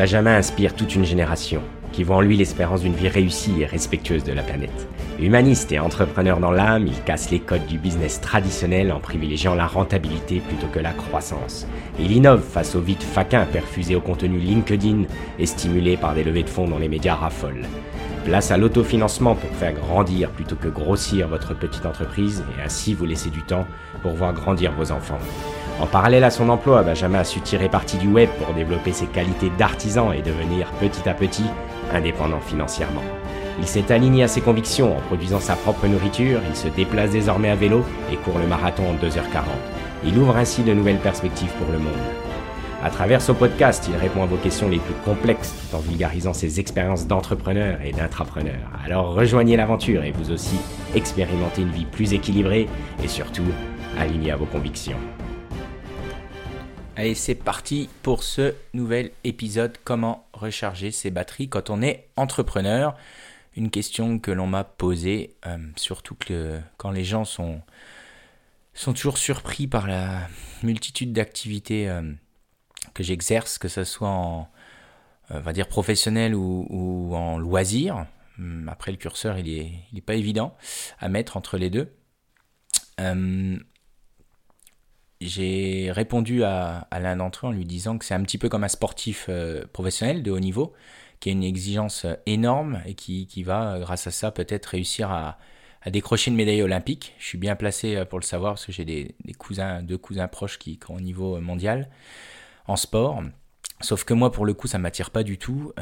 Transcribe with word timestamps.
Benjamin 0.00 0.34
inspire 0.34 0.74
toute 0.74 0.94
une 0.94 1.04
génération 1.04 1.60
qui 1.92 2.04
voit 2.04 2.16
en 2.16 2.20
lui 2.22 2.34
l'espérance 2.34 2.80
d'une 2.80 2.94
vie 2.94 3.08
réussie 3.08 3.60
et 3.60 3.66
respectueuse 3.66 4.24
de 4.24 4.32
la 4.32 4.42
planète. 4.42 4.88
Humaniste 5.20 5.72
et 5.72 5.78
entrepreneur 5.78 6.40
dans 6.40 6.52
l'âme, 6.52 6.86
il 6.86 7.02
casse 7.02 7.30
les 7.30 7.38
codes 7.38 7.66
du 7.66 7.76
business 7.76 8.18
traditionnel 8.18 8.92
en 8.92 8.98
privilégiant 8.98 9.54
la 9.54 9.66
rentabilité 9.66 10.40
plutôt 10.40 10.68
que 10.68 10.78
la 10.78 10.92
croissance. 10.92 11.66
Il 11.98 12.12
innove 12.12 12.40
face 12.40 12.74
au 12.76 12.80
vide 12.80 13.02
faquin 13.02 13.44
perfusé 13.44 13.94
au 13.94 14.00
contenu 14.00 14.38
LinkedIn 14.38 15.02
et 15.38 15.44
stimulé 15.44 15.98
par 15.98 16.14
des 16.14 16.24
levées 16.24 16.44
de 16.44 16.48
fonds 16.48 16.66
dont 16.66 16.78
les 16.78 16.88
médias 16.88 17.16
raffolent. 17.16 17.66
Place 18.24 18.50
à 18.50 18.58
l'autofinancement 18.58 19.34
pour 19.34 19.50
faire 19.50 19.72
grandir 19.72 20.30
plutôt 20.30 20.56
que 20.56 20.68
grossir 20.68 21.26
votre 21.26 21.54
petite 21.54 21.86
entreprise 21.86 22.44
et 22.56 22.62
ainsi 22.62 22.92
vous 22.92 23.06
laisser 23.06 23.30
du 23.30 23.42
temps 23.42 23.66
pour 24.02 24.12
voir 24.12 24.34
grandir 24.34 24.72
vos 24.72 24.92
enfants. 24.92 25.18
En 25.80 25.86
parallèle 25.86 26.24
à 26.24 26.30
son 26.30 26.50
emploi, 26.50 26.82
Benjamin 26.82 27.20
a 27.20 27.24
su 27.24 27.40
tirer 27.40 27.70
parti 27.70 27.96
du 27.96 28.08
web 28.08 28.28
pour 28.38 28.54
développer 28.54 28.92
ses 28.92 29.06
qualités 29.06 29.50
d'artisan 29.58 30.12
et 30.12 30.20
devenir 30.20 30.66
petit 30.72 31.08
à 31.08 31.14
petit 31.14 31.46
indépendant 31.94 32.40
financièrement. 32.40 33.02
Il 33.58 33.66
s'est 33.66 33.90
aligné 33.90 34.22
à 34.22 34.28
ses 34.28 34.42
convictions 34.42 34.96
en 34.96 35.00
produisant 35.00 35.40
sa 35.40 35.56
propre 35.56 35.86
nourriture, 35.86 36.40
il 36.48 36.56
se 36.56 36.68
déplace 36.68 37.10
désormais 37.10 37.50
à 37.50 37.56
vélo 37.56 37.84
et 38.12 38.16
court 38.16 38.38
le 38.38 38.46
marathon 38.46 38.84
en 38.90 38.94
2h40. 38.94 39.44
Il 40.04 40.18
ouvre 40.18 40.36
ainsi 40.36 40.62
de 40.62 40.74
nouvelles 40.74 40.98
perspectives 40.98 41.52
pour 41.58 41.72
le 41.72 41.78
monde. 41.78 42.29
À 42.82 42.88
travers 42.88 43.20
ce 43.20 43.32
podcast, 43.32 43.84
il 43.90 43.96
répond 43.96 44.22
à 44.22 44.26
vos 44.26 44.38
questions 44.38 44.66
les 44.66 44.78
plus 44.78 44.94
complexes 45.04 45.54
en 45.74 45.80
vulgarisant 45.80 46.32
ses 46.32 46.60
expériences 46.60 47.06
d'entrepreneur 47.06 47.78
et 47.82 47.92
d'intrapreneur. 47.92 48.58
Alors 48.82 49.12
rejoignez 49.12 49.54
l'aventure 49.54 50.02
et 50.02 50.12
vous 50.12 50.30
aussi 50.30 50.56
expérimentez 50.94 51.60
une 51.60 51.72
vie 51.72 51.84
plus 51.84 52.14
équilibrée 52.14 52.70
et 53.04 53.08
surtout 53.08 53.44
alignée 53.98 54.30
à 54.30 54.36
vos 54.36 54.46
convictions. 54.46 54.96
Allez, 56.96 57.14
c'est 57.14 57.34
parti 57.34 57.90
pour 58.02 58.22
ce 58.22 58.54
nouvel 58.72 59.10
épisode 59.24 59.76
Comment 59.84 60.26
recharger 60.32 60.90
ses 60.90 61.10
batteries 61.10 61.50
quand 61.50 61.68
on 61.68 61.82
est 61.82 62.08
entrepreneur? 62.16 62.94
Une 63.58 63.68
question 63.68 64.18
que 64.18 64.30
l'on 64.30 64.46
m'a 64.46 64.64
posée, 64.64 65.34
euh, 65.46 65.58
surtout 65.76 66.14
que 66.14 66.58
quand 66.78 66.92
les 66.92 67.04
gens 67.04 67.26
sont, 67.26 67.60
sont 68.72 68.94
toujours 68.94 69.18
surpris 69.18 69.66
par 69.66 69.86
la 69.86 70.28
multitude 70.62 71.12
d'activités 71.12 71.90
euh, 71.90 72.14
que 72.94 73.02
j'exerce, 73.02 73.58
que 73.58 73.68
ce 73.68 73.84
soit 73.84 74.08
en 74.08 74.48
euh, 75.30 75.40
va 75.40 75.52
dire 75.52 75.68
professionnel 75.68 76.34
ou, 76.34 77.14
en 77.14 77.38
loisir. 77.38 78.06
Hum, 78.38 78.68
après, 78.68 78.90
le 78.90 78.96
curseur, 78.96 79.38
il 79.38 79.46
n'est 79.46 79.72
il 79.92 79.98
est 79.98 80.02
pas 80.02 80.14
évident 80.14 80.56
à 80.98 81.08
mettre 81.08 81.36
entre 81.36 81.58
les 81.58 81.70
deux 81.70 81.96
j'ai 85.20 85.90
répondu 85.92 86.44
à, 86.44 86.88
l'un 86.92 87.16
d'entre 87.16 87.46
eux 87.46 87.48
en 87.50 87.52
lui 87.52 87.64
disant 87.64 87.98
que 87.98 88.04
c'est 88.04 88.14
un 88.14 88.22
petit 88.22 88.38
peu 88.38 88.48
comme 88.48 88.64
un 88.64 88.68
sportif 88.68 89.26
euh, 89.28 89.64
professionnel 89.72 90.22
de 90.22 90.30
haut 90.30 90.40
niveau, 90.40 90.72
qui 91.20 91.28
a 91.28 91.32
une 91.32 91.44
exigence 91.44 92.06
euh, 92.06 92.14
énorme 92.26 92.80
et 92.86 92.94
qui, 92.94 93.42
va, 93.42 93.78
grâce 93.80 94.06
à 94.06 94.10
ça, 94.10 94.30
peut-être 94.30 94.66
réussir 94.66 95.10
à, 95.10 95.38
décrocher 95.90 96.30
une 96.30 96.36
médaille 96.36 96.62
olympique. 96.62 97.14
Je 97.18 97.26
suis 97.26 97.38
bien 97.38 97.56
placé 97.56 98.04
pour 98.04 98.18
le 98.18 98.24
savoir 98.24 98.54
parce 98.54 98.66
que 98.66 98.72
j'ai 98.72 98.84
des, 98.84 99.14
cousins, 99.38 99.82
deux 99.82 99.96
cousins 99.96 100.28
proches 100.28 100.58
qui, 100.58 100.78
sont 100.86 100.94
au 100.94 101.00
niveau 101.00 101.40
mondial 101.40 101.88
en 102.66 102.76
sport. 102.76 103.22
Sauf 103.80 104.04
que 104.04 104.14
moi, 104.14 104.30
pour 104.32 104.44
le 104.44 104.54
coup, 104.54 104.66
ça 104.66 104.78
ne 104.78 104.82
m'attire 104.82 105.10
pas 105.10 105.22
du 105.22 105.38
tout. 105.38 105.72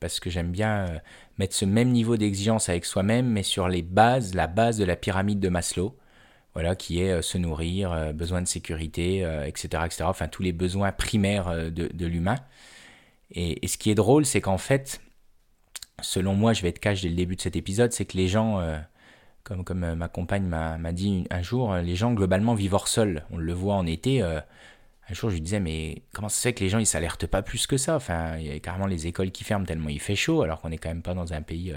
parce 0.00 0.18
que 0.18 0.30
j'aime 0.30 0.50
bien 0.50 1.00
mettre 1.38 1.54
ce 1.54 1.64
même 1.64 1.90
niveau 1.90 2.16
d'exigence 2.16 2.68
avec 2.68 2.84
soi-même, 2.84 3.28
mais 3.28 3.44
sur 3.44 3.68
les 3.68 3.82
bases, 3.82 4.34
la 4.34 4.48
base 4.48 4.78
de 4.78 4.84
la 4.84 4.96
pyramide 4.96 5.40
de 5.40 5.48
Maslow 5.48 5.96
voilà, 6.54 6.76
qui 6.76 7.00
est 7.00 7.12
euh, 7.12 7.22
se 7.22 7.38
nourrir, 7.38 7.92
euh, 7.92 8.12
besoin 8.12 8.42
de 8.42 8.46
sécurité, 8.46 9.18
etc., 9.46 9.68
euh, 9.74 9.86
etc. 9.86 10.04
Enfin, 10.04 10.28
tous 10.28 10.42
les 10.42 10.52
besoins 10.52 10.92
primaires 10.92 11.70
de, 11.70 12.06
l'humain. 12.06 12.36
Et, 13.30 13.66
ce 13.66 13.78
qui 13.78 13.90
est 13.90 13.94
drôle, 13.94 14.26
c'est 14.26 14.40
qu'en 14.40 14.58
fait, 14.58 15.00
selon 16.02 16.34
moi, 16.34 16.52
je 16.52 16.62
vais 16.62 16.68
être 16.68 16.80
cash 16.80 17.02
dès 17.02 17.08
le 17.08 17.14
début 17.14 17.36
de 17.36 17.40
cet 17.40 17.56
épisode, 17.56 17.92
c'est 17.92 18.04
que 18.04 18.16
les 18.16 18.28
gens, 18.28 18.62
comme, 19.44 19.64
comme 19.64 19.94
ma 19.94 20.08
compagne 20.08 20.44
m'a 20.44 20.92
dit 20.92 21.26
un 21.30 21.42
jour, 21.42 21.74
les 21.76 21.96
gens 21.96 22.12
globalement 22.12 22.54
vivent 22.54 22.74
hors 22.74 22.88
sol. 22.88 23.24
On 23.30 23.38
le 23.38 23.52
voit 23.52 23.74
en 23.74 23.86
été. 23.86 24.22
Un 25.08 25.14
jour, 25.14 25.30
je 25.30 25.34
lui 25.34 25.42
disais, 25.42 25.60
mais 25.60 26.02
comment 26.12 26.28
ça 26.28 26.36
se 26.36 26.42
fait 26.42 26.52
que 26.54 26.64
les 26.64 26.70
gens, 26.70 26.78
ils 26.78 26.86
s'alertent 26.86 27.26
pas 27.26 27.42
plus 27.42 27.66
que 27.66 27.76
ça? 27.76 27.96
Enfin, 27.96 28.36
il 28.38 28.46
y 28.46 28.50
a 28.50 28.58
carrément 28.60 28.86
les 28.86 29.06
écoles 29.06 29.30
qui 29.30 29.44
ferment 29.44 29.66
tellement 29.66 29.88
il 29.88 30.00
fait 30.00 30.16
chaud, 30.16 30.42
alors 30.42 30.60
qu'on 30.60 30.68
n'est 30.68 30.78
quand 30.78 30.88
même 30.88 31.02
pas 31.02 31.14
dans 31.14 31.32
un 31.32 31.42
pays 31.42 31.74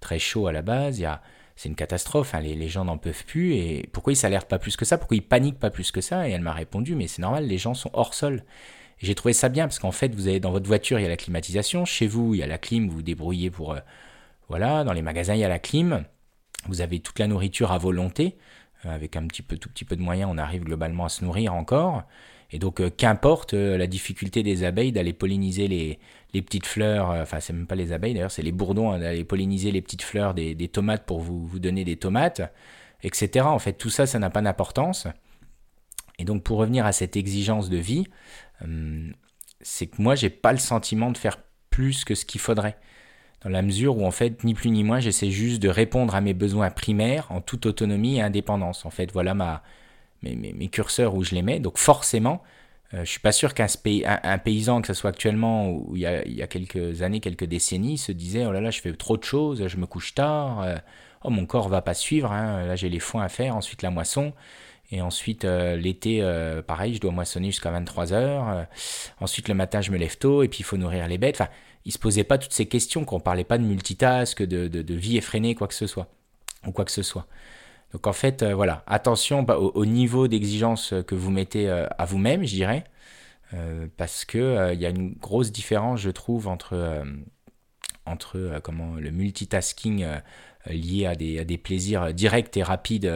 très 0.00 0.18
chaud 0.18 0.46
à 0.46 0.52
la 0.52 0.62
base. 0.62 1.02
A 1.02 1.22
c'est 1.56 1.70
une 1.70 1.74
catastrophe, 1.74 2.34
hein, 2.34 2.40
les, 2.40 2.68
gens 2.68 2.84
n'en 2.84 2.98
peuvent 2.98 3.24
plus, 3.24 3.54
et 3.54 3.88
pourquoi 3.92 4.12
ils 4.12 4.16
s'alertent 4.16 4.48
pas 4.48 4.58
plus 4.58 4.76
que 4.76 4.84
ça, 4.84 4.98
pourquoi 4.98 5.16
ils 5.16 5.22
paniquent 5.22 5.58
pas 5.58 5.70
plus 5.70 5.90
que 5.90 6.02
ça? 6.02 6.28
Et 6.28 6.32
elle 6.32 6.42
m'a 6.42 6.52
répondu, 6.52 6.94
mais 6.94 7.08
c'est 7.08 7.22
normal, 7.22 7.46
les 7.46 7.56
gens 7.56 7.72
sont 7.72 7.90
hors 7.94 8.12
sol. 8.12 8.44
j'ai 8.98 9.14
trouvé 9.14 9.32
ça 9.32 9.48
bien, 9.48 9.66
parce 9.66 9.78
qu'en 9.78 9.92
fait, 9.92 10.14
vous 10.14 10.28
avez 10.28 10.38
dans 10.38 10.50
votre 10.52 10.66
voiture, 10.66 10.98
il 10.98 11.02
y 11.02 11.06
a 11.06 11.08
la 11.08 11.16
climatisation, 11.16 11.86
chez 11.86 12.06
vous, 12.06 12.34
il 12.34 12.40
y 12.40 12.42
a 12.42 12.46
la 12.46 12.58
clim, 12.58 12.88
vous 12.88 12.96
vous 12.96 13.02
débrouillez 13.02 13.50
pour... 13.50 13.72
Euh, 13.72 13.80
voilà, 14.48 14.84
dans 14.84 14.92
les 14.92 15.02
magasins, 15.02 15.34
il 15.34 15.40
y 15.40 15.44
a 15.44 15.48
la 15.48 15.58
clim, 15.58 16.04
vous 16.66 16.82
avez 16.82 17.00
toute 17.00 17.18
la 17.18 17.26
nourriture 17.26 17.72
à 17.72 17.78
volonté, 17.78 18.36
euh, 18.84 18.94
avec 18.94 19.16
un 19.16 19.26
petit 19.26 19.42
peu, 19.42 19.56
tout 19.56 19.70
petit 19.70 19.86
peu 19.86 19.96
de 19.96 20.02
moyens, 20.02 20.30
on 20.32 20.38
arrive 20.38 20.64
globalement 20.64 21.06
à 21.06 21.08
se 21.08 21.24
nourrir 21.24 21.54
encore. 21.54 22.04
Et 22.52 22.58
donc, 22.58 22.80
euh, 22.80 22.90
qu'importe 22.90 23.54
la 23.54 23.86
difficulté 23.86 24.42
des 24.42 24.64
abeilles 24.64 24.92
d'aller 24.92 25.12
polliniser 25.12 25.68
les, 25.68 25.98
les 26.36 26.42
petites 26.42 26.66
fleurs, 26.66 27.10
euh, 27.10 27.22
enfin 27.22 27.40
c'est 27.40 27.52
même 27.52 27.66
pas 27.66 27.74
les 27.74 27.92
abeilles 27.92 28.14
d'ailleurs, 28.14 28.30
c'est 28.30 28.42
les 28.42 28.52
bourdons 28.52 28.92
hein, 28.92 28.98
d'aller 28.98 29.24
polliniser 29.24 29.72
les 29.72 29.80
petites 29.80 30.02
fleurs 30.02 30.34
des, 30.34 30.68
tomates 30.68 31.06
pour 31.06 31.20
vous, 31.20 31.46
vous, 31.46 31.58
donner 31.58 31.84
des 31.84 31.96
tomates, 31.96 32.42
etc. 33.02 33.46
En 33.46 33.58
fait, 33.58 33.72
tout 33.72 33.90
ça, 33.90 34.06
ça 34.06 34.18
n'a 34.18 34.30
pas 34.30 34.42
d'importance. 34.42 35.06
Et 36.18 36.24
donc 36.24 36.42
pour 36.42 36.58
revenir 36.58 36.86
à 36.86 36.92
cette 36.92 37.16
exigence 37.16 37.68
de 37.68 37.78
vie, 37.78 38.06
euh, 38.62 39.10
c'est 39.60 39.86
que 39.86 40.00
moi, 40.00 40.14
j'ai 40.14 40.30
pas 40.30 40.52
le 40.52 40.58
sentiment 40.58 41.10
de 41.10 41.18
faire 41.18 41.38
plus 41.70 42.04
que 42.04 42.14
ce 42.14 42.24
qu'il 42.24 42.40
faudrait. 42.40 42.76
Dans 43.42 43.50
la 43.50 43.62
mesure 43.62 43.98
où, 43.98 44.06
en 44.06 44.10
fait, 44.10 44.44
ni 44.44 44.54
plus 44.54 44.70
ni 44.70 44.82
moins, 44.82 44.98
j'essaie 44.98 45.30
juste 45.30 45.62
de 45.62 45.68
répondre 45.68 46.14
à 46.14 46.20
mes 46.20 46.34
besoins 46.34 46.70
primaires 46.70 47.26
en 47.30 47.40
toute 47.40 47.66
autonomie 47.66 48.16
et 48.16 48.22
indépendance. 48.22 48.86
En 48.86 48.90
fait, 48.90 49.12
voilà 49.12 49.34
ma, 49.34 49.62
mes, 50.22 50.34
mes 50.36 50.68
curseurs 50.68 51.14
où 51.14 51.24
je 51.24 51.34
les 51.34 51.42
mets. 51.42 51.60
Donc 51.60 51.78
forcément, 51.78 52.42
je 52.92 52.96
euh, 52.96 53.04
je 53.04 53.10
suis 53.10 53.20
pas 53.20 53.32
sûr 53.32 53.54
qu'un 53.54 53.66
un, 54.04 54.38
paysan, 54.38 54.80
que 54.80 54.86
ce 54.88 54.94
soit 54.94 55.10
actuellement 55.10 55.68
ou 55.68 55.96
il 55.96 56.02
y, 56.02 56.42
a, 56.42 56.46
quelques 56.46 57.02
années, 57.02 57.20
quelques 57.20 57.44
décennies, 57.44 57.98
se 57.98 58.12
disait 58.12 58.46
oh 58.46 58.52
là 58.52 58.60
là, 58.60 58.70
je 58.70 58.80
fais 58.80 58.92
trop 58.92 59.16
de 59.16 59.24
choses, 59.24 59.66
je 59.66 59.76
me 59.76 59.86
couche 59.86 60.14
tard, 60.14 60.62
euh, 60.62 60.76
oh 61.24 61.30
mon 61.30 61.46
corps 61.46 61.68
va 61.68 61.82
pas 61.82 61.94
suivre, 61.94 62.32
hein, 62.32 62.66
là 62.66 62.76
j'ai 62.76 62.88
les 62.88 63.00
foins 63.00 63.24
à 63.24 63.28
faire, 63.28 63.56
ensuite 63.56 63.82
la 63.82 63.90
moisson, 63.90 64.32
et 64.92 65.00
ensuite 65.00 65.44
euh, 65.44 65.76
l'été, 65.76 66.22
pareil, 66.66 66.94
je 66.94 67.00
dois 67.00 67.12
moissonner 67.12 67.48
jusqu'à 67.48 67.70
23 67.70 68.12
heures, 68.12 68.66
ensuite 69.20 69.48
le 69.48 69.54
matin 69.54 69.80
je 69.80 69.90
me 69.90 69.98
lève 69.98 70.16
tôt, 70.18 70.42
et 70.42 70.48
puis 70.48 70.60
il 70.60 70.64
faut 70.64 70.76
nourrir 70.76 71.08
les 71.08 71.18
bêtes. 71.18 71.40
Enfin, 71.40 71.50
il 71.84 71.92
se 71.92 71.98
posait 71.98 72.24
pas 72.24 72.38
toutes 72.38 72.52
ces 72.52 72.66
questions, 72.66 73.04
qu'on 73.04 73.20
parlait 73.20 73.44
pas 73.44 73.58
de 73.58 73.64
multitask, 73.64 74.42
de, 74.42 74.68
de, 74.68 74.82
de 74.82 74.94
vie 74.94 75.16
effrénée, 75.16 75.54
quoi 75.54 75.68
que 75.68 75.74
ce 75.74 75.86
soit, 75.86 76.08
ou 76.66 76.72
quoi 76.72 76.84
que 76.84 76.92
ce 76.92 77.02
soit. 77.02 77.26
Donc 77.96 78.06
en 78.08 78.12
fait, 78.12 78.42
euh, 78.42 78.54
voilà, 78.54 78.84
attention 78.86 79.42
bah, 79.42 79.56
au, 79.56 79.86
niveau 79.86 80.28
d'exigence 80.28 80.92
que 81.06 81.14
vous 81.14 81.30
mettez 81.30 81.66
euh, 81.66 81.86
à 81.96 82.04
vous-même, 82.04 82.44
je 82.44 82.52
dirais, 82.52 82.84
euh, 83.54 83.86
parce 83.96 84.26
que 84.26 84.74
il 84.74 84.78
y 84.78 84.84
a 84.84 84.90
une 84.90 85.14
grosse 85.14 85.50
différence, 85.50 86.00
je 86.00 86.10
trouve, 86.10 86.46
entre, 86.46 87.06
entre 88.04 88.60
comment, 88.62 88.96
le 88.96 89.10
multitasking 89.10 90.06
lié 90.66 91.06
à 91.06 91.14
des, 91.14 91.56
plaisirs 91.56 92.12
directs 92.12 92.54
et 92.58 92.62
rapides 92.62 93.10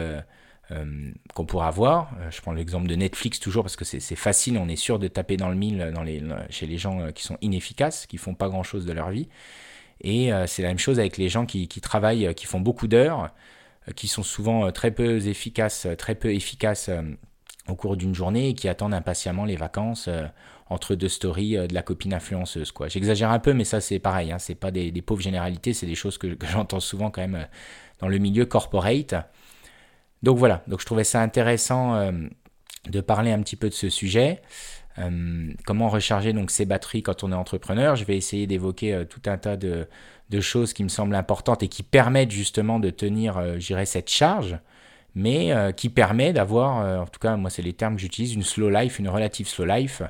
qu'on 1.35 1.45
pourrait 1.45 1.67
avoir. 1.67 2.09
je 2.31 2.41
prends 2.41 2.53
l'exemple 2.53 2.87
de 2.87 2.95
Netflix 2.95 3.39
toujours 3.39 3.63
parce 3.63 3.75
que 3.75 3.85
c'est 3.85 4.15
facile, 4.15 4.57
on 4.57 4.67
est 4.67 4.75
sûr 4.75 4.97
de 4.97 5.07
taper 5.07 5.37
dans 5.37 5.49
le 5.49 5.55
mille 5.55 5.93
chez 6.49 6.65
les 6.65 6.79
gens 6.79 7.11
qui 7.11 7.21
sont 7.21 7.37
inefficaces, 7.41 8.07
qui 8.07 8.17
font 8.17 8.33
pas 8.33 8.49
grand-chose 8.49 8.87
de 8.87 8.93
leur 8.93 9.11
vie. 9.11 9.29
Et 10.03 10.31
c'est 10.47 10.63
la 10.63 10.69
même 10.69 10.79
chose 10.79 10.99
avec 10.99 11.17
les 11.17 11.29
gens 11.29 11.45
qui 11.45 11.67
travaillent, 11.67 12.33
qui 12.33 12.47
font 12.47 12.61
beaucoup 12.61 12.87
d'heures. 12.87 13.31
Euh, 13.87 13.93
qui 13.93 14.07
sont 14.07 14.21
souvent 14.21 14.67
euh, 14.67 14.71
très 14.71 14.91
peu 14.91 15.25
efficaces, 15.25 15.87
euh, 15.87 15.95
très 15.95 16.13
peu 16.13 16.33
efficaces 16.33 16.89
au 17.67 17.75
cours 17.75 17.97
d'une 17.97 18.13
journée 18.13 18.49
et 18.49 18.53
qui 18.53 18.67
attendent 18.67 18.93
impatiemment 18.93 19.45
les 19.45 19.55
vacances 19.55 20.09
entre 20.67 20.95
deux 20.95 21.09
stories 21.09 21.55
de 21.67 21.73
la 21.73 21.83
copine 21.83 22.13
influenceuse. 22.13 22.71
Quoi. 22.71 22.87
J'exagère 22.87 23.31
un 23.31 23.39
peu, 23.39 23.53
mais 23.53 23.63
ça 23.63 23.79
c'est 23.79 23.99
pareil, 23.99 24.31
hein, 24.31 24.39
c'est 24.39 24.55
pas 24.55 24.71
des, 24.71 24.91
pauvres 25.01 25.21
généralités, 25.21 25.73
c'est 25.73 25.85
des 25.85 25.95
choses 25.95 26.17
que, 26.17 26.35
j'entends 26.51 26.79
souvent 26.79 27.11
quand 27.11 27.21
même 27.21 27.47
dans 27.99 28.07
le 28.07 28.17
milieu 28.17 28.45
corporate. 28.45 29.13
Donc 30.23 30.37
voilà, 30.37 30.63
donc 30.67 30.81
je 30.81 30.85
trouvais 30.85 31.03
ça 31.03 31.21
intéressant 31.21 32.11
de 32.89 33.01
parler 33.01 33.31
un 33.31 33.41
petit 33.41 33.55
peu 33.55 33.69
de 33.69 33.75
ce 33.75 33.89
sujet. 33.89 34.41
comment 35.65 35.87
recharger 35.87 36.33
donc 36.33 36.51
ses 36.51 36.65
batteries 36.65 37.03
quand 37.03 37.23
on 37.23 37.31
est 37.31 37.35
entrepreneur? 37.35 37.95
Je 37.95 38.05
vais 38.05 38.17
essayer 38.17 38.47
d'évoquer 38.47 39.05
tout 39.07 39.21
un 39.27 39.37
tas 39.37 39.55
de, 39.55 39.87
de 40.31 40.41
choses 40.41 40.73
qui 40.73 40.83
me 40.83 40.89
semblent 40.89 41.13
importantes 41.13 41.61
et 41.61 41.67
qui 41.67 41.83
permettent 41.83 42.31
justement 42.31 42.79
de 42.79 42.89
tenir, 42.89 43.37
euh, 43.37 43.59
j'irais, 43.59 43.85
cette 43.85 44.09
charge, 44.09 44.57
mais 45.13 45.51
euh, 45.51 45.71
qui 45.71 45.89
permet 45.89 46.33
d'avoir, 46.33 46.79
euh, 46.79 46.99
en 46.99 47.05
tout 47.05 47.19
cas, 47.19 47.35
moi, 47.35 47.49
c'est 47.49 47.61
les 47.61 47.73
termes 47.73 47.95
que 47.95 48.01
j'utilise, 48.01 48.33
une 48.33 48.43
slow 48.43 48.69
life, 48.69 48.97
une 48.97 49.09
relative 49.09 49.47
slow 49.47 49.65
life. 49.65 50.01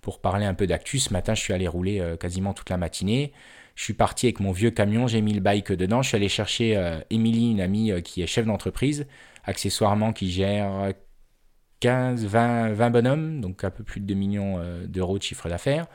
Pour 0.00 0.20
parler 0.20 0.44
un 0.44 0.54
peu 0.54 0.66
d'actu, 0.66 0.98
ce 0.98 1.12
matin, 1.12 1.34
je 1.34 1.40
suis 1.40 1.52
allé 1.52 1.66
rouler 1.66 2.14
quasiment 2.20 2.54
toute 2.54 2.70
la 2.70 2.76
matinée. 2.76 3.32
Je 3.74 3.82
suis 3.82 3.94
parti 3.94 4.26
avec 4.26 4.40
mon 4.40 4.52
vieux 4.52 4.70
camion, 4.70 5.06
j'ai 5.06 5.20
mis 5.20 5.34
le 5.34 5.40
bike 5.40 5.72
dedans. 5.72 6.02
Je 6.02 6.08
suis 6.08 6.16
allé 6.16 6.28
chercher 6.28 7.00
Émilie, 7.10 7.50
une 7.50 7.60
amie 7.60 7.92
qui 8.04 8.22
est 8.22 8.26
chef 8.26 8.46
d'entreprise, 8.46 9.06
accessoirement 9.44 10.12
qui 10.12 10.30
gère 10.30 10.92
15, 11.80 12.24
20, 12.24 12.72
20 12.72 12.90
bonhommes, 12.90 13.40
donc 13.40 13.64
un 13.64 13.70
peu 13.70 13.82
plus 13.82 14.00
de 14.00 14.06
2 14.06 14.14
millions 14.14 14.60
d'euros 14.86 15.18
de 15.18 15.22
chiffre 15.24 15.48
d'affaires. 15.48 15.88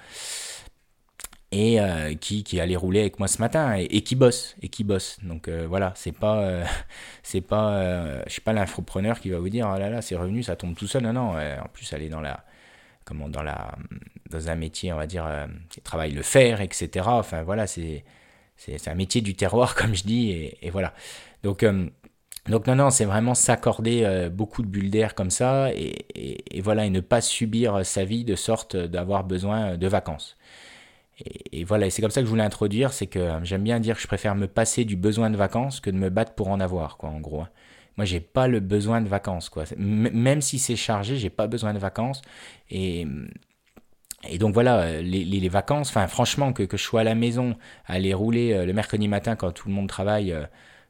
Et 1.53 1.79
qui, 2.19 2.43
qui 2.43 2.59
allait 2.59 2.75
rouler 2.75 3.01
avec 3.01 3.19
moi 3.19 3.27
ce 3.27 3.39
matin 3.39 3.75
et, 3.77 4.01
qui 4.01 4.15
bosse 4.15 4.55
et 4.61 4.69
qui 4.69 4.83
bosse. 4.83 5.17
Donc 5.23 5.49
voilà 5.49 5.93
c'est 5.95 6.11
pas 6.11 6.63
c'est 7.23 7.41
pas 7.41 8.23
je 8.25 8.31
suis 8.31 8.41
pas 8.41 8.53
l'infopreneur 8.53 9.19
qui 9.19 9.29
va 9.29 9.39
vous 9.39 9.49
dire 9.49 9.71
oh 9.73 9.77
là 9.77 9.89
là 9.89 10.01
c'est 10.01 10.15
revenu 10.15 10.43
ça 10.43 10.55
tombe 10.55 10.75
tout 10.75 10.87
seul. 10.87 11.03
Non 11.03 11.13
non 11.13 11.35
en 11.37 11.67
plus 11.71 11.91
elle 11.93 12.01
est 12.03 12.09
dans 12.09 12.21
la 12.21 12.43
comment 13.05 13.29
dans 13.29 13.43
la 13.43 13.75
dans 14.29 14.49
un 14.49 14.55
métier 14.55 14.91
on 14.93 14.97
va 14.97 15.07
dire 15.07 15.27
qui 15.69 15.81
travaille 15.81 16.11
le 16.11 16.23
fer 16.23 16.61
etc 16.61 17.05
enfin 17.07 17.43
voilà 17.43 17.67
c'est 17.67 18.03
c'est 18.57 18.87
un 18.87 18.95
métier 18.95 19.21
du 19.21 19.35
terroir 19.35 19.75
comme 19.79 19.95
je 19.95 20.03
dis 20.03 20.31
et, 20.61 20.69
voilà. 20.69 20.93
Donc 21.43 21.63
donc 22.49 22.67
non, 22.67 22.75
non, 22.75 22.89
c'est 22.89 23.05
vraiment 23.05 23.35
s'accorder 23.35 24.03
euh, 24.03 24.29
beaucoup 24.29 24.63
de 24.63 24.67
bulles 24.67 24.89
d'air 24.89 25.15
comme 25.15 25.29
ça 25.29 25.71
et, 25.73 26.61
voilà, 26.61 26.85
et 26.85 26.89
ne 26.89 26.99
pas 26.99 27.21
subir 27.21 27.85
sa 27.85 28.03
vie 28.03 28.25
de 28.25 28.35
sorte 28.35 28.75
d'avoir 28.75 29.23
besoin 29.23 29.77
de 29.77 29.87
vacances. 29.87 30.35
Et, 31.51 31.63
voilà, 31.63 31.85
et 31.85 31.89
c'est 31.89 32.01
comme 32.01 32.11
ça 32.11 32.21
que 32.21 32.25
je 32.25 32.29
voulais 32.29 32.43
introduire, 32.43 32.93
c'est 32.93 33.07
que 33.07 33.19
euh, 33.19 33.43
j'aime 33.43 33.63
bien 33.63 33.79
dire 33.79 33.95
que 33.95 34.01
je 34.01 34.07
préfère 34.07 34.35
me 34.35 34.47
passer 34.47 34.85
du 34.85 34.95
besoin 34.95 35.29
de 35.29 35.37
vacances 35.37 35.79
que 35.79 35.89
de 35.89 35.95
me 35.95 36.09
battre 36.09 36.33
pour 36.33 36.49
en 36.49 36.59
avoir, 36.59 36.97
quoi, 36.97 37.09
en 37.09 37.19
gros. 37.19 37.41
Hein. 37.41 37.49
Moi, 37.97 38.05
j'ai 38.05 38.19
pas 38.19 38.47
le 38.47 38.59
besoin 38.59 39.01
de 39.01 39.07
vacances, 39.07 39.49
quoi. 39.49 39.65
même 39.77 40.41
si 40.41 40.59
c'est 40.59 40.75
chargé, 40.75 41.17
j'ai 41.17 41.29
pas 41.29 41.47
besoin 41.47 41.73
de 41.73 41.79
vacances. 41.79 42.21
Et, 42.69 43.07
donc 44.39 44.53
voilà, 44.53 44.79
euh, 44.81 45.01
les, 45.01 45.49
vacances, 45.49 45.89
enfin 45.89 46.07
franchement, 46.07 46.53
que, 46.53 46.65
je 46.69 46.83
sois 46.83 47.01
à 47.01 47.03
la 47.03 47.15
maison, 47.15 47.55
aller 47.85 48.13
rouler 48.13 48.65
le 48.65 48.73
mercredi 48.73 49.07
matin 49.07 49.35
quand 49.35 49.51
tout 49.51 49.67
le 49.67 49.73
monde 49.73 49.87
travaille 49.87 50.35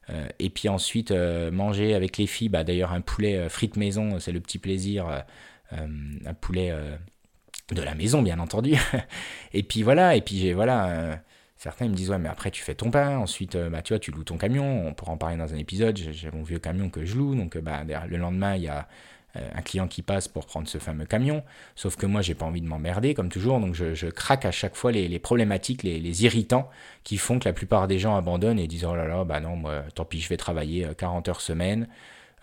euh, 0.09 0.27
et 0.39 0.50
puis 0.50 0.69
ensuite, 0.69 1.12
euh, 1.12 1.51
manger 1.51 1.94
avec 1.95 2.18
les 2.18 2.27
filles, 2.27 2.50
bah, 2.50 2.63
d'ailleurs 2.63 2.91
un 2.91 3.01
poulet 3.01 3.38
euh, 3.38 3.50
frites 3.50 3.77
maison, 3.77 4.19
c'est 4.19 4.31
le 4.31 4.41
petit 4.41 4.59
plaisir, 4.59 5.24
un 5.71 6.33
poulet 6.35 6.71
de 7.71 7.81
la 7.81 7.95
maison, 7.95 8.21
bien 8.21 8.39
entendu. 8.39 8.75
et 9.54 9.63
puis 9.63 9.83
voilà, 9.83 10.15
et 10.15 10.21
puis 10.21 10.54
voilà, 10.54 11.21
certains 11.56 11.88
me 11.88 11.94
disent, 11.95 12.10
ouais, 12.10 12.18
mais 12.19 12.30
après 12.30 12.51
tu 12.51 12.63
fais 12.63 12.75
ton 12.75 12.92
pain, 12.92 13.18
ensuite, 13.18 13.57
bah, 13.57 13.81
tu 13.81 13.94
vois, 13.94 14.00
tu 14.00 14.12
loues 14.12 14.24
ton 14.24 14.38
camion, 14.38 14.88
on 14.88 14.94
pourra 14.94 15.12
en 15.13 15.18
parler 15.18 15.38
dans 15.38 15.54
un 15.54 15.57
épisode, 15.57 15.98
j'ai 15.98 16.31
mon 16.31 16.44
vieux 16.44 16.60
camion 16.60 16.89
que 16.89 17.06
je 17.06 17.15
loue, 17.15 17.36
donc 17.36 17.57
bah, 17.57 17.83
le 17.83 18.18
lendemain, 18.18 18.56
il 18.56 18.63
y 18.63 18.68
a 18.68 18.88
euh, 19.36 19.50
un 19.56 19.62
client 19.63 19.88
qui 19.88 20.04
passe 20.04 20.27
pour 20.27 20.45
prendre 20.45 20.68
ce 20.68 20.77
fameux 20.77 21.06
camion. 21.06 21.44
Sauf 21.75 21.95
que 21.95 22.06
moi, 22.06 22.21
j'ai 22.21 22.36
pas 22.36 22.45
envie 22.45 22.62
de 22.62 22.68
m'emmerder, 22.68 23.15
comme 23.15 23.30
toujours, 23.30 23.60
donc 23.60 23.74
je, 23.74 24.06
craque 24.07 24.45
à 24.45 24.51
chaque 24.51 24.75
fois 24.75 24.92
les, 24.92 25.19
problématiques, 25.19 25.81
les, 25.81 26.24
irritants 26.24 26.69
qui 27.04 27.18
font 27.18 27.39
que 27.39 27.50
la 27.50 27.54
plupart 27.54 27.88
des 27.88 27.98
gens 27.98 28.16
abandonnent 28.16 28.59
et 28.59 28.68
disent 28.68 28.86
Oh 28.86 28.95
là 28.95 29.07
là, 29.07 29.24
bah 29.24 29.39
non, 29.39 29.56
moi, 29.56 29.86
tant 29.95 30.06
pis, 30.06 30.19
je 30.19 30.30
vais 30.30 30.38
travailler 30.38 30.88
40 30.95 31.27
euh, 31.27 31.31
heures 31.31 31.42
semaine. 31.42 31.88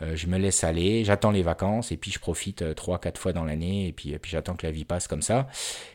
Euh, 0.02 0.17
je 0.17 0.26
me 0.26 0.38
laisse 0.38 0.64
aller, 0.64 1.05
j'attends 1.05 1.31
les 1.31 1.43
vacances 1.43 1.93
et 1.93 1.97
puis 1.97 2.11
je 2.11 2.19
profite 2.19 2.62
3-4 2.62 3.17
fois 3.19 3.32
dans 3.32 3.44
l'année 3.44 3.88
et 3.88 3.93
puis, 3.93 4.17
j'attends 4.25 4.55
que 4.55 4.67
la 4.67 4.73
vie 4.73 4.85
passe 4.85 5.08
comme 5.08 5.23
ça. 5.23 5.49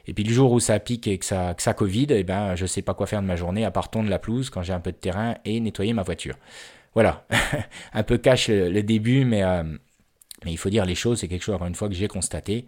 Et 0.07 0.13
puis 0.13 0.23
le 0.23 0.33
jour 0.33 0.51
où 0.51 0.59
ça 0.59 0.79
pique 0.79 1.07
et 1.07 1.17
que 1.17 1.25
ça, 1.25 1.53
que 1.53 1.61
ça 1.61 1.73
Covid, 1.73 2.07
et 2.09 2.19
eh 2.19 2.23
ben, 2.23 2.55
je 2.55 2.65
sais 2.65 2.81
pas 2.81 2.93
quoi 2.93 3.07
faire 3.07 3.21
de 3.21 3.27
ma 3.27 3.35
journée 3.35 3.65
à 3.65 3.71
part 3.71 3.89
tondre 3.89 4.09
la 4.09 4.19
pelouse 4.19 4.49
quand 4.49 4.63
j'ai 4.63 4.73
un 4.73 4.79
peu 4.79 4.91
de 4.91 4.97
terrain 4.97 5.35
et 5.45 5.59
nettoyer 5.59 5.93
ma 5.93 6.03
voiture. 6.03 6.35
Voilà, 6.93 7.25
un 7.93 8.03
peu 8.03 8.17
cache 8.17 8.47
le, 8.47 8.81
début, 8.81 9.25
mais, 9.25 9.43
mais 10.45 10.51
il 10.51 10.57
faut 10.57 10.69
dire 10.69 10.85
les 10.85 10.95
choses, 10.95 11.19
c'est 11.19 11.27
quelque 11.27 11.43
chose, 11.43 11.55
encore 11.55 11.67
une 11.67 11.75
fois, 11.75 11.89
que 11.89 11.95
j'ai 11.95 12.07
constaté. 12.07 12.65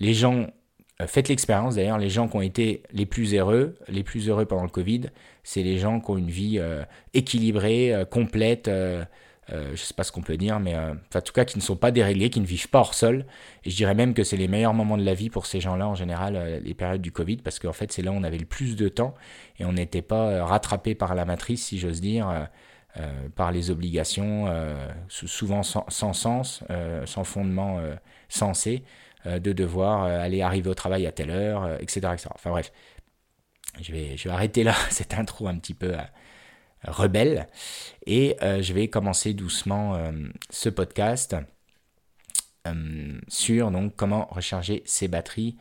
Les 0.00 0.14
gens, 0.14 0.46
euh, 1.00 1.06
faites 1.06 1.28
l'expérience 1.28 1.76
d'ailleurs, 1.76 1.98
les 1.98 2.10
gens 2.10 2.28
qui 2.28 2.36
ont 2.36 2.42
été 2.42 2.82
les 2.92 3.06
plus 3.06 3.34
heureux, 3.34 3.76
les 3.88 4.02
plus 4.02 4.28
heureux 4.28 4.46
pendant 4.46 4.62
le 4.62 4.68
Covid, 4.68 5.02
c'est 5.44 5.62
les 5.62 5.78
gens 5.78 6.00
qui 6.00 6.10
ont 6.10 6.18
une 6.18 6.30
vie 6.30 6.58
euh, 6.58 6.84
équilibrée, 7.14 7.94
euh, 7.94 8.04
complète, 8.04 8.70
je 9.50 9.70
ne 9.70 9.76
sais 9.76 9.94
pas 9.94 10.04
ce 10.04 10.12
qu'on 10.12 10.22
peut 10.22 10.36
dire, 10.36 10.60
mais 10.60 10.76
en 10.76 11.20
tout 11.20 11.32
cas 11.32 11.44
qui 11.44 11.56
ne 11.56 11.62
sont 11.62 11.76
pas 11.76 11.90
déréglés, 11.90 12.30
qui 12.30 12.40
ne 12.40 12.46
vivent 12.46 12.68
pas 12.68 12.80
hors 12.80 12.94
sol. 12.94 13.24
Et 13.64 13.70
je 13.70 13.76
dirais 13.76 13.94
même 13.94 14.14
que 14.14 14.22
c'est 14.22 14.36
les 14.36 14.48
meilleurs 14.48 14.74
moments 14.74 14.98
de 14.98 15.04
la 15.04 15.14
vie 15.14 15.30
pour 15.30 15.46
ces 15.46 15.60
gens-là 15.60 15.88
en 15.88 15.94
général, 15.94 16.60
les 16.62 16.74
périodes 16.74 17.00
du 17.00 17.12
Covid, 17.12 17.38
parce 17.38 17.58
qu'en 17.58 17.72
fait 17.72 17.90
c'est 17.92 18.02
là 18.02 18.10
où 18.10 18.14
on 18.14 18.24
avait 18.24 18.38
le 18.38 18.46
plus 18.46 18.76
de 18.76 18.88
temps 18.88 19.14
et 19.58 19.64
on 19.64 19.72
n'était 19.72 20.02
pas 20.02 20.44
rattrapé 20.44 20.94
par 20.94 21.14
la 21.14 21.24
matrice, 21.24 21.66
si 21.66 21.78
j'ose 21.78 22.00
dire. 22.00 22.48
Euh, 22.96 23.28
par 23.36 23.52
les 23.52 23.70
obligations, 23.70 24.46
euh, 24.48 24.88
souvent 25.08 25.62
sans, 25.62 25.84
sens, 25.90 26.64
euh, 26.70 27.04
sans 27.06 27.22
fondement 27.22 27.80
sensé, 28.28 28.82
de 29.26 29.52
devoir 29.52 30.04
aller 30.04 30.42
arriver 30.42 30.70
au 30.70 30.74
travail 30.74 31.06
à 31.06 31.12
telle 31.12 31.30
heure, 31.30 31.80
etc., 31.80 32.00
Enfin 32.34 32.50
bref, 32.50 32.72
je 33.80 33.92
vais, 33.92 34.16
je 34.16 34.28
vais 34.28 34.34
arrêter 34.34 34.64
là 34.64 34.72
cette 34.90 35.14
intro 35.14 35.48
un 35.48 35.58
petit 35.58 35.74
peu 35.74 35.94
rebelle 36.84 37.48
et 38.06 38.36
je 38.40 38.72
vais 38.72 38.88
commencer 38.88 39.34
doucement 39.34 39.98
ce 40.50 40.68
podcast 40.68 41.36
sur 43.28 43.70
donc 43.70 43.94
comment 43.96 44.28
recharger 44.30 44.82
ses 44.84 45.08
batteries 45.08 45.56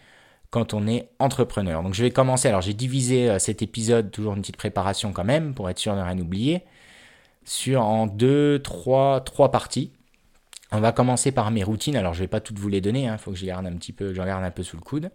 quand 0.49 0.73
on 0.73 0.87
est 0.87 1.09
entrepreneur. 1.19 1.83
Donc 1.83 1.93
je 1.93 2.03
vais 2.03 2.11
commencer, 2.11 2.47
alors 2.47 2.61
j'ai 2.61 2.73
divisé 2.73 3.37
cet 3.39 3.61
épisode, 3.61 4.11
toujours 4.11 4.33
une 4.33 4.41
petite 4.41 4.57
préparation 4.57 5.11
quand 5.11 5.25
même, 5.25 5.53
pour 5.53 5.69
être 5.69 5.79
sûr 5.79 5.95
de 5.95 6.01
rien 6.01 6.17
oublier 6.19 6.63
sur 7.47 7.81
en 7.81 8.07
deux, 8.07 8.61
trois, 8.61 9.21
trois 9.21 9.51
parties. 9.51 9.93
On 10.71 10.81
va 10.81 10.91
commencer 10.91 11.31
par 11.31 11.49
mes 11.49 11.63
routines. 11.63 11.95
Alors, 11.95 12.13
je 12.13 12.19
ne 12.19 12.23
vais 12.25 12.27
pas 12.27 12.41
toutes 12.41 12.59
vous 12.59 12.67
les 12.67 12.81
donner. 12.81 13.03
Il 13.03 13.07
hein. 13.07 13.17
faut 13.17 13.31
que 13.31 13.37
je 13.37 13.45
garde 13.45 13.65
un 13.65 13.75
petit 13.77 13.93
peu, 13.93 14.13
j'en 14.13 14.25
garde 14.25 14.43
un 14.43 14.51
peu 14.51 14.63
sous 14.63 14.75
le 14.75 14.81
coude. 14.81 15.09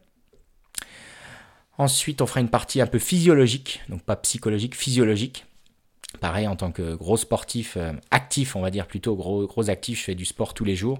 Ensuite, 1.76 2.22
on 2.22 2.26
fera 2.26 2.40
une 2.40 2.49
partie 2.49 2.81
un 2.81 2.87
peu 2.87 2.99
physiologique, 2.99 3.82
donc 3.90 4.02
pas 4.02 4.16
psychologique, 4.16 4.75
physiologique. 4.75 5.44
Pareil, 6.20 6.47
en 6.47 6.56
tant 6.56 6.73
que 6.73 6.94
gros 6.94 7.17
sportif, 7.17 7.76
euh, 7.76 7.93
actif, 8.11 8.55
on 8.55 8.61
va 8.61 8.70
dire 8.70 8.87
plutôt 8.87 9.17
gros, 9.17 9.47
gros 9.47 9.70
actif, 9.70 10.00
je 10.00 10.05
fais 10.05 10.14
du 10.14 10.25
sport 10.25 10.55
tous 10.55 10.64
les 10.64 10.76
jours. 10.76 10.99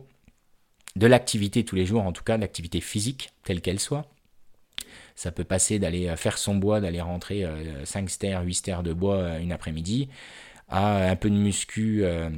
De 0.97 1.06
l'activité 1.06 1.64
tous 1.64 1.76
les 1.76 1.87
jours, 1.87 2.03
en 2.03 2.12
tout 2.12 2.25
cas, 2.25 2.37
l'activité 2.37 2.81
physique, 2.81 3.31
telle 3.44 3.61
qu'elle 3.61 3.81
soit. 3.81 4.06
Ça 5.14 5.31
peut 5.31 5.44
passer 5.44 5.79
d'aller 5.79 6.09
euh, 6.09 6.17
faire 6.17 6.38
son 6.38 6.55
bois, 6.55 6.81
d'aller 6.81 7.00
rentrer 7.00 7.47
5 7.85 8.05
euh, 8.05 8.09
stères, 8.09 8.43
8 8.43 8.55
stères 8.55 8.82
de 8.82 8.93
bois 8.93 9.38
une 9.38 9.53
après-midi 9.53 10.09
à 10.73 11.11
un 11.11 11.17
peu 11.17 11.31
de 11.31 11.37
muscu 11.37 12.00
euh, 12.03 12.31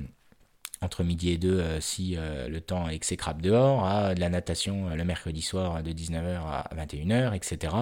entre 0.82 1.04
midi 1.04 1.30
et 1.30 1.38
2 1.38 1.48
euh, 1.48 1.80
si 1.80 2.16
euh, 2.16 2.48
le 2.48 2.60
temps 2.60 2.88
est 2.88 2.94
exécrable 2.94 3.40
dehors, 3.40 3.86
à 3.86 4.14
de 4.14 4.20
la 4.20 4.28
natation 4.28 4.90
le 4.94 5.04
mercredi 5.04 5.40
soir 5.40 5.82
de 5.82 5.92
19h 5.92 6.40
à 6.44 6.68
21h, 6.76 7.34
etc. 7.34 7.74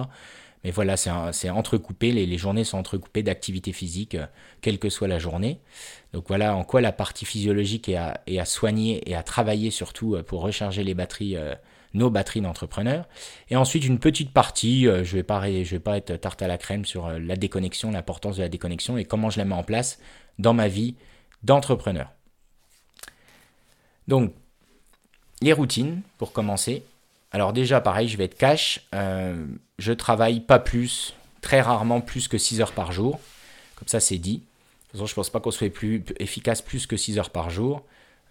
Mais 0.63 0.71
voilà, 0.71 0.95
c'est 0.97 1.49
entrecoupé, 1.49 2.11
les, 2.11 2.37
journées 2.37 2.63
sont 2.63 2.77
entrecoupées 2.77 3.23
d'activités 3.23 3.73
physiques, 3.73 4.17
quelle 4.61 4.79
que 4.79 4.89
soit 4.89 5.07
la 5.07 5.19
journée. 5.19 5.59
Donc 6.13 6.25
voilà 6.27 6.55
en 6.55 6.63
quoi 6.63 6.79
la 6.79 6.91
partie 6.91 7.25
physiologique 7.25 7.89
est 7.89 7.97
à, 7.97 8.45
soigner 8.45 9.09
et 9.09 9.15
à 9.15 9.23
travailler 9.23 9.71
surtout 9.71 10.17
pour 10.25 10.41
recharger 10.41 10.83
les 10.83 10.93
batteries, 10.93 11.35
nos 11.93 12.09
batteries 12.09 12.39
d'entrepreneurs. 12.39 13.09
Et 13.49 13.57
ensuite 13.57 13.83
une 13.83 13.99
petite 13.99 14.31
partie, 14.31 14.83
je 14.83 15.17
ne 15.17 15.21
vais 15.21 15.79
pas 15.79 15.97
être 15.97 16.15
tarte 16.15 16.41
à 16.41 16.47
la 16.47 16.57
crème 16.57 16.85
sur 16.85 17.09
la 17.09 17.35
déconnexion, 17.35 17.91
l'importance 17.91 18.37
de 18.37 18.43
la 18.43 18.49
déconnexion 18.49 18.97
et 18.97 19.03
comment 19.03 19.29
je 19.29 19.39
la 19.39 19.45
mets 19.45 19.55
en 19.55 19.63
place 19.63 19.99
dans 20.39 20.53
ma 20.53 20.69
vie 20.69 20.95
d'entrepreneur. 21.43 22.09
Donc, 24.07 24.33
les 25.41 25.53
routines, 25.53 26.01
pour 26.17 26.31
commencer. 26.31 26.83
Alors 27.33 27.51
déjà, 27.51 27.81
pareil, 27.81 28.07
je 28.07 28.15
vais 28.15 28.25
être 28.25 28.37
cash. 28.37 28.87
Euh, 28.93 29.45
je 29.79 29.91
travaille 29.91 30.39
pas 30.39 30.59
plus, 30.59 31.15
très 31.41 31.61
rarement 31.61 31.99
plus 31.99 32.27
que 32.27 32.37
6 32.37 32.61
heures 32.61 32.71
par 32.71 32.91
jour. 32.91 33.19
Comme 33.75 33.87
ça, 33.87 33.99
c'est 33.99 34.19
dit. 34.19 34.37
De 34.37 34.39
toute 34.39 34.91
façon, 34.91 35.05
je 35.07 35.15
pense 35.15 35.29
pas 35.31 35.39
qu'on 35.39 35.51
soit 35.51 35.73
plus 35.73 36.03
efficace 36.19 36.61
plus 36.61 36.85
que 36.85 36.95
6 36.95 37.17
heures 37.17 37.31
par 37.31 37.49
jour. 37.49 37.83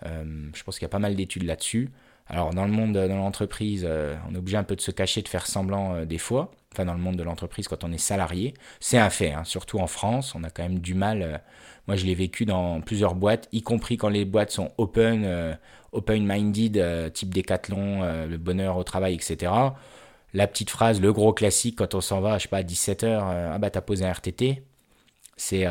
Euh, 0.07 0.25
je 0.55 0.63
pense 0.63 0.77
qu'il 0.79 0.85
y 0.85 0.87
a 0.87 0.89
pas 0.89 1.01
mal 1.01 1.17
d'études 1.17 1.43
là-dessus. 1.43 1.91
Alors, 2.29 2.55
dans 2.55 2.65
le 2.65 2.71
monde, 2.71 2.93
dans 2.93 3.17
l'entreprise, 3.17 3.85
euh, 3.87 4.15
on 4.31 4.35
est 4.37 4.39
obligé 4.39 4.57
un 4.57 4.63
peu 4.63 4.77
de 4.77 4.81
se 4.81 4.93
cacher, 4.93 5.21
de 5.21 5.29
faire 5.29 5.49
semblant 5.49 6.05
des 6.05 6.19
fois. 6.19 6.53
Enfin, 6.73 6.85
dans 6.85 6.95
le 6.95 7.01
monde 7.01 7.17
de 7.17 7.23
l'entreprise, 7.23 7.69
quand 7.69 7.85
on 7.85 7.93
est 7.93 7.99
salarié. 7.99 8.55
C'est 8.81 8.99
un 8.99 9.11
fait, 9.11 9.33
hein. 9.33 9.45
surtout 9.45 9.79
en 9.79 9.87
France. 9.87 10.35
On 10.35 10.43
a 10.43 10.51
quand 10.51 10.63
même 10.63 10.79
du 10.79 10.95
mal 10.95 11.43
moi, 11.89 11.97
je 11.97 12.07
l'ai 12.07 12.15
vécu 12.15 12.45
dans 12.45 12.81
plusieurs 12.81 13.15
boîtes, 13.15 13.49
y 13.53 13.63
compris 13.63 13.97
quand 13.97 14.09
les 14.09 14.25
boîtes 14.25 14.53
sont 14.53 14.71
open, 14.79 15.25
euh, 15.25 15.55
open-minded, 15.93 16.79
euh, 16.79 17.09
type 17.11 17.35
décathlon, 17.35 18.03
euh, 18.03 18.27
le 18.27 18.39
bonheur 18.39 18.77
au 18.77 18.85
travail, 18.85 19.15
etc. 19.15 19.53
La 20.33 20.47
petite 20.47 20.71
phrase, 20.71 21.01
le 21.01 21.13
gros 21.13 21.33
classique 21.33 21.77
quand 21.79 21.95
on 21.95 22.01
s'en 22.01 22.21
va, 22.21 22.39
je 22.39 22.45
sais 22.45 22.49
pas, 22.49 22.59
à 22.59 22.63
17h, 22.63 23.53
ah 23.55 23.59
bah 23.59 23.71
t'as 23.71 23.81
posé 23.81 24.05
un 24.05 24.13
RTT, 24.13 24.63
c'est, 25.37 25.67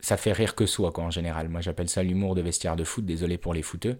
ça 0.00 0.16
fait 0.16 0.32
rire 0.32 0.54
que 0.54 0.66
soi, 0.66 0.92
quoi, 0.92 1.04
en 1.04 1.10
général. 1.10 1.48
Moi, 1.48 1.60
j'appelle 1.60 1.88
ça 1.88 2.02
l'humour 2.02 2.34
de 2.34 2.42
vestiaire 2.42 2.76
de 2.76 2.84
foot, 2.84 3.04
désolé 3.04 3.38
pour 3.38 3.54
les 3.54 3.62
footeux. 3.62 3.98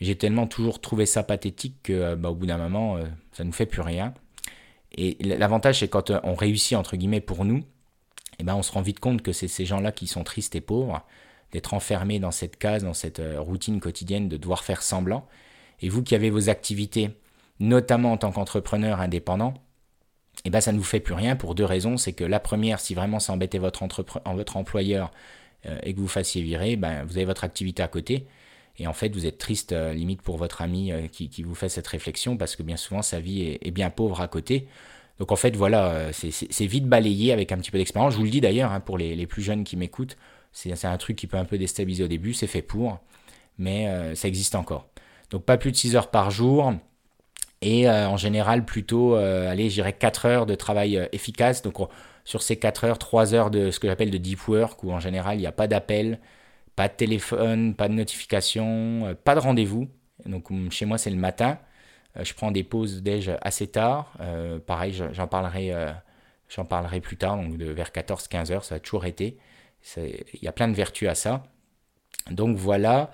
Mais 0.00 0.06
j'ai 0.06 0.16
tellement 0.16 0.46
toujours 0.46 0.80
trouvé 0.80 1.06
ça 1.06 1.22
pathétique 1.22 1.76
que, 1.84 2.14
bah, 2.16 2.30
au 2.30 2.34
bout 2.34 2.46
d'un 2.46 2.58
moment, 2.58 2.98
ça 3.32 3.44
ne 3.44 3.48
nous 3.48 3.52
fait 3.52 3.66
plus 3.66 3.82
rien. 3.82 4.14
Et 4.96 5.16
l'avantage, 5.20 5.80
c'est 5.80 5.88
quand 5.88 6.10
on 6.22 6.34
réussit, 6.34 6.76
entre 6.76 6.96
guillemets, 6.96 7.20
pour 7.20 7.44
nous, 7.44 7.62
eh 8.38 8.44
ben, 8.44 8.54
on 8.54 8.62
se 8.62 8.72
rend 8.72 8.82
vite 8.82 9.00
compte 9.00 9.22
que 9.22 9.32
c'est 9.32 9.48
ces 9.48 9.64
gens-là 9.64 9.92
qui 9.92 10.06
sont 10.06 10.24
tristes 10.24 10.54
et 10.54 10.60
pauvres, 10.60 11.04
d'être 11.52 11.74
enfermés 11.74 12.18
dans 12.18 12.30
cette 12.30 12.56
case, 12.56 12.82
dans 12.82 12.94
cette 12.94 13.20
euh, 13.20 13.40
routine 13.40 13.80
quotidienne, 13.80 14.28
de 14.28 14.36
devoir 14.36 14.64
faire 14.64 14.82
semblant. 14.82 15.26
Et 15.80 15.88
vous 15.88 16.02
qui 16.02 16.14
avez 16.14 16.30
vos 16.30 16.48
activités, 16.48 17.10
notamment 17.60 18.12
en 18.12 18.16
tant 18.16 18.32
qu'entrepreneur 18.32 19.00
indépendant, 19.00 19.54
eh 20.44 20.50
ben, 20.50 20.60
ça 20.60 20.72
ne 20.72 20.78
vous 20.78 20.84
fait 20.84 21.00
plus 21.00 21.14
rien 21.14 21.36
pour 21.36 21.54
deux 21.54 21.64
raisons. 21.64 21.96
C'est 21.96 22.12
que 22.12 22.24
la 22.24 22.40
première, 22.40 22.80
si 22.80 22.94
vraiment 22.94 23.20
ça 23.20 23.32
embêtait 23.32 23.58
votre, 23.58 23.84
votre 24.34 24.56
employeur 24.56 25.12
euh, 25.66 25.78
et 25.82 25.94
que 25.94 26.00
vous 26.00 26.08
fassiez 26.08 26.42
virer, 26.42 26.76
ben, 26.76 27.04
vous 27.04 27.16
avez 27.16 27.26
votre 27.26 27.44
activité 27.44 27.82
à 27.82 27.88
côté. 27.88 28.26
Et 28.78 28.86
en 28.86 28.92
fait, 28.92 29.14
vous 29.14 29.26
êtes 29.26 29.38
triste 29.38 29.72
euh, 29.72 29.92
limite 29.92 30.22
pour 30.22 30.36
votre 30.36 30.62
ami 30.62 30.92
qui, 31.10 31.42
vous 31.42 31.54
fait 31.54 31.68
cette 31.68 31.86
réflexion 31.86 32.36
parce 32.36 32.56
que 32.56 32.62
bien 32.62 32.76
souvent 32.76 33.02
sa 33.02 33.20
vie 33.20 33.58
est 33.60 33.70
bien 33.70 33.90
pauvre 33.90 34.20
à 34.20 34.28
côté. 34.28 34.68
Donc 35.18 35.32
en 35.32 35.36
fait, 35.36 35.56
voilà, 35.56 36.12
c'est 36.12 36.66
vite 36.66 36.86
balayé 36.86 37.32
avec 37.32 37.50
un 37.50 37.56
petit 37.56 37.70
peu 37.70 37.78
d'expérience. 37.78 38.12
Je 38.12 38.18
vous 38.18 38.24
le 38.24 38.30
dis 38.30 38.42
d'ailleurs, 38.42 38.72
hein, 38.72 38.80
pour 38.80 38.98
les, 38.98 39.26
plus 39.26 39.42
jeunes 39.42 39.64
qui 39.64 39.76
m'écoutent, 39.76 40.16
c'est 40.52 40.84
un 40.84 40.96
truc 40.98 41.16
qui 41.16 41.26
peut 41.26 41.38
un 41.38 41.46
peu 41.46 41.56
déstabiliser 41.56 42.04
au 42.04 42.08
début, 42.08 42.34
c'est 42.34 42.46
fait 42.46 42.60
pour, 42.60 42.98
mais 43.56 44.14
ça 44.14 44.28
existe 44.28 44.54
encore. 44.54 44.86
Donc 45.30 45.44
pas 45.44 45.56
plus 45.56 45.72
de 45.72 45.76
6 45.76 45.96
heures 45.96 46.10
par 46.10 46.30
jour, 46.30 46.74
et 47.62 47.88
en 47.88 48.18
général 48.18 48.66
plutôt, 48.66 49.14
allez, 49.14 49.70
je 49.70 49.74
dirais 49.76 49.94
4 49.94 50.26
heures 50.26 50.44
de 50.44 50.54
travail 50.54 51.08
efficace. 51.12 51.62
Donc 51.62 51.78
sur 52.26 52.42
ces 52.42 52.56
4 52.56 52.84
heures, 52.84 52.98
3 52.98 53.34
heures 53.34 53.50
de 53.50 53.70
ce 53.70 53.80
que 53.80 53.88
j'appelle 53.88 54.10
de 54.10 54.18
deep 54.18 54.46
work, 54.48 54.84
où 54.84 54.92
en 54.92 55.00
général 55.00 55.38
il 55.38 55.40
n'y 55.40 55.46
a 55.46 55.52
pas 55.52 55.68
d'appel, 55.68 56.18
pas 56.76 56.88
de 56.88 56.94
téléphone, 56.94 57.74
pas 57.74 57.88
de 57.88 57.94
notification, 57.94 59.16
pas 59.24 59.34
de 59.34 59.40
rendez-vous. 59.40 59.88
Donc 60.26 60.48
chez 60.70 60.86
moi 60.86 60.98
c'est 60.98 61.10
le 61.10 61.16
matin. 61.16 61.58
Euh, 62.16 62.24
je 62.24 62.34
prends 62.34 62.50
des 62.50 62.64
pauses 62.64 63.02
déj 63.02 63.30
assez 63.40 63.66
tard. 63.66 64.12
Euh, 64.20 64.58
pareil, 64.58 64.94
j'en 65.12 65.26
parlerai, 65.26 65.72
euh, 65.72 67.00
plus 67.02 67.16
tard, 67.16 67.36
donc 67.36 67.54
vers 67.56 67.90
14-15 67.90 68.52
heures, 68.52 68.64
ça 68.64 68.76
a 68.76 68.80
toujours 68.80 69.06
été. 69.06 69.38
Il 69.96 70.42
y 70.42 70.48
a 70.48 70.52
plein 70.52 70.68
de 70.68 70.74
vertus 70.74 71.08
à 71.08 71.14
ça. 71.14 71.44
Donc 72.30 72.56
voilà. 72.56 73.10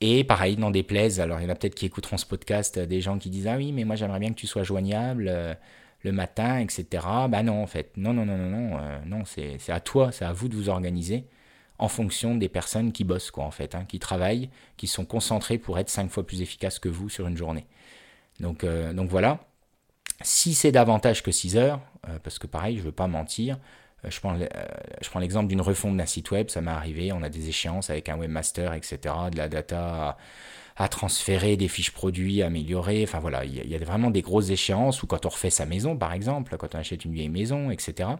Et 0.00 0.24
pareil, 0.24 0.56
dans 0.56 0.70
des 0.70 0.82
plaises, 0.82 1.20
alors 1.20 1.40
il 1.40 1.44
y 1.44 1.46
en 1.46 1.50
a 1.50 1.54
peut-être 1.54 1.74
qui 1.74 1.86
écouteront 1.86 2.16
ce 2.16 2.26
podcast, 2.26 2.78
des 2.78 3.00
gens 3.00 3.18
qui 3.18 3.30
disent 3.30 3.46
Ah 3.46 3.56
oui, 3.56 3.72
mais 3.72 3.84
moi 3.84 3.96
j'aimerais 3.96 4.20
bien 4.20 4.30
que 4.30 4.34
tu 4.34 4.46
sois 4.46 4.62
joignable 4.62 5.58
le 6.02 6.12
matin, 6.12 6.58
etc. 6.60 6.86
Bah 7.28 7.42
non, 7.42 7.62
en 7.62 7.66
fait. 7.66 7.96
Non, 7.96 8.12
non, 8.12 8.24
non, 8.24 8.38
non, 8.38 8.50
non. 8.50 8.80
non, 9.06 9.24
c'est 9.24 9.58
à 9.70 9.80
toi, 9.80 10.12
c'est 10.12 10.24
à 10.24 10.32
vous 10.32 10.48
de 10.48 10.56
vous 10.56 10.68
organiser 10.68 11.26
en 11.78 11.88
fonction 11.88 12.36
des 12.36 12.48
personnes 12.48 12.92
qui 12.92 13.04
bossent, 13.04 13.30
quoi, 13.30 13.44
en 13.44 13.50
fait, 13.50 13.74
hein, 13.74 13.84
qui 13.88 13.98
travaillent, 13.98 14.50
qui 14.76 14.86
sont 14.86 15.04
concentrées 15.04 15.58
pour 15.58 15.78
être 15.78 15.90
cinq 15.90 16.10
fois 16.10 16.24
plus 16.24 16.40
efficaces 16.40 16.78
que 16.78 16.88
vous 16.88 17.08
sur 17.08 17.26
une 17.26 17.36
journée. 17.36 17.66
Donc, 18.40 18.64
euh, 18.64 18.92
donc 18.92 19.10
voilà. 19.10 19.40
Si 20.22 20.54
c'est 20.54 20.72
davantage 20.72 21.22
que 21.22 21.32
6 21.32 21.56
heures, 21.56 21.80
euh, 22.08 22.18
parce 22.22 22.38
que 22.38 22.46
pareil, 22.46 22.76
je 22.76 22.80
ne 22.80 22.86
veux 22.86 22.92
pas 22.92 23.08
mentir, 23.08 23.58
euh, 24.04 24.10
je 24.10 24.20
prends, 24.20 24.36
je 24.38 25.10
prends 25.10 25.20
l'exemple 25.20 25.48
d'une 25.48 25.60
refonte 25.60 25.96
d'un 25.96 26.06
site 26.06 26.30
web, 26.30 26.48
ça 26.48 26.60
m'est 26.60 26.70
arrivé, 26.70 27.12
on 27.12 27.22
a 27.22 27.28
des 27.28 27.48
échéances 27.48 27.90
avec 27.90 28.08
un 28.08 28.16
webmaster, 28.16 28.74
etc., 28.74 29.14
de 29.32 29.36
la 29.36 29.48
data 29.48 30.16
à, 30.76 30.88
transférer, 30.88 31.56
des 31.56 31.68
fiches 31.68 31.90
produits 31.90 32.42
à 32.42 32.46
améliorer, 32.46 33.02
enfin 33.02 33.18
voilà, 33.18 33.44
il 33.44 33.68
y, 33.68 33.74
a 33.74 33.78
vraiment 33.78 34.10
des 34.10 34.22
grosses 34.22 34.50
échéances, 34.50 35.02
ou 35.02 35.06
quand 35.06 35.26
on 35.26 35.28
refait 35.28 35.50
sa 35.50 35.66
maison 35.66 35.96
par 35.96 36.12
exemple, 36.12 36.56
quand 36.56 36.74
on 36.74 36.78
achète 36.78 37.04
une 37.04 37.12
vieille 37.12 37.28
maison, 37.28 37.70
etc. 37.70 38.10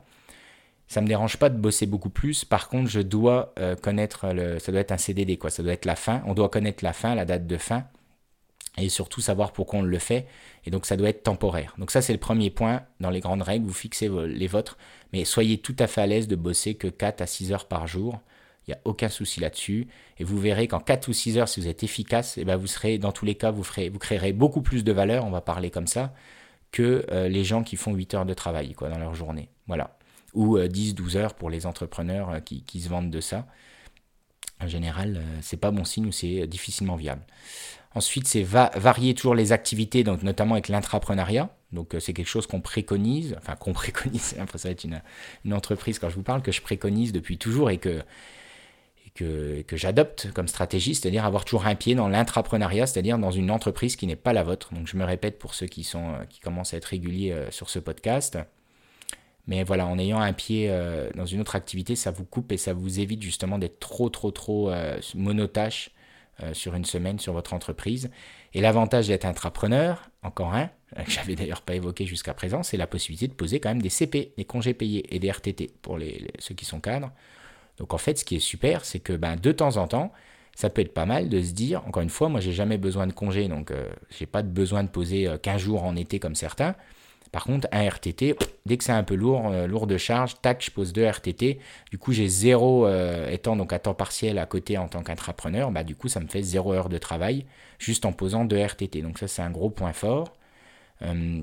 Ça 0.87 1.01
me 1.01 1.07
dérange 1.07 1.39
pas 1.39 1.49
de 1.49 1.57
bosser 1.57 1.87
beaucoup 1.87 2.11
plus. 2.11 2.45
Par 2.45 2.69
contre, 2.69 2.91
je 2.91 3.01
dois 3.01 3.55
connaître 3.83 4.27
le, 4.33 4.59
ça 4.59 4.71
doit 4.71 4.83
être 4.83 4.93
un 4.93 4.99
CDD 4.99 5.39
quoi. 5.39 5.51
Ça 5.51 5.63
doit 5.63 5.73
être 5.73 5.87
la 5.87 5.97
fin. 5.97 6.23
On 6.27 6.35
doit 6.35 6.51
connaître 6.51 6.85
la 6.85 6.93
fin, 6.93 7.15
la 7.15 7.25
date 7.25 7.47
de 7.47 7.57
fin 7.57 7.85
et 8.79 8.89
surtout 8.89 9.21
savoir 9.21 9.53
pourquoi 9.53 9.81
on 9.81 9.83
le 9.83 9.99
fait. 9.99 10.27
Et 10.67 10.71
donc 10.71 10.87
ça 10.87 10.97
doit 10.97 11.09
être 11.09 11.23
temporaire. 11.23 11.75
Donc 11.79 11.91
ça 11.91 12.03
c'est 12.03 12.13
le 12.13 12.19
premier 12.19 12.51
point 12.51 12.83
dans 13.01 13.11
les 13.11 13.21
grandes 13.21 13.43
règles, 13.43 13.67
vous 13.67 13.73
fixez 13.73 14.09
les 14.09 14.47
vôtres, 14.47 14.77
mais 15.13 15.25
soyez 15.25 15.59
tout 15.59 15.77
à 15.79 15.87
fait 15.87 16.01
à 16.01 16.07
l'aise 16.07 16.29
de 16.29 16.37
bosser 16.37 16.75
que 16.75 16.89
4 16.89 17.21
à 17.21 17.27
6 17.27 17.53
heures 17.53 17.67
par 17.67 17.87
jour. 17.87 18.21
Il 18.67 18.71
n'y 18.71 18.75
a 18.75 18.81
aucun 18.87 19.11
souci 19.11 19.41
là-dessus. 19.41 19.89
Et 20.19 20.25
vous 20.25 20.39
verrez 20.39 20.69
qu'en 20.69 20.81
4 20.81 21.09
ou 21.09 21.13
6 21.13 21.37
heures, 21.37 21.49
si 21.49 21.61
vous 21.61 21.69
êtes 21.69 21.83
efficace, 21.83 22.39
et 22.39 22.43
eh 22.43 22.45
ben 22.47 22.57
vous 22.57 22.67
serez, 22.67 22.97
dans 22.97 23.13
tous 23.13 23.27
les 23.27 23.35
cas, 23.35 23.51
vous, 23.51 23.63
ferez, 23.63 23.91
vous 23.91 23.99
créerez 23.99 24.33
beaucoup 24.33 24.63
plus 24.63 24.85
de 24.85 24.93
valeur, 24.93 25.27
on 25.27 25.31
va 25.31 25.43
parler 25.43 25.71
comme 25.71 25.87
ça, 25.87 26.15
que 26.73 27.05
euh, 27.13 27.29
les 27.29 27.45
gens 27.45 27.63
qui 27.63 27.77
font 27.77 27.93
8 27.93 28.15
heures 28.15 28.25
de 28.25 28.33
travail 28.33 28.73
quoi, 28.73 28.89
dans 28.89 28.99
leur 28.99 29.15
journée. 29.15 29.51
Voilà. 29.67 29.99
Ou 30.35 30.59
10-12 30.59 31.17
euh, 31.17 31.21
heures 31.21 31.35
pour 31.35 31.51
les 31.51 31.67
entrepreneurs 31.67 32.31
euh, 32.31 32.41
qui, 32.41 32.63
qui, 32.63 32.81
se 32.81 32.89
vendent 32.89 33.11
de 33.11 33.21
ça. 33.21 33.47
En 34.61 34.69
général, 34.69 35.21
c'est 35.41 35.57
pas 35.57 35.71
bon 35.71 35.85
signe 35.85 36.07
ou 36.07 36.13
c'est 36.13 36.47
difficilement 36.47 36.97
viable. 36.97 37.23
Ensuite, 37.95 38.27
c'est 38.27 38.43
varier 38.43 39.15
toujours 39.15 39.37
les 39.37 39.53
activités, 39.53 40.03
donc 40.03 40.23
notamment 40.23 40.55
avec 40.55 40.69
l'intrapreneuriat. 40.69 41.51
Donc, 41.73 41.95
euh, 41.95 42.01
c'est 42.01 42.13
quelque 42.13 42.29
chose 42.29 42.47
qu'on 42.47 42.61
préconise, 42.61 43.37
enfin 43.39 43.55
qu'on 43.55 43.73
préconise, 43.75 44.35
après 44.41 44.59
ça 44.59 44.69
va 44.69 44.73
être 44.73 44.85
une, 44.85 45.55
entreprise 45.55 45.99
quand 45.99 46.09
je 46.09 46.17
vous 46.17 46.23
parle, 46.23 46.43
que 46.43 46.53
je 46.53 46.61
préconise 46.61 47.13
depuis 47.13 47.39
toujours 47.39 47.71
et 47.71 47.79
que, 47.79 48.03
que, 49.15 49.63
que 49.63 49.77
j'adopte 49.77 50.33
comme 50.33 50.49
stratégie, 50.49 50.95
c'est-à-dire 50.97 51.25
avoir 51.25 51.45
toujours 51.45 51.67
un 51.67 51.77
pied 51.77 51.95
dans 51.95 52.09
l'intrapreneuriat, 52.09 52.87
c'est-à-dire 52.87 53.19
dans 53.19 53.31
une 53.31 53.51
entreprise 53.51 53.95
qui 53.95 54.09
n'est 54.09 54.17
pas 54.17 54.33
la 54.33 54.43
vôtre. 54.43 54.75
Donc, 54.75 54.89
je 54.89 54.97
me 54.97 55.05
répète 55.05 55.39
pour 55.39 55.55
ceux 55.55 55.67
qui, 55.67 55.85
sont, 55.85 56.15
qui 56.29 56.41
commencent 56.41 56.75
à 56.75 56.79
être 56.79 56.87
réguliers 56.87 57.31
euh, 57.33 57.51
sur 57.53 57.71
ce 57.71 57.79
podcast. 57.79 58.39
Mais 59.47 59.63
voilà, 59.63 59.87
en 59.87 59.99
ayant 59.99 60.21
un 60.21 60.33
pied 60.33 60.69
euh, 60.71 61.11
dans 61.15 61.27
une 61.27 61.41
autre 61.41 61.55
activité, 61.55 61.97
ça 61.97 62.11
vous 62.11 62.25
coupe 62.25 62.53
et 62.53 62.57
ça 62.57 62.73
vous 62.73 63.01
évite 63.01 63.23
justement 63.23 63.59
d'être 63.59 63.79
trop, 63.79 64.09
trop, 64.09 64.31
trop 64.31 64.73
monotache 65.15 65.91
euh, 66.43 66.53
sur 66.53 66.75
une 66.75 66.85
semaine 66.85 67.21
sur 67.21 67.33
votre 67.33 67.55
entreprise. 67.55 68.11
Et 68.55 68.61
l'avantage 68.61 69.07
d'être 69.07 69.25
entrepreneur, 69.25 70.11
encore 70.25 70.53
un, 70.53 70.69
euh, 70.99 71.03
que 71.05 71.11
j'avais 71.13 71.37
d'ailleurs 71.37 71.63
pas 71.63 71.77
évoqué 71.77 72.07
jusqu'à 72.07 72.35
présent, 72.35 72.65
c'est 72.65 72.77
la 72.77 72.89
possibilité 72.89 73.29
de 73.29 73.35
poser 73.35 73.61
quand 73.61 73.69
même 73.69 73.81
des 73.81 73.89
CP, 73.89 74.33
des 74.37 74.45
congés 74.45 74.75
payés 74.75 75.15
et 75.15 75.21
des 75.21 75.31
RTT 75.31 75.71
pour 75.81 75.97
les, 75.97 76.27
ceux 76.41 76.57
qui 76.57 76.65
sont 76.65 76.81
cadres. 76.81 77.13
Donc 77.79 77.95
en 77.95 77.99
fait, 77.99 78.19
ce 78.19 78.25
qui 78.25 78.35
est 78.35 78.41
super, 78.41 78.85
c'est 78.85 78.99
que 78.99 79.13
ben, 79.13 79.37
de 79.37 79.53
temps 79.53 79.77
en 79.77 79.87
temps, 79.87 80.13
ça 80.57 80.71
peut 80.71 80.83
être 80.83 80.93
pas 80.93 81.07
mal 81.07 81.29
de 81.29 81.41
se 81.41 81.53
dire, 81.53 81.87
encore 81.87 82.03
une 82.03 82.11
fois, 82.11 82.29
moi 82.29 82.41
j'ai 82.41 82.53
jamais 82.53 82.79
besoin 82.79 83.07
de 83.07 83.13
congés, 83.13 83.47
donc 83.47 83.71
euh, 83.71 83.89
j'ai 84.11 84.27
pas 84.27 84.43
besoin 84.43 84.83
de 84.83 84.89
poser 84.89 85.33
15 85.41 85.61
jours 85.61 85.85
en 85.85 85.95
été 85.95 86.19
comme 86.19 86.35
certains. 86.35 86.75
Par 87.35 87.43
contre, 87.43 87.67
un 87.73 87.89
RTT, 87.89 88.37
dès 88.65 88.77
que 88.77 88.85
c'est 88.85 88.93
un 88.93 89.03
peu 89.03 89.17
lourd, 89.17 89.49
euh, 89.49 89.67
lourd 89.67 89.89
de 89.89 89.99
charge, 89.99 90.41
tac, 90.41 90.65
je 90.65 90.71
pose 90.71 90.93
deux 90.93 91.05
RTT. 91.05 91.59
Du 91.91 91.99
coup, 91.99 92.13
j'ai 92.13 92.29
zéro, 92.29 92.87
euh, 92.87 93.29
étant 93.29 93.57
donc 93.57 93.73
à 93.73 93.81
temps 93.81 93.93
partiel 93.93 94.39
à 94.39 94.47
côté 94.47 94.79
en 94.79 94.87
tant 94.87 95.03
qu'entrepreneur, 95.03 95.73
bah, 95.73 95.83
du 95.83 95.97
coup, 95.97 96.07
ça 96.07 96.21
me 96.21 96.29
fait 96.29 96.43
zéro 96.43 96.73
heure 96.73 96.89
de 96.89 96.97
travail 96.97 97.45
juste 97.81 98.05
en 98.05 98.13
posant 98.13 98.45
deux 98.45 98.65
RTT. 98.65 99.03
Donc 99.03 99.19
ça, 99.19 99.27
c'est 99.27 99.43
un 99.43 99.51
gros 99.51 99.69
point 99.69 99.93
fort. 99.93 100.33
Euh, 101.03 101.43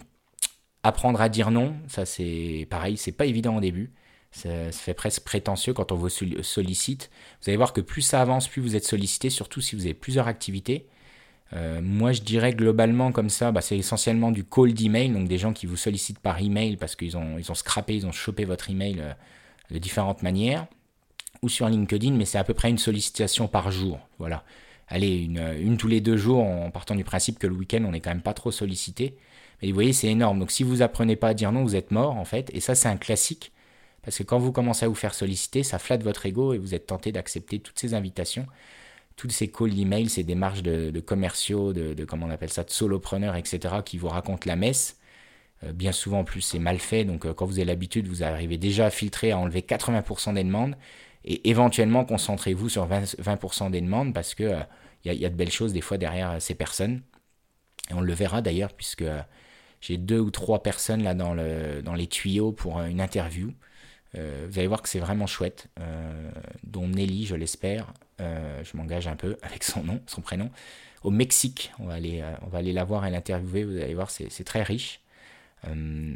apprendre 0.83 1.19
à 1.19 1.27
dire 1.27 1.51
non, 1.51 1.75
ça 1.89 2.05
c'est 2.05 2.65
pareil, 2.69 2.95
c'est 2.95 3.11
pas 3.11 3.25
évident 3.25 3.57
au 3.57 3.59
début. 3.59 3.91
Ça, 4.31 4.71
ça, 4.71 4.79
fait 4.79 4.93
presque 4.93 5.25
prétentieux 5.25 5.73
quand 5.73 5.91
on 5.91 5.95
vous 5.95 6.07
sollicite. 6.07 7.11
Vous 7.41 7.49
allez 7.49 7.57
voir 7.57 7.73
que 7.73 7.81
plus 7.81 8.01
ça 8.01 8.21
avance, 8.21 8.47
plus 8.47 8.61
vous 8.61 8.77
êtes 8.77 8.85
sollicité, 8.85 9.29
surtout 9.29 9.59
si 9.59 9.75
vous 9.75 9.83
avez 9.83 9.93
plusieurs 9.93 10.29
activités. 10.29 10.87
Euh, 11.53 11.81
moi, 11.81 12.11
je 12.13 12.21
dirais 12.21 12.53
globalement 12.53 13.11
comme 13.11 13.29
ça, 13.29 13.51
bah, 13.51 13.61
c'est 13.61 13.77
essentiellement 13.77 14.31
du 14.31 14.43
call 14.43 14.73
d'email, 14.73 15.09
donc 15.09 15.27
des 15.27 15.37
gens 15.37 15.53
qui 15.53 15.65
vous 15.65 15.75
sollicitent 15.75 16.19
par 16.19 16.39
email 16.41 16.77
parce 16.77 16.95
qu'ils 16.95 17.17
ont, 17.17 17.37
ils 17.37 17.51
ont 17.51 17.55
scrappé, 17.55 17.95
ils 17.95 18.05
ont 18.05 18.11
chopé 18.11 18.45
votre 18.45 18.69
email 18.69 18.97
euh, 18.99 19.13
de 19.69 19.77
différentes 19.77 20.23
manières, 20.23 20.67
ou 21.41 21.49
sur 21.49 21.67
LinkedIn, 21.67 22.11
mais 22.13 22.25
c'est 22.25 22.37
à 22.37 22.43
peu 22.43 22.53
près 22.53 22.69
une 22.69 22.77
sollicitation 22.77 23.47
par 23.47 23.71
jour. 23.71 23.99
Voilà. 24.19 24.43
Allez, 24.87 25.17
une, 25.17 25.39
une 25.59 25.77
tous 25.77 25.87
les 25.87 26.01
deux 26.01 26.17
jours, 26.17 26.43
en 26.43 26.69
partant 26.71 26.95
du 26.95 27.03
principe 27.03 27.39
que 27.39 27.47
le 27.47 27.53
week-end, 27.53 27.83
on 27.85 27.91
n'est 27.91 28.01
quand 28.01 28.11
même 28.11 28.21
pas 28.21 28.33
trop 28.33 28.51
sollicité. 28.51 29.17
Mais 29.61 29.69
vous 29.69 29.73
voyez, 29.73 29.93
c'est 29.93 30.07
énorme. 30.07 30.39
Donc 30.39 30.51
si 30.51 30.63
vous 30.63 30.81
apprenez 30.81 31.15
pas 31.15 31.29
à 31.29 31.33
dire 31.33 31.51
non, 31.51 31.63
vous 31.63 31.75
êtes 31.75 31.91
mort 31.91 32.17
en 32.17 32.25
fait. 32.25 32.49
Et 32.53 32.59
ça, 32.59 32.75
c'est 32.75 32.89
un 32.89 32.97
classique. 32.97 33.51
Parce 34.03 34.17
que 34.17 34.23
quand 34.23 34.39
vous 34.39 34.51
commencez 34.51 34.85
à 34.85 34.87
vous 34.87 34.95
faire 34.95 35.13
solliciter, 35.13 35.63
ça 35.63 35.79
flatte 35.79 36.03
votre 36.03 36.25
ego 36.25 36.53
et 36.53 36.57
vous 36.57 36.73
êtes 36.73 36.87
tenté 36.87 37.11
d'accepter 37.11 37.59
toutes 37.59 37.79
ces 37.79 37.93
invitations 37.93 38.47
tous 39.21 39.29
ces 39.29 39.49
calls 39.49 39.79
email, 39.79 40.09
ces 40.09 40.23
démarches 40.23 40.63
de, 40.63 40.99
commerciaux, 40.99 41.73
de, 41.73 42.05
comment 42.05 42.25
on 42.25 42.31
appelle 42.31 42.49
ça, 42.49 42.63
de 42.63 42.71
solopreneurs, 42.71 43.35
etc., 43.35 43.75
qui 43.85 43.99
vous 43.99 44.07
racontent 44.07 44.47
la 44.47 44.55
messe. 44.55 44.97
Euh, 45.63 45.73
bien 45.73 45.91
souvent, 45.91 46.21
en 46.21 46.23
plus, 46.23 46.41
c'est 46.41 46.57
mal 46.57 46.79
fait. 46.79 47.05
Donc, 47.05 47.27
euh, 47.27 47.33
quand 47.33 47.45
vous 47.45 47.59
avez 47.59 47.65
l'habitude, 47.65 48.07
vous 48.07 48.23
arrivez 48.23 48.57
déjà 48.57 48.87
à 48.87 48.89
filtrer, 48.89 49.29
à 49.31 49.37
enlever 49.37 49.61
80% 49.61 50.33
des 50.33 50.43
demandes. 50.43 50.75
Et 51.23 51.51
éventuellement, 51.51 52.03
concentrez-vous 52.03 52.67
sur 52.67 52.87
20%, 52.87 53.69
des 53.69 53.81
demandes 53.81 54.11
parce 54.11 54.33
que 54.33 54.55
il 55.05 55.11
euh, 55.11 55.13
y, 55.13 55.25
a 55.25 55.29
de 55.29 55.35
belles 55.35 55.51
choses 55.51 55.71
des 55.71 55.81
fois 55.81 55.99
derrière 55.99 56.41
ces 56.41 56.55
personnes. 56.55 57.03
Et 57.91 57.93
on 57.93 58.01
le 58.01 58.13
verra 58.13 58.41
d'ailleurs, 58.41 58.73
puisque 58.73 59.03
j'ai 59.81 59.97
deux 59.97 60.19
ou 60.19 60.31
trois 60.31 60.63
personnes 60.63 61.03
là 61.03 61.13
dans, 61.13 61.35
le, 61.35 61.83
dans 61.83 61.93
les 61.93 62.07
tuyaux 62.07 62.53
pour 62.53 62.81
une 62.81 63.01
interview. 63.01 63.53
vous 64.15 64.57
allez 64.57 64.67
voir 64.67 64.81
que 64.81 64.89
c'est 64.89 64.99
vraiment 64.99 65.27
chouette, 65.27 65.67
dont 66.63 66.87
Nelly, 66.87 67.25
je 67.25 67.35
l'espère, 67.35 67.93
euh, 68.21 68.63
je 68.63 68.77
m'engage 68.77 69.07
un 69.07 69.15
peu 69.15 69.37
avec 69.41 69.63
son 69.63 69.83
nom, 69.83 69.99
son 70.07 70.21
prénom, 70.21 70.49
au 71.03 71.09
Mexique. 71.09 71.71
On 71.79 71.85
va 71.85 71.93
aller, 71.93 72.21
euh, 72.21 72.33
on 72.43 72.47
va 72.47 72.59
aller 72.59 72.73
la 72.73 72.83
voir 72.83 73.05
et 73.05 73.11
l'interviewer, 73.11 73.63
vous 73.63 73.77
allez 73.77 73.93
voir, 73.93 74.11
c'est 74.11 74.43
très 74.43 74.63
riche. 74.63 75.01
Euh, 75.67 76.15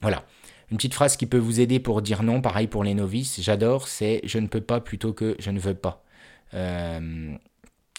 voilà. 0.00 0.24
Une 0.70 0.76
petite 0.76 0.94
phrase 0.94 1.16
qui 1.16 1.26
peut 1.26 1.38
vous 1.38 1.60
aider 1.60 1.80
pour 1.80 2.02
dire 2.02 2.22
non, 2.22 2.42
pareil 2.42 2.66
pour 2.66 2.84
les 2.84 2.92
novices, 2.92 3.40
j'adore, 3.40 3.88
c'est 3.88 4.20
je 4.24 4.38
ne 4.38 4.48
peux 4.48 4.60
pas 4.60 4.80
plutôt 4.80 5.14
que 5.14 5.34
je 5.38 5.50
ne 5.50 5.58
veux 5.58 5.74
pas. 5.74 6.04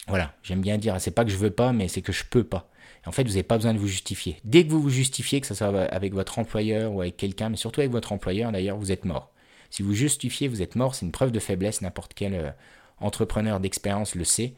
voilà, 0.06 0.34
j'aime 0.42 0.60
bien 0.60 0.78
dire, 0.78 1.00
c'est 1.00 1.10
pas 1.10 1.24
que 1.24 1.30
je 1.30 1.36
veux 1.36 1.50
pas, 1.50 1.72
mais 1.72 1.88
c'est 1.88 2.02
que 2.02 2.12
je 2.12 2.24
peux 2.24 2.44
pas. 2.44 2.68
En 3.06 3.12
fait, 3.12 3.22
vous 3.22 3.30
n'avez 3.30 3.42
pas 3.42 3.56
besoin 3.56 3.72
de 3.72 3.78
vous 3.78 3.88
justifier. 3.88 4.36
Dès 4.44 4.64
que 4.64 4.70
vous 4.70 4.82
vous 4.82 4.90
justifiez, 4.90 5.40
que 5.40 5.46
ce 5.46 5.54
soit 5.54 5.68
avec 5.68 6.12
votre 6.12 6.38
employeur 6.38 6.92
ou 6.92 7.00
avec 7.00 7.16
quelqu'un, 7.16 7.48
mais 7.48 7.56
surtout 7.56 7.80
avec 7.80 7.90
votre 7.90 8.12
employeur 8.12 8.52
d'ailleurs, 8.52 8.76
vous 8.76 8.92
êtes 8.92 9.04
mort. 9.04 9.32
Si 9.70 9.82
vous 9.82 9.94
justifiez, 9.94 10.48
vous 10.48 10.62
êtes 10.62 10.76
mort, 10.76 10.94
c'est 10.94 11.06
une 11.06 11.12
preuve 11.12 11.32
de 11.32 11.40
faiblesse, 11.40 11.80
n'importe 11.80 12.12
quel 12.14 12.54
entrepreneur 13.00 13.60
d'expérience 13.60 14.14
le 14.14 14.24
sait, 14.24 14.54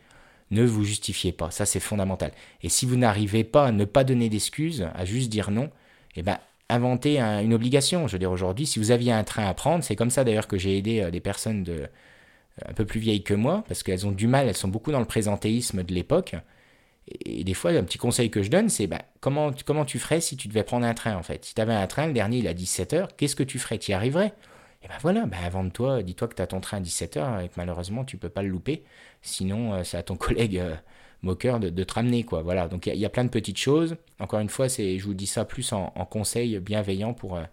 ne 0.51 0.65
vous 0.65 0.85
justifiez 0.85 1.33
pas, 1.33 1.51
ça 1.51 1.65
c'est 1.65 1.81
fondamental. 1.81 2.33
Et 2.63 2.69
si 2.69 2.85
vous 2.87 2.97
n'arrivez 2.97 3.45
pas 3.45 3.67
à 3.67 3.73
ne 3.73 3.85
pas 3.85 4.05
donner 4.05 4.29
d'excuses, 4.29 4.87
à 4.95 5.05
juste 5.05 5.31
dire 5.31 5.51
non, 5.51 5.71
eh 6.15 6.23
ben 6.23 6.39
inventez 6.73 7.21
une 7.21 7.55
obligation. 7.55 8.07
Je 8.09 8.13
veux 8.13 8.19
dire 8.19 8.31
aujourd'hui, 8.31 8.67
si 8.67 8.79
vous 8.79 8.91
aviez 8.91 9.13
un 9.13 9.25
train 9.25 9.47
à 9.47 9.55
prendre, 9.55 9.85
c'est 9.85 9.97
comme 9.97 10.11
ça 10.11 10.25
d'ailleurs 10.25 10.49
que 10.49 10.59
j'ai 10.59 10.79
aidé 10.79 11.01
euh, 11.01 11.11
des 11.11 11.21
personnes 11.21 11.65
euh, 11.69 11.87
un 12.67 12.73
peu 12.73 12.85
plus 12.85 13.01
vieilles 13.01 13.23
que 13.23 13.35
moi, 13.35 13.65
parce 13.69 13.83
qu'elles 13.83 14.07
ont 14.07 14.13
du 14.13 14.27
mal, 14.27 14.49
elles 14.49 14.57
sont 14.57 14.69
beaucoup 14.69 14.93
dans 14.93 15.01
le 15.01 15.07
présentéisme 15.07 15.83
de 15.83 15.95
l'époque. 15.95 16.35
Et 17.25 17.45
des 17.45 17.55
fois, 17.55 17.73
un 17.73 17.83
petit 17.83 17.99
conseil 17.99 18.31
que 18.31 18.43
je 18.43 18.51
donne, 18.51 18.69
c'est 18.69 18.87
bah, 18.87 19.03
comment, 19.21 19.53
tu 19.85 19.99
ferais 19.99 20.21
si 20.21 20.37
tu 20.37 20.49
devais 20.49 20.63
prendre 20.63 20.87
un 20.87 20.95
train 20.95 21.17
en 21.17 21.23
fait? 21.23 21.45
Si 21.45 21.55
tu 21.55 21.61
avais 21.61 21.75
un 21.75 21.87
train, 21.87 22.07
le 22.07 22.13
dernier 22.13 22.39
il 22.39 22.49
à 22.49 22.55
17h, 22.55 23.09
qu'est-ce 23.17 23.37
que 23.37 23.43
tu 23.43 23.59
ferais? 23.59 23.79
Tu 23.79 23.91
y 23.91 23.95
arriverais? 23.95 24.33
Et 24.83 24.89
ben 24.89 24.95
voilà, 25.01 25.27
ben 25.27 25.39
avant 25.45 25.65
de 25.65 25.71
toi, 25.71 26.03
dis-toi 26.03 26.29
que 26.29 26.35
tu 26.35 26.43
as 26.43 26.47
ton 26.49 26.61
train 26.61 26.79
à 26.79 26.81
17h 26.81 27.45
et 27.45 27.49
que 27.49 27.55
malheureusement 27.57 28.05
tu 28.05 28.17
peux 28.17 28.29
pas 28.29 28.43
le 28.43 28.49
louper. 28.49 28.83
Sinon, 29.23 29.75
euh, 29.75 29.85
c'est 29.85 29.97
à 29.97 30.03
ton 30.03 30.17
collègue 30.17 30.59
euh, 30.59 30.75
moqueur 31.23 31.61
de, 31.61 31.85
te 31.85 31.95
ramener. 31.95 32.25
Quoi. 32.25 32.43
Voilà, 32.43 32.69
donc 32.69 32.87
il 32.87 32.97
y, 32.97 33.05
a 33.05 33.09
plein 33.09 33.25
de 33.25 33.31
petites 33.31 33.59
choses. 33.59 33.97
Encore 34.19 34.41
une 34.41 34.49
fois, 34.49 34.69
c'est, 34.69 34.99
je 34.99 35.05
vous 35.05 35.15
dis 35.15 35.27
ça 35.27 35.45
plus 35.45 35.73
en, 35.73 35.91
conseil 36.11 36.59
bienveillant 36.59 37.15
pour, 37.15 37.37
euh, 37.37 37.45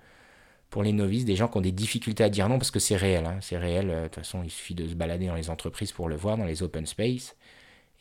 pour 0.72 0.82
les 0.82 0.92
novices, 0.92 1.26
des 1.26 1.36
gens 1.36 1.48
qui 1.48 1.58
ont 1.58 1.62
des 1.62 1.72
difficultés 1.72 2.24
à 2.24 2.30
dire 2.30 2.50
non 2.50 2.58
parce 2.58 2.72
que 2.72 2.80
c'est 2.80 2.98
réel. 2.98 3.26
Hein, 3.26 3.38
c'est 3.42 3.58
réel. 3.58 3.88
De 3.88 4.04
toute 4.06 4.16
façon, 4.16 4.42
il 4.44 4.50
suffit 4.50 4.76
de 4.76 4.88
se 4.88 4.96
balader 4.96 5.28
dans 5.28 5.36
les 5.36 5.52
entreprises 5.52 5.92
pour 5.92 6.10
le 6.10 6.16
voir, 6.16 6.38
dans 6.38 6.46
les 6.46 6.64
open 6.64 6.86
space. 6.88 7.36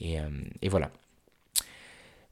Et, 0.00 0.16
et 0.62 0.68
voilà. 0.68 0.90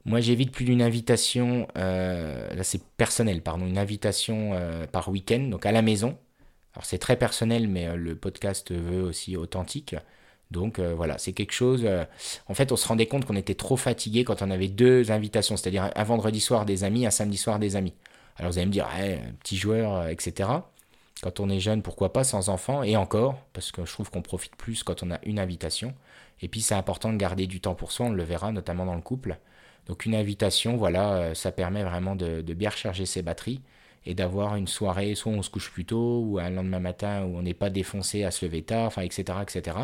Moi, 0.05 0.21
j'évite 0.21 0.51
plus 0.51 0.63
d'une 0.63 0.81
invitation, 0.81 1.67
là 1.75 2.63
c'est 2.63 2.81
personnel, 2.95 3.41
pardon, 3.41 3.67
une 3.67 3.77
invitation 3.77 4.57
par 4.93 5.09
week-end, 5.09 5.49
donc 5.49 5.65
à 5.65 5.73
la 5.73 5.81
maison. 5.81 6.17
Alors 6.77 6.85
c'est 6.85 6.97
très 6.97 7.17
personnel, 7.17 7.67
mais 7.67 7.87
euh, 7.87 7.95
le 7.95 8.15
podcast 8.15 8.71
veut 8.71 9.03
aussi 9.03 9.35
authentique. 9.35 9.95
Donc 10.51 10.79
voilà, 10.79 11.17
c'est 11.17 11.33
quelque 11.33 11.51
chose. 11.51 11.85
en 12.47 12.53
fait, 12.53 12.71
on 12.71 12.77
se 12.77 12.87
rendait 12.87 13.05
compte 13.05 13.25
qu'on 13.25 13.35
était 13.35 13.53
trop 13.53 13.75
fatigué 13.75 14.23
quand 14.23 14.41
on 14.41 14.49
avait 14.49 14.69
deux 14.69 15.11
invitations, 15.11 15.57
c'est-à-dire 15.57 15.91
un 15.93 16.03
vendredi 16.05 16.39
soir 16.39 16.65
des 16.65 16.85
amis, 16.85 17.05
un 17.05 17.11
samedi 17.11 17.35
soir 17.35 17.59
des 17.59 17.75
amis. 17.75 17.93
Alors 18.37 18.53
vous 18.53 18.57
allez 18.57 18.67
me 18.67 18.71
dire, 18.71 18.87
petit 19.43 19.57
joueur, 19.57 20.07
etc. 20.07 20.47
Quand 21.21 21.39
on 21.39 21.49
est 21.49 21.59
jeune, 21.59 21.81
pourquoi 21.81 22.13
pas 22.13 22.23
sans 22.23 22.49
enfant? 22.49 22.83
Et 22.83 22.95
encore, 22.95 23.39
parce 23.51 23.73
que 23.73 23.83
je 23.83 23.91
trouve 23.91 24.09
qu'on 24.09 24.21
profite 24.21 24.55
plus 24.55 24.83
quand 24.83 25.03
on 25.03 25.11
a 25.11 25.19
une 25.23 25.37
invitation. 25.37 25.93
Et 26.41 26.47
puis 26.47 26.61
c'est 26.61 26.75
important 26.75 27.11
de 27.11 27.17
garder 27.17 27.47
du 27.47 27.59
temps 27.59 27.75
pour 27.75 27.91
soi, 27.91 28.07
on 28.07 28.11
le 28.11 28.23
verra 28.23 28.51
notamment 28.51 28.85
dans 28.85 28.95
le 28.95 29.01
couple. 29.01 29.37
Donc 29.87 30.05
une 30.05 30.15
invitation, 30.15 30.77
voilà, 30.77 31.13
euh, 31.13 31.33
ça 31.33 31.51
permet 31.51 31.83
vraiment 31.83 32.15
de, 32.15 32.41
bien 32.41 32.69
recharger 32.69 33.05
ses 33.05 33.21
batteries 33.21 33.61
et 34.07 34.13
d'avoir 34.13 34.55
une 34.55 34.67
soirée, 34.67 35.15
soit 35.15 35.33
on 35.33 35.41
se 35.41 35.49
couche 35.49 35.69
plus 35.69 35.85
tôt, 35.85 36.23
ou 36.25 36.39
un 36.39 36.49
lendemain 36.49 36.79
matin 36.79 37.25
où 37.25 37.37
on 37.37 37.41
n'est 37.41 37.53
pas 37.53 37.69
défoncé 37.69 38.23
à 38.23 38.31
se 38.31 38.45
lever 38.45 38.61
tard, 38.61 38.97
etc., 38.99 39.39
etc. 39.41 39.77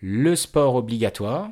Le 0.00 0.34
sport 0.34 0.74
obligatoire, 0.74 1.50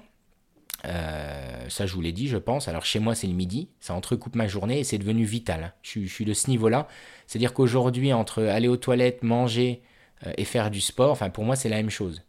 euh, 0.86 1.68
ça 1.68 1.84
je 1.84 1.92
vous 1.92 2.00
l'ai 2.00 2.12
dit, 2.12 2.26
je 2.26 2.38
pense. 2.38 2.68
Alors 2.68 2.86
chez 2.86 3.00
moi 3.00 3.14
c'est 3.14 3.26
le 3.26 3.34
midi, 3.34 3.68
ça 3.80 3.92
entrecoupe 3.92 4.34
ma 4.34 4.46
journée 4.46 4.80
et 4.80 4.84
c'est 4.84 4.96
devenu 4.96 5.24
vital. 5.24 5.74
Je, 5.82 6.06
suis 6.06 6.24
de 6.24 6.32
ce 6.32 6.48
niveau-là. 6.48 6.88
C'est-à-dire 7.26 7.52
qu'aujourd'hui, 7.52 8.14
entre 8.14 8.44
aller 8.44 8.68
aux 8.68 8.78
toilettes, 8.78 9.22
manger 9.22 9.82
euh, 10.26 10.32
et 10.38 10.46
faire 10.46 10.70
du 10.70 10.80
sport, 10.80 11.10
enfin 11.10 11.28
pour 11.28 11.44
moi 11.44 11.54
c'est 11.54 11.68
la 11.68 11.76
même 11.76 11.90
chose. 11.90 12.22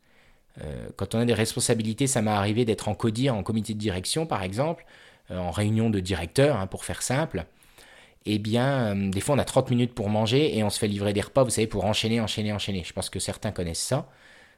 quand 0.97 1.15
on 1.15 1.19
a 1.19 1.25
des 1.25 1.33
responsabilités, 1.33 2.05
ça 2.07 2.21
m'est 2.21 2.31
arrivé 2.31 2.65
d'être 2.65 2.89
en 2.89 2.95
CODIR, 2.95 3.33
en 3.33 3.43
comité 3.43 3.73
de 3.73 3.79
direction 3.79 4.25
par 4.25 4.43
exemple. 4.43 4.85
Euh, 5.31 5.37
en 5.37 5.51
réunion 5.51 5.89
de 5.91 5.99
directeur, 5.99 6.57
hein, 6.57 6.65
pour 6.65 6.85
faire 6.85 7.03
simple, 7.03 7.45
eh 8.25 8.39
bien, 8.39 8.95
euh, 8.95 9.09
des 9.09 9.21
fois, 9.21 9.35
on 9.35 9.39
a 9.39 9.45
30 9.45 9.69
minutes 9.69 9.93
pour 9.93 10.09
manger 10.09 10.57
et 10.57 10.63
on 10.63 10.69
se 10.69 10.79
fait 10.79 10.87
livrer 10.87 11.13
des 11.13 11.21
repas, 11.21 11.43
vous 11.43 11.49
savez, 11.49 11.67
pour 11.67 11.85
enchaîner, 11.85 12.21
enchaîner, 12.21 12.53
enchaîner. 12.53 12.83
Je 12.83 12.93
pense 12.93 13.09
que 13.09 13.19
certains 13.19 13.51
connaissent 13.51 13.81
ça. 13.81 14.09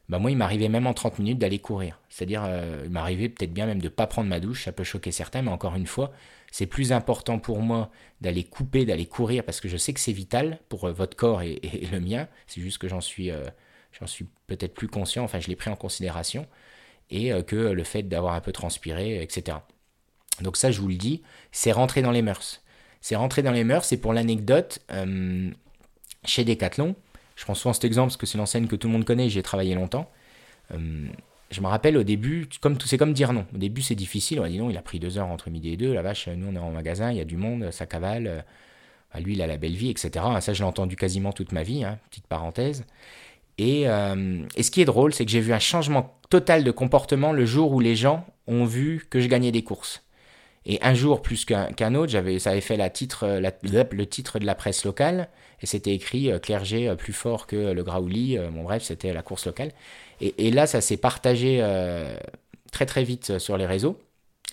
Bah, 0.10 0.20
moi, 0.20 0.32
il 0.32 0.38
m'arrivait 0.38 0.70
même 0.70 0.88
en 0.88 0.94
30 0.94 1.20
minutes 1.20 1.40
d'aller 1.40 1.60
courir. 1.60 2.00
C'est-à-dire, 2.10 2.44
euh, 2.46 2.84
il 2.86 2.92
m'arrivait 2.92 3.30
peut-être 3.30 3.54
bien 3.54 3.66
même 3.66 3.80
de 3.80 3.86
ne 3.86 3.90
pas 3.90 4.08
prendre 4.08 4.30
ma 4.30 4.40
douche, 4.40 4.66
ça 4.66 4.72
peut 4.72 4.84
choquer 4.84 5.12
certains, 5.12 5.42
mais 5.42 5.52
encore 5.52 5.76
une 5.76 5.88
fois, 5.88 6.12
c'est 6.52 6.66
plus 6.66 6.92
important 6.92 7.40
pour 7.40 7.60
moi 7.62 7.92
d'aller 8.20 8.44
couper, 8.44 8.86
d'aller 8.86 9.06
courir, 9.06 9.44
parce 9.46 9.62
que 9.62 9.70
je 9.70 9.78
sais 9.78 9.94
que 9.94 10.00
c'est 10.00 10.12
vital 10.12 10.60
pour 10.68 10.90
votre 10.90 11.16
corps 11.16 11.42
et, 11.44 11.62
le 11.92 12.00
mien. 12.00 12.28
C'est 12.48 12.62
juste 12.62 12.78
que 12.80 12.88
j'en 12.88 13.02
suis, 13.02 13.32
j'en 14.00 14.08
suis 14.08 14.26
peut-être 14.48 14.74
plus 14.74 14.90
conscient, 14.90 15.24
enfin, 15.24 15.40
je 15.40 15.48
l'ai 15.48 15.56
pris 15.56 15.70
en 15.70 15.76
considération, 15.78 16.46
et 17.10 17.32
que 17.48 17.56
le 17.56 17.84
fait 17.86 18.04
d'avoir 18.04 18.34
un 18.34 18.42
peu 18.42 18.52
transpiré, 18.52 19.22
etc. 19.22 19.60
Donc 20.42 20.58
ça, 20.58 20.72
je 20.72 20.82
vous 20.82 20.90
le 20.90 20.96
dis, 20.96 21.22
c'est 21.52 21.72
rentrer 21.72 22.02
dans 22.02 22.12
les 22.12 22.22
mœurs. 22.22 22.62
C'est 23.02 23.16
rentrer 23.16 23.42
dans 23.42 23.52
les 23.52 23.64
mœurs, 23.64 23.92
et 23.92 23.98
pour 23.98 24.14
l'anecdote, 24.14 24.80
euh, 24.92 25.50
chez 26.24 26.46
Decathlon, 26.46 26.96
je 27.36 27.44
prends 27.44 27.56
souvent 27.56 27.74
cet 27.74 27.84
exemple 27.84 28.10
parce 28.10 28.18
que 28.18 28.28
c'est 28.28 28.38
l'enseigne 28.38 28.68
que 28.68 28.76
tout 28.76 28.88
le 28.88 28.94
monde 28.94 29.06
connaît, 29.06 29.30
j'ai 29.30 29.42
travaillé 29.42 29.74
longtemps. 29.74 30.10
Euh, 30.74 31.08
je 31.50 31.62
me 31.62 31.68
rappelle 31.68 31.98
au 31.98 32.04
début, 32.04 32.48
comme 32.62 32.80
c'est 32.80 32.98
comme 32.98 33.14
dire 33.14 33.34
non. 33.34 33.46
Au 33.54 33.58
début, 33.58 33.82
c'est 33.82 33.96
difficile. 33.96 34.40
On 34.40 34.44
a 34.44 34.50
dit 34.50 34.60
non, 34.60 34.70
il 34.70 34.78
a 34.78 34.82
pris 34.82 35.00
deux 35.00 35.18
heures 35.18 35.28
entre 35.28 35.50
midi 35.50 35.74
et 35.74 35.78
deux. 35.78 35.94
La 35.94 36.02
vache, 36.04 36.28
nous, 36.28 36.48
on 36.48 36.56
est 36.56 36.60
en 36.60 36.72
magasin, 36.72 37.12
il 37.12 37.18
y 37.18 37.22
a 37.22 37.26
du 37.26 37.38
monde, 37.38 37.72
ça 37.72 37.86
cavale. 37.88 38.28
Euh, 38.28 39.20
lui, 39.20 39.34
il 39.34 39.42
a 39.42 39.48
la 39.48 39.58
belle 39.58 39.76
vie, 39.76 39.90
etc. 39.90 40.24
Ça, 40.40 40.54
je 40.54 40.60
l'ai 40.60 40.68
entendu 40.68 40.96
quasiment 40.96 41.34
toute 41.34 41.52
ma 41.52 41.64
vie, 41.64 41.84
hein, 41.84 42.00
petite 42.10 42.28
parenthèse. 42.28 42.86
Et, 43.58 43.84
ce 43.84 44.72
qui 44.72 44.82
est 44.82 44.86
drôle, 44.86 45.14
c'est 45.14 45.26
que 45.26 45.32
j'ai 45.32 45.42
vu 45.42 45.52
un 45.52 45.60
changement 45.60 46.18
total 46.30 46.64
de 46.64 46.72
comportement 46.72 47.34
le 47.34 47.46
jour 47.46 47.74
où 47.74 47.82
les 47.82 47.96
gens 47.96 48.26
ont 48.48 48.64
vu 48.64 49.06
que 49.10 49.20
je 49.20 49.28
gagnais 49.28 49.52
des 49.52 49.64
courses. 49.64 50.02
Et 50.66 50.80
un 50.84 50.94
jour 50.94 51.22
plus 51.22 51.46
qu'un 51.46 51.96
autre, 51.96 52.12
j'avais, 52.12 52.38
ça 52.38 52.52
avait 52.52 52.62
fait 52.62 52.78
la 52.78 52.90
titre, 52.90 53.42
le 53.64 54.04
titre 54.06 54.38
de 54.38 54.46
la 54.46 54.54
presse 54.54 54.86
locale, 54.86 55.30
et 55.62 55.66
c'était 55.66 55.94
écrit 55.94 56.32
euh, 56.32 56.40
clergé 56.40 56.88
euh, 56.88 56.96
plus 56.96 57.14
fort 57.14 57.48
que 57.48 57.72
le 57.72 57.84
Graouli. 57.84 58.38
Euh, 58.38 58.50
bon 58.50 58.64
bref, 58.64 58.84
c'était 58.84 59.14
la 59.14 59.22
course 59.22 59.46
locale. 59.46 59.72
Et, 60.20 60.52
là, 60.52 60.68
ça 60.68 60.82
s'est 60.82 60.98
partagé 60.98 61.66
très 62.72 62.86
très 62.86 63.04
vite 63.04 63.40
sur 63.40 63.58
les 63.58 63.66
réseaux. 63.66 63.98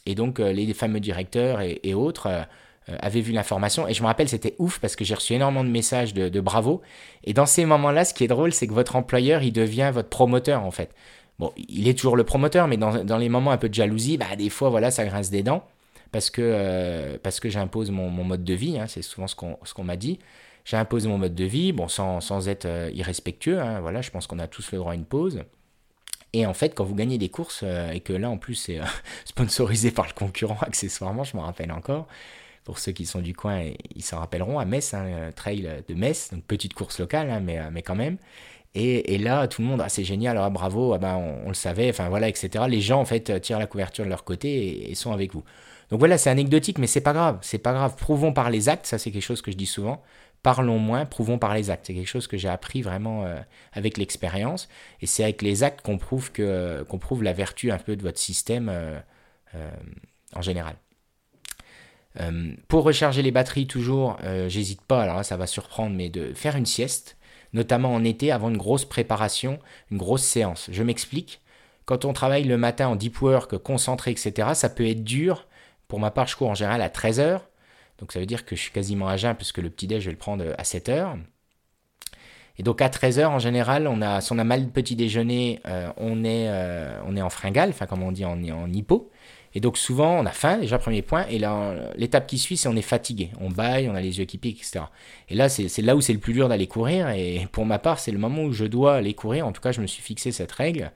Et 0.06 0.14
donc 0.14 0.38
les 0.38 0.72
fameux 0.72 0.98
directeurs 0.98 1.60
et, 1.60 1.92
autres 1.92 2.46
avaient 2.86 3.20
vu 3.20 3.32
l'information. 3.32 3.86
Et 3.86 3.92
je 3.92 4.00
me 4.00 4.06
rappelle, 4.06 4.30
c'était 4.30 4.54
ouf 4.58 4.78
parce 4.78 4.96
que 4.96 5.04
j'ai 5.04 5.14
reçu 5.14 5.34
énormément 5.34 5.64
de 5.64 5.68
messages 5.68 6.14
de, 6.14 6.40
bravo. 6.40 6.80
Et 7.24 7.34
dans 7.34 7.44
ces 7.44 7.66
moments-là, 7.66 8.06
ce 8.06 8.14
qui 8.14 8.24
est 8.24 8.28
drôle, 8.28 8.54
c'est 8.54 8.66
que 8.66 8.72
votre 8.72 8.96
employeur, 8.96 9.42
il 9.42 9.52
devient 9.52 9.90
votre 9.92 10.08
promoteur 10.08 10.64
en 10.64 10.70
fait. 10.70 10.94
Bon, 11.38 11.52
il 11.68 11.86
est 11.86 11.98
toujours 11.98 12.16
le 12.16 12.24
promoteur, 12.24 12.66
mais 12.66 12.78
dans, 12.78 13.04
dans 13.04 13.18
les 13.18 13.28
moments 13.28 13.50
un 13.50 13.58
peu 13.58 13.68
de 13.68 13.74
jalousie, 13.74 14.16
bah, 14.16 14.36
des 14.38 14.48
fois, 14.48 14.70
voilà, 14.70 14.90
ça 14.90 15.04
grince 15.04 15.28
des 15.28 15.42
dents 15.42 15.66
parce 16.12 16.30
que, 16.30 16.42
euh, 16.42 17.18
que 17.18 17.48
j'impose 17.48 17.90
mon, 17.90 18.10
mode 18.10 18.44
de 18.44 18.54
vie, 18.54 18.78
hein, 18.78 18.86
c'est 18.86 19.02
souvent 19.02 19.26
ce 19.26 19.34
qu'on 19.34 19.84
m'a 19.84 19.96
dit. 19.96 20.18
J'ai 20.64 20.76
imposé 20.76 21.08
mon 21.08 21.18
mode 21.18 21.34
de 21.34 21.44
vie, 21.44 21.72
bon, 21.72 21.88
sans, 21.88 22.20
sans 22.20 22.48
être 22.48 22.66
euh, 22.66 22.90
irrespectueux, 22.92 23.60
hein, 23.60 23.80
voilà, 23.80 24.02
je 24.02 24.10
pense 24.10 24.26
qu'on 24.26 24.38
a 24.38 24.46
tous 24.46 24.70
le 24.72 24.78
droit 24.78 24.92
à 24.92 24.94
une 24.94 25.04
pause. 25.04 25.44
Et 26.34 26.44
en 26.44 26.52
fait, 26.52 26.74
quand 26.74 26.84
vous 26.84 26.94
gagnez 26.94 27.16
des 27.16 27.30
courses, 27.30 27.62
euh, 27.64 27.90
et 27.92 28.00
que 28.00 28.12
là 28.12 28.28
en 28.28 28.36
plus 28.36 28.54
c'est 28.54 28.80
sponsorisé 29.24 29.90
par 29.90 30.06
le 30.06 30.12
concurrent 30.12 30.58
accessoirement, 30.60 31.24
je 31.24 31.36
me 31.36 31.42
rappelle 31.42 31.72
encore, 31.72 32.06
pour 32.64 32.78
ceux 32.78 32.92
qui 32.92 33.06
sont 33.06 33.20
du 33.20 33.34
coin, 33.34 33.70
ils 33.94 34.02
s'en 34.02 34.18
rappelleront, 34.18 34.58
à 34.58 34.66
Metz, 34.66 34.92
hein, 34.92 35.32
trail 35.34 35.66
de 35.88 35.94
Metz, 35.94 36.30
donc 36.32 36.44
petite 36.44 36.74
course 36.74 37.00
locale, 37.00 37.42
mais, 37.42 37.58
mais 37.70 37.80
quand 37.82 37.94
même. 37.94 38.18
Et, 38.74 39.14
et, 39.14 39.18
là, 39.18 39.48
tout 39.48 39.62
le 39.62 39.68
monde, 39.68 39.80
ah, 39.82 39.88
c'est 39.88 40.04
génial, 40.04 40.36
ah, 40.36 40.50
bravo, 40.50 40.92
ah, 40.92 40.98
ben, 40.98 41.16
on, 41.16 41.48
le 41.48 41.54
savait, 41.54 41.88
enfin 41.88 42.10
voilà, 42.10 42.28
etc. 42.28 42.66
Les 42.68 42.82
gens, 42.82 43.00
en 43.00 43.06
fait, 43.06 43.40
tirent 43.40 43.58
la 43.58 43.66
couverture 43.66 44.04
de 44.04 44.10
leur 44.10 44.24
côté 44.24 44.90
et 44.90 44.94
sont 44.94 45.12
avec 45.12 45.32
vous. 45.32 45.42
Donc 45.90 46.00
voilà, 46.00 46.18
c'est 46.18 46.30
anecdotique, 46.30 46.78
mais 46.78 46.86
c'est 46.86 47.00
pas 47.00 47.12
grave. 47.12 47.38
C'est 47.42 47.58
pas 47.58 47.72
grave. 47.72 47.96
Prouvons 47.96 48.32
par 48.32 48.50
les 48.50 48.68
actes, 48.68 48.86
ça 48.86 48.98
c'est 48.98 49.10
quelque 49.10 49.22
chose 49.22 49.42
que 49.42 49.50
je 49.50 49.56
dis 49.56 49.66
souvent. 49.66 50.02
Parlons 50.42 50.78
moins, 50.78 51.04
prouvons 51.04 51.38
par 51.38 51.54
les 51.54 51.70
actes. 51.70 51.86
C'est 51.86 51.94
quelque 51.94 52.08
chose 52.08 52.26
que 52.26 52.36
j'ai 52.36 52.48
appris 52.48 52.82
vraiment 52.82 53.24
euh, 53.24 53.40
avec 53.72 53.96
l'expérience. 53.96 54.68
Et 55.00 55.06
c'est 55.06 55.24
avec 55.24 55.42
les 55.42 55.62
actes 55.62 55.80
qu'on 55.80 55.98
prouve, 55.98 56.30
prouve 57.00 57.22
la 57.22 57.32
vertu 57.32 57.70
un 57.70 57.78
peu 57.78 57.96
de 57.96 58.02
votre 58.02 58.18
système 58.18 58.68
euh, 58.68 58.98
euh, 59.54 59.70
en 60.34 60.42
général. 60.42 60.76
pour 62.68 62.84
recharger 62.84 63.22
les 63.22 63.30
batteries, 63.30 63.66
toujours, 63.66 64.18
j'hésite 64.48 64.82
pas, 64.82 65.02
alors 65.02 65.16
là 65.16 65.22
ça 65.22 65.36
va 65.36 65.46
surprendre, 65.46 65.94
mais 65.96 66.10
de 66.10 66.34
faire 66.34 66.56
une 66.56 66.66
sieste, 66.66 67.16
notamment 67.52 67.94
en 67.94 68.04
été, 68.04 68.32
avant 68.32 68.50
une 68.50 68.56
grosse 68.56 68.84
préparation, 68.84 69.58
une 69.90 69.98
grosse 69.98 70.24
séance. 70.24 70.68
Je 70.72 70.82
m'explique. 70.82 71.40
Quand 71.86 72.04
on 72.04 72.12
travaille 72.12 72.44
le 72.44 72.58
matin 72.58 72.88
en 72.88 72.96
deep 72.96 73.22
work, 73.22 73.56
concentré, 73.58 74.10
etc., 74.10 74.50
ça 74.54 74.68
peut 74.68 74.86
être 74.86 75.04
dur 75.04 75.46
pour 75.88 75.98
ma 75.98 76.10
part, 76.10 76.26
je 76.26 76.36
cours 76.36 76.50
en 76.50 76.54
général 76.54 76.82
à 76.82 76.88
13h. 76.88 77.40
Donc 77.98 78.12
ça 78.12 78.20
veut 78.20 78.26
dire 78.26 78.44
que 78.44 78.54
je 78.54 78.60
suis 78.60 78.70
quasiment 78.70 79.08
à 79.08 79.16
jeun 79.16 79.34
puisque 79.34 79.58
le 79.58 79.70
petit-déj, 79.70 80.02
je 80.02 80.06
vais 80.06 80.12
le 80.12 80.18
prendre 80.18 80.44
à 80.56 80.62
7h. 80.62 81.16
Et 82.58 82.62
donc 82.62 82.82
à 82.82 82.88
13h, 82.88 83.26
en 83.26 83.38
général, 83.38 83.86
on 83.86 84.02
a, 84.02 84.20
si 84.20 84.32
on 84.32 84.38
a 84.38 84.44
mal 84.44 84.66
de 84.66 84.70
petit 84.70 84.96
déjeuner, 84.96 85.60
euh, 85.66 85.90
on, 85.96 86.24
est, 86.24 86.48
euh, 86.48 87.00
on 87.06 87.16
est 87.16 87.22
en 87.22 87.30
fringale, 87.30 87.70
enfin 87.70 87.86
comme 87.86 88.02
on 88.02 88.12
dit, 88.12 88.24
on 88.24 88.42
est 88.42 88.52
en 88.52 88.70
hypo. 88.70 89.10
Et 89.54 89.60
donc 89.60 89.78
souvent, 89.78 90.18
on 90.18 90.26
a 90.26 90.30
faim, 90.30 90.58
déjà 90.58 90.78
premier 90.78 91.02
point, 91.02 91.24
et 91.30 91.40
l'étape 91.96 92.26
qui 92.26 92.38
suit, 92.38 92.56
c'est 92.56 92.68
on 92.68 92.76
est 92.76 92.82
fatigué, 92.82 93.30
on 93.40 93.48
baille, 93.48 93.88
on 93.88 93.94
a 93.94 94.00
les 94.00 94.18
yeux 94.18 94.24
qui 94.26 94.36
piquent, 94.38 94.58
etc. 94.58 94.80
Et 95.28 95.34
là, 95.34 95.48
c'est 95.48 95.82
là 95.82 95.96
où 95.96 96.00
c'est 96.00 96.12
le 96.12 96.18
plus 96.18 96.34
dur 96.34 96.48
d'aller 96.48 96.66
courir, 96.66 97.08
et 97.08 97.48
pour 97.50 97.64
ma 97.64 97.78
part, 97.78 97.98
c'est 97.98 98.12
le 98.12 98.18
moment 98.18 98.42
où 98.42 98.52
je 98.52 98.66
dois 98.66 98.96
aller 98.96 99.14
courir, 99.14 99.46
en 99.46 99.52
tout 99.52 99.62
cas, 99.62 99.72
je 99.72 99.80
me 99.80 99.86
suis 99.86 100.02
fixé 100.02 100.32
cette 100.32 100.52
règle, 100.52 100.92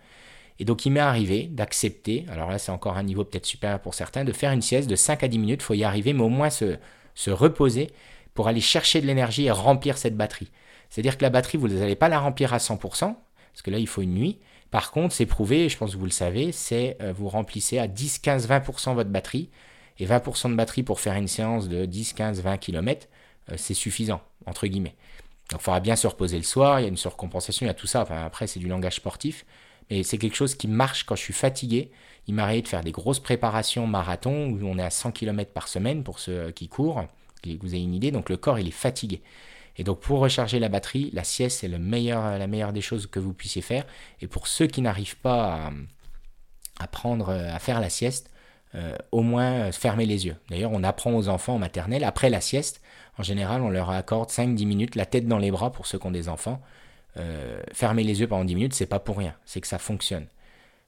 et 0.58 0.64
donc 0.64 0.86
il 0.86 0.90
m'est 0.90 1.00
arrivé 1.00 1.44
d'accepter, 1.44 2.26
alors 2.30 2.50
là 2.50 2.58
c'est 2.58 2.72
encore 2.72 2.96
un 2.96 3.02
niveau 3.02 3.24
peut-être 3.24 3.46
supérieur 3.46 3.80
pour 3.80 3.94
certains, 3.94 4.24
de 4.24 4.32
faire 4.32 4.52
une 4.52 4.62
sieste 4.62 4.88
de 4.88 4.96
5 4.96 5.22
à 5.22 5.28
10 5.28 5.38
minutes, 5.38 5.60
il 5.62 5.64
faut 5.64 5.74
y 5.74 5.84
arriver, 5.84 6.12
mais 6.12 6.22
au 6.22 6.28
moins 6.28 6.50
se, 6.50 6.76
se 7.14 7.30
reposer 7.30 7.90
pour 8.34 8.48
aller 8.48 8.60
chercher 8.60 9.00
de 9.00 9.06
l'énergie 9.06 9.44
et 9.44 9.50
remplir 9.50 9.98
cette 9.98 10.16
batterie. 10.16 10.50
C'est-à-dire 10.90 11.16
que 11.16 11.22
la 11.22 11.30
batterie, 11.30 11.58
vous 11.58 11.68
n'allez 11.68 11.96
pas 11.96 12.08
la 12.08 12.20
remplir 12.20 12.52
à 12.54 12.58
100%, 12.58 12.78
parce 12.98 13.62
que 13.62 13.70
là 13.70 13.78
il 13.78 13.86
faut 13.86 14.02
une 14.02 14.14
nuit. 14.14 14.38
Par 14.70 14.90
contre, 14.90 15.14
c'est 15.14 15.26
prouvé, 15.26 15.68
je 15.68 15.76
pense 15.76 15.92
que 15.92 15.98
vous 15.98 16.06
le 16.06 16.10
savez, 16.10 16.52
c'est 16.52 16.96
euh, 17.02 17.12
vous 17.12 17.28
remplissez 17.28 17.78
à 17.78 17.86
10, 17.86 18.18
15, 18.20 18.48
20% 18.48 18.94
votre 18.94 19.10
batterie, 19.10 19.50
et 19.98 20.06
20% 20.06 20.50
de 20.50 20.54
batterie 20.54 20.82
pour 20.82 21.00
faire 21.00 21.14
une 21.14 21.28
séance 21.28 21.68
de 21.68 21.84
10, 21.84 22.14
15, 22.14 22.40
20 22.40 22.56
km, 22.56 23.08
c'est 23.56 23.74
suffisant, 23.74 24.22
entre 24.46 24.66
guillemets. 24.66 24.94
Donc 25.50 25.60
il 25.60 25.64
faudra 25.64 25.80
bien 25.80 25.96
se 25.96 26.06
reposer 26.06 26.36
le 26.38 26.42
soir, 26.42 26.80
il 26.80 26.84
y 26.84 26.86
a 26.86 26.88
une 26.88 26.96
surcompensation, 26.96 27.66
il 27.66 27.68
y 27.68 27.70
a 27.70 27.74
tout 27.74 27.86
ça, 27.86 28.02
enfin, 28.02 28.24
après 28.24 28.46
c'est 28.46 28.58
du 28.58 28.68
langage 28.68 28.96
sportif, 28.96 29.44
Et 29.92 30.05
c'est 30.05 30.16
quelque 30.16 30.37
chose 30.37 30.55
qui 30.55 30.68
marche 30.68 31.05
quand 31.05 31.16
je 31.16 31.20
suis 31.20 31.35
fatigué. 31.35 31.90
Il 32.26 32.35
m'arrive 32.35 32.62
de 32.62 32.68
faire 32.68 32.83
des 32.83 32.92
grosses 32.92 33.20
préparations 33.20 33.87
marathon 33.87 34.48
où 34.48 34.59
on 34.64 34.78
est 34.78 34.83
à 34.83 34.90
100 34.90 35.12
km 35.12 35.52
par 35.52 35.68
semaine 35.68 36.02
pour 36.02 36.18
ceux 36.18 36.50
qui 36.50 36.68
courent, 36.68 37.05
vous 37.61 37.74
ayez 37.74 37.85
une 37.85 37.94
idée? 37.94 38.11
Donc 38.11 38.31
le 38.31 38.37
corps, 38.37 38.59
il 38.59 38.68
est 38.68 38.70
fatigué. 38.70 39.20
Et 39.76 39.85
donc 39.85 40.00
pour 40.00 40.20
recharger 40.20 40.59
la 40.59 40.68
batterie, 40.68 41.11
la 41.12 41.24
sieste, 41.24 41.61
c'est 41.61 41.68
le 41.68 41.78
meilleur, 41.78 42.38
la 42.38 42.46
meilleure 42.46 42.72
des 42.72 42.81
choses 42.81 43.07
que 43.07 43.20
vous 43.20 43.33
puissiez 43.33 43.62
faire. 43.62 43.85
Et 44.20 44.26
pour 44.26 44.46
ceux 44.46 44.66
qui 44.66 44.83
n'arrivent 44.83 45.16
pas 45.16 45.70
à, 46.78 46.87
prendre, 46.87 47.31
à 47.31 47.59
faire 47.59 47.81
la 47.81 47.90
sieste, 47.90 48.31
euh, 48.74 48.96
au 49.11 49.20
moins 49.20 49.52
euh, 49.52 49.72
fermer 49.72 50.07
les 50.07 50.24
yeux. 50.24 50.37
D'ailleurs, 50.48 50.72
on 50.72 50.83
apprend 50.83 51.12
aux 51.12 51.28
enfants 51.28 51.57
en 51.57 51.59
maternelle, 51.59 52.05
après 52.05 52.31
la 52.31 52.40
sieste, 52.40 52.81
en 53.18 53.22
général, 53.22 53.61
on 53.61 53.68
leur 53.68 53.90
accorde 53.90 54.31
5-10 54.31 54.66
minutes, 54.66 54.94
la 54.96 55.05
tête 55.05 55.28
dans 55.28 55.37
les 55.37 55.50
bras 55.50 55.70
pour 55.70 55.87
ceux 55.87 55.98
qui 55.98 56.07
ont 56.07 56.11
des 56.11 56.31
enfants. 56.31 56.62
Euh, 57.16 57.61
fermer 57.72 58.05
les 58.05 58.20
yeux 58.20 58.27
pendant 58.27 58.44
10 58.44 58.55
minutes, 58.55 58.75
c'est 58.75 58.87
pas 58.87 58.98
pour 58.98 59.18
rien, 59.18 59.35
c'est 59.44 59.61
que 59.61 59.66
ça 59.66 59.79
fonctionne. 59.79 60.27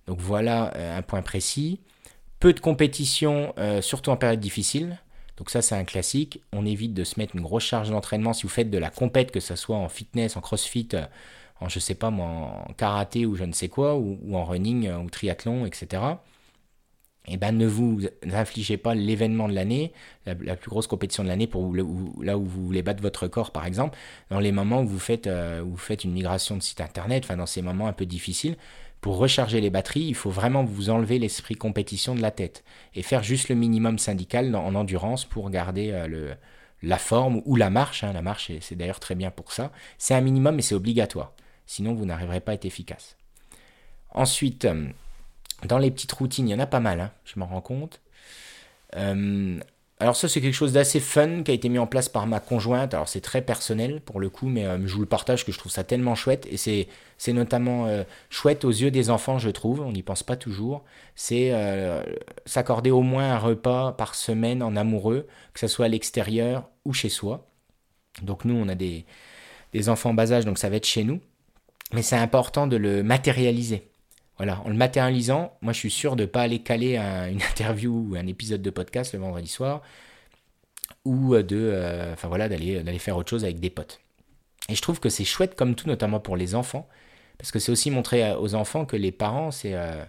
Donc 0.06 0.20
voilà 0.20 0.96
un 0.96 1.02
point 1.02 1.22
précis. 1.22 1.80
Peu 2.38 2.52
de 2.52 2.60
compétition, 2.60 3.54
surtout 3.80 4.10
en 4.10 4.18
période 4.18 4.40
difficile. 4.40 4.98
Donc 5.38 5.48
ça, 5.48 5.62
c'est 5.62 5.74
un 5.74 5.84
classique. 5.84 6.42
On 6.52 6.66
évite 6.66 6.92
de 6.92 7.04
se 7.04 7.18
mettre 7.18 7.34
une 7.34 7.40
grosse 7.40 7.64
charge 7.64 7.88
d'entraînement 7.88 8.34
si 8.34 8.42
vous 8.42 8.50
faites 8.50 8.68
de 8.68 8.76
la 8.76 8.90
compète, 8.90 9.30
que 9.30 9.40
ce 9.40 9.56
soit 9.56 9.78
en 9.78 9.88
fitness, 9.88 10.36
en 10.36 10.42
crossfit, 10.42 10.90
en 11.60 11.70
je 11.70 11.78
sais 11.78 11.94
pas 11.94 12.10
en 12.10 12.66
karaté 12.76 13.24
ou 13.24 13.34
je 13.34 13.44
ne 13.44 13.52
sais 13.52 13.68
quoi, 13.68 13.96
ou 13.96 14.36
en 14.36 14.44
running 14.44 14.92
ou 14.92 15.08
triathlon, 15.08 15.64
etc 15.64 16.02
eh 17.26 17.36
ben, 17.36 17.52
ne 17.52 17.66
vous 17.66 18.02
infligez 18.32 18.76
pas 18.76 18.94
l'événement 18.94 19.48
de 19.48 19.54
l'année, 19.54 19.92
la, 20.26 20.34
plus 20.34 20.68
grosse 20.68 20.86
compétition 20.86 21.22
de 21.22 21.28
l'année, 21.28 21.46
pour 21.46 21.74
là 21.74 22.36
où 22.36 22.44
vous 22.44 22.66
voulez 22.66 22.82
battre 22.82 23.02
votre 23.02 23.28
corps, 23.28 23.50
par 23.50 23.64
exemple, 23.64 23.96
dans 24.30 24.40
les 24.40 24.52
moments 24.52 24.82
où 24.82 24.86
vous 24.86 24.98
faites, 24.98 25.26
euh, 25.26 25.62
vous 25.64 25.76
faites 25.76 26.04
une 26.04 26.12
migration 26.12 26.56
de 26.56 26.62
site 26.62 26.80
internet, 26.80 27.24
enfin 27.24 27.36
dans 27.36 27.46
ces 27.46 27.62
moments 27.62 27.86
un 27.86 27.92
peu 27.92 28.04
difficiles. 28.04 28.56
Pour 29.00 29.18
recharger 29.18 29.60
les 29.60 29.70
batteries, 29.70 30.04
il 30.04 30.14
faut 30.14 30.30
vraiment 30.30 30.64
vous 30.64 30.90
enlever 30.90 31.18
l'esprit 31.18 31.54
compétition 31.54 32.14
de 32.14 32.22
la 32.22 32.30
tête 32.30 32.64
et 32.94 33.02
faire 33.02 33.22
juste 33.22 33.48
le 33.48 33.54
minimum 33.54 33.98
syndical 33.98 34.54
en 34.54 34.74
endurance 34.74 35.24
pour 35.24 35.50
garder 35.50 35.90
euh, 35.92 36.06
le, 36.06 36.34
la 36.82 36.98
forme 36.98 37.42
ou 37.44 37.56
la 37.56 37.70
marche. 37.70 38.04
Hein. 38.04 38.12
la 38.12 38.22
marche, 38.22 38.50
c'est 38.60 38.76
d'ailleurs 38.76 39.00
très 39.00 39.14
bien 39.14 39.30
pour 39.30 39.52
ça. 39.52 39.72
C'est 39.98 40.14
un 40.14 40.20
minimum 40.20 40.58
et 40.58 40.62
c'est 40.62 40.74
obligatoire. 40.74 41.32
Sinon, 41.66 41.94
vous 41.94 42.04
n'arriverez 42.04 42.40
pas 42.40 42.52
à 42.52 42.54
être 42.54 42.66
efficace. 42.66 43.16
Ensuite, 44.10 44.66
euh, 44.66 44.86
dans 45.62 45.78
les 45.78 45.90
petites 45.90 46.12
routines, 46.12 46.48
il 46.48 46.52
y 46.52 46.54
en 46.54 46.60
a 46.60 46.66
pas 46.66 46.80
mal, 46.80 47.00
hein, 47.00 47.10
je 47.24 47.38
m'en 47.38 47.46
rends 47.46 47.60
compte. 47.60 48.00
Euh, 48.96 49.58
alors 50.00 50.16
ça, 50.16 50.28
c'est 50.28 50.40
quelque 50.40 50.54
chose 50.54 50.72
d'assez 50.72 51.00
fun 51.00 51.42
qui 51.42 51.50
a 51.50 51.54
été 51.54 51.68
mis 51.68 51.78
en 51.78 51.86
place 51.86 52.08
par 52.08 52.26
ma 52.26 52.40
conjointe. 52.40 52.94
Alors 52.94 53.08
c'est 53.08 53.20
très 53.20 53.42
personnel 53.42 54.00
pour 54.00 54.20
le 54.20 54.28
coup, 54.28 54.48
mais 54.48 54.64
euh, 54.66 54.86
je 54.86 54.94
vous 54.94 55.00
le 55.00 55.06
partage 55.06 55.46
que 55.46 55.52
je 55.52 55.58
trouve 55.58 55.72
ça 55.72 55.84
tellement 55.84 56.14
chouette. 56.14 56.46
Et 56.50 56.56
c'est, 56.56 56.88
notamment 57.32 57.86
euh, 57.86 58.02
chouette 58.28 58.64
aux 58.64 58.70
yeux 58.70 58.90
des 58.90 59.10
enfants, 59.10 59.38
je 59.38 59.50
trouve. 59.50 59.80
On 59.80 59.92
n'y 59.92 60.02
pense 60.02 60.22
pas 60.22 60.36
toujours. 60.36 60.84
C'est 61.14 61.52
s'accorder 62.44 62.90
au 62.90 63.02
moins 63.02 63.32
un 63.34 63.38
repas 63.38 63.92
par 63.92 64.14
semaine 64.14 64.62
en 64.62 64.76
amoureux, 64.76 65.26
que 65.54 65.60
ce 65.60 65.68
soit 65.68 65.86
à 65.86 65.88
l'extérieur 65.88 66.68
ou 66.84 66.92
chez 66.92 67.08
soi. 67.08 67.48
Donc 68.22 68.44
nous, 68.44 68.54
on 68.54 68.68
a 68.68 68.74
des, 68.74 69.06
des 69.72 69.88
enfants 69.88 70.10
en 70.10 70.14
bas 70.14 70.32
âge, 70.32 70.44
donc 70.44 70.58
ça 70.58 70.68
va 70.68 70.76
être 70.76 70.86
chez 70.86 71.04
nous. 71.04 71.20
Mais 71.92 72.02
c'est 72.02 72.16
important 72.16 72.66
de 72.66 72.76
le 72.76 73.02
matérialiser. 73.02 73.88
Voilà, 74.36 74.60
en 74.64 74.68
le 74.68 74.74
matérialisant, 74.74 75.56
moi 75.62 75.72
je 75.72 75.78
suis 75.78 75.90
sûr 75.90 76.16
de 76.16 76.22
ne 76.22 76.26
pas 76.26 76.42
aller 76.42 76.60
caler 76.60 76.96
une 76.96 77.42
interview 77.50 78.08
ou 78.10 78.16
un 78.16 78.26
épisode 78.26 78.62
de 78.62 78.70
podcast 78.70 79.12
le 79.12 79.20
vendredi 79.20 79.48
soir 79.48 79.82
ou 81.04 81.36
de, 81.36 81.56
euh, 81.56 82.12
enfin 82.14 82.28
voilà, 82.28 82.48
d'aller 82.48 82.82
d'aller 82.82 82.98
faire 82.98 83.16
autre 83.16 83.30
chose 83.30 83.44
avec 83.44 83.60
des 83.60 83.70
potes. 83.70 84.00
Et 84.68 84.74
je 84.74 84.82
trouve 84.82 85.00
que 85.00 85.08
c'est 85.10 85.24
chouette 85.24 85.54
comme 85.56 85.74
tout, 85.74 85.86
notamment 85.88 86.20
pour 86.20 86.36
les 86.36 86.54
enfants, 86.54 86.88
parce 87.38 87.52
que 87.52 87.58
c'est 87.58 87.72
aussi 87.72 87.90
montrer 87.90 88.34
aux 88.34 88.54
enfants 88.54 88.86
que 88.86 88.96
les 88.96 89.12
parents 89.12 89.50
c'est 89.50 89.74
euh, 89.74 90.04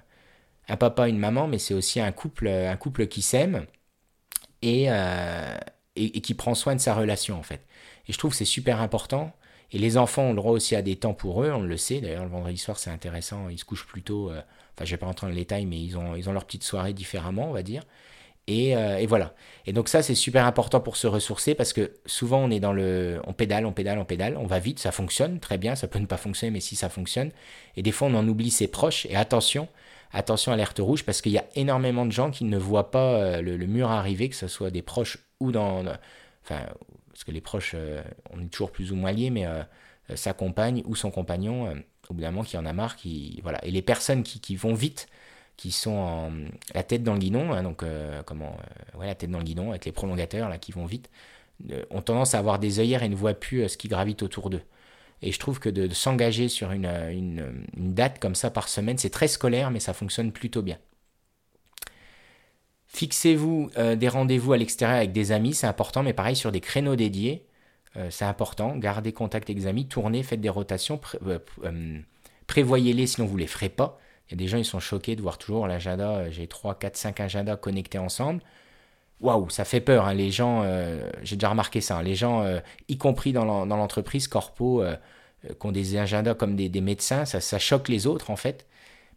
un 0.70 0.78
papa, 0.78 1.08
une 1.10 1.20
maman, 1.20 1.48
mais 1.48 1.60
c'est 1.60 1.74
aussi 1.74 2.00
un 2.00 2.12
couple, 2.12 2.48
un 2.48 2.78
couple 2.78 3.08
qui 3.08 3.22
s'aime 3.22 3.66
et, 4.62 4.86
euh, 4.90 5.58
et, 5.96 6.18
et 6.18 6.22
qui 6.22 6.34
prend 6.34 6.56
soin 6.56 6.76
de 6.76 6.82
sa 6.82 6.96
relation 6.96 7.38
en 7.38 7.44
fait. 7.44 7.62
Et 8.08 8.14
je 8.14 8.18
trouve 8.18 8.32
que 8.32 8.38
c'est 8.38 8.46
super 8.46 8.82
important. 8.82 9.34
Et 9.72 9.78
les 9.78 9.98
enfants 9.98 10.24
ont 10.24 10.30
le 10.30 10.36
droit 10.36 10.52
aussi 10.52 10.76
à 10.76 10.82
des 10.82 10.96
temps 10.96 11.14
pour 11.14 11.44
eux, 11.44 11.52
on 11.52 11.62
le 11.62 11.78
sait. 11.78 12.02
D'ailleurs, 12.02 12.24
le 12.24 12.30
vendredi 12.30 12.58
soir, 12.58 12.78
c'est 12.78 12.90
intéressant. 12.90 13.50
Ils 13.50 13.58
se 13.58 13.66
couchent 13.66 13.88
plus 13.88 14.04
tôt. 14.04 14.30
Euh, 14.30 14.42
enfin, 14.76 14.86
je 14.86 14.92
vais 14.92 14.98
pas 14.98 15.06
rentrer 15.06 15.28
dans 15.28 15.32
le 15.32 15.38
détail, 15.38 15.66
mais 15.66 15.82
ils 15.82 15.98
ont, 15.98 16.16
ils 16.16 16.30
ont 16.30 16.34
leur 16.34 16.46
petite 16.46 16.64
soirée 16.64 16.94
différemment, 16.94 17.50
on 17.50 17.54
va 17.54 17.64
dire. 17.64 17.84
Et, 18.48 18.78
euh, 18.78 18.98
et 18.98 19.08
voilà. 19.08 19.34
Et 19.66 19.74
donc 19.74 19.90
ça, 19.90 20.04
c'est 20.04 20.14
super 20.16 20.46
important 20.46 20.80
pour 20.80 20.98
se 20.98 21.08
ressourcer 21.08 21.56
parce 21.56 21.74
que 21.74 21.94
souvent, 22.06 22.40
on 22.40 22.52
est 22.52 22.60
dans 22.60 22.74
le... 22.74 23.20
On 23.26 23.34
pédale, 23.34 23.66
on 23.66 23.72
pédale, 23.72 23.98
on 23.98 24.06
pédale. 24.06 24.38
On 24.38 24.46
va 24.46 24.60
vite, 24.60 24.80
ça 24.80 24.92
fonctionne 24.92 25.40
très 25.40 25.58
bien. 25.58 25.76
Ça 25.76 25.88
peut 25.88 26.00
ne 26.00 26.06
pas 26.06 26.18
fonctionner, 26.18 26.52
mais 26.52 26.60
si 26.60 26.76
ça 26.76 26.90
fonctionne. 26.90 27.32
Et 27.76 27.82
des 27.82 27.92
fois, 27.92 28.08
on 28.08 28.14
en 28.14 28.28
oublie 28.28 28.52
ses 28.52 28.68
proches. 28.68 29.08
Et 29.08 29.16
attention, 29.16 29.68
attention, 30.14 30.52
alerte 30.52 30.80
rouge, 30.80 31.04
parce 31.04 31.22
qu'il 31.22 31.32
y 31.32 31.40
a 31.40 31.46
énormément 31.56 32.06
de 32.06 32.12
gens 32.12 32.30
qui 32.30 32.46
ne 32.46 32.58
voient 32.58 32.92
pas 32.92 33.16
euh, 33.16 33.42
le, 33.42 33.58
le, 33.58 33.66
mur 33.66 33.90
arriver, 33.90 34.30
que 34.30 34.36
ce 34.36 34.48
soit 34.48 34.70
des 34.70 34.84
proches 34.84 35.18
ou 35.40 35.52
dans... 35.52 35.84
Enfin, 36.44 36.62
parce 37.16 37.24
que 37.24 37.32
les 37.32 37.40
proches, 37.40 37.72
euh, 37.76 38.04
on 38.32 38.42
est 38.42 38.50
toujours 38.50 38.72
plus 38.72 38.92
ou 38.92 38.98
moins 38.98 39.14
liés, 39.14 39.30
mais 39.30 39.46
euh, 39.46 39.64
euh, 40.10 40.18
sa 40.18 40.34
compagne 40.34 40.84
ou 40.86 40.98
son 40.98 41.12
compagnon, 41.12 41.74
au 42.10 42.14
bout 42.14 42.20
d'un 42.20 42.32
moment, 42.32 42.44
qui 42.44 42.58
en 42.58 42.66
a 42.66 42.74
marre, 42.74 42.98
qui, 42.98 43.40
voilà. 43.42 43.64
Et 43.64 43.72
les 43.72 43.82
personnes 43.82 44.22
qui, 44.22 44.56
vont 44.58 44.74
vite, 44.74 45.08
qui 45.56 45.72
sont 45.72 45.94
en, 45.94 46.34
la 46.74 46.84
tête 46.84 47.04
dans 47.04 47.14
le 47.14 47.20
guidon, 47.20 47.54
hein, 47.54 47.64
donc 47.64 47.86
comment, 48.26 48.58
ouais, 49.00 49.08
la 49.08 49.16
tête 49.16 49.32
dans 49.32 49.38
le 49.38 49.46
guidon 49.46 49.70
avec 49.70 49.86
les 49.86 49.94
prolongateurs 49.94 50.50
là 50.50 50.58
qui 50.58 50.74
vont 50.74 50.86
vite, 50.86 51.10
ont 51.90 52.02
tendance 52.02 52.36
à 52.36 52.40
avoir 52.40 52.60
des 52.60 52.80
œillères 52.82 53.02
et 53.02 53.08
ne 53.08 53.16
voient 53.16 53.34
plus 53.34 53.70
ce 53.70 53.78
qui 53.78 53.88
gravite 53.88 54.22
autour 54.22 54.50
d'eux. 54.50 54.62
Et 55.22 55.32
je 55.32 55.40
trouve 55.40 55.60
que 55.60 55.70
de, 55.70 55.88
s'engager 55.94 56.50
sur 56.50 56.72
une, 56.74 56.86
une, 56.86 57.94
date 57.94 58.20
comme 58.20 58.36
ça 58.36 58.52
par 58.52 58.68
semaine, 58.68 58.98
c'est 58.98 59.10
très 59.10 59.30
scolaire, 59.30 59.72
mais 59.72 59.80
ça 59.80 59.94
fonctionne 59.94 60.34
plutôt 60.34 60.62
bien. 60.62 60.78
Fixez-vous 62.96 63.72
euh, 63.78 63.98
des 63.98 64.08
rendez-vous 64.08 64.54
à 64.54 64.58
l'extérieur 64.58 64.96
avec 64.96 65.12
des 65.12 65.34
amis, 65.34 65.54
c'est 65.54 65.68
important, 65.68 66.02
mais 66.02 66.14
pareil 66.14 66.38
sur 66.38 66.54
des 66.54 66.62
créneaux 66.62 66.96
dédiés, 66.96 67.46
euh, 67.98 68.08
c'est 68.10 68.24
important. 68.24 68.78
Gardez 68.78 69.12
contact 69.12 69.50
avec 69.50 69.60
des 69.60 69.68
amis, 69.68 69.86
tournez, 69.86 70.24
faites 70.24 70.40
des 70.40 70.48
rotations, 70.48 71.02
euh, 71.28 71.40
prévoyez-les, 72.48 73.06
sinon 73.06 73.28
vous 73.28 73.36
ne 73.36 73.42
les 73.42 73.48
ferez 73.48 73.68
pas. 73.68 74.00
Il 74.28 74.32
y 74.32 74.34
a 74.36 74.38
des 74.38 74.48
gens, 74.48 74.58
ils 74.58 74.64
sont 74.64 74.80
choqués 74.80 75.18
de 75.18 75.22
voir 75.22 75.38
toujours 75.38 75.68
l'agenda, 75.68 76.32
j'ai 76.32 76.48
3, 76.48 76.80
4, 76.80 76.96
5 76.96 77.20
agendas 77.20 77.58
connectés 77.58 77.98
ensemble. 77.98 78.42
Waouh, 79.20 79.50
ça 79.50 79.66
fait 79.66 79.82
peur, 79.82 80.06
hein. 80.06 80.14
les 80.14 80.32
gens, 80.32 80.64
j'ai 81.22 81.36
déjà 81.36 81.50
remarqué 81.50 81.82
ça, 81.82 81.98
hein. 81.98 82.04
les 82.04 82.16
gens, 82.16 82.46
y 82.88 82.98
compris 82.98 83.34
dans 83.34 83.66
l'entreprise 83.66 84.30
corpo, 84.30 84.82
qui 85.44 85.68
ont 85.68 85.74
des 85.74 85.98
agendas 85.98 86.34
comme 86.34 86.56
des, 86.56 86.82
médecins, 86.82 87.26
ça, 87.26 87.60
choque 87.60 87.90
les 87.90 88.08
autres 88.08 88.32
en 88.32 88.38
fait. 88.38 88.66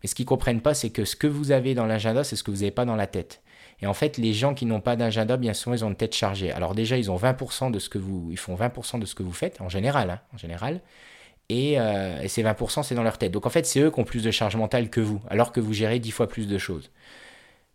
Mais 0.03 0.09
ce 0.09 0.17
qu'ils 0.17 0.27
comprennent 0.27 0.63
pas, 0.63 0.75
c'est 0.75 0.91
que 0.91 1.05
ce 1.05 1.15
que 1.15 1.29
vous 1.29 1.53
avez 1.53 1.75
dans 1.75 1.87
l'agenda, 1.87 2.25
c'est 2.25 2.35
ce 2.35 2.43
que 2.43 2.51
vous 2.51 2.59
n'avez 2.59 2.73
pas 2.73 2.85
dans 2.85 2.97
la 2.97 3.07
tête. 3.07 3.41
Et 3.81 3.87
en 3.87 3.95
fait, 3.95 4.19
les 4.19 4.33
gens 4.33 4.55
qui 4.55 4.67
n'ont 4.67 4.81
pas 4.81 4.97
d'agenda, 4.97 5.37
bien 5.37 5.55
souvent, 5.55 5.77
ils 5.77 5.85
ont 5.85 5.89
une 5.89 5.97
tête 5.97 6.15
chargée. 6.15 6.51
Alors 6.51 6.75
déjà, 6.75 6.97
ils 6.97 7.11
ont 7.11 7.17
20% 7.17 7.71
de 7.71 7.79
ce 7.79 7.89
que 7.89 7.99
vous, 7.99 8.29
ils 8.31 8.39
font 8.39 8.57
20% 8.57 8.99
de 8.99 9.07
ce 9.07 9.15
que 9.15 9.23
vous 9.23 9.33
faites, 9.33 9.61
en 9.61 9.69
général, 9.69 10.11
hein, 10.11 10.21
en 10.35 10.39
général. 10.39 10.81
Et, 11.49 11.81
euh, 11.81 12.21
et, 12.21 12.29
ces 12.29 12.43
20%, 12.43 12.83
c'est 12.83 12.95
dans 12.95 13.03
leur 13.03 13.19
tête. 13.19 13.33
Donc 13.33 13.47
en 13.47 13.51
fait, 13.51 13.67
c'est 13.67 13.81
eux 13.81 13.91
qui 13.91 14.01
ont 14.01 14.05
plus 14.05 14.23
de 14.23 14.31
charge 14.31 14.57
mentale 14.57 14.91
que 14.91 15.01
vous, 15.01 15.21
alors 15.31 15.53
que 15.53 15.61
vous 15.61 15.73
gérez 15.73 15.99
10 15.99 16.11
fois 16.11 16.29
plus 16.29 16.47
de 16.49 16.59
choses. 16.59 16.91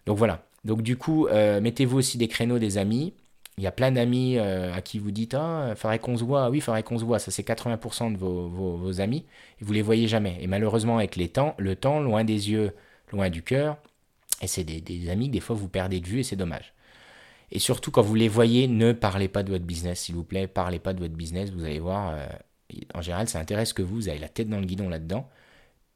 Donc 0.06 0.18
voilà. 0.18 0.44
Donc 0.66 0.82
du 0.82 0.98
coup, 0.98 1.28
euh, 1.28 1.62
mettez-vous 1.62 1.98
aussi 1.98 2.18
des 2.18 2.28
créneaux 2.28 2.60
des 2.60 2.78
amis. 2.78 3.14
Il 3.58 3.64
y 3.64 3.68
a 3.68 3.72
plein 3.72 3.92
d'amis 3.92 4.38
euh, 4.38 4.74
à 4.74 4.82
qui 4.82 5.00
vous 5.00 5.12
dites 5.12 5.36
Ah, 5.36 5.74
faudrait 5.76 6.00
qu'on 6.00 6.18
se 6.18 6.24
voit. 6.24 6.50
Oui, 6.50 6.60
faudrait 6.60 6.84
qu'on 6.84 6.98
se 7.00 7.06
voit. 7.06 7.20
Ça, 7.20 7.32
c'est 7.32 7.48
80% 7.48 8.14
de 8.14 8.18
vos, 8.18 8.48
vos, 8.48 8.78
vos, 8.78 9.02
amis. 9.02 9.26
Et 9.62 9.66
vous 9.66 9.74
les 9.74 9.82
voyez 9.82 10.08
jamais. 10.08 10.38
Et 10.42 10.48
malheureusement, 10.48 10.98
avec 10.98 11.16
les 11.16 11.30
temps, 11.30 11.56
le 11.58 11.76
temps, 11.76 12.00
loin 12.00 12.24
des 12.24 12.52
yeux, 12.52 12.74
loin 13.12 13.30
du 13.30 13.44
cœur, 13.44 13.78
et 14.44 14.48
c'est 14.48 14.66
des, 14.66 15.10
amis 15.10 15.28
que 15.28 15.34
des 15.34 15.40
fois 15.40 15.56
vous 15.56 15.70
perdez 15.70 16.02
de 16.02 16.06
vue 16.06 16.20
et 16.20 16.24
c'est 16.24 16.36
dommage. 16.36 16.74
Et 17.52 17.60
surtout 17.60 17.92
quand 17.92 18.02
vous 18.02 18.16
les 18.16 18.28
voyez, 18.28 18.68
ne 18.68 18.92
parlez 18.92 19.30
pas 19.30 19.42
de 19.42 19.52
votre 19.52 19.64
business, 19.64 20.02
s'il 20.02 20.16
vous 20.16 20.24
plaît. 20.24 20.48
Parlez 20.48 20.80
pas 20.80 20.94
de 20.94 21.00
votre 21.00 21.14
business. 21.14 21.52
Vous 21.52 21.64
allez 21.64 21.80
voir, 21.80 22.14
euh, 22.14 22.28
en 22.94 23.02
général, 23.02 23.30
ça 23.30 23.40
intéresse 23.40 23.74
que 23.74 23.82
vous. 23.82 23.96
Vous 23.96 24.10
avez 24.10 24.20
la 24.20 24.28
tête 24.28 24.50
dans 24.50 24.60
le 24.60 24.66
guidon 24.66 24.90
là-dedans. 24.90 25.30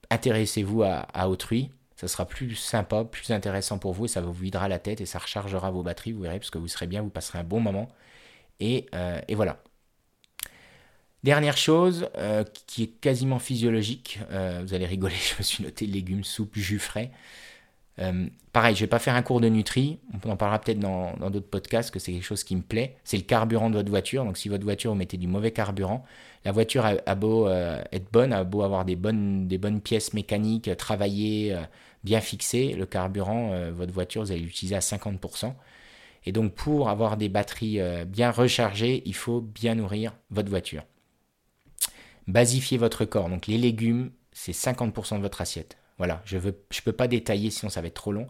Intéressez-vous 0.10 0.84
à, 0.84 1.28
autrui. 1.28 1.72
Ça 1.98 2.08
sera 2.08 2.26
plus 2.26 2.56
sympa, 2.56 3.04
plus 3.04 3.32
intéressant 3.32 3.80
pour 3.80 3.94
vous 3.94 4.06
et 4.06 4.08
ça 4.08 4.22
vous 4.22 4.32
videra 4.32 4.70
la 4.70 4.80
tête 4.80 5.02
et 5.02 5.06
ça 5.06 5.20
rechargera 5.20 5.72
vos 5.72 5.84
batteries. 5.84 6.14
Vous 6.14 6.22
verrez 6.22 6.40
parce 6.40 6.52
que 6.52 6.60
vous 6.60 6.68
serez 6.68 6.88
bien, 6.88 7.02
vous 7.02 7.10
passerez 7.10 7.40
un 7.40 7.44
bon 7.44 7.60
moment. 7.60 7.90
Et, 8.60 8.86
euh, 8.94 9.20
voilà. 9.32 9.62
Dernière 11.24 11.58
chose 11.58 12.08
euh, 12.18 12.44
qui 12.68 12.84
est 12.84 12.88
quasiment 13.02 13.40
physiologique, 13.40 14.20
vous 14.30 14.74
allez 14.74 14.86
rigoler, 14.86 15.16
je 15.32 15.38
me 15.40 15.44
suis 15.44 15.64
noté 15.64 15.86
légumes, 15.88 16.24
soupe, 16.24 16.56
jus 16.56 16.80
frais. 16.80 17.12
Euh, 18.00 18.28
pareil, 18.54 18.76
je 18.76 18.82
vais 18.82 18.88
pas 18.88 19.00
faire 19.00 19.16
un 19.16 19.22
cours 19.22 19.42
de 19.42 19.50
Nutri, 19.50 20.00
on 20.24 20.30
en 20.30 20.38
parlera 20.38 20.60
peut-être 20.60 20.80
dans 20.80 21.14
d'autres 21.30 21.50
podcasts, 21.50 21.92
que 21.92 22.00
c'est 22.00 22.12
quelque 22.12 22.24
chose 22.24 22.44
qui 22.44 22.56
me 22.56 22.62
plaît. 22.62 22.96
C'est 23.04 23.18
le 23.18 23.24
carburant 23.24 23.70
de 23.70 23.76
votre 23.76 23.90
voiture, 23.90 24.24
donc 24.24 24.38
si 24.38 24.50
votre 24.50 24.64
voiture, 24.64 24.92
vous 24.92 24.98
mettez 24.98 25.18
du 25.18 25.28
mauvais 25.28 25.52
carburant, 25.52 26.06
la 26.46 26.52
voiture 26.52 26.86
a, 26.86 27.16
beau 27.16 27.48
euh, 27.48 27.82
être 27.92 28.12
bonne, 28.12 28.34
a 28.34 28.44
beau 28.44 28.62
avoir 28.62 28.86
des 28.86 28.96
bonnes, 28.96 29.82
pièces 29.84 30.14
mécaniques, 30.14 30.76
travaillées, 30.78 31.54
euh, 31.54 31.62
bien 32.04 32.22
fixées, 32.22 32.74
le 32.74 32.86
carburant, 32.86 33.52
votre 33.72 33.92
voiture, 33.92 34.22
vous 34.22 34.32
allez 34.32 34.42
l'utiliser 34.42 34.76
à 34.76 34.80
50%. 34.80 35.54
Et 36.26 36.32
donc 36.32 36.54
pour 36.54 36.90
avoir 36.90 37.18
des 37.18 37.28
batteries 37.28 37.80
bien 38.06 38.32
rechargées, 38.32 39.02
il 39.06 39.16
faut 39.16 39.42
bien 39.42 39.76
nourrir 39.76 40.14
votre 40.30 40.50
voiture. 40.50 40.84
Basifiez 42.28 42.78
votre 42.78 43.04
corps, 43.04 43.30
donc 43.30 43.48
les 43.48 43.58
légumes, 43.58 44.12
c'est 44.32 44.54
50% 44.54 45.18
de 45.18 45.22
votre 45.22 45.42
assiette. 45.42 45.78
Voilà, 45.98 46.22
je 46.26 46.38
ne 46.38 46.52
peux 46.84 46.92
pas 46.92 47.08
détailler 47.08 47.50
sinon 47.50 47.70
ça 47.70 47.82
va 47.82 47.88
être 47.88 47.94
trop 47.94 48.12
long. 48.12 48.28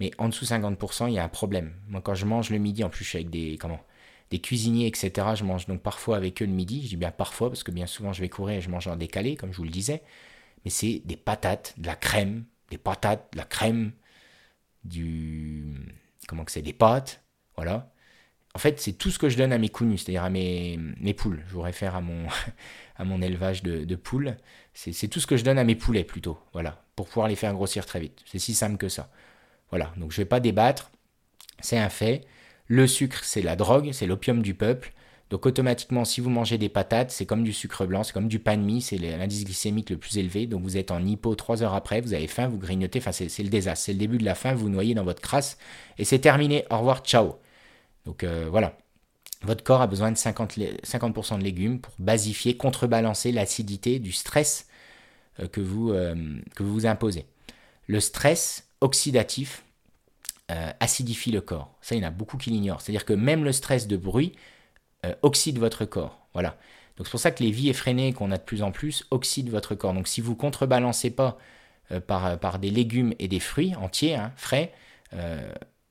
Mais 0.00 0.10
en 0.18 0.28
dessous 0.28 0.44
50%, 0.44 1.08
il 1.08 1.14
y 1.14 1.18
a 1.18 1.24
un 1.24 1.28
problème. 1.28 1.74
Moi, 1.88 2.00
quand 2.00 2.14
je 2.14 2.24
mange 2.24 2.50
le 2.50 2.58
midi, 2.58 2.84
en 2.84 2.90
plus, 2.90 3.04
je 3.04 3.10
suis 3.10 3.18
avec 3.18 3.30
des, 3.30 3.56
comment, 3.58 3.80
des 4.30 4.40
cuisiniers, 4.40 4.86
etc. 4.86 5.28
Je 5.34 5.44
mange 5.44 5.66
donc 5.66 5.82
parfois 5.82 6.16
avec 6.16 6.40
eux 6.42 6.46
le 6.46 6.52
midi. 6.52 6.82
Je 6.84 6.88
dis 6.88 6.96
bien 6.96 7.10
parfois, 7.10 7.50
parce 7.50 7.62
que 7.62 7.70
bien 7.70 7.86
souvent, 7.86 8.12
je 8.12 8.20
vais 8.20 8.28
courir 8.28 8.58
et 8.58 8.60
je 8.60 8.70
mange 8.70 8.86
en 8.86 8.96
décalé, 8.96 9.36
comme 9.36 9.52
je 9.52 9.58
vous 9.58 9.64
le 9.64 9.70
disais. 9.70 10.02
Mais 10.64 10.70
c'est 10.70 11.02
des 11.04 11.16
patates, 11.16 11.74
de 11.78 11.86
la 11.86 11.96
crème, 11.96 12.44
des 12.70 12.78
patates, 12.78 13.32
de 13.32 13.38
la 13.38 13.44
crème, 13.44 13.92
du. 14.84 15.64
Comment 16.28 16.44
c'est 16.48 16.62
Des 16.62 16.72
pâtes. 16.72 17.24
Voilà. 17.56 17.92
En 18.54 18.58
fait, 18.58 18.80
c'est 18.80 18.92
tout 18.94 19.10
ce 19.10 19.18
que 19.18 19.28
je 19.28 19.36
donne 19.36 19.52
à 19.52 19.58
mes 19.58 19.68
counus, 19.68 20.04
c'est-à-dire 20.04 20.24
à 20.24 20.30
mes, 20.30 20.78
poules. 21.16 21.42
Je 21.48 21.52
vous 21.54 21.60
réfère 21.62 21.94
à 21.96 22.00
mon, 22.00 22.26
à 22.96 23.04
mon 23.04 23.22
élevage 23.22 23.62
de, 23.62 23.84
de 23.84 23.96
poules. 23.96 24.36
C'est 24.74 25.08
tout 25.08 25.20
ce 25.20 25.26
que 25.26 25.36
je 25.36 25.44
donne 25.44 25.58
à 25.58 25.64
mes 25.64 25.74
poulets 25.74 26.04
plutôt. 26.04 26.38
Voilà. 26.52 26.87
Pour 26.98 27.06
pouvoir 27.06 27.28
les 27.28 27.36
faire 27.36 27.54
grossir 27.54 27.86
très 27.86 28.00
vite. 28.00 28.24
C'est 28.26 28.40
si 28.40 28.54
simple 28.54 28.76
que 28.76 28.88
ça. 28.88 29.08
Voilà, 29.70 29.92
donc 29.98 30.10
je 30.10 30.16
ne 30.16 30.24
vais 30.24 30.28
pas 30.28 30.40
débattre, 30.40 30.90
c'est 31.60 31.78
un 31.78 31.90
fait. 31.90 32.24
Le 32.66 32.88
sucre, 32.88 33.20
c'est 33.22 33.40
la 33.40 33.54
drogue, 33.54 33.90
c'est 33.92 34.08
l'opium 34.08 34.42
du 34.42 34.52
peuple. 34.54 34.92
Donc 35.30 35.46
automatiquement, 35.46 36.04
si 36.04 36.20
vous 36.20 36.28
mangez 36.28 36.58
des 36.58 36.68
patates, 36.68 37.12
c'est 37.12 37.24
comme 37.24 37.44
du 37.44 37.52
sucre 37.52 37.86
blanc, 37.86 38.02
c'est 38.02 38.12
comme 38.12 38.26
du 38.26 38.40
pain 38.40 38.56
de 38.56 38.62
mie, 38.62 38.82
c'est 38.82 38.98
l'indice 38.98 39.44
glycémique 39.44 39.90
le 39.90 39.96
plus 39.96 40.18
élevé. 40.18 40.48
Donc 40.48 40.62
vous 40.62 40.76
êtes 40.76 40.90
en 40.90 41.06
hypo 41.06 41.36
trois 41.36 41.62
heures 41.62 41.74
après, 41.74 42.00
vous 42.00 42.14
avez 42.14 42.26
faim, 42.26 42.48
vous 42.48 42.58
grignotez, 42.58 42.98
enfin 42.98 43.12
c'est 43.12 43.42
le 43.44 43.48
désastre, 43.48 43.84
c'est 43.84 43.92
le 43.92 43.98
début 43.98 44.18
de 44.18 44.24
la 44.24 44.34
faim, 44.34 44.54
vous 44.54 44.68
noyez 44.68 44.94
dans 44.94 45.04
votre 45.04 45.22
crasse 45.22 45.56
et 45.98 46.04
c'est 46.04 46.18
terminé. 46.18 46.64
Au 46.68 46.78
revoir, 46.78 47.04
ciao. 47.04 47.36
Donc 48.06 48.24
euh, 48.24 48.48
voilà. 48.50 48.76
Votre 49.42 49.62
corps 49.62 49.82
a 49.82 49.86
besoin 49.86 50.10
de 50.10 50.16
50%, 50.16 50.78
50 50.82 51.38
de 51.38 51.44
légumes 51.44 51.78
pour 51.78 51.94
basifier, 52.00 52.56
contrebalancer 52.56 53.30
l'acidité 53.30 54.00
du 54.00 54.10
stress 54.10 54.67
que, 55.46 55.60
vous, 55.60 55.92
euh, 55.92 56.14
que 56.56 56.62
vous 56.62 56.72
vous 56.72 56.86
imposez. 56.86 57.26
Le 57.86 58.00
stress, 58.00 58.68
oxydatif 58.80 59.64
euh, 60.50 60.70
acidifie 60.80 61.30
le 61.30 61.42
corps. 61.42 61.74
Ça, 61.82 61.94
il 61.94 62.02
y 62.02 62.04
en 62.04 62.08
a 62.08 62.10
beaucoup 62.10 62.38
qui 62.38 62.48
l'ignorent. 62.48 62.80
C'est-à-dire 62.80 63.04
que 63.04 63.12
même 63.12 63.44
le 63.44 63.52
stress 63.52 63.86
de 63.86 63.98
bruit 63.98 64.32
euh, 65.04 65.14
oxyde 65.20 65.58
votre 65.58 65.84
corps. 65.84 66.26
Voilà. 66.32 66.56
Donc 66.96 67.06
c'est 67.06 67.10
pour 67.10 67.20
ça 67.20 67.30
que 67.32 67.42
les 67.42 67.50
vies 67.50 67.68
effrénées 67.68 68.14
qu'on 68.14 68.30
a 68.30 68.38
de 68.38 68.42
plus 68.42 68.62
en 68.62 68.72
plus 68.72 69.04
oxydent 69.10 69.50
votre 69.50 69.74
corps. 69.74 69.92
Donc 69.92 70.08
si 70.08 70.22
vous 70.22 70.34
contrebalancez 70.34 71.10
pas 71.10 71.36
euh, 71.92 72.00
par, 72.00 72.38
par, 72.38 72.58
des 72.58 72.70
légumes 72.70 73.12
et 73.18 73.28
des 73.28 73.40
fruits 73.40 73.74
entiers, 73.76 74.14
hein, 74.14 74.32
frais, 74.36 74.72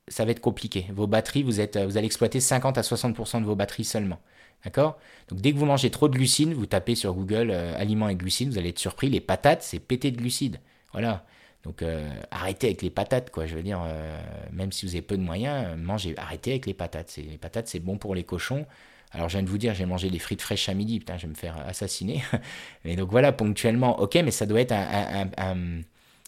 ça 0.07 0.25
va 0.25 0.31
être 0.31 0.41
compliqué. 0.41 0.87
Vos 0.91 1.05
batteries, 1.05 1.43
vous, 1.43 1.59
êtes, 1.59 1.77
vous 1.77 1.97
allez 1.97 2.07
exploiter 2.07 2.39
50 2.39 2.77
à 2.77 2.81
60% 2.81 3.41
de 3.41 3.45
vos 3.45 3.55
batteries 3.55 3.83
seulement. 3.83 4.19
D'accord? 4.65 4.97
Donc 5.29 5.39
dès 5.39 5.53
que 5.53 5.57
vous 5.57 5.65
mangez 5.65 5.89
trop 5.91 6.09
de 6.09 6.15
glucides, 6.15 6.53
vous 6.53 6.65
tapez 6.65 6.95
sur 6.95 7.13
Google 7.13 7.51
aliments 7.51 8.09
et 8.09 8.15
glucides, 8.15 8.49
vous 8.49 8.57
allez 8.57 8.69
être 8.69 8.79
surpris. 8.79 9.09
Les 9.09 9.21
patates, 9.21 9.63
c'est 9.63 9.79
pété 9.79 10.11
de 10.11 10.17
glucides. 10.17 10.59
Voilà. 10.91 11.25
Donc 11.67 11.81
euh, 11.81 12.09
arrêtez 12.31 12.67
avec 12.67 12.81
les 12.81 12.89
patates, 12.89 13.29
quoi. 13.29 13.45
Je 13.45 13.55
veux 13.55 13.61
dire, 13.61 13.81
euh, 13.85 14.21
même 14.53 14.71
si 14.71 14.85
vous 14.85 14.93
avez 14.93 15.01
peu 15.01 15.17
de 15.17 15.21
moyens, 15.21 15.77
mangez, 15.77 16.15
arrêtez 16.17 16.51
avec 16.51 16.65
les 16.65 16.73
patates. 16.73 17.17
Les 17.17 17.37
patates, 17.37 17.67
c'est 17.67 17.81
bon 17.81 17.97
pour 17.97 18.15
les 18.15 18.23
cochons. 18.23 18.65
Alors 19.11 19.27
je 19.27 19.37
viens 19.37 19.43
de 19.43 19.49
vous 19.49 19.57
dire, 19.57 19.73
j'ai 19.73 19.85
mangé 19.85 20.09
des 20.09 20.19
frites 20.19 20.41
fraîches 20.41 20.69
à 20.69 20.73
midi, 20.73 20.99
putain, 20.99 21.17
je 21.17 21.23
vais 21.23 21.29
me 21.29 21.35
faire 21.35 21.57
assassiner. 21.67 22.23
mais 22.85 22.95
donc 22.95 23.11
voilà, 23.11 23.33
ponctuellement, 23.33 23.99
ok, 23.99 24.15
mais 24.15 24.31
ça 24.31 24.45
doit 24.45 24.61
être 24.61 24.73
un, 24.73 25.81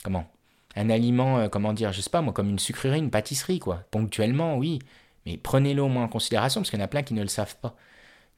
comment? 0.04 0.30
Un 0.76 0.90
aliment, 0.90 1.40
euh, 1.40 1.48
comment 1.50 1.74
dire, 1.74 1.94
je 1.94 2.02
sais 2.02 2.10
pas 2.10 2.22
moi, 2.22 2.34
comme 2.34 2.50
une 2.50 2.60
sucrerie, 2.60 3.00
une 3.00 3.10
pâtisserie, 3.10 3.60
quoi. 3.60 3.84
Ponctuellement, 3.92 4.58
oui, 4.58 4.80
mais 5.26 5.38
prenez-le 5.38 5.82
au 5.82 5.88
moins 5.88 6.04
en 6.04 6.08
considération, 6.10 6.62
parce 6.62 6.70
qu'il 6.70 6.80
y 6.80 6.82
en 6.82 6.86
a 6.86 6.90
plein 6.90 7.04
qui 7.04 7.14
ne 7.14 7.22
le 7.22 7.28
savent 7.28 7.56
pas. 7.58 7.76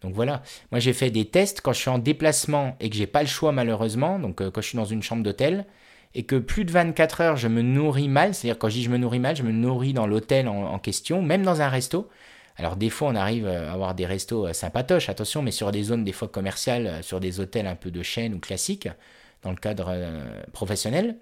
Donc 0.01 0.13
voilà, 0.13 0.41
moi 0.71 0.79
j'ai 0.79 0.93
fait 0.93 1.11
des 1.11 1.25
tests 1.25 1.61
quand 1.61 1.73
je 1.73 1.79
suis 1.79 1.89
en 1.89 1.99
déplacement 1.99 2.75
et 2.79 2.89
que 2.89 2.95
j'ai 2.95 3.07
pas 3.07 3.21
le 3.21 3.27
choix 3.27 3.51
malheureusement, 3.51 4.17
donc 4.17 4.37
quand 4.37 4.61
je 4.61 4.67
suis 4.67 4.77
dans 4.77 4.85
une 4.85 5.03
chambre 5.03 5.23
d'hôtel, 5.23 5.65
et 6.13 6.23
que 6.23 6.35
plus 6.35 6.65
de 6.65 6.71
24 6.71 7.21
heures, 7.21 7.37
je 7.37 7.47
me 7.47 7.61
nourris 7.61 8.09
mal, 8.09 8.33
c'est-à-dire 8.33 8.59
quand 8.59 8.69
je 8.69 8.75
dis 8.75 8.83
je 8.83 8.89
me 8.89 8.97
nourris 8.97 9.19
mal, 9.19 9.35
je 9.35 9.43
me 9.43 9.51
nourris 9.51 9.93
dans 9.93 10.07
l'hôtel 10.07 10.47
en, 10.47 10.77
question, 10.79 11.21
même 11.21 11.43
dans 11.43 11.61
un 11.61 11.69
resto. 11.69 12.09
Alors 12.57 12.75
des 12.75 12.89
fois, 12.89 13.09
on 13.09 13.15
arrive 13.15 13.47
à 13.47 13.71
avoir 13.71 13.95
des 13.95 14.05
restos 14.05 14.47
euh, 14.47 14.53
sympatoches, 14.53 15.09
attention, 15.09 15.41
mais 15.41 15.51
sur 15.51 15.71
des 15.71 15.83
zones 15.83 16.03
des 16.03 16.11
fois 16.11 16.27
commerciales, 16.27 16.87
euh, 16.87 17.01
sur 17.01 17.19
des 17.19 17.39
hôtels 17.39 17.65
un 17.65 17.75
peu 17.75 17.91
de 17.91 18.03
chaîne 18.03 18.33
ou 18.33 18.39
classiques, 18.39 18.89
dans 19.41 19.51
le 19.51 19.55
cadre 19.55 19.87
euh, 19.89 20.41
professionnel, 20.51 21.17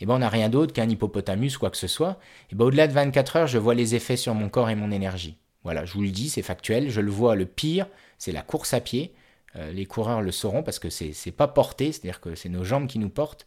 eh 0.00 0.06
ben 0.06 0.14
on 0.14 0.18
n'a 0.18 0.28
rien 0.28 0.48
d'autre 0.48 0.72
qu'un 0.72 0.88
hippopotamus, 0.88 1.56
quoi 1.56 1.70
que 1.70 1.76
ce 1.76 1.86
soit. 1.86 2.18
Et 2.50 2.54
ben 2.54 2.66
au-delà 2.66 2.88
de 2.88 2.92
24 2.92 3.36
heures, 3.36 3.46
je 3.46 3.58
vois 3.58 3.74
les 3.74 3.94
effets 3.94 4.16
sur 4.16 4.34
mon 4.34 4.48
corps 4.48 4.68
et 4.68 4.74
mon 4.74 4.90
énergie. 4.90 5.38
Voilà, 5.64 5.84
je 5.84 5.92
vous 5.94 6.02
le 6.02 6.10
dis, 6.10 6.28
c'est 6.28 6.42
factuel. 6.42 6.90
Je 6.90 7.00
le 7.00 7.10
vois, 7.10 7.36
le 7.36 7.46
pire, 7.46 7.86
c'est 8.18 8.32
la 8.32 8.42
course 8.42 8.74
à 8.74 8.80
pied. 8.80 9.12
les 9.54 9.86
coureurs 9.86 10.22
le 10.22 10.32
sauront 10.32 10.62
parce 10.62 10.78
que 10.78 10.90
c'est 10.90 11.30
pas 11.36 11.46
porté, 11.48 11.92
c'est-à-dire 11.92 12.20
que 12.20 12.34
c'est 12.34 12.48
nos 12.48 12.64
jambes 12.64 12.86
qui 12.86 12.98
nous 12.98 13.10
portent. 13.10 13.46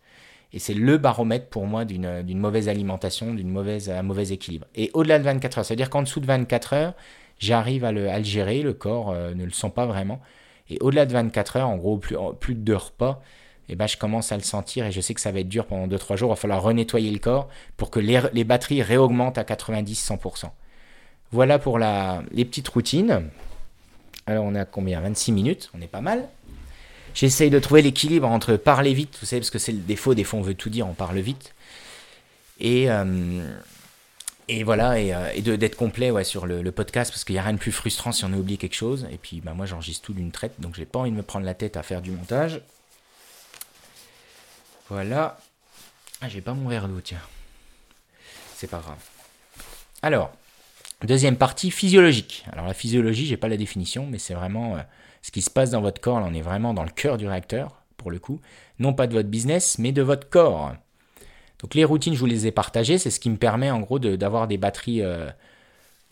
Et 0.54 0.60
c'est 0.60 0.74
le 0.74 0.98
baromètre 0.98 1.48
pour 1.48 1.66
moi 1.68 1.84
d'une 1.84 2.40
mauvaise 2.40 2.70
alimentation, 2.70 3.34
d'une 3.34 3.50
mauvaise, 3.50 3.92
mauvais 4.04 4.30
équilibre. 4.30 4.66
Et 4.76 4.90
au-delà 4.94 5.20
de 5.20 5.24
24 5.24 5.58
heures, 5.58 5.66
c'est-à-dire 5.66 5.90
qu'en 5.90 6.02
dessous 6.02 6.22
de 6.22 6.26
24 6.26 6.74
heures, 6.74 6.94
j'arrive 7.40 7.84
à 7.84 7.92
le, 7.92 8.10
gérer, 8.24 8.62
le 8.62 8.74
corps 8.74 9.12
euh, 9.12 9.34
ne 9.34 9.44
le 9.44 9.52
sent 9.52 9.72
pas 9.76 9.86
vraiment. 9.86 10.22
Et 10.70 10.78
au-delà 10.80 11.06
de 11.06 11.12
24 11.12 11.58
heures, 11.58 11.70
en 11.70 11.76
gros, 11.76 11.98
plus, 11.98 12.16
plus 12.40 12.56
de 12.56 12.62
deux 12.62 12.76
repas, 12.78 13.22
eh 13.68 13.76
ben, 13.76 13.88
je 13.88 13.98
commence 13.98 14.32
à 14.32 14.38
le 14.38 14.44
sentir 14.44 14.86
et 14.86 14.92
je 14.92 15.02
sais 15.02 15.14
que 15.14 15.22
ça 15.22 15.32
va 15.32 15.40
être 15.40 15.50
dur 15.50 15.66
pendant 15.66 15.94
2-3 15.94 16.16
jours. 16.16 16.30
Il 16.30 16.34
va 16.34 16.36
falloir 16.38 16.62
renettoyer 16.62 17.12
le 17.12 17.20
corps 17.20 17.50
pour 17.78 17.90
que 17.92 18.00
les, 18.00 18.22
les 18.34 18.44
batteries 18.44 18.82
réaugmentent 18.82 19.38
à 19.38 19.44
90-100%. 19.44 20.52
Voilà 21.32 21.60
pour 21.60 21.80
la, 21.80 22.24
les 22.32 22.46
petites 22.46 22.68
routines. 22.68 23.30
Alors 24.28 24.46
on 24.46 24.56
a 24.56 24.66
combien? 24.66 25.02
26 25.02 25.32
minutes, 25.32 25.70
on 25.74 25.82
est 25.82 25.88
pas 25.88 26.02
mal. 26.02 26.28
J'essaye 27.14 27.50
de 27.50 27.60
trouver 27.60 27.82
l'équilibre 27.82 28.28
entre 28.28 28.58
parler 28.58 28.94
vite, 28.94 29.18
vous 29.22 29.26
savez, 29.26 29.40
parce 29.40 29.52
que 29.52 29.60
c'est 29.60 29.72
le 29.72 29.80
défaut, 29.80 30.14
des 30.14 30.24
fois 30.24 30.40
on 30.40 30.42
veut 30.42 30.54
tout 30.54 30.70
dire, 30.70 30.88
on 30.88 30.94
parle 30.94 31.20
vite. 31.20 31.54
Et, 32.60 32.90
euh, 32.90 33.48
et 34.48 34.64
voilà, 34.64 35.00
et, 35.00 35.14
euh, 35.14 35.58
d'être 35.58 35.78
complet 35.78 36.12
ouais, 36.12 36.24
sur 36.24 36.46
le, 36.46 36.72
podcast, 36.72 37.12
parce 37.12 37.24
qu'il 37.24 37.34
n'y 37.34 37.40
a 37.40 37.44
rien 37.44 37.54
de 37.54 37.58
plus 37.58 37.72
frustrant 37.72 38.12
si 38.12 38.26
on 38.26 38.34
a 38.34 38.38
oublié 38.38 38.58
quelque 38.58 38.76
chose. 38.76 39.08
Et 39.12 39.18
puis 39.18 39.42
bah, 39.42 39.54
moi 39.54 39.66
j'enregistre 39.66 40.06
tout 40.06 40.14
d'une 40.14 40.32
traite, 40.32 40.60
donc 40.60 40.76
j'ai 40.76 40.86
pas 40.86 41.00
envie 41.00 41.12
de 41.12 41.16
me 41.16 41.24
prendre 41.24 41.46
la 41.46 41.54
tête 41.54 41.78
à 41.78 41.84
faire 41.84 42.02
du 42.02 42.12
montage. 42.12 42.62
Voilà. 44.90 45.40
Ah, 46.22 46.30
j'ai 46.30 46.42
pas 46.42 46.54
mon 46.54 46.70
verre 46.70 46.88
d'eau, 46.88 47.02
tiens. 47.02 47.22
C'est 48.56 48.70
pas 48.70 48.80
grave. 48.80 48.98
Alors, 50.02 50.32
deuxième 51.04 51.38
partie, 51.38 51.72
physiologique. 51.72 52.46
Alors 52.52 52.66
la 52.66 52.74
physiologie, 52.74 53.26
j'ai 53.26 53.38
pas 53.38 53.48
la 53.48 53.58
définition, 53.58 54.08
mais 54.10 54.18
c'est 54.18 54.34
vraiment... 54.34 54.76
Euh, 54.76 54.82
ce 55.22 55.32
qui 55.32 55.42
se 55.42 55.50
passe 55.50 55.72
dans 55.72 55.82
votre 55.82 56.00
corps, 56.00 56.20
là, 56.20 56.28
on 56.30 56.34
est 56.36 56.42
vraiment 56.42 56.76
dans 56.76 56.84
le 56.84 56.92
cœur 56.92 57.18
du 57.18 57.28
réacteur, 57.28 57.82
pour 57.98 58.12
le 58.12 58.20
coup. 58.20 58.40
Non 58.78 58.94
pas 58.94 59.08
de 59.08 59.14
votre 59.14 59.28
business, 59.28 59.80
mais 59.80 59.92
de 59.92 60.04
votre 60.04 60.30
corps. 60.30 60.74
Donc 61.62 61.74
les 61.74 61.84
routines, 61.84 62.14
je 62.14 62.20
vous 62.20 62.28
les 62.28 62.46
ai 62.46 62.52
partagées. 62.52 63.00
C'est 63.00 63.10
ce 63.10 63.20
qui 63.20 63.32
me 63.32 63.38
permet 63.38 63.72
en 63.72 63.80
gros 63.80 63.98
d'avoir 63.98 64.48
des 64.48 64.58
batteries, 64.58 65.02
euh, 65.02 65.28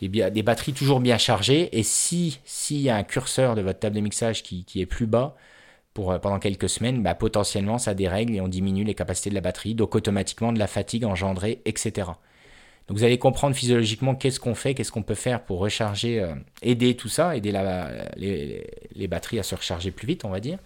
des, 0.00 0.42
batteries 0.42 0.72
toujours 0.72 0.98
bien 0.98 1.16
chargées. 1.16 1.78
Et 1.78 1.84
si 1.84 2.40
s'il 2.44 2.80
y 2.80 2.90
a 2.90 2.96
un 2.96 3.04
curseur 3.04 3.54
de 3.54 3.62
votre 3.62 3.78
table 3.78 3.94
de 3.94 4.00
mixage 4.00 4.42
qui, 4.42 4.66
est 4.74 4.86
plus 4.86 5.06
bas 5.06 5.36
pour, 5.92 6.10
euh, 6.10 6.18
pendant 6.18 6.40
quelques 6.40 6.68
semaines, 6.68 7.02
bah, 7.02 7.14
potentiellement 7.14 7.78
ça 7.78 7.94
dérègle 7.94 8.34
et 8.34 8.40
on 8.40 8.48
diminue 8.48 8.82
les 8.82 8.94
capacités 8.94 9.30
de 9.30 9.36
la 9.36 9.40
batterie. 9.40 9.76
Donc 9.76 9.94
automatiquement 9.94 10.52
de 10.52 10.58
la 10.58 10.66
fatigue 10.66 11.04
engendrée, 11.04 11.62
etc. 11.66 12.08
Donc 12.88 12.98
vous 12.98 13.04
allez 13.04 13.18
comprendre 13.18 13.56
physiologiquement 13.56 14.14
qu'est-ce 14.14 14.38
qu'on 14.38 14.54
fait, 14.54 14.74
qu'est-ce 14.74 14.92
qu'on 14.92 15.02
peut 15.02 15.14
faire 15.14 15.42
pour 15.42 15.58
recharger, 15.58 16.20
euh, 16.20 16.34
aider 16.62 16.96
tout 16.96 17.08
ça, 17.08 17.34
aider 17.36 17.52
les, 18.16 19.08
batteries 19.08 19.38
à 19.38 19.42
se 19.42 19.54
recharger 19.54 19.90
plus 19.90 20.06
vite, 20.06 20.24
on 20.24 20.30
va 20.30 20.40
dire. 20.40 20.58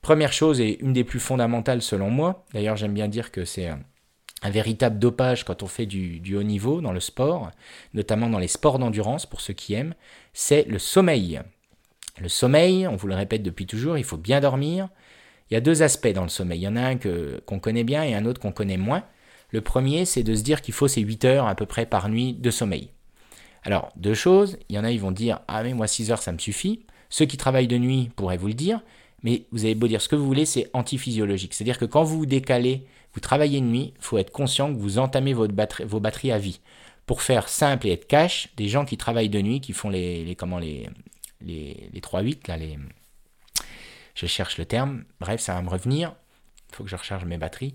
Première 0.00 0.32
chose 0.32 0.60
et 0.60 0.80
une 0.80 0.94
des 0.94 1.04
plus 1.04 1.20
fondamentales 1.20 1.82
selon 1.82 2.08
moi, 2.08 2.46
d'ailleurs 2.54 2.76
j'aime 2.76 2.94
bien 2.94 3.08
dire 3.08 3.30
que 3.30 3.44
c'est 3.44 3.66
un, 3.66 3.80
véritable 4.42 4.98
dopage 4.98 5.44
quand 5.44 5.62
on 5.62 5.66
fait 5.66 5.84
du, 5.84 6.34
haut 6.34 6.42
niveau 6.42 6.80
dans 6.80 6.92
le 6.92 7.00
sport, 7.00 7.50
notamment 7.92 8.30
dans 8.30 8.38
les 8.38 8.48
sports 8.48 8.78
d'endurance 8.78 9.26
pour 9.26 9.42
ceux 9.42 9.52
qui 9.52 9.74
aiment, 9.74 9.94
c'est 10.32 10.66
le 10.66 10.78
sommeil. 10.78 11.42
Le 12.18 12.28
sommeil, 12.30 12.86
on 12.86 12.96
vous 12.96 13.06
le 13.06 13.14
répète 13.14 13.42
depuis 13.42 13.66
toujours, 13.66 13.98
il 13.98 14.04
faut 14.04 14.16
bien 14.16 14.40
dormir. 14.40 14.88
Il 15.50 15.54
y 15.54 15.56
a 15.58 15.60
deux 15.60 15.82
aspects 15.82 16.08
dans 16.08 16.22
le 16.22 16.28
sommeil. 16.28 16.60
Il 16.60 16.62
y 16.62 16.68
en 16.68 16.76
a 16.76 16.82
un 16.82 16.96
qu'on 16.96 17.58
connaît 17.58 17.84
bien 17.84 18.02
et 18.04 18.14
un 18.14 18.24
autre 18.24 18.40
qu'on 18.40 18.52
connaît 18.52 18.76
moins. 18.76 19.04
Le 19.52 19.60
premier, 19.60 20.04
c'est 20.04 20.22
de 20.22 20.34
se 20.34 20.42
dire 20.42 20.62
qu'il 20.62 20.74
faut 20.74 20.88
ces 20.88 21.00
8 21.00 21.24
heures 21.24 21.46
à 21.46 21.54
peu 21.54 21.66
près 21.66 21.86
par 21.86 22.08
nuit 22.08 22.34
de 22.34 22.50
sommeil. 22.50 22.90
Alors, 23.62 23.90
deux 23.96 24.14
choses, 24.14 24.58
il 24.68 24.76
y 24.76 24.78
en 24.78 24.84
a, 24.84 24.90
ils 24.90 25.00
vont 25.00 25.10
dire 25.10 25.40
Ah, 25.48 25.62
mais 25.62 25.74
moi 25.74 25.86
6 25.86 26.10
heures, 26.10 26.22
ça 26.22 26.32
me 26.32 26.38
suffit. 26.38 26.86
Ceux 27.08 27.26
qui 27.26 27.36
travaillent 27.36 27.68
de 27.68 27.78
nuit 27.78 28.10
pourraient 28.16 28.36
vous 28.36 28.46
le 28.46 28.54
dire, 28.54 28.80
mais 29.22 29.44
vous 29.50 29.64
avez 29.64 29.74
beau 29.74 29.88
dire 29.88 30.00
ce 30.00 30.08
que 30.08 30.16
vous 30.16 30.26
voulez, 30.26 30.46
c'est 30.46 30.70
antiphysiologique. 30.72 31.54
C'est-à-dire 31.54 31.78
que 31.78 31.84
quand 31.84 32.04
vous 32.04 32.18
vous 32.18 32.26
décalez, 32.26 32.86
vous 33.12 33.20
travaillez 33.20 33.60
de 33.60 33.66
nuit, 33.66 33.92
il 33.96 34.02
faut 34.02 34.18
être 34.18 34.30
conscient 34.30 34.72
que 34.72 34.78
vous 34.78 34.98
entamez 34.98 35.32
votre 35.32 35.84
vos 35.84 36.00
batteries 36.00 36.32
à 36.32 36.38
vie. 36.38 36.60
Pour 37.06 37.22
faire 37.22 37.48
simple 37.48 37.88
et 37.88 37.92
être 37.92 38.06
cash, 38.06 38.50
des 38.56 38.68
gens 38.68 38.84
qui 38.84 38.96
travaillent 38.96 39.28
de 39.28 39.42
nuit, 39.42 39.60
qui 39.60 39.72
font 39.72 39.90
les, 39.90 40.24
les 40.24 40.36
les, 40.60 40.88
les, 41.40 41.90
les 41.92 42.00
3-8, 42.00 42.48
là. 42.48 42.56
Je 44.14 44.26
cherche 44.26 44.58
le 44.58 44.64
terme, 44.64 45.04
bref, 45.18 45.40
ça 45.40 45.54
va 45.54 45.62
me 45.62 45.70
revenir 45.70 46.14
il 46.70 46.76
faut 46.76 46.84
que 46.84 46.90
je 46.90 46.96
recharge 46.96 47.24
mes 47.24 47.38
batteries, 47.38 47.74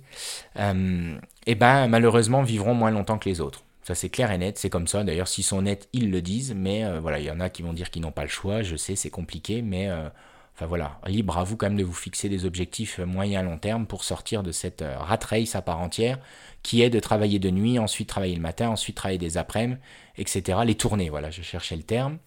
euh, 0.57 1.15
et 1.45 1.51
eh 1.51 1.55
ben 1.55 1.87
malheureusement 1.87 2.43
vivront 2.43 2.73
moins 2.73 2.91
longtemps 2.91 3.17
que 3.17 3.29
les 3.29 3.41
autres. 3.41 3.63
Ça 3.83 3.93
c'est 3.93 4.09
clair 4.09 4.31
et 4.31 4.37
net, 4.37 4.57
c'est 4.57 4.69
comme 4.69 4.87
ça. 4.87 5.03
D'ailleurs, 5.03 5.27
s'ils 5.27 5.43
sont 5.43 5.61
nets, 5.61 5.87
ils 5.93 6.09
le 6.09 6.21
disent, 6.21 6.55
mais 6.55 6.85
euh, 6.85 6.99
voilà, 6.99 7.19
il 7.19 7.25
y 7.25 7.31
en 7.31 7.39
a 7.39 7.49
qui 7.49 7.61
vont 7.61 7.73
dire 7.73 7.91
qu'ils 7.91 8.01
n'ont 8.01 8.11
pas 8.11 8.23
le 8.23 8.29
choix. 8.29 8.63
Je 8.63 8.75
sais, 8.75 8.95
c'est 8.95 9.11
compliqué, 9.11 9.61
mais 9.61 9.89
euh, 9.89 10.09
Enfin 10.55 10.67
voilà, 10.67 10.99
libre 11.05 11.37
à 11.37 11.43
vous 11.43 11.57
quand 11.57 11.65
même 11.65 11.77
de 11.77 11.83
vous 11.83 11.91
fixer 11.91 12.29
des 12.29 12.45
objectifs 12.45 12.99
moyen 12.99 13.41
à 13.41 13.43
long 13.43 13.57
terme 13.57 13.85
pour 13.85 14.05
sortir 14.05 14.41
de 14.41 14.53
cette 14.53 14.85
rat 14.99 15.19
race 15.29 15.53
à 15.53 15.61
part 15.61 15.81
entière 15.81 16.17
qui 16.63 16.81
est 16.81 16.89
de 16.89 17.01
travailler 17.01 17.39
de 17.39 17.49
nuit, 17.49 17.77
ensuite 17.77 18.07
travailler 18.07 18.35
le 18.35 18.41
matin, 18.41 18.69
ensuite 18.69 18.95
travailler 18.95 19.17
des 19.17 19.37
après-midi, 19.37 19.81
etc. 20.17 20.59
Les 20.65 20.75
tournées, 20.75 21.09
voilà, 21.09 21.29
je 21.29 21.41
cherchais 21.41 21.75
le 21.75 21.83
terme. 21.83 22.19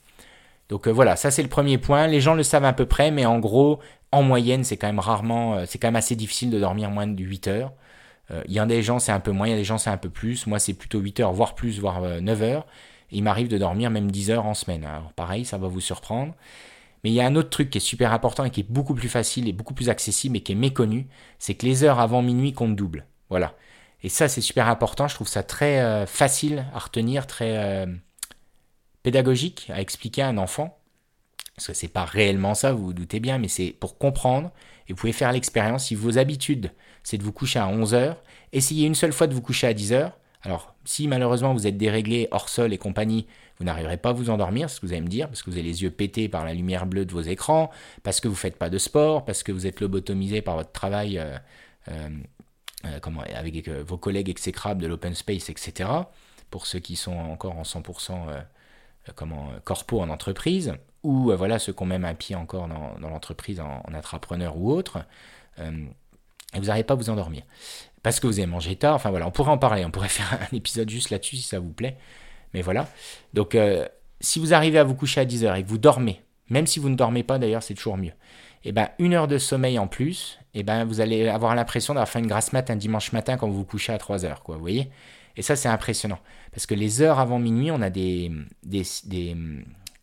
Donc 0.68 0.86
voilà, 0.88 1.16
ça 1.16 1.30
c'est 1.30 1.42
le 1.42 1.48
premier 1.48 1.78
point. 1.78 2.06
Les 2.06 2.20
gens 2.20 2.34
le 2.34 2.42
savent 2.42 2.66
à 2.66 2.74
peu 2.74 2.84
près, 2.84 3.10
mais 3.10 3.24
en 3.24 3.38
gros, 3.38 3.80
en 4.12 4.22
moyenne, 4.22 4.64
c'est 4.64 4.76
quand 4.76 4.86
même 4.86 4.98
rarement, 4.98 5.64
c'est 5.66 5.78
quand 5.78 5.88
même 5.88 5.96
assez 5.96 6.16
difficile 6.16 6.50
de 6.50 6.58
dormir 6.58 6.90
moins 6.90 7.06
de 7.06 7.22
8 7.22 7.48
heures. 7.48 7.72
Il 8.46 8.52
y 8.52 8.58
a 8.58 8.66
des 8.66 8.82
gens, 8.82 8.98
c'est 8.98 9.12
un 9.12 9.20
peu 9.20 9.32
moins, 9.32 9.46
il 9.46 9.50
y 9.50 9.54
a 9.54 9.56
des 9.56 9.64
gens, 9.64 9.78
c'est 9.78 9.90
un 9.90 9.96
peu 9.96 10.10
plus. 10.10 10.46
Moi, 10.46 10.58
c'est 10.58 10.74
plutôt 10.74 10.98
8 11.00 11.20
heures, 11.20 11.32
voire 11.32 11.54
plus, 11.54 11.80
voire 11.80 12.02
9 12.20 12.42
heures. 12.42 12.66
il 13.10 13.22
m'arrive 13.22 13.48
de 13.48 13.58
dormir 13.58 13.90
même 13.90 14.10
10 14.10 14.30
heures 14.30 14.46
en 14.46 14.54
semaine. 14.54 14.84
Alors 14.84 15.12
pareil, 15.12 15.44
ça 15.44 15.58
va 15.58 15.68
vous 15.68 15.80
surprendre. 15.80 16.34
Mais 17.04 17.10
il 17.10 17.14
y 17.14 17.20
a 17.20 17.26
un 17.26 17.36
autre 17.36 17.50
truc 17.50 17.70
qui 17.70 17.78
est 17.78 17.80
super 17.82 18.12
important 18.12 18.44
et 18.44 18.50
qui 18.50 18.60
est 18.60 18.70
beaucoup 18.70 18.94
plus 18.94 19.08
facile 19.08 19.48
et 19.48 19.52
beaucoup 19.52 19.74
plus 19.74 19.88
accessible 19.88 20.36
et 20.36 20.40
qui 20.42 20.52
est 20.52 20.56
méconnu, 20.56 21.06
c'est 21.38 21.54
que 21.54 21.66
les 21.66 21.84
heures 21.84 22.00
avant 22.00 22.22
minuit 22.22 22.52
comptent 22.52 22.76
double. 22.76 23.06
Voilà. 23.30 23.54
Et 24.02 24.08
ça, 24.08 24.28
c'est 24.28 24.40
super 24.40 24.68
important. 24.68 25.08
Je 25.08 25.14
trouve 25.14 25.28
ça 25.28 25.42
très 25.42 25.80
euh, 25.80 26.06
facile 26.06 26.66
à 26.74 26.78
retenir, 26.78 27.26
très 27.26 27.56
euh, 27.56 27.86
pédagogique 29.02 29.70
à 29.72 29.80
expliquer 29.80 30.22
à 30.22 30.28
un 30.28 30.38
enfant. 30.38 30.77
Parce 31.58 31.66
que 31.66 31.74
c'est 31.74 31.88
pas 31.88 32.04
réellement 32.04 32.54
ça, 32.54 32.72
vous 32.72 32.86
vous 32.86 32.92
doutez 32.92 33.18
bien, 33.18 33.38
mais 33.38 33.48
c'est 33.48 33.72
pour 33.72 33.98
comprendre. 33.98 34.52
Et 34.88 34.92
vous 34.92 34.96
pouvez 34.96 35.12
faire 35.12 35.32
l'expérience. 35.32 35.86
Si 35.86 35.96
vos 35.96 36.16
habitudes, 36.16 36.70
c'est 37.02 37.18
de 37.18 37.24
vous 37.24 37.32
coucher 37.32 37.58
à 37.58 37.66
11 37.66 37.94
heures, 37.94 38.22
essayez 38.52 38.86
une 38.86 38.94
seule 38.94 39.12
fois 39.12 39.26
de 39.26 39.34
vous 39.34 39.42
coucher 39.42 39.66
à 39.66 39.74
10 39.74 39.92
heures. 39.92 40.12
Alors, 40.42 40.76
si 40.84 41.08
malheureusement 41.08 41.52
vous 41.52 41.66
êtes 41.66 41.76
déréglé, 41.76 42.28
hors 42.30 42.48
sol 42.48 42.72
et 42.72 42.78
compagnie, 42.78 43.26
vous 43.58 43.64
n'arriverez 43.64 43.96
pas 43.96 44.10
à 44.10 44.12
vous 44.12 44.30
endormir, 44.30 44.70
ce 44.70 44.78
que 44.78 44.86
vous 44.86 44.92
allez 44.92 45.02
me 45.02 45.08
dire, 45.08 45.26
parce 45.26 45.42
que 45.42 45.50
vous 45.50 45.56
avez 45.56 45.66
les 45.66 45.82
yeux 45.82 45.90
pétés 45.90 46.28
par 46.28 46.44
la 46.44 46.54
lumière 46.54 46.86
bleue 46.86 47.04
de 47.04 47.12
vos 47.12 47.22
écrans, 47.22 47.70
parce 48.04 48.20
que 48.20 48.28
vous 48.28 48.34
ne 48.34 48.38
faites 48.38 48.56
pas 48.56 48.70
de 48.70 48.78
sport, 48.78 49.24
parce 49.24 49.42
que 49.42 49.50
vous 49.50 49.66
êtes 49.66 49.80
lobotomisé 49.80 50.42
par 50.42 50.54
votre 50.54 50.70
travail 50.70 51.18
euh, 51.18 51.36
euh, 51.88 52.08
euh, 52.84 53.00
avec 53.34 53.68
vos 53.68 53.98
collègues 53.98 54.28
exécrables 54.28 54.80
de 54.80 54.86
l'open 54.86 55.14
space, 55.14 55.50
etc. 55.50 55.90
Pour 56.50 56.66
ceux 56.66 56.78
qui 56.78 56.94
sont 56.94 57.16
encore 57.16 57.58
en 57.58 57.62
100% 57.64 58.44
comment, 59.16 59.50
corpo 59.64 60.00
en 60.00 60.08
entreprise, 60.08 60.74
ou 61.02 61.32
voilà 61.36 61.58
ceux 61.58 61.72
qui 61.72 61.82
ont 61.82 61.86
même 61.86 62.04
un 62.04 62.14
pied 62.14 62.34
encore 62.34 62.68
dans, 62.68 63.08
l'entreprise 63.08 63.60
en, 63.60 63.82
en, 63.86 63.94
intrapreneur 63.94 64.56
ou 64.56 64.72
autre, 64.72 64.98
et 66.54 66.60
vous 66.60 66.66
n'arrivez 66.66 66.84
pas 66.84 66.94
à 66.94 66.96
vous 66.96 67.10
endormir. 67.10 67.42
Parce 68.02 68.20
que 68.20 68.26
vous 68.26 68.38
avez 68.38 68.46
mangé 68.46 68.76
tard, 68.76 68.94
enfin 68.94 69.10
voilà, 69.10 69.26
on 69.26 69.30
pourrait 69.30 69.50
en 69.50 69.58
parler, 69.58 69.84
on 69.84 69.90
pourrait 69.90 70.08
faire 70.08 70.38
un 70.40 70.56
épisode 70.56 70.88
juste 70.88 71.10
là-dessus 71.10 71.36
si 71.36 71.42
ça 71.42 71.58
vous 71.58 71.72
plaît. 71.72 71.96
Mais 72.54 72.62
voilà. 72.62 72.88
Donc, 73.34 73.54
euh, 73.54 73.86
si 74.20 74.38
vous 74.38 74.54
arrivez 74.54 74.78
à 74.78 74.84
vous 74.84 74.94
coucher 74.94 75.20
à 75.20 75.24
10 75.24 75.44
heures 75.44 75.54
et 75.56 75.62
que 75.62 75.68
vous 75.68 75.78
dormez, 75.78 76.22
même 76.48 76.66
si 76.66 76.78
vous 76.78 76.88
ne 76.88 76.96
dormez 76.96 77.22
pas 77.22 77.38
d'ailleurs, 77.38 77.62
c'est 77.62 77.74
toujours 77.74 77.96
mieux. 77.96 78.12
Et 78.64 78.70
eh 78.70 78.72
ben 78.72 78.88
une 78.98 79.14
heure 79.14 79.28
de 79.28 79.38
sommeil 79.38 79.78
en 79.78 79.86
plus, 79.86 80.38
et 80.52 80.60
eh 80.60 80.62
ben 80.64 80.84
vous 80.84 81.00
allez 81.00 81.28
avoir 81.28 81.54
l'impression 81.54 81.94
d'avoir 81.94 82.08
fait 82.08 82.18
une 82.18 82.26
grasse 82.26 82.52
mat 82.52 82.70
un 82.70 82.76
dimanche 82.76 83.12
matin 83.12 83.36
quand 83.36 83.46
vous 83.46 83.58
vous 83.58 83.64
couchez 83.64 83.92
à 83.92 83.98
3 83.98 84.24
heures, 84.24 84.42
quoi, 84.42 84.56
vous 84.56 84.60
voyez? 84.60 84.90
Et 85.36 85.42
ça, 85.42 85.54
c'est 85.54 85.68
impressionnant. 85.68 86.18
Parce 86.50 86.66
que 86.66 86.74
les 86.74 87.00
heures 87.00 87.20
avant 87.20 87.38
minuit, 87.38 87.70
on 87.70 87.80
a 87.80 87.90
des 87.90 88.32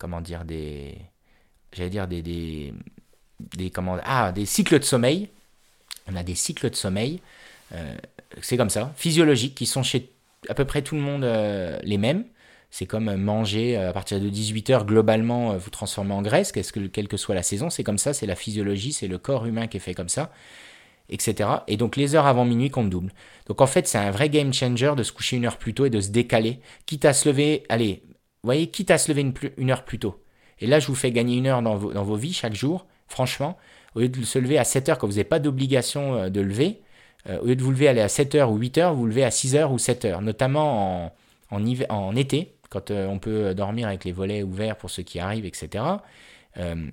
comment 0.06 0.22
dire 0.22 0.46
Des. 0.46 1.00
J'allais 1.74 1.90
dire 1.90 2.08
des. 2.08 2.22
des, 2.22 2.74
des 3.58 3.72
comment, 3.72 3.98
ah, 4.04 4.32
des 4.32 4.46
cycles 4.46 4.78
de 4.78 4.84
sommeil. 4.84 5.30
On 6.08 6.16
a 6.16 6.22
des 6.22 6.36
cycles 6.36 6.70
de 6.70 6.76
sommeil. 6.76 7.22
Euh, 7.74 7.96
c'est 8.44 8.56
comme 8.56 8.70
ça, 8.70 8.94
physiologiques, 8.98 9.56
qui 9.56 9.66
sont 9.66 9.82
chez 9.82 10.12
à 10.48 10.54
peu 10.54 10.64
près 10.64 10.84
tout 10.84 10.94
le 10.94 11.02
monde 11.02 11.24
euh, 11.24 11.80
les 11.82 11.98
mêmes. 11.98 12.26
C'est 12.70 12.86
comme 12.86 13.16
manger 13.16 13.78
euh, 13.78 13.90
à 13.90 13.94
partir 13.94 14.20
de 14.20 14.30
18h, 14.30 14.86
globalement, 14.86 15.58
vous 15.58 15.72
transformez 15.72 16.14
en 16.14 16.22
graisse, 16.22 16.52
que, 16.52 16.60
quelle 16.86 17.08
que 17.08 17.18
soit 17.18 17.34
la 17.34 17.42
saison, 17.42 17.72
c'est 17.72 17.84
comme 17.84 17.98
ça, 17.98 18.14
c'est 18.14 18.28
la 18.28 18.36
physiologie, 18.36 18.94
c'est 18.94 19.08
le 19.08 19.18
corps 19.18 19.48
humain 19.48 19.66
qui 19.66 19.78
est 19.78 19.80
fait 19.80 19.96
comme 19.96 20.10
ça, 20.10 20.32
etc. 21.10 21.50
Et 21.68 21.78
donc 21.78 21.96
les 21.96 22.14
heures 22.14 22.28
avant 22.28 22.46
minuit 22.46 22.70
comptent 22.70 22.92
double. 22.92 23.12
Donc 23.48 23.60
en 23.60 23.68
fait, 23.68 23.88
c'est 23.88 23.98
un 23.98 24.12
vrai 24.12 24.30
game 24.30 24.54
changer 24.54 24.94
de 24.96 25.02
se 25.02 25.12
coucher 25.12 25.38
une 25.38 25.46
heure 25.46 25.58
plus 25.58 25.74
tôt 25.74 25.86
et 25.86 25.90
de 25.90 26.00
se 26.00 26.10
décaler, 26.10 26.60
quitte 26.86 27.06
à 27.06 27.14
se 27.14 27.28
lever, 27.28 27.64
allez, 27.70 28.04
vous 28.46 28.50
voyez, 28.50 28.68
quitte 28.68 28.92
à 28.92 28.98
se 28.98 29.12
lever 29.12 29.34
une, 29.58 29.72
heure 29.72 29.84
plus 29.84 30.00
tôt. 30.00 30.22
Et 30.60 30.68
là, 30.68 30.80
je 30.80 30.88
vous 30.88 30.96
fais 30.96 31.12
gagner 31.12 31.38
une 31.38 31.48
heure 31.48 31.62
dans 31.62 31.76
vos, 31.76 32.16
vies 32.16 32.34
chaque 32.34 32.54
jour, 32.54 32.86
franchement, 33.08 33.58
au 33.96 34.02
lieu 34.02 34.10
de 34.10 34.24
se 34.24 34.40
lever 34.40 34.58
à 34.58 34.64
7 34.64 34.90
heures 34.90 34.98
quand 34.98 35.08
vous 35.08 35.14
n'avez 35.14 35.24
pas 35.24 35.40
d'obligation 35.40 36.30
de 36.30 36.42
lever, 36.42 36.82
au 37.28 37.46
lieu 37.46 37.56
de 37.56 37.64
vous 37.64 37.72
lever 37.72 37.90
à 37.90 38.08
7 38.08 38.36
heures 38.36 38.52
ou 38.52 38.58
8 38.58 38.78
heures, 38.78 38.94
vous 38.94 39.08
levez 39.08 39.24
à 39.24 39.32
6 39.32 39.56
heures 39.56 39.72
ou 39.72 39.80
7 39.80 40.06
heures, 40.06 40.22
notamment 40.22 41.12
en, 41.90 42.16
été, 42.16 42.56
quand 42.70 42.92
euh, 42.92 43.08
on 43.08 43.20
peut 43.20 43.54
dormir 43.54 43.88
avec 43.88 44.04
les 44.04 44.12
volets 44.12 44.44
ouverts 44.44 44.78
pour 44.78 44.90
ceux 44.90 45.04
qui 45.04 45.20
arrivent, 45.20 45.46
etc. 45.46 45.84
Euh, 46.58 46.90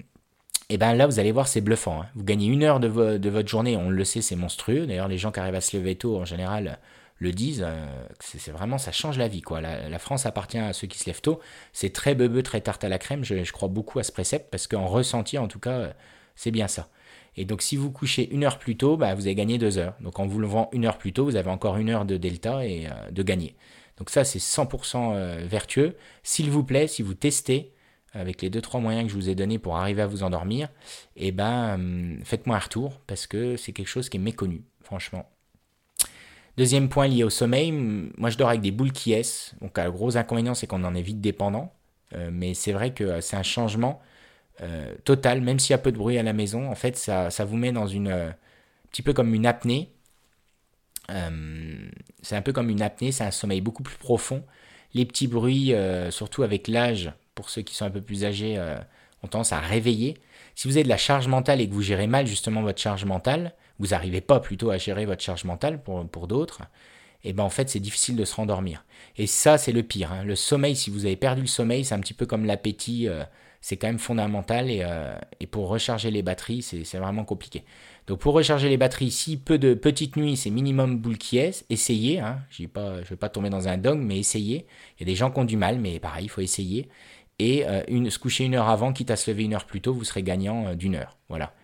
et 0.69 0.79
ben 0.79 0.95
là, 0.95 1.07
vous 1.07 1.19
allez 1.19 1.33
voir, 1.33 1.49
c'est 1.49 1.61
bluffant. 1.61 2.03
Hein. 2.03 2.07
Vous 2.15 2.25
gagnez 2.25 2.47
une 2.47 2.63
heure 2.63 2.81
de, 2.81 2.89
votre 2.89 3.49
journée, 3.49 3.77
on 3.77 3.91
le 3.91 4.05
sait, 4.05 4.23
c'est 4.23 4.37
monstrueux. 4.37 4.87
D'ailleurs, 4.87 5.09
les 5.09 5.19
gens 5.19 5.31
qui 5.31 5.41
arrivent 5.41 5.55
à 5.55 5.61
se 5.61 5.77
lever 5.77 5.97
tôt, 5.97 6.17
en 6.17 6.25
général, 6.25 6.79
le 7.23 7.33
disent. 7.33 7.65
Euh, 7.67 7.87
c'est 8.21 8.51
vraiment, 8.51 8.79
ça 8.79 8.93
change 8.93 9.19
la 9.19 9.29
vie. 9.29 9.43
quoi. 9.43 9.61
La, 9.61 9.99
France 9.99 10.27
appartient 10.27 10.59
à 10.59 10.73
ceux 10.73 10.87
qui 10.87 10.99
se 10.99 11.07
lèvent 11.07 11.23
tôt. 11.23 11.41
C'est 11.73 11.93
très 11.93 12.15
bebeux, 12.15 12.43
très 12.43 12.61
tarte 12.61 12.85
à 12.85 12.89
la 12.89 12.99
crème. 12.99 13.25
Je, 13.25 13.51
crois 13.53 13.69
beaucoup 13.69 13.99
à 13.99 14.03
ce 14.03 14.13
précepte 14.13 14.51
parce 14.51 14.67
qu'en 14.67 14.87
ressenti, 14.87 15.39
en 15.39 15.49
tout 15.49 15.61
cas, 15.61 15.95
c'est 16.37 16.51
bien 16.51 16.69
ça. 16.69 16.89
Et 17.37 17.45
donc, 17.45 17.63
si 17.63 17.77
vous 17.77 17.91
couchez 17.91 18.31
une 18.31 18.45
heure 18.45 18.59
plus 18.59 18.77
tôt, 18.77 18.97
bah, 18.97 19.15
vous 19.15 19.27
avez 19.27 19.35
gagné 19.35 19.57
deux 19.59 19.79
heures. 19.79 19.95
Donc, 20.01 20.19
en 20.19 20.27
vous 20.27 20.39
levant 20.39 20.69
une 20.73 20.85
heure 20.85 20.99
plus 20.99 21.13
tôt, 21.13 21.25
vous 21.25 21.37
avez 21.37 21.51
encore 21.51 21.79
une 21.79 21.89
heure 21.89 22.05
de 22.05 22.17
delta 22.17 22.67
et 22.67 22.89
de 23.11 23.23
gagner. 23.23 23.57
Donc 24.03 24.11
ça, 24.11 24.25
c'est 24.25 24.39
100% 24.39 25.15
euh, 25.15 25.47
vertueux. 25.47 25.97
S'il 26.23 26.51
vous 26.51 26.65
plaît, 26.65 26.89
si 26.89 27.03
vous 27.03 27.15
testez 27.15 27.73
avec 28.13 28.43
les 28.43 28.51
2-3 28.51 28.81
moyens 28.81 29.07
que 29.07 29.13
je 29.13 29.15
vous 29.15 29.29
ai 29.29 29.35
donnés 29.35 29.59
pour 29.59 29.77
arriver 29.77 30.03
à 30.03 30.07
vous 30.07 30.23
endormir, 30.23 30.69
eh 31.17 31.33
ben, 31.33 31.75
hum, 31.75 32.21
faites-moi 32.25 32.57
un 32.57 32.59
retour 32.59 33.01
parce 33.07 33.27
que 33.27 33.57
c'est 33.57 33.73
quelque 33.73 33.87
chose 33.87 34.09
qui 34.09 34.17
est 34.17 34.21
méconnu, 34.21 34.65
franchement. 34.83 35.31
Deuxième 36.57 36.89
point 36.89 37.09
lié 37.09 37.25
au 37.25 37.31
sommeil, 37.31 37.73
moi 37.73 38.31
je 38.31 38.37
dors 38.37 38.49
avec 38.49 38.61
des 38.61 38.71
boules 38.71 38.93
qui 38.93 39.13
est. 39.13 39.55
Donc 39.61 39.79
le 39.79 39.91
gros 39.91 40.17
inconvénient, 40.17 40.55
c'est 40.55 40.67
qu'on 40.67 40.85
en 40.85 40.95
est 40.95 41.03
vite 41.03 41.21
dépendant. 41.21 41.73
Euh, 42.15 42.31
mais 42.33 42.55
c'est 42.55 42.73
vrai 42.73 42.93
que 42.93 43.21
c'est 43.21 43.37
un 43.37 43.43
changement 43.43 44.01
euh, 44.61 44.95
total, 45.05 45.41
même 45.41 45.59
s'il 45.59 45.71
y 45.71 45.75
a 45.75 45.79
peu 45.79 45.93
de 45.93 45.97
bruit 45.97 46.19
à 46.19 46.23
la 46.23 46.35
maison. 46.35 46.71
En 46.71 46.75
fait, 46.75 46.97
ça, 46.97 47.31
vous 47.45 47.57
met 47.57 47.73
dans 47.73 47.87
une... 47.87 48.09
un 48.09 48.35
petit 48.91 49.03
peu 49.03 49.13
comme 49.15 49.35
une 49.35 49.47
apnée. 49.47 49.93
Euh, 51.11 51.91
c'est 52.23 52.37
un 52.37 52.43
peu 52.43 52.53
comme 52.53 52.71
une 52.71 52.83
apnée, 52.83 53.13
c'est 53.13 53.25
un 53.25 53.31
sommeil 53.31 53.61
beaucoup 53.61 53.83
plus 53.83 53.97
profond. 53.97 54.45
Les 54.95 55.07
petits 55.07 55.27
bruits, 55.27 55.73
euh, 55.73 56.11
surtout 56.11 56.43
avec 56.43 56.69
l'âge, 56.69 57.13
pour 57.35 57.51
ceux 57.51 57.63
qui 57.63 57.75
sont 57.75 57.85
un 57.85 57.91
peu 57.91 58.03
plus 58.03 58.25
âgés, 58.25 58.59
euh, 58.59 58.79
ont 59.23 59.29
tendance 59.29 59.53
à 59.53 59.61
réveiller. 59.61 60.19
Si 60.55 60.69
vous 60.69 60.77
avez 60.77 60.85
de 60.85 60.89
la 60.89 60.99
charge 60.99 61.29
mentale 61.29 61.61
et 61.61 61.69
que 61.69 61.73
vous 61.73 61.83
gérez 61.83 62.07
mal 62.07 62.27
justement 62.27 62.63
votre 62.63 62.81
charge 62.81 63.05
mentale, 63.05 63.55
vous 63.79 63.89
n'arrivez 63.89 64.21
pas 64.21 64.41
plutôt 64.41 64.71
à 64.71 64.79
gérer 64.79 65.07
votre 65.07 65.23
charge 65.23 65.45
mentale 65.45 65.83
pour, 65.83 66.27
d'autres, 66.27 66.63
et 67.25 67.31
eh 67.31 67.33
ben 67.33 67.45
en 67.45 67.51
fait 67.51 67.69
c'est 67.69 67.81
difficile 67.81 68.17
de 68.17 68.25
se 68.25 68.35
rendormir. 68.35 68.85
Et 69.17 69.27
ça 69.27 69.59
c'est 69.59 69.73
le 69.73 69.83
pire. 69.83 70.13
Hein. 70.13 70.25
Le 70.25 70.35
sommeil, 70.35 70.75
si 70.75 70.91
vous 70.91 71.07
avez 71.07 71.17
perdu 71.17 71.43
le 71.43 71.47
sommeil, 71.47 71.85
c'est 71.85 71.95
un 71.95 72.01
petit 72.01 72.15
peu 72.15 72.27
comme 72.27 72.45
l'appétit, 72.45 73.09
c'est 73.61 73.77
quand 73.77 73.87
même 73.87 74.01
fondamental 74.01 74.71
et, 74.71 74.85
et, 75.39 75.47
pour 75.47 75.69
recharger 75.69 76.11
les 76.11 76.23
batteries, 76.23 76.63
c'est 76.63 76.99
vraiment 76.99 77.25
compliqué. 77.25 77.65
Donc 78.07 78.19
pour 78.19 78.35
recharger 78.35 78.69
les 78.69 78.77
batteries, 78.77 79.11
si 79.11 79.37
peu 79.37 79.59
de 79.59 79.75
petites 79.75 80.17
nuits, 80.17 80.37
c'est 80.37 80.51
minimum 80.51 80.99
boule 80.99 81.19
qui 81.19 81.39
est, 81.39 81.65
essayez. 81.71 82.19
Hein, 82.19 82.41
je 82.51 82.65
ne 82.65 83.03
vais 83.03 83.17
pas 83.17 83.29
tomber 83.29 83.51
dans 83.51 83.69
un 83.69 83.79
dogme, 83.79 84.03
mais 84.03 84.19
essayez. 84.19 84.67
Il 84.99 85.03
y 85.03 85.05
a 85.05 85.07
des 85.07 85.15
gens 85.15 85.31
qui 85.31 85.39
ont 85.39 85.45
du 85.45 85.57
mal, 85.57 85.79
mais 85.79 86.01
pareil, 86.01 86.25
il 86.25 86.29
faut 86.29 86.41
essayer. 86.41 86.89
Et 87.39 87.67
euh, 87.67 88.11
se 88.11 88.19
coucher 88.19 88.45
une 88.45 88.55
heure 88.55 88.69
avant, 88.69 88.93
quitte 88.93 89.11
à 89.11 89.17
se 89.17 89.31
lever 89.31 89.45
une 89.45 89.55
heure 89.55 89.67
plus 89.67 89.81
tôt, 89.81 89.95
vous 89.95 90.05
serez 90.05 90.23
gagnant 90.23 90.67
euh, 90.69 90.75
d'une 90.75 90.97
heure. 90.97 91.17
Voilà. 91.29 91.55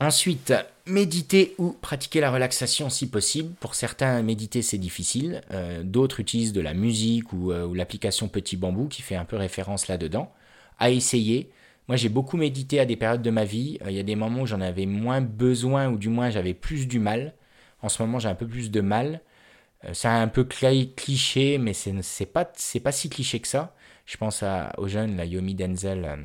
Ensuite, 0.00 0.52
méditer 0.86 1.54
ou 1.58 1.72
pratiquer 1.72 2.20
la 2.20 2.30
relaxation 2.30 2.90
si 2.90 3.08
possible. 3.08 3.54
Pour 3.60 3.74
certains, 3.74 4.22
méditer 4.22 4.60
c'est 4.60 4.78
difficile. 4.78 5.42
Euh, 5.52 5.82
d'autres 5.84 6.20
utilisent 6.20 6.52
de 6.52 6.60
la 6.60 6.74
musique 6.74 7.32
ou, 7.32 7.52
ou 7.52 7.74
l'application 7.74 8.28
Petit 8.28 8.56
Bambou 8.56 8.88
qui 8.88 9.02
fait 9.02 9.16
un 9.16 9.24
peu 9.24 9.36
référence 9.36 9.88
là-dedans. 9.88 10.32
À 10.78 10.90
essayer. 10.90 11.50
Moi, 11.88 11.96
j'ai 11.96 12.08
beaucoup 12.08 12.36
médité 12.36 12.80
à 12.80 12.86
des 12.86 12.96
périodes 12.96 13.22
de 13.22 13.30
ma 13.30 13.44
vie. 13.44 13.78
Euh, 13.82 13.90
il 13.90 13.96
y 13.96 14.00
a 14.00 14.02
des 14.02 14.16
moments 14.16 14.42
où 14.42 14.46
j'en 14.46 14.60
avais 14.60 14.86
moins 14.86 15.20
besoin, 15.20 15.88
ou 15.88 15.98
du 15.98 16.08
moins 16.08 16.30
j'avais 16.30 16.54
plus 16.54 16.86
du 16.88 16.98
mal. 16.98 17.34
En 17.82 17.88
ce 17.88 18.02
moment, 18.02 18.18
j'ai 18.18 18.28
un 18.28 18.34
peu 18.34 18.46
plus 18.46 18.70
de 18.70 18.80
mal. 18.80 19.20
Euh, 19.84 19.90
c'est 19.92 20.08
un 20.08 20.28
peu 20.28 20.44
cliché, 20.44 21.58
mais 21.58 21.74
c'est 21.74 22.26
pas, 22.26 22.46
pas 22.46 22.92
si 22.92 23.10
cliché 23.10 23.40
que 23.40 23.48
ça. 23.48 23.74
Je 24.06 24.16
pense 24.16 24.42
à, 24.42 24.72
au 24.78 24.86
la 24.86 25.24
Yomi 25.26 25.54
Denzel, 25.54 26.04
euh, 26.04 26.16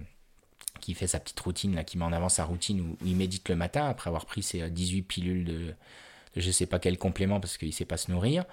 qui 0.79 0.93
fait 0.93 1.07
sa 1.07 1.19
petite 1.19 1.39
routine, 1.39 1.75
là, 1.75 1.83
qui 1.83 1.97
met 1.97 2.05
en 2.05 2.13
avant 2.13 2.29
sa 2.29 2.43
routine 2.45 2.81
où, 2.81 2.97
il 3.05 3.15
médite 3.15 3.49
le 3.49 3.55
matin 3.55 3.87
après 3.87 4.09
avoir 4.09 4.25
pris 4.25 4.43
ses 4.43 4.69
18 4.69 5.01
pilules 5.03 5.45
de, 5.45 5.73
de 6.35 6.41
je 6.41 6.51
sais 6.51 6.65
pas 6.65 6.79
quel 6.79 6.97
complément 6.97 7.39
parce 7.39 7.57
qu'il 7.57 7.73
sait 7.73 7.85
pas 7.85 7.97
se 7.97 8.11
nourrir. 8.11 8.45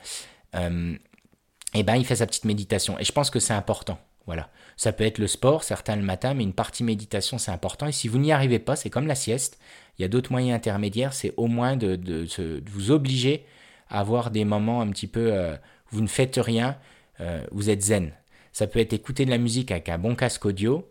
et 0.54 1.82
ben, 1.82 1.96
il 1.96 2.04
fait 2.04 2.16
sa 2.16 2.26
petite 2.26 2.44
méditation. 2.44 2.98
Et 2.98 3.04
je 3.04 3.12
pense 3.12 3.30
que 3.30 3.40
c'est 3.40 3.54
important. 3.54 3.98
Voilà. 4.26 4.50
Ça 4.76 4.92
peut 4.92 5.04
être 5.04 5.18
le 5.18 5.28
sport, 5.28 5.62
certains 5.62 5.96
le 5.96 6.02
matin, 6.02 6.34
mais 6.34 6.42
une 6.42 6.52
partie 6.52 6.84
méditation, 6.84 7.38
c'est 7.38 7.52
important. 7.52 7.86
Et 7.86 7.92
si 7.92 8.08
vous 8.08 8.18
n'y 8.18 8.32
arrivez 8.32 8.58
pas, 8.58 8.76
c'est 8.76 8.90
comme 8.90 9.06
la 9.06 9.14
sieste. 9.14 9.58
Il 9.98 10.02
y 10.02 10.04
a 10.04 10.08
d'autres 10.08 10.32
moyens 10.32 10.56
intermédiaires. 10.56 11.14
C'est 11.14 11.32
au 11.36 11.46
moins 11.46 11.76
de, 11.76 12.26
vous 12.66 12.90
obliger 12.90 13.46
à 13.88 14.00
avoir 14.00 14.30
des 14.30 14.44
moments 14.44 14.80
un 14.80 14.90
petit 14.90 15.06
peu, 15.06 15.32
euh, 15.32 15.56
vous 15.90 16.00
ne 16.00 16.08
faites 16.08 16.36
rien, 16.36 16.76
euh, 17.20 17.44
vous 17.52 17.70
êtes 17.70 17.82
zen. 17.82 18.12
Ça 18.52 18.66
peut 18.66 18.80
être 18.80 18.92
écouter 18.92 19.24
de 19.24 19.30
la 19.30 19.38
musique 19.38 19.70
avec 19.70 19.88
un 19.88 19.98
bon 19.98 20.16
casque 20.16 20.44
audio, 20.44 20.88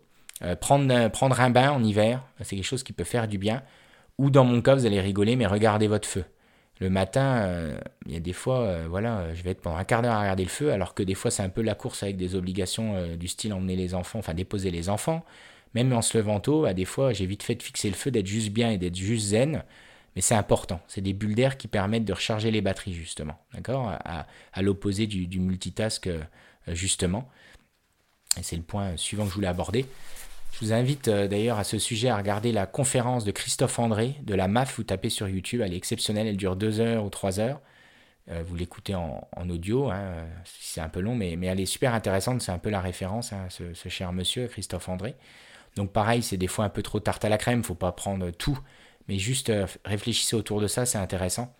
prendre, 0.60 1.08
prendre 1.08 1.40
un 1.40 1.50
bain 1.50 1.70
en 1.70 1.82
hiver, 1.82 2.22
c'est 2.42 2.56
quelque 2.56 2.64
chose 2.64 2.82
qui 2.82 2.92
peut 2.92 3.04
faire 3.04 3.28
du 3.28 3.38
bien. 3.38 3.62
Ou 4.18 4.30
dans 4.30 4.44
mon 4.44 4.62
cas, 4.62 4.74
vous 4.74 4.86
allez 4.86 5.00
rigoler, 5.00 5.36
mais 5.36 5.46
regardez 5.46 5.88
votre 5.88 6.08
feu. 6.08 6.24
Le 6.80 6.90
matin, 6.90 7.74
il 8.04 8.12
y 8.12 8.16
a 8.16 8.20
des 8.20 8.34
fois, 8.34 8.86
voilà, 8.86 9.34
je 9.34 9.42
vais 9.42 9.50
être 9.50 9.62
pendant 9.62 9.76
un 9.76 9.84
quart 9.84 10.02
d'heure 10.02 10.12
à 10.12 10.20
regarder 10.20 10.42
le 10.42 10.50
feu, 10.50 10.72
alors 10.72 10.94
que 10.94 11.02
des 11.02 11.14
fois 11.14 11.30
c'est 11.30 11.42
un 11.42 11.48
peu 11.48 11.62
la 11.62 11.74
course 11.74 12.02
avec 12.02 12.18
des 12.18 12.34
obligations 12.34 13.16
du 13.16 13.28
style 13.28 13.54
emmener 13.54 13.76
les 13.76 13.94
enfants, 13.94 14.18
enfin 14.18 14.34
déposer 14.34 14.70
les 14.70 14.90
enfants. 14.90 15.24
Même 15.76 15.92
en 15.92 16.00
se 16.00 16.16
levant 16.16 16.40
tôt, 16.40 16.64
à 16.64 16.72
des 16.72 16.86
fois, 16.86 17.12
j'ai 17.12 17.26
vite 17.26 17.42
fait 17.42 17.54
de 17.54 17.62
fixer 17.62 17.90
le 17.90 17.94
feu, 17.94 18.10
d'être 18.10 18.26
juste 18.26 18.50
bien 18.50 18.70
et 18.70 18.78
d'être 18.78 18.96
juste 18.96 19.26
zen. 19.26 19.62
Mais 20.14 20.22
c'est 20.22 20.34
important. 20.34 20.80
C'est 20.88 21.02
des 21.02 21.12
bulles 21.12 21.34
d'air 21.34 21.58
qui 21.58 21.68
permettent 21.68 22.06
de 22.06 22.14
recharger 22.14 22.50
les 22.50 22.62
batteries, 22.62 22.94
justement. 22.94 23.38
D'accord? 23.52 23.90
À, 24.02 24.62
l'opposé 24.62 25.06
du, 25.06 25.38
multitask, 25.38 26.06
euh, 26.06 26.22
justement. 26.68 27.28
Et 28.38 28.42
c'est 28.42 28.56
le 28.56 28.62
point 28.62 28.96
suivant 28.96 29.24
que 29.24 29.28
je 29.28 29.34
voulais 29.34 29.48
aborder. 29.48 29.84
Je 30.56 30.64
vous 30.64 30.72
invite 30.72 31.08
euh, 31.08 31.28
d'ailleurs 31.28 31.58
à 31.58 31.64
ce 31.64 31.78
sujet 31.78 32.08
à 32.08 32.16
regarder 32.16 32.50
la 32.50 32.64
conférence 32.64 33.26
de 33.26 33.30
Christophe 33.30 33.78
André 33.78 34.14
de 34.22 34.34
la 34.34 34.48
MAF. 34.48 34.78
Vous 34.78 34.84
tapez 34.84 35.10
sur 35.10 35.28
YouTube, 35.28 35.60
elle 35.60 35.74
est 35.74 35.76
exceptionnelle, 35.76 36.26
elle 36.26 36.38
dure 36.38 36.56
deux 36.56 36.80
heures 36.80 37.04
ou 37.04 37.10
trois 37.10 37.40
heures. 37.40 37.60
Euh, 38.30 38.42
vous 38.42 38.56
l'écoutez 38.56 38.94
en, 38.94 39.28
audio, 39.50 39.90
hein, 39.90 40.26
c'est 40.46 40.80
un 40.80 40.88
peu 40.88 41.00
long, 41.00 41.14
mais, 41.14 41.36
elle 41.42 41.60
est 41.60 41.66
super 41.66 41.92
intéressante. 41.92 42.40
C'est 42.40 42.52
un 42.52 42.58
peu 42.58 42.70
la 42.70 42.80
référence, 42.80 43.34
hein, 43.34 43.48
ce, 43.50 43.88
cher 43.90 44.14
monsieur, 44.14 44.46
Christophe 44.46 44.88
André. 44.88 45.14
Donc 45.76 45.92
pareil, 45.92 46.22
c'est 46.22 46.38
des 46.38 46.46
fois 46.46 46.64
un 46.64 46.70
peu 46.70 46.82
trop 46.82 47.00
tarte 47.00 47.26
à 47.26 47.28
la 47.28 47.36
crème, 47.36 47.62
faut 47.62 47.74
pas 47.74 47.92
prendre 47.92 48.30
tout, 48.30 48.58
mais 49.08 49.18
juste 49.18 49.50
euh, 49.50 49.66
réfléchissez 49.84 50.36
autour 50.36 50.62
de 50.62 50.68
ça, 50.68 50.86
c'est 50.86 50.96
intéressant. 50.96 51.54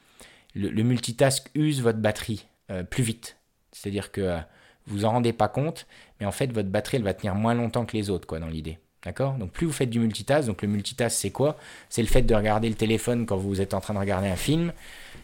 Le, 0.54 0.82
multitask 0.82 1.50
use 1.54 1.82
votre 1.82 1.98
batterie 1.98 2.46
euh, 2.70 2.82
plus 2.82 3.02
vite. 3.02 3.36
C'est-à-dire 3.72 4.10
que 4.10 4.22
euh, 4.22 4.38
vous 4.86 5.04
en 5.04 5.10
rendez 5.10 5.34
pas 5.34 5.48
compte, 5.48 5.86
mais 6.18 6.24
en 6.24 6.32
fait 6.32 6.50
votre 6.50 6.70
batterie 6.70 6.96
elle 6.96 7.02
va 7.02 7.12
tenir 7.12 7.34
moins 7.34 7.52
longtemps 7.52 7.84
que 7.84 7.94
les 7.94 8.08
autres 8.08 8.26
quoi 8.26 8.38
dans 8.38 8.48
l'idée. 8.48 8.78
D'accord? 9.06 9.34
Donc 9.34 9.52
plus 9.52 9.66
vous 9.66 9.72
faites 9.72 9.88
du 9.88 10.00
multitask, 10.00 10.46
donc 10.46 10.60
le 10.60 10.68
multitask 10.68 11.16
c'est 11.16 11.30
quoi? 11.30 11.56
C'est 11.88 12.02
le 12.02 12.08
fait 12.08 12.22
de 12.22 12.34
regarder 12.34 12.68
le 12.68 12.74
téléphone 12.74 13.24
quand 13.24 13.36
vous 13.36 13.62
êtes 13.62 13.72
en 13.72 13.80
train 13.80 13.94
de 13.94 13.98
regarder 13.98 14.28
un 14.28 14.36
film. 14.36 14.72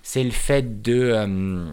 C'est 0.03 0.25
le 0.25 0.31
fait 0.31 0.81
de 0.83 1.69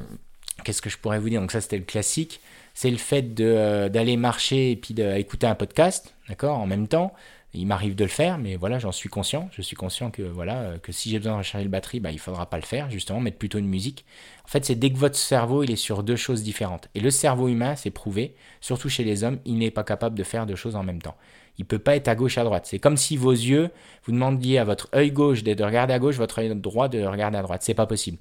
qu'est-ce 0.65 0.81
que 0.81 0.89
je 0.89 0.97
pourrais 0.97 1.19
vous 1.19 1.29
dire? 1.29 1.39
Donc 1.39 1.51
ça 1.51 1.61
c'était 1.61 1.77
le 1.77 1.83
classique 1.83 2.41
c'est 2.79 2.91
le 2.91 2.97
fait 2.97 3.37
euh, 3.41 3.89
d'aller 3.89 4.15
marcher 4.15 4.71
et 4.71 4.75
puis 4.77 4.93
d'écouter 4.93 5.45
un 5.45 5.55
podcast, 5.55 6.15
d'accord, 6.29 6.57
en 6.59 6.65
même 6.65 6.87
temps. 6.87 7.13
Il 7.53 7.67
m'arrive 7.67 7.93
de 7.93 8.05
le 8.05 8.09
faire, 8.09 8.37
mais 8.37 8.55
voilà, 8.55 8.79
j'en 8.79 8.93
suis 8.93 9.09
conscient. 9.09 9.49
Je 9.51 9.61
suis 9.61 9.75
conscient 9.75 10.11
que 10.11 10.21
voilà, 10.21 10.59
euh, 10.59 10.77
que 10.77 10.93
si 10.93 11.09
j'ai 11.09 11.17
besoin 11.17 11.33
de 11.33 11.37
recharger 11.39 11.65
le 11.65 11.69
batterie, 11.69 11.99
bah, 11.99 12.11
il 12.11 12.19
faudra 12.19 12.49
pas 12.49 12.55
le 12.55 12.63
faire, 12.63 12.89
justement, 12.89 13.19
mettre 13.19 13.37
plutôt 13.37 13.57
une 13.57 13.67
musique. 13.67 14.05
En 14.45 14.47
fait, 14.47 14.63
c'est 14.63 14.75
dès 14.75 14.93
que 14.93 14.97
votre 14.97 15.17
cerveau 15.17 15.61
il 15.63 15.71
est 15.71 15.75
sur 15.75 16.03
deux 16.03 16.15
choses 16.15 16.41
différentes. 16.41 16.87
Et 16.95 17.01
le 17.01 17.11
cerveau 17.11 17.49
humain, 17.49 17.75
c'est 17.75 17.91
prouvé, 17.91 18.33
surtout 18.61 18.87
chez 18.87 19.03
les 19.03 19.25
hommes, 19.25 19.39
il 19.43 19.57
n'est 19.57 19.71
pas 19.71 19.83
capable 19.83 20.17
de 20.17 20.23
faire 20.23 20.45
deux 20.45 20.55
choses 20.55 20.77
en 20.77 20.83
même 20.83 21.01
temps. 21.01 21.17
Il 21.59 21.65
peut 21.65 21.77
pas 21.77 21.95
être 21.95 22.07
à 22.07 22.15
gauche 22.15 22.39
à 22.39 22.43
droite. 22.43 22.65
C'est 22.65 22.79
comme 22.79 22.97
si 22.97 23.15
vos 23.17 23.31
yeux, 23.31 23.69
vous 24.05 24.11
demandiez 24.11 24.57
à 24.57 24.63
votre 24.63 24.89
œil 24.95 25.11
gauche 25.11 25.43
de 25.43 25.63
regarder 25.63 25.93
à 25.93 25.99
gauche, 25.99 26.15
votre 26.15 26.39
œil 26.39 26.55
droit 26.55 26.87
de 26.87 27.03
regarder 27.03 27.37
à 27.37 27.43
droite. 27.43 27.61
C'est 27.63 27.75
pas 27.75 27.85
possible. 27.85 28.17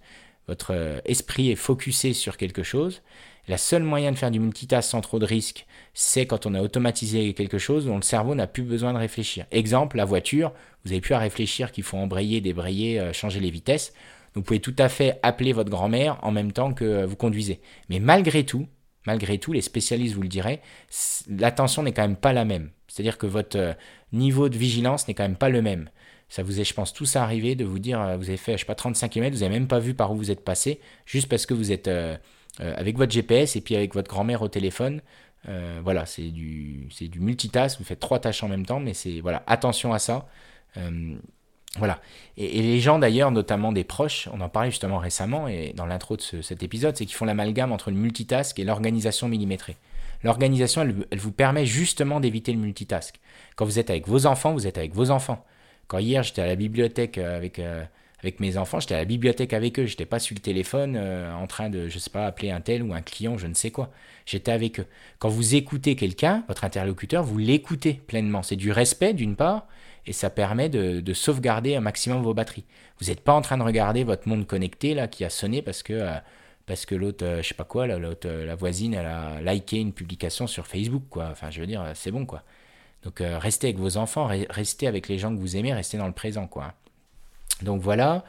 Votre 0.48 0.74
euh, 0.74 1.00
esprit 1.06 1.50
est 1.50 1.56
focusé 1.56 2.12
sur 2.12 2.36
quelque 2.36 2.62
chose 2.62 3.00
la 3.48 3.56
seule 3.56 3.82
moyen 3.82 4.12
de 4.12 4.16
faire 4.16 4.30
du 4.30 4.40
multitask 4.40 4.90
sans 4.90 5.00
trop 5.00 5.18
de 5.18 5.24
risques, 5.24 5.66
c'est 5.94 6.26
quand 6.26 6.46
on 6.46 6.54
a 6.54 6.60
automatisé 6.60 7.32
quelque 7.32 7.58
chose 7.58 7.86
dont 7.86 7.96
le 7.96 8.02
cerveau 8.02 8.34
n'a 8.34 8.46
plus 8.46 8.62
besoin 8.62 8.92
de 8.92 8.98
réfléchir. 8.98 9.46
Exemple, 9.50 9.96
la 9.96 10.04
voiture, 10.04 10.52
vous 10.84 10.90
n'avez 10.90 11.00
plus 11.00 11.14
à 11.14 11.18
réfléchir 11.18 11.72
qu'il 11.72 11.84
faut 11.84 11.96
embrayer, 11.96 12.40
débrayer, 12.40 13.00
euh, 13.00 13.12
changer 13.12 13.40
les 13.40 13.50
vitesses. 13.50 13.94
vous 14.34 14.42
pouvez 14.42 14.60
tout 14.60 14.74
à 14.78 14.88
fait 14.88 15.18
appeler 15.22 15.52
votre 15.52 15.70
grand-mère 15.70 16.18
en 16.22 16.30
même 16.30 16.52
temps 16.52 16.72
que 16.74 16.84
euh, 16.84 17.06
vous 17.06 17.16
conduisez. 17.16 17.60
Mais 17.88 18.00
malgré 18.00 18.44
tout, 18.44 18.66
malgré 19.06 19.38
tout, 19.38 19.52
les 19.52 19.62
spécialistes 19.62 20.14
vous 20.14 20.22
le 20.22 20.28
diraient, 20.28 20.60
l'attention 21.28 21.82
n'est 21.82 21.92
quand 21.92 22.02
même 22.02 22.16
pas 22.16 22.34
la 22.34 22.44
même. 22.44 22.70
C'est-à-dire 22.98 23.18
que 23.18 23.26
votre 23.26 23.58
euh, 23.58 23.72
niveau 24.12 24.48
de 24.48 24.56
vigilance 24.56 25.08
n'est 25.08 25.14
quand 25.14 25.22
même 25.22 25.36
pas 25.36 25.48
le 25.48 25.62
même. 25.62 25.88
Ça 26.28 26.42
vous 26.42 26.60
est, 26.60 26.64
je 26.64 26.74
pense, 26.74 26.92
tous 26.92 27.16
arrivé 27.16 27.54
de 27.54 27.64
vous 27.64 27.78
dire, 27.78 27.98
vous 28.18 28.28
avez 28.28 28.36
fait, 28.36 28.52
je 28.52 28.58
sais 28.58 28.66
pas, 28.66 28.74
35 28.74 29.08
km, 29.08 29.34
vous 29.34 29.42
n'avez 29.42 29.54
même 29.54 29.68
pas 29.68 29.78
vu 29.78 29.94
par 29.94 30.12
où 30.12 30.16
vous 30.16 30.30
êtes 30.30 30.44
passé, 30.44 30.78
juste 31.06 31.26
parce 31.26 31.46
que 31.46 31.54
vous 31.54 31.72
êtes 31.72 31.88
euh, 32.60 32.74
avec 32.76 32.96
votre 32.96 33.12
GPS 33.12 33.54
et 33.54 33.60
puis 33.60 33.76
avec 33.76 33.94
votre 33.94 34.08
grand-mère 34.08 34.42
au 34.42 34.48
téléphone. 34.48 35.00
Euh, 35.48 35.80
voilà, 35.82 36.06
c'est 36.06 36.30
du, 36.30 36.88
c'est 36.90 37.14
multitask, 37.16 37.78
vous 37.78 37.84
faites 37.84 38.00
trois 38.00 38.18
tâches 38.18 38.42
en 38.42 38.48
même 38.48 38.66
temps, 38.66 38.80
mais 38.80 38.94
c'est 38.94 39.20
voilà, 39.20 39.44
attention 39.46 39.92
à 39.92 40.00
ça. 40.00 40.28
Euh, 40.76 41.14
voilà. 41.76 42.00
Et, 42.36 42.60
les 42.62 42.80
gens 42.80 42.98
d'ailleurs, 42.98 43.30
notamment 43.30 43.70
des 43.70 43.84
proches, 43.84 44.28
on 44.32 44.40
en 44.40 44.48
parlait 44.48 44.70
justement 44.70 44.98
récemment 44.98 45.46
et 45.46 45.72
dans 45.76 45.86
l'intro 45.86 46.16
de 46.16 46.42
cet 46.42 46.62
épisode, 46.64 46.96
c'est 46.96 47.06
qu'ils 47.06 47.14
font 47.14 47.26
l'amalgame 47.26 47.70
entre 47.70 47.90
le 47.90 47.96
multitask 47.96 48.58
et 48.58 48.64
l'organisation 48.64 49.28
millimétrée. 49.28 49.76
L'organisation, 50.22 50.82
elle, 50.82 51.18
vous 51.18 51.32
permet 51.32 51.66
justement 51.66 52.20
d'éviter 52.20 52.52
le 52.52 52.58
multitask. 52.58 53.20
Quand 53.56 53.64
vous 53.64 53.78
êtes 53.78 53.90
avec 53.90 54.08
vos 54.08 54.26
enfants, 54.26 54.52
vous 54.52 54.66
êtes 54.66 54.78
avec 54.78 54.94
vos 54.94 55.10
enfants. 55.10 55.44
Quand 55.86 55.98
hier 55.98 56.22
j'étais 56.22 56.42
à 56.42 56.46
la 56.46 56.56
bibliothèque 56.56 57.18
avec 57.18 57.60
avec 58.20 58.40
mes 58.40 58.56
enfants, 58.56 58.80
j'étais 58.80 58.94
à 58.94 58.98
la 58.98 59.04
bibliothèque 59.04 59.52
avec 59.52 59.78
eux, 59.78 59.86
j'étais 59.86 60.04
pas 60.04 60.18
sur 60.18 60.34
le 60.34 60.40
téléphone 60.40 60.96
euh, 60.96 61.32
en 61.32 61.46
train 61.46 61.70
de, 61.70 61.88
je 61.88 61.98
sais 61.98 62.10
pas, 62.10 62.26
appeler 62.26 62.50
un 62.50 62.60
tel 62.60 62.82
ou 62.82 62.92
un 62.92 63.00
client, 63.00 63.38
je 63.38 63.46
ne 63.46 63.54
sais 63.54 63.70
quoi. 63.70 63.90
J'étais 64.26 64.50
avec 64.50 64.80
eux. 64.80 64.86
Quand 65.20 65.28
vous 65.28 65.54
écoutez 65.54 65.94
quelqu'un, 65.94 66.44
votre 66.48 66.64
interlocuteur, 66.64 67.22
vous 67.22 67.38
l'écoutez 67.38 67.94
pleinement. 67.94 68.42
C'est 68.42 68.56
du 68.56 68.72
respect 68.72 69.14
d'une 69.14 69.36
part, 69.36 69.68
et 70.04 70.12
ça 70.12 70.30
permet 70.30 70.68
de, 70.68 71.12
sauvegarder 71.12 71.76
un 71.76 71.80
maximum 71.80 72.22
vos 72.22 72.34
batteries. 72.34 72.64
Vous 73.00 73.06
n'êtes 73.06 73.20
pas 73.20 73.34
en 73.34 73.40
train 73.40 73.56
de 73.56 73.62
regarder 73.62 74.02
votre 74.02 74.28
monde 74.28 74.46
connecté 74.46 74.94
là 74.94 75.06
qui 75.06 75.24
a 75.24 75.30
sonné 75.30 75.62
parce 75.62 75.84
que 75.84 75.92
euh, 75.92 76.14
parce 76.68 76.86
que 76.86 76.94
l'autre, 76.94 77.24
euh, 77.24 77.42
je 77.42 77.48
sais 77.48 77.54
pas 77.54 77.64
quoi, 77.64 77.86
l'autre, 77.86 78.28
la 78.28 78.54
voisine, 78.54 78.94
elle 78.94 79.06
a 79.06 79.40
liké 79.40 79.78
une 79.78 79.92
publication 79.92 80.46
sur 80.46 80.66
Facebook, 80.66 81.02
quoi. 81.10 81.28
Enfin, 81.32 81.50
je 81.50 81.60
veux 81.60 81.66
dire, 81.66 81.84
c'est 81.94 82.12
bon, 82.12 82.26
quoi. 82.26 82.42
Donc, 83.02 83.20
restez 83.20 83.68
avec 83.68 83.78
vos 83.78 83.96
enfants, 83.96 84.28
restez 84.50 84.86
avec 84.86 85.08
les 85.08 85.18
gens 85.18 85.34
que 85.34 85.40
vous 85.40 85.56
aimez, 85.56 85.72
restez 85.72 85.98
dans 85.98 86.06
le 86.06 86.12
présent, 86.12 86.46
quoi. 86.46 86.74
Donc 87.62 87.80
voilà. 87.80 88.24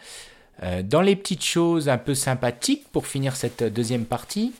Euh, 0.63 0.83
dans 0.83 1.01
les 1.01 1.15
petites 1.15 1.43
choses 1.43 1.89
un 1.89 1.97
peu 1.97 2.15
sympathiques 2.15 2.87
pour 2.91 3.07
finir 3.07 3.35
cette 3.35 3.63
deuxième 3.63 4.05
partie, 4.05 4.53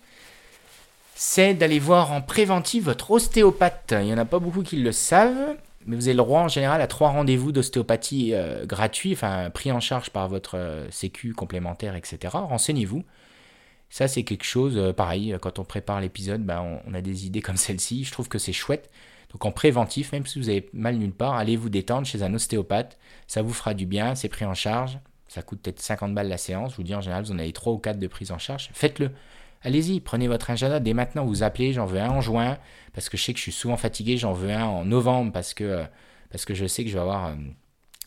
c'est 1.15 1.53
d'aller 1.53 1.79
voir 1.79 2.11
en 2.13 2.21
préventif 2.21 2.85
votre 2.85 3.11
ostéopathe. 3.11 3.93
Il 3.99 4.05
n'y 4.05 4.13
en 4.13 4.17
a 4.17 4.25
pas 4.25 4.39
beaucoup 4.39 4.63
qui 4.63 4.77
le 4.77 4.91
savent, 4.91 5.57
mais 5.85 5.95
vous 5.95 6.07
avez 6.07 6.13
le 6.13 6.23
droit 6.23 6.41
en 6.41 6.47
général 6.47 6.81
à 6.81 6.87
trois 6.87 7.09
rendez-vous 7.09 7.51
d'ostéopathie 7.51 8.33
euh, 8.33 8.65
gratuits, 8.65 9.13
enfin 9.13 9.49
pris 9.49 9.71
en 9.71 9.81
charge 9.81 10.11
par 10.11 10.29
votre 10.29 10.57
euh, 10.57 10.89
sécu 10.91 11.33
complémentaire, 11.33 11.95
etc. 11.95 12.17
Renseignez-vous. 12.33 13.03
Ça, 13.89 14.07
c'est 14.07 14.23
quelque 14.23 14.43
chose, 14.43 14.93
pareil, 14.95 15.35
quand 15.41 15.59
on 15.59 15.63
prépare 15.63 15.99
l'épisode, 15.99 16.43
ben, 16.43 16.81
on, 16.85 16.93
a 16.93 17.01
des 17.01 17.25
idées 17.25 17.41
comme 17.41 17.57
celle-ci. 17.57 18.03
Je 18.03 18.11
trouve 18.11 18.29
que 18.29 18.37
c'est 18.37 18.53
chouette. 18.53 18.89
Donc 19.31 19.45
en 19.45 19.51
préventif, 19.51 20.11
même 20.11 20.25
si 20.25 20.39
vous 20.39 20.49
avez 20.49 20.69
mal 20.73 20.97
nulle 20.97 21.13
part, 21.13 21.35
allez 21.35 21.55
vous 21.55 21.69
détendre 21.69 22.07
chez 22.07 22.23
un 22.23 22.33
ostéopathe. 22.33 22.97
Ça 23.27 23.41
vous 23.41 23.53
fera 23.53 23.73
du 23.73 23.85
bien, 23.85 24.15
c'est 24.15 24.29
pris 24.29 24.45
en 24.45 24.55
charge. 24.55 24.99
Ça 25.27 25.43
coûte 25.43 25.61
peut-être 25.61 25.79
50 25.79 26.15
balles 26.15 26.27
la 26.27 26.37
séance. 26.37 26.71
Je 26.71 26.77
vous 26.77 26.83
dis 26.83 26.95
en 26.95 27.01
général, 27.01 27.23
vous 27.23 27.31
en 27.31 27.39
avez 27.39 27.53
3 27.53 27.73
ou 27.73 27.77
4 27.77 27.99
de 27.99 28.07
prise 28.07 28.31
en 28.31 28.39
charge. 28.39 28.69
Faites-le. 28.73 29.11
Allez-y, 29.61 29.99
prenez 29.99 30.27
votre 30.27 30.49
agenda 30.49 30.79
dès 30.79 30.93
maintenant. 30.93 31.25
Vous 31.25 31.43
appelez, 31.43 31.73
j'en 31.73 31.85
veux 31.85 31.99
un 31.99 32.09
en 32.09 32.21
juin, 32.21 32.57
parce 32.93 33.09
que 33.09 33.17
je 33.17 33.23
sais 33.23 33.33
que 33.33 33.37
je 33.37 33.43
suis 33.43 33.51
souvent 33.51 33.77
fatigué. 33.77 34.17
J'en 34.17 34.33
veux 34.33 34.51
un 34.51 34.65
en 34.65 34.85
novembre, 34.85 35.31
parce 35.31 35.53
que, 35.53 35.85
que 36.45 36.53
je 36.55 36.65
sais 36.65 36.83
que 36.83 36.89
je 36.89 36.95
vais 36.95 37.01
avoir 37.01 37.27
euh, 37.27 37.35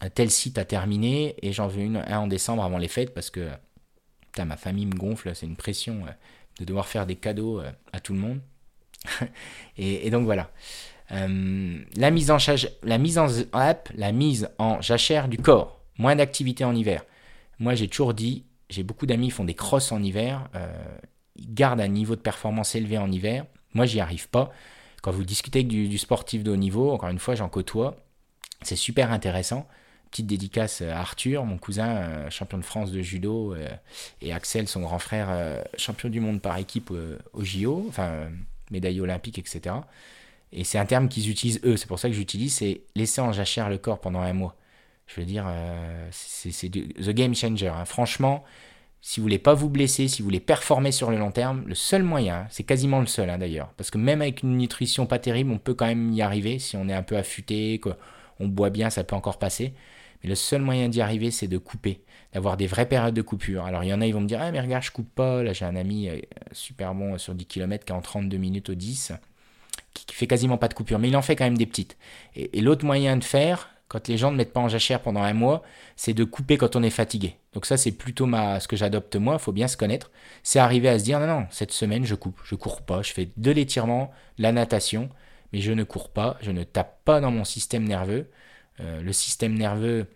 un 0.01 0.11
tel 0.11 0.31
site 0.31 0.59
à 0.59 0.65
terminer. 0.65 1.37
Et 1.43 1.53
j'en 1.53 1.69
veux 1.69 1.83
un 1.85 2.19
en 2.19 2.27
décembre 2.27 2.65
avant 2.65 2.79
les 2.79 2.89
fêtes, 2.89 3.15
parce 3.15 3.31
que 3.31 3.49
putain, 4.33 4.47
ma 4.47 4.57
famille 4.57 4.87
me 4.87 4.95
gonfle. 4.95 5.35
C'est 5.35 5.47
une 5.47 5.57
pression 5.57 6.05
euh, 6.07 6.11
de 6.59 6.65
devoir 6.65 6.87
faire 6.87 7.07
des 7.07 7.17
cadeaux 7.17 7.61
euh, 7.61 7.71
à 7.93 8.01
tout 8.01 8.15
le 8.15 8.19
monde. 8.19 8.41
et, 9.77 10.11
donc 10.11 10.25
voilà. 10.25 10.51
Euh, 11.11 11.79
la, 11.97 12.11
mise 12.11 12.31
en 12.31 12.39
la, 12.83 12.99
mise 12.99 13.19
en, 13.19 13.27
la 13.95 14.13
mise 14.13 14.49
en 14.59 14.81
jachère 14.81 15.29
du 15.29 15.37
corps, 15.39 15.81
moins 15.99 16.17
d'activité 16.17 16.65
en 16.65 16.75
hiver. 16.75 17.05
Moi, 17.59 17.75
j'ai 17.75 17.89
toujours 17.89 18.15
dit, 18.15 18.47
j'ai 18.71 18.83
beaucoup 18.83 19.07
d'amis 19.07 19.27
qui 19.27 19.33
font 19.33 19.45
des 19.45 19.55
crosses 19.55 19.93
en 19.93 20.03
hiver, 20.03 20.49
ils 21.37 21.53
gardent 21.53 21.83
un 21.83 21.89
niveau 21.89 22.17
de 22.17 22.21
performance 22.21 22.75
élevé 22.75 22.97
en 22.97 23.13
hiver. 23.13 23.45
Moi, 23.75 23.85
j'y 23.85 24.01
arrive 24.01 24.29
pas. 24.31 24.53
Quand 25.03 25.11
vous 25.11 25.25
discutez 25.25 25.61
avec 25.61 25.69
du, 25.69 25.99
sportif 25.99 26.43
de 26.43 26.51
haut 26.51 26.57
niveau, 26.57 26.93
encore 26.93 27.11
une 27.11 27.19
fois, 27.19 27.35
j'en 27.35 27.49
côtoie, 27.49 27.97
c'est 28.63 28.77
super 28.77 29.13
intéressant. 29.13 29.69
Petite 30.13 30.29
dédicace 30.29 30.81
à 30.83 31.01
Arthur, 31.01 31.45
mon 31.45 31.59
cousin, 31.59 31.89
euh, 31.89 32.31
champion 32.31 32.59
de 32.59 32.65
France 32.65 32.93
de 32.93 33.03
judo, 33.03 33.57
et 34.21 34.33
Axel, 34.33 34.69
son 34.69 34.83
grand 34.83 35.01
frère, 35.01 35.65
champion 35.77 36.09
du 36.09 36.21
monde 36.21 36.41
par 36.41 36.57
équipe 36.59 36.93
au 37.33 37.45
JO, 37.45 37.87
enfin 37.89 38.29
médaille 38.71 39.01
olympique, 39.01 39.39
etc. 39.39 39.75
Et 40.53 40.65
c'est 40.65 40.79
un 40.79 40.87
terme 40.87 41.09
qu'ils 41.09 41.31
utilisent 41.31 41.61
eux, 41.65 41.77
c'est 41.77 41.87
pour 41.87 41.99
ça 41.99 42.09
que 42.09 42.15
j'utilise, 42.15 42.55
c'est 42.55 42.83
laisser 42.95 43.21
en 43.21 43.33
jachère 43.33 43.71
le 43.71 43.79
corps 43.79 44.01
pendant 44.01 44.21
un 44.21 44.33
mois. 44.33 44.55
Je 45.07 45.21
veux 45.21 45.27
dire, 45.27 45.45
euh, 45.49 46.09
c'est 46.11 46.69
the 46.71 47.11
game 47.11 47.35
changer. 47.35 47.69
Hein. 47.69 47.85
Franchement, 47.85 48.45
si 49.01 49.19
vous 49.19 49.25
voulez 49.25 49.39
pas 49.39 49.55
vous 49.55 49.69
blesser, 49.69 50.09
si 50.09 50.23
vous 50.23 50.27
voulez 50.27 50.41
performer 50.41 50.93
sur 50.93 51.11
le 51.11 51.19
long 51.19 51.33
terme, 51.33 51.65
le 51.67 51.75
seul 51.75 52.03
moyen, 52.03 52.47
c'est 52.51 52.63
quasiment 52.63 53.01
le 53.01 53.07
seul 53.07 53.31
hein, 53.31 53.39
d'ailleurs, 53.39 53.71
parce 53.77 53.91
que 53.91 53.99
même 53.99 54.23
avec 54.23 54.43
une 54.43 54.57
nutrition 54.57 55.07
pas 55.07 55.19
terrible, 55.19 55.51
on 55.53 55.59
peut 55.59 55.75
quand 55.75 55.87
même 55.87 56.13
y 56.13 56.23
arriver 56.23 56.59
si 56.59 56.77
on 56.77 56.89
est 56.89 56.95
un 56.95 57.03
peu 57.03 57.17
affûté, 57.17 57.81
qu'on 57.81 58.49
boit 58.49 58.71
bien, 58.71 58.91
ça 58.91 59.05
peut 59.05 59.17
encore 59.17 59.39
passer. 59.39 59.75
Mais 60.23 60.29
le 60.29 60.35
seul 60.35 60.63
moyen 60.63 60.89
d'y 60.89 61.01
arriver, 61.01 61.31
c'est 61.31 61.49
de 61.49 61.59
couper, 61.59 62.03
d'avoir 62.33 62.57
des 62.57 62.67
vraies 62.67 62.89
périodes 62.89 63.15
de 63.15 63.23
coupure. 63.23 63.65
Alors 63.65 63.85
il 63.85 63.89
y 63.89 63.95
en 63.95 64.01
a, 64.01 64.07
ils 64.07 64.15
vont 64.15 64.21
me 64.21 64.27
dire, 64.27 64.41
ah 64.41 64.51
mais 64.53 64.61
regarde, 64.61 64.85
je 64.85 64.91
coupe 64.91 65.13
pas. 65.15 65.43
Là 65.43 65.53
j'ai 65.53 65.65
un 65.65 65.77
ami 65.77 66.09
euh, 66.09 66.19
super 66.53 66.95
bon 66.95 67.19
sur 67.19 67.35
10 67.35 67.47
km 67.47 67.85
qui 67.85 67.93
est 67.93 67.97
en 67.97 68.01
32 68.03 68.37
minutes 68.37 68.71
au 68.71 68.75
10. 68.75 69.13
qui, 69.95 70.15
fait 70.15 70.27
quasiment 70.27 70.59
pas 70.59 70.69
de 70.69 70.75
coupure, 70.75 70.99
mais 70.99 71.09
il 71.09 71.17
en 71.17 71.23
fait 71.23 71.37
quand 71.37 71.45
même 71.45 71.59
des 71.59 71.67
petites. 71.67 71.97
Et, 72.37 72.61
l'autre 72.61 72.85
moyen 72.85 73.17
de 73.17 73.25
faire, 73.25 73.71
quand 73.89 74.09
les 74.09 74.17
gens 74.17 74.31
ne 74.31 74.37
mettent 74.37 74.53
pas 74.53 74.61
en 74.61 74.69
jachère 74.69 75.01
pendant 75.03 75.23
un 75.23 75.35
mois, 75.35 75.63
c'est 75.97 76.15
de 76.15 76.25
couper 76.25 76.57
quand 76.57 76.77
on 76.77 76.83
est 76.83 76.91
fatigué. 76.91 77.37
Donc 77.53 77.67
ça, 77.67 77.77
c'est 77.77 77.93
plutôt 77.93 78.27
ma, 78.27 78.61
ce 78.61 78.69
que 78.69 78.77
j'adopte 78.77 79.17
moi, 79.17 79.35
il 79.35 79.43
faut 79.43 79.53
bien 79.53 79.69
se 79.69 79.77
connaître. 79.77 80.11
C'est 80.43 80.59
arriver 80.59 80.89
à 80.89 80.99
se 80.99 81.05
dire, 81.05 81.21
non, 81.21 81.27
non, 81.27 81.47
cette 81.51 81.73
semaine, 81.73 82.05
je 82.07 82.15
coupe, 82.15 82.41
je 82.45 82.55
cours 82.55 82.83
pas, 82.83 83.03
je 83.03 83.13
fais 83.13 83.29
de 83.37 83.51
l'étirement, 83.51 84.11
la 84.39 84.53
natation, 84.53 85.11
mais 85.53 85.61
je 85.61 85.73
ne 85.73 85.85
cours 85.85 86.09
pas, 86.09 86.39
je 86.41 86.51
ne 86.51 86.65
tape 86.65 87.01
pas 87.05 87.21
dans 87.21 87.31
mon 87.31 87.45
système 87.45 87.85
nerveux. 87.85 88.31
Euh, 88.81 89.03
le 89.03 89.13
système 89.13 89.55
nerveux, 89.55 90.07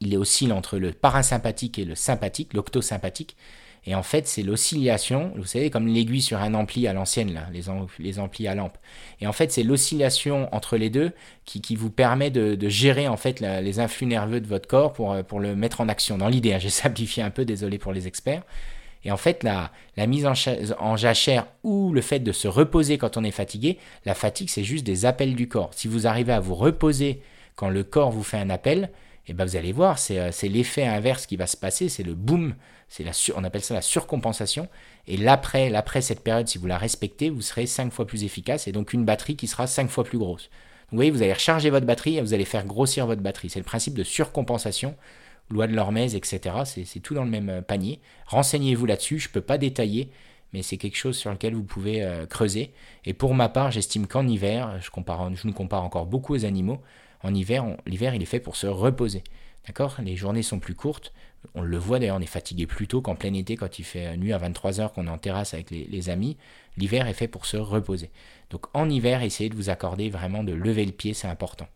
il 0.00 0.16
oscille 0.16 0.52
entre 0.52 0.78
le 0.78 0.92
parasympathique 0.92 1.78
et 1.78 1.84
le 1.84 1.94
sympathique, 1.94 2.54
l'octosympathique. 2.54 3.36
Et 3.86 3.94
en 3.94 4.02
fait, 4.02 4.26
c'est 4.26 4.42
l'oscillation, 4.42 5.32
vous 5.36 5.46
savez, 5.46 5.70
comme 5.70 5.86
l'aiguille 5.86 6.20
sur 6.20 6.38
un 6.38 6.52
ampli 6.54 6.86
à 6.86 6.92
l'ancienne, 6.92 7.32
là, 7.32 7.48
les, 7.52 8.18
amplis 8.18 8.46
à 8.46 8.54
lampe. 8.54 8.76
Et 9.20 9.26
en 9.26 9.32
fait, 9.32 9.50
c'est 9.50 9.62
l'oscillation 9.62 10.52
entre 10.54 10.76
les 10.76 10.90
deux 10.90 11.12
qui, 11.44 11.74
vous 11.74 11.88
permet 11.88 12.30
de, 12.30 12.68
gérer 12.68 13.08
en 13.08 13.16
fait 13.16 13.40
les 13.40 13.80
influx 13.80 14.06
nerveux 14.06 14.40
de 14.40 14.46
votre 14.46 14.68
corps 14.68 14.92
pour, 14.92 15.12
euh, 15.12 15.22
le 15.40 15.56
mettre 15.56 15.80
en 15.80 15.88
action. 15.88 16.18
Dans 16.18 16.28
l'idée, 16.28 16.52
hein, 16.52 16.58
j'ai 16.58 16.70
simplifié 16.70 17.22
un 17.22 17.30
peu, 17.30 17.44
désolé 17.44 17.78
pour 17.78 17.92
les 17.92 18.06
experts. 18.06 18.42
Et 19.04 19.10
en 19.10 19.16
fait, 19.16 19.42
la, 19.42 19.70
mise 20.06 20.26
en, 20.26 20.96
jachère 20.96 21.46
ou 21.62 21.92
le 21.92 22.00
fait 22.00 22.18
de 22.18 22.32
se 22.32 22.48
reposer 22.48 22.98
quand 22.98 23.16
on 23.16 23.24
est 23.24 23.30
fatigué, 23.30 23.78
la 24.04 24.14
fatigue, 24.14 24.50
c'est 24.50 24.64
juste 24.64 24.84
des 24.84 25.06
appels 25.06 25.34
du 25.34 25.48
corps. 25.48 25.70
Si 25.72 25.88
vous 25.88 26.06
arrivez 26.06 26.32
à 26.32 26.40
vous 26.40 26.54
reposer 26.54 27.22
quand 27.58 27.70
le 27.70 27.82
corps 27.82 28.12
vous 28.12 28.22
fait 28.22 28.36
un 28.36 28.50
appel, 28.50 28.90
et 29.26 29.32
eh 29.32 29.34
ben 29.34 29.44
vous 29.44 29.56
allez 29.56 29.72
voir, 29.72 29.98
euh, 30.12 30.28
c'est 30.30 30.48
l'effet 30.48 30.86
inverse 30.86 31.26
qui 31.26 31.34
va 31.34 31.48
se 31.48 31.56
passer, 31.56 31.88
c'est 31.88 32.04
le 32.04 32.14
boom, 32.14 32.54
la 33.00 33.10
on 33.34 33.42
appelle 33.42 33.62
ça 33.62 33.74
la 33.74 33.82
surcompensation. 33.82 34.68
Et 35.08 35.16
l'après, 35.16 35.68
l'après 35.68 36.00
cette 36.00 36.22
période, 36.22 36.46
si 36.46 36.56
vous 36.56 36.68
la 36.68 36.78
respectez, 36.78 37.30
vous 37.30 37.42
serez 37.42 37.66
5 37.66 37.92
fois 37.92 38.06
plus 38.06 38.22
efficace 38.22 38.68
et 38.68 38.72
donc 38.72 38.92
une 38.92 39.04
batterie 39.04 39.34
qui 39.34 39.48
sera 39.48 39.66
5 39.66 39.90
fois 39.90 40.04
plus 40.04 40.18
grosse. 40.18 40.44
Donc, 40.44 40.92
vous 40.92 40.96
voyez, 40.98 41.10
vous 41.10 41.22
allez 41.22 41.32
recharger 41.32 41.68
votre 41.68 41.84
batterie 41.84 42.16
et 42.16 42.20
vous 42.20 42.32
allez 42.32 42.44
faire 42.44 42.64
grossir 42.64 43.06
votre 43.06 43.20
batterie. 43.20 43.50
C'est 43.50 43.58
le 43.58 43.64
principe 43.64 43.94
de 43.94 44.04
surcompensation, 44.04 44.94
loi 45.50 45.66
de 45.66 45.74
l'hormèse, 45.74 46.14
etc. 46.14 46.54
C'est 46.64 47.00
tout 47.00 47.14
dans 47.14 47.24
le 47.24 47.30
même 47.30 47.50
euh, 47.50 47.60
panier. 47.60 48.00
Renseignez-vous 48.26 48.86
là-dessus, 48.86 49.18
je 49.18 49.28
ne 49.28 49.32
peux 49.32 49.40
pas 49.40 49.58
détailler, 49.58 50.10
mais 50.52 50.62
c'est 50.62 50.76
quelque 50.76 50.96
chose 50.96 51.18
sur 51.18 51.32
lequel 51.32 51.54
vous 51.54 51.64
pouvez 51.64 52.04
euh, 52.04 52.24
creuser. 52.24 52.72
Et 53.04 53.14
pour 53.14 53.34
ma 53.34 53.48
part, 53.48 53.72
j'estime 53.72 54.06
qu'en 54.06 54.28
hiver, 54.28 54.78
je, 54.80 54.90
compare, 54.90 55.34
je 55.34 55.44
nous 55.46 55.52
compare 55.52 55.82
encore 55.82 56.06
beaucoup 56.06 56.34
aux 56.34 56.44
animaux, 56.44 56.80
en 57.22 57.34
hiver, 57.34 57.76
l'hiver, 57.86 58.14
il 58.14 58.22
est 58.22 58.26
fait 58.26 58.40
pour 58.40 58.56
se 58.56 58.66
reposer. 58.66 59.24
D'accord? 59.66 59.96
Les 60.02 60.16
journées 60.16 60.42
sont 60.42 60.58
plus 60.58 60.74
courtes. 60.74 61.12
On 61.54 61.62
le 61.62 61.76
voit 61.76 61.98
d'ailleurs, 61.98 62.16
on 62.16 62.20
est 62.20 62.26
fatigué 62.26 62.66
plus 62.66 62.88
tôt 62.88 63.00
qu'en 63.00 63.14
plein 63.14 63.32
été 63.34 63.56
quand 63.56 63.78
il 63.78 63.84
fait 63.84 64.16
nuit 64.16 64.32
à 64.32 64.38
23h, 64.38 64.92
qu'on 64.92 65.06
est 65.06 65.10
en 65.10 65.18
terrasse 65.18 65.54
avec 65.54 65.70
les, 65.70 66.10
amis. 66.10 66.36
L'hiver 66.76 67.06
est 67.06 67.14
fait 67.14 67.28
pour 67.28 67.46
se 67.46 67.56
reposer. 67.56 68.10
Donc 68.50 68.66
en 68.74 68.88
hiver, 68.88 69.22
essayez 69.22 69.50
de 69.50 69.54
vous 69.54 69.68
accorder 69.68 70.10
vraiment 70.10 70.42
de 70.42 70.52
lever 70.52 70.84
le 70.84 70.92
pied, 70.92 71.14
c'est 71.14 71.28
important. 71.28 71.68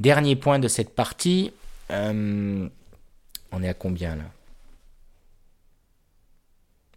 Dernier 0.00 0.36
point 0.36 0.58
de 0.58 0.68
cette 0.68 0.94
partie. 0.94 1.52
Euh, 1.90 2.68
on 3.52 3.62
est 3.62 3.68
à 3.68 3.74
combien 3.74 4.16
là? 4.16 4.24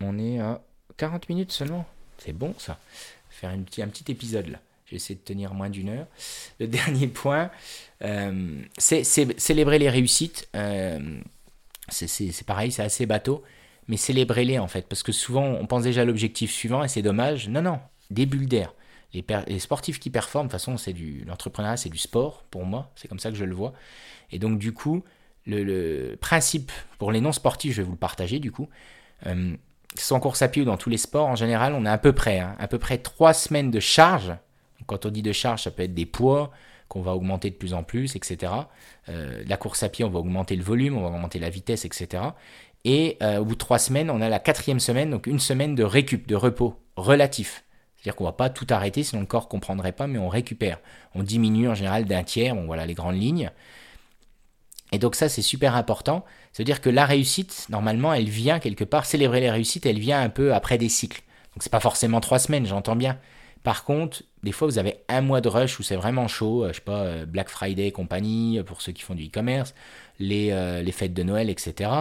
On 0.02 0.18
est 0.18 0.40
à 0.40 0.62
40 0.98 1.30
minutes 1.30 1.52
seulement? 1.52 1.86
C'est 2.18 2.34
bon 2.34 2.56
ça. 2.58 2.80
Faire 3.30 3.52
un 3.52 3.62
petit 3.62 4.12
épisode 4.12 4.48
là. 4.48 4.60
J'essaie 4.90 5.16
de 5.16 5.20
tenir 5.20 5.54
moins 5.54 5.70
d'une 5.70 5.90
heure. 5.90 6.08
Le 6.60 6.68
dernier 6.68 7.08
point, 7.08 7.52
euh, 8.04 8.62
c'est 8.78 9.04
célébrer 9.04 9.80
les 9.80 9.90
réussites. 9.90 10.48
Euh, 10.56 11.20
c'est 11.90 12.46
pareil, 12.46 12.72
c'est 12.72 12.84
assez 12.84 13.06
bateau, 13.06 13.44
mais 13.88 13.98
célébrez-les 13.98 14.60
en 14.60 14.68
fait, 14.68 14.88
parce 14.88 15.04
que 15.04 15.12
souvent 15.12 15.46
on 15.46 15.66
pense 15.66 15.84
déjà 15.84 16.02
à 16.02 16.06
l'objectif 16.06 16.52
suivant 16.52 16.84
et 16.84 16.88
c'est 16.88 17.02
dommage. 17.02 17.48
Non, 17.50 17.62
non, 17.62 17.80
des 18.10 18.26
bulles 18.26 18.48
d'air. 18.48 18.74
Les, 19.14 19.60
sportifs 19.60 20.00
qui 20.00 20.10
performent, 20.10 20.48
de 20.48 20.52
toute 20.52 20.60
façon, 20.60 20.78
c'est 20.78 20.94
du 20.94 21.24
l'entrepreneuriat, 21.26 21.78
c'est 21.78 21.90
du 21.90 21.98
sport 21.98 22.44
pour 22.52 22.66
moi, 22.66 22.92
c'est 22.96 23.08
comme 23.08 23.20
ça 23.20 23.32
que 23.32 23.38
je 23.38 23.46
le 23.46 23.56
vois. 23.56 23.74
Et 24.32 24.40
donc 24.40 24.60
du 24.60 24.74
coup, 24.74 25.04
le, 25.46 26.16
principe 26.20 26.72
pour 26.98 27.12
les 27.12 27.22
non 27.22 27.32
sportifs, 27.32 27.74
je 27.74 27.82
vais 27.82 27.86
vous 27.86 27.94
le 27.94 27.98
partager 27.98 28.40
du 28.40 28.52
coup. 28.52 28.68
Euh, 29.26 29.56
en 30.12 30.20
course 30.20 30.42
à 30.42 30.48
pied 30.48 30.62
ou 30.62 30.66
dans 30.66 30.78
tous 30.78 30.90
les 30.90 30.98
sports, 30.98 31.26
en 31.26 31.36
général, 31.36 31.74
on 31.74 31.86
a 31.86 31.92
à 31.92 31.98
peu 31.98 32.14
près, 32.14 32.40
hein, 32.40 32.56
à 32.60 32.68
peu 32.68 32.78
près 32.78 33.00
trois 33.00 33.34
semaines 33.34 33.72
de 33.72 33.80
charge 33.80 34.34
quand 34.88 35.06
on 35.06 35.10
dit 35.10 35.22
de 35.22 35.32
charge, 35.32 35.64
ça 35.64 35.72
peut 35.72 35.84
être 35.84 35.94
des 35.94 36.06
poids 36.06 36.52
qu'on 36.88 37.02
va 37.02 37.14
augmenter 37.14 37.50
de 37.50 37.56
plus 37.56 37.74
en 37.74 37.84
plus, 37.84 38.16
etc. 38.16 38.52
Euh, 39.10 39.44
la 39.46 39.58
course 39.58 39.84
à 39.84 39.90
pied, 39.90 40.06
on 40.06 40.10
va 40.10 40.20
augmenter 40.20 40.56
le 40.56 40.64
volume, 40.64 40.98
on 40.98 41.02
va 41.02 41.08
augmenter 41.08 41.40
la 41.40 41.50
vitesse, 41.50 41.86
etc. 41.86 42.24
Et 42.86 43.18
euh, 43.22 43.40
au 43.40 43.46
bout 43.46 43.54
de 43.54 43.60
trois 43.60 43.80
semaines, 43.80 44.10
on 44.10 44.22
a 44.22 44.30
la 44.30 44.40
quatrième 44.40 44.80
semaine, 44.80 45.12
donc 45.12 45.28
une 45.28 45.40
semaine 45.40 45.76
de 45.76 45.84
récup, 45.84 46.28
de 46.28 46.36
repos 46.36 46.80
relatif. 46.96 47.64
C'est-à-dire 47.98 48.16
qu'on 48.16 48.24
ne 48.24 48.30
va 48.30 48.34
pas 48.34 48.50
tout 48.50 48.68
arrêter, 48.70 49.04
sinon 49.04 49.22
le 49.22 49.28
corps 49.28 49.44
ne 49.44 49.50
comprendrait 49.50 49.92
pas, 49.92 50.08
mais 50.08 50.20
on 50.20 50.30
récupère. 50.30 50.80
On 51.14 51.24
diminue 51.24 51.68
en 51.68 51.76
général 51.76 52.06
d'un 52.06 52.24
tiers, 52.24 52.56
bon 52.56 52.66
voilà 52.66 52.86
les 52.86 52.94
grandes 52.94 53.20
lignes. 53.20 53.52
Et 54.92 55.00
donc 55.00 55.16
ça, 55.16 55.28
c'est 55.28 55.42
super 55.42 55.76
important. 55.76 56.24
C'est-à-dire 56.54 56.80
que 56.80 56.90
la 56.90 57.06
réussite, 57.06 57.66
normalement, 57.70 58.14
elle 58.14 58.30
vient 58.30 58.60
quelque 58.60 58.84
part, 58.84 59.06
célébrer 59.06 59.42
les 59.42 59.52
réussites, 59.52 59.86
elle 59.86 60.00
vient 60.00 60.22
un 60.22 60.30
peu 60.30 60.54
après 60.54 60.78
des 60.78 60.90
cycles. 60.90 61.22
Donc 61.54 61.64
c'est 61.64 61.72
pas 61.72 61.80
forcément 61.80 62.22
trois 62.22 62.40
semaines, 62.40 62.66
j'entends 62.66 62.96
bien. 62.96 63.18
Par 63.68 63.84
contre, 63.84 64.24
des 64.44 64.54
fois, 64.54 64.66
vous 64.66 64.78
avez 64.78 65.00
un 65.10 65.20
mois 65.20 65.42
de 65.42 65.50
rush 65.50 65.78
où 65.78 65.84
c'est 65.84 65.98
vraiment 65.98 66.30
chaud, 66.30 66.64
euh, 66.64 66.70
je 66.70 66.76
sais 66.76 66.82
pas, 66.82 67.02
euh, 67.02 67.26
Black 67.26 67.50
Friday 67.50 67.88
et 67.88 67.92
compagnie, 67.92 68.58
euh, 68.60 68.64
pour 68.64 68.82
ceux 68.82 68.94
qui 68.94 69.04
font 69.04 69.14
du 69.14 69.26
e-commerce, 69.26 69.76
les, 70.20 70.90
fêtes 70.94 71.14
de 71.14 71.22
Noël, 71.22 71.50
etc. 71.50 71.92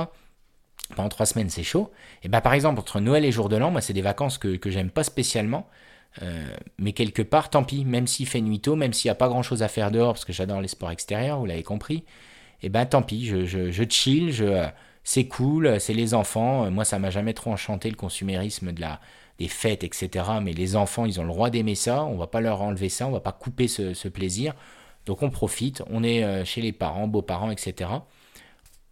Pendant 0.95 1.09
trois 1.09 1.27
semaines, 1.27 1.51
c'est 1.51 1.65
chaud. 1.65 1.91
Et 2.23 2.29
ben, 2.29 2.41
par 2.41 2.53
exemple, 2.53 2.79
entre 2.79 3.01
Noël 3.01 3.25
et 3.25 3.33
Jour 3.33 3.49
de 3.49 3.57
l'An, 3.57 3.73
moi, 3.73 3.81
c'est 3.81 3.95
des 3.95 4.01
vacances 4.01 4.39
que, 4.39 4.61
j'aime 4.71 4.91
pas 4.91 5.03
spécialement. 5.03 5.69
mais 6.79 6.93
quelque 6.93 7.23
part, 7.23 7.51
tant 7.51 7.65
pis, 7.65 7.85
même 7.85 8.07
s'il 8.07 8.29
fait 8.29 8.41
nuit 8.41 8.61
tôt, 8.61 8.77
même 8.77 8.93
s'il 8.93 9.09
n'y 9.09 9.13
a 9.13 9.17
pas 9.17 9.27
grand 9.27 9.43
chose 9.43 9.65
à 9.65 9.69
faire 9.69 9.91
dehors, 9.91 10.13
parce 10.13 10.25
que 10.25 10.33
j'adore 10.33 10.61
les 10.61 10.69
sports 10.69 10.93
extérieurs, 10.93 11.41
vous 11.41 11.47
l'avez 11.47 11.65
compris, 11.65 12.05
et 12.63 12.69
ben 12.69 12.87
tant 12.87 13.03
pis, 13.03 13.27
je, 13.27 13.45
je, 13.45 13.83
chill, 13.91 14.33
c'est 15.03 15.27
cool, 15.27 15.81
c'est 15.81 15.95
les 15.95 16.15
enfants. 16.15 16.71
Moi, 16.71 16.85
ça 16.85 17.01
m'a 17.01 17.11
jamais 17.11 17.35
trop 17.35 17.51
enchanté 17.51 17.91
le 17.91 17.97
consumérisme 17.97 18.71
de 18.73 18.81
la, 18.81 19.01
des 19.39 19.49
fêtes, 19.49 19.85
etc. 19.85 20.25
Mais 20.43 20.53
les 20.53 20.77
enfants, 20.77 21.05
ils 21.05 21.21
ont 21.21 21.25
le 21.25 21.29
droit 21.29 21.51
d'aimer 21.51 21.75
ça. 21.75 22.05
On 22.05 22.17
va 22.17 22.27
pas 22.27 22.41
leur 22.41 22.63
enlever 22.63 22.89
ça. 22.89 23.07
On 23.07 23.13
va 23.13 23.21
pas 23.21 23.33
couper 23.33 23.69
ce, 23.69 24.09
plaisir. 24.09 24.55
Donc 25.05 25.23
on 25.23 25.31
profite. 25.31 25.83
On 25.91 26.03
est 26.03 26.25
euh, 26.25 26.45
chez 26.45 26.61
les 26.61 26.73
parents, 26.73 27.07
beaux-parents, 27.07 27.51
etc. 27.51 27.91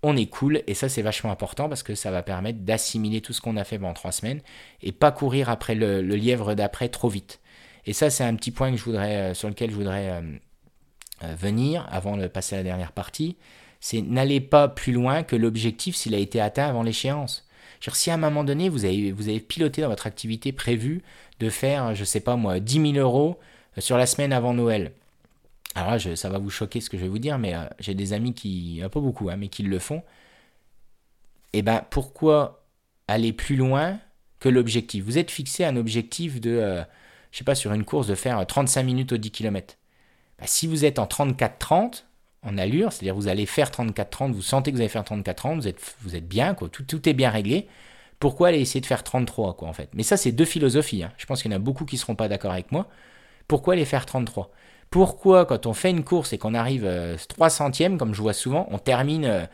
On 0.02 0.16
est 0.16 0.26
cool 0.26 0.62
et 0.66 0.74
ça 0.74 0.90
c'est 0.90 1.00
vachement 1.00 1.30
important 1.30 1.66
parce 1.66 1.82
que 1.82 1.94
ça 1.94 2.10
va 2.10 2.22
permettre 2.22 2.58
d'assimiler 2.58 3.22
tout 3.22 3.32
ce 3.32 3.40
qu'on 3.40 3.56
a 3.56 3.64
fait 3.64 3.78
pendant 3.78 3.94
trois 3.94 4.12
semaines 4.12 4.42
et 4.82 4.92
pas 4.92 5.10
courir 5.10 5.48
après 5.48 5.74
le, 5.74 6.02
lièvre 6.02 6.52
d'après 6.52 6.90
trop 6.90 7.08
vite. 7.08 7.40
Et 7.86 7.94
ça 7.94 8.10
c'est 8.10 8.22
un 8.22 8.34
petit 8.34 8.50
point 8.50 8.70
que 8.70 8.76
je 8.76 8.84
voudrais, 8.84 9.16
euh, 9.16 9.34
sur 9.34 9.48
lequel 9.48 9.70
je 9.70 9.76
voudrais 9.76 10.10
euh, 10.10 11.34
venir 11.36 11.86
avant 11.90 12.18
de 12.18 12.26
passer 12.26 12.54
à 12.54 12.58
la 12.58 12.64
dernière 12.64 12.92
partie. 12.92 13.38
C'est 13.80 14.02
n'allez 14.02 14.42
pas 14.42 14.68
plus 14.68 14.92
loin 14.92 15.22
que 15.22 15.36
l'objectif 15.36 15.96
s'il 15.96 16.14
a 16.14 16.18
été 16.18 16.38
atteint 16.38 16.68
avant 16.68 16.82
l'échéance 16.82 17.43
si 17.92 18.10
à 18.10 18.14
un 18.14 18.18
moment 18.18 18.44
donné, 18.44 18.68
vous 18.68 18.84
avez, 18.84 19.40
piloté 19.40 19.82
dans 19.82 19.88
votre 19.88 20.06
activité 20.06 20.52
prévue 20.52 21.02
de 21.40 21.50
faire, 21.50 21.94
je 21.94 22.04
sais 22.04 22.20
pas 22.20 22.36
moi, 22.36 22.60
10 22.60 22.92
000 22.92 23.06
euros 23.06 23.38
euh, 23.76 23.80
sur 23.80 23.98
la 23.98 24.06
semaine 24.06 24.32
avant 24.32 24.54
Noël. 24.54 24.92
Alors 25.74 25.90
là, 25.90 26.16
ça 26.16 26.30
va 26.30 26.38
vous 26.38 26.50
choquer 26.50 26.80
ce 26.80 26.88
que 26.88 26.96
je 26.96 27.02
vais 27.02 27.08
vous 27.08 27.18
dire, 27.18 27.38
mais 27.38 27.54
euh, 27.54 27.64
j'ai 27.80 27.94
des 27.94 28.12
amis 28.12 28.32
qui, 28.32 28.80
peu 28.90 29.00
beaucoup, 29.00 29.28
hein, 29.28 29.36
mais 29.36 29.48
qui 29.48 29.64
le 29.64 29.78
font. 29.78 30.02
Et 31.52 31.58
eh 31.58 31.62
ben, 31.62 31.84
pourquoi 31.90 32.64
aller 33.06 33.32
plus 33.32 33.56
loin 33.56 33.98
que 34.40 34.48
l'objectif? 34.48 35.04
Vous 35.04 35.18
êtes 35.18 35.30
fixé 35.30 35.64
un 35.64 35.76
objectif 35.76 36.40
de, 36.40 36.50
euh, 36.50 36.82
je 37.32 37.38
sais 37.38 37.44
pas, 37.44 37.54
sur 37.54 37.72
une 37.72 37.84
course 37.84 38.06
de 38.06 38.14
faire 38.14 38.44
35 38.46 38.82
minutes 38.82 39.12
au 39.12 39.18
10 39.18 39.30
km. 39.30 39.76
Bah, 40.38 40.46
si 40.46 40.66
vous 40.66 40.84
êtes 40.84 40.98
en 40.98 41.06
34-30, 41.06 42.04
en 42.44 42.58
allure, 42.58 42.92
c'est-à-dire 42.92 43.14
vous 43.14 43.28
allez 43.28 43.46
faire 43.46 43.70
34-30, 43.70 44.32
vous 44.32 44.42
sentez 44.42 44.70
que 44.70 44.76
vous 44.76 44.82
allez 44.82 44.88
faire 44.88 45.02
34-30, 45.02 45.56
vous 45.56 45.68
êtes, 45.68 45.80
vous 46.02 46.16
êtes 46.16 46.28
bien, 46.28 46.54
quoi, 46.54 46.68
tout, 46.68 46.84
tout, 46.84 47.08
est 47.08 47.12
bien 47.12 47.30
réglé. 47.30 47.68
Pourquoi 48.20 48.48
aller 48.48 48.60
essayer 48.60 48.80
de 48.80 48.86
faire 48.86 49.02
33, 49.02 49.56
quoi, 49.56 49.68
en 49.68 49.72
fait? 49.72 49.90
Mais 49.94 50.02
ça, 50.02 50.16
c'est 50.16 50.32
deux 50.32 50.44
philosophies. 50.44 51.02
Hein. 51.02 51.12
Je 51.16 51.26
pense 51.26 51.42
qu'il 51.42 51.50
y 51.50 51.54
en 51.54 51.56
a 51.56 51.60
beaucoup 51.60 51.84
qui 51.84 51.96
ne 51.96 52.00
seront 52.00 52.14
pas 52.14 52.28
d'accord 52.28 52.52
avec 52.52 52.72
moi. 52.72 52.88
Pourquoi 53.48 53.74
aller 53.74 53.84
faire 53.84 54.06
33 54.06 54.50
Pourquoi, 54.90 55.44
quand 55.46 55.66
on 55.66 55.74
fait 55.74 55.90
une 55.90 56.04
course 56.04 56.32
et 56.32 56.38
qu'on 56.38 56.54
arrive 56.54 56.84
euh, 56.84 57.16
3 57.28 57.50
centièmes, 57.50 57.98
comme 57.98 58.14
je 58.14 58.22
vois 58.22 58.32
souvent, 58.32 58.66
on 58.70 58.78
termine 58.78 59.24
euh, 59.24 59.46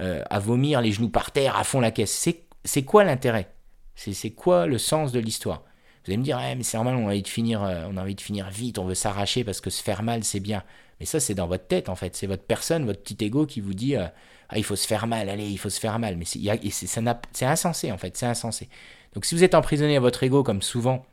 euh, 0.00 0.22
à 0.30 0.38
vomir 0.38 0.80
les 0.80 0.92
genoux 0.92 1.10
par 1.10 1.30
terre, 1.30 1.56
à 1.56 1.64
fond 1.64 1.80
la 1.80 1.90
caisse? 1.90 2.28
C'est 2.64 2.82
quoi 2.82 3.04
l'intérêt? 3.04 3.48
C'est 3.94 4.30
quoi 4.30 4.66
le 4.66 4.78
sens 4.78 5.12
de 5.12 5.20
l'histoire? 5.20 5.62
Vous 6.06 6.12
allez 6.12 6.18
me 6.18 6.22
dire, 6.22 6.38
mais 6.38 6.62
c'est 6.62 6.76
normal, 6.76 6.94
on 6.94 7.06
a 7.06 7.10
envie 7.10 7.22
de 7.22 7.28
finir, 7.28 7.64
euh, 7.64 7.88
on 7.90 7.96
a 7.96 8.02
envie 8.02 8.14
de 8.14 8.20
finir 8.20 8.48
vite, 8.48 8.78
on 8.78 8.84
veut 8.84 8.94
s'arracher 8.94 9.42
parce 9.42 9.60
que 9.60 9.70
se 9.70 9.82
faire 9.82 10.04
mal, 10.04 10.22
c'est 10.22 10.38
bien. 10.38 10.62
Mais 11.00 11.06
ça, 11.06 11.20
c'est 11.20 11.34
dans 11.34 11.46
votre 11.46 11.66
tête, 11.66 11.88
en 11.88 11.94
fait. 11.94 12.16
C'est 12.16 12.26
votre 12.26 12.44
personne, 12.44 12.86
votre 12.86 13.02
petit 13.02 13.22
ego 13.24 13.46
qui 13.46 13.60
vous 13.60 13.74
dit 13.74 13.96
euh, 13.96 14.06
Ah, 14.48 14.58
il 14.58 14.64
faut 14.64 14.76
se 14.76 14.86
faire 14.86 15.06
mal, 15.06 15.28
allez, 15.28 15.48
il 15.48 15.58
faut 15.58 15.70
se 15.70 15.80
faire 15.80 15.98
mal. 15.98 16.16
Mais 16.16 16.24
c'est 16.24 17.46
insensé, 17.46 17.92
en 17.92 17.98
fait. 17.98 18.16
C'est 18.16 18.26
insensé. 18.26 18.68
Donc, 19.14 19.24
si 19.24 19.34
vous 19.34 19.44
êtes 19.44 19.54
emprisonné 19.54 19.96
à 19.96 20.00
votre 20.00 20.22
ego, 20.22 20.42
comme 20.42 20.62
souvent, 20.62 21.04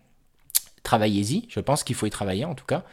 travaillez-y. 0.84 1.46
Je 1.50 1.60
pense 1.60 1.84
qu'il 1.84 1.96
faut 1.96 2.06
y 2.06 2.10
travailler, 2.10 2.46
en 2.46 2.56
tout 2.56 2.66
cas. 2.66 2.84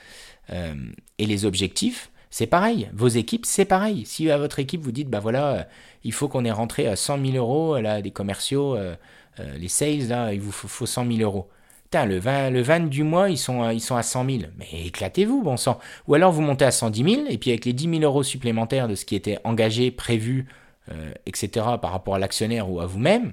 Euh, 0.51 0.75
et 1.19 1.27
les 1.27 1.45
objectifs, 1.45 2.11
c'est 2.31 2.47
pareil. 2.47 2.91
Vos 2.93 3.09
équipes, 3.09 3.47
c'est 3.47 3.65
pareil. 3.65 4.05
Si 4.05 4.31
à 4.31 4.39
votre 4.39 4.59
équipe, 4.59 4.81
vous 4.81 4.93
dites 4.93 5.09
Bah 5.09 5.21
voilà, 5.21 5.53
euh, 5.53 5.63
il 6.05 6.13
faut 6.13 6.29
qu'on 6.29 6.45
ait 6.45 6.51
rentré 6.51 6.89
à 6.89 6.97
100 6.97 7.25
000 7.25 7.37
euros, 7.37 7.79
là, 7.79 8.03
des 8.03 8.11
commerciaux, 8.11 8.77
les 9.39 9.69
sales, 9.69 10.09
là, 10.09 10.35
il 10.35 10.41
vous 10.41 10.53
faut, 10.53 10.69
faut 10.69 10.87
100 10.87 11.07
000 11.07 11.21
euros 11.21 11.49
Putain, 11.91 12.07
le 12.07 12.19
20, 12.19 12.51
le 12.51 12.63
20 12.63 12.89
du 12.89 13.03
mois, 13.03 13.31
ils 13.31 13.39
sont, 13.39 13.69
ils 13.71 13.81
sont 13.81 13.97
à 13.97 14.03
100 14.03 14.25
000. 14.25 14.39
Mais 14.59 14.87
éclatez-vous, 14.87 15.43
bon 15.43 15.57
sang. 15.57 15.79
Ou 16.07 16.15
alors 16.15 16.31
vous 16.31 16.41
montez 16.41 16.65
à 16.65 16.71
110 16.71 17.15
000, 17.15 17.27
et 17.29 17.37
puis 17.37 17.51
avec 17.51 17.65
les 17.65 17.73
10 17.73 17.99
000 17.99 18.03
euros 18.03 18.23
supplémentaires 18.23 18.87
de 18.87 18.95
ce 18.95 19.05
qui 19.05 19.17
était 19.17 19.39
engagé, 19.43 19.91
prévu, 19.91 20.47
etc., 21.27 21.67
par 21.83 21.91
rapport 21.91 22.15
à 22.15 22.19
l'actionnaire 22.21 22.71
ou 22.71 22.81
à 22.81 22.87
vous-même, 22.87 23.33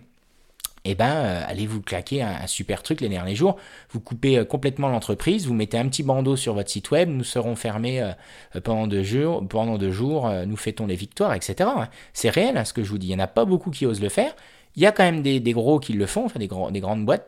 eh 0.89 0.95
ben, 0.95 1.11
euh, 1.11 1.43
allez 1.45 1.67
vous 1.67 1.81
claquer 1.81 2.21
un, 2.21 2.47
super 2.47 2.81
truc 2.81 3.01
les 3.01 3.09
derniers 3.09 3.35
jours. 3.35 3.57
Vous 3.91 3.99
coupez 3.99 4.37
euh, 4.37 4.45
complètement 4.45 4.87
l'entreprise, 4.87 5.45
vous 5.45 5.53
mettez 5.53 5.77
un 5.77 5.87
petit 5.89 6.01
bandeau 6.01 6.37
sur 6.37 6.53
votre 6.53 6.69
site 6.69 6.91
web, 6.91 7.09
nous 7.09 7.25
serons 7.25 7.57
fermés 7.57 8.01
euh, 8.01 8.61
pendant 8.63 8.87
deux 8.87 9.03
jours, 9.03 9.45
pendant 9.49 9.77
deux 9.77 9.91
jours 9.91 10.31
nous 10.45 10.55
fêtons 10.55 10.87
les 10.87 10.95
victoires, 10.95 11.33
etc. 11.33 11.69
Hein. 11.75 11.89
C'est 12.13 12.29
réel 12.29 12.57
hein, 12.57 12.63
ce 12.63 12.71
que 12.71 12.83
je 12.83 12.89
vous 12.89 12.97
dis. 12.97 13.07
Il 13.07 13.09
n'y 13.09 13.21
en 13.21 13.25
a 13.25 13.27
pas 13.27 13.43
beaucoup 13.43 13.69
qui 13.69 13.85
osent 13.85 14.01
le 14.01 14.07
faire. 14.07 14.33
Il 14.77 14.81
y 14.81 14.85
a 14.85 14.93
quand 14.93 15.03
même 15.03 15.21
des, 15.21 15.41
gros 15.51 15.79
qui 15.79 15.91
le 15.91 16.05
font, 16.05 16.25
enfin 16.25 16.39
des, 16.39 16.47
des 16.47 16.79
grandes 16.79 17.05
boîtes, 17.05 17.27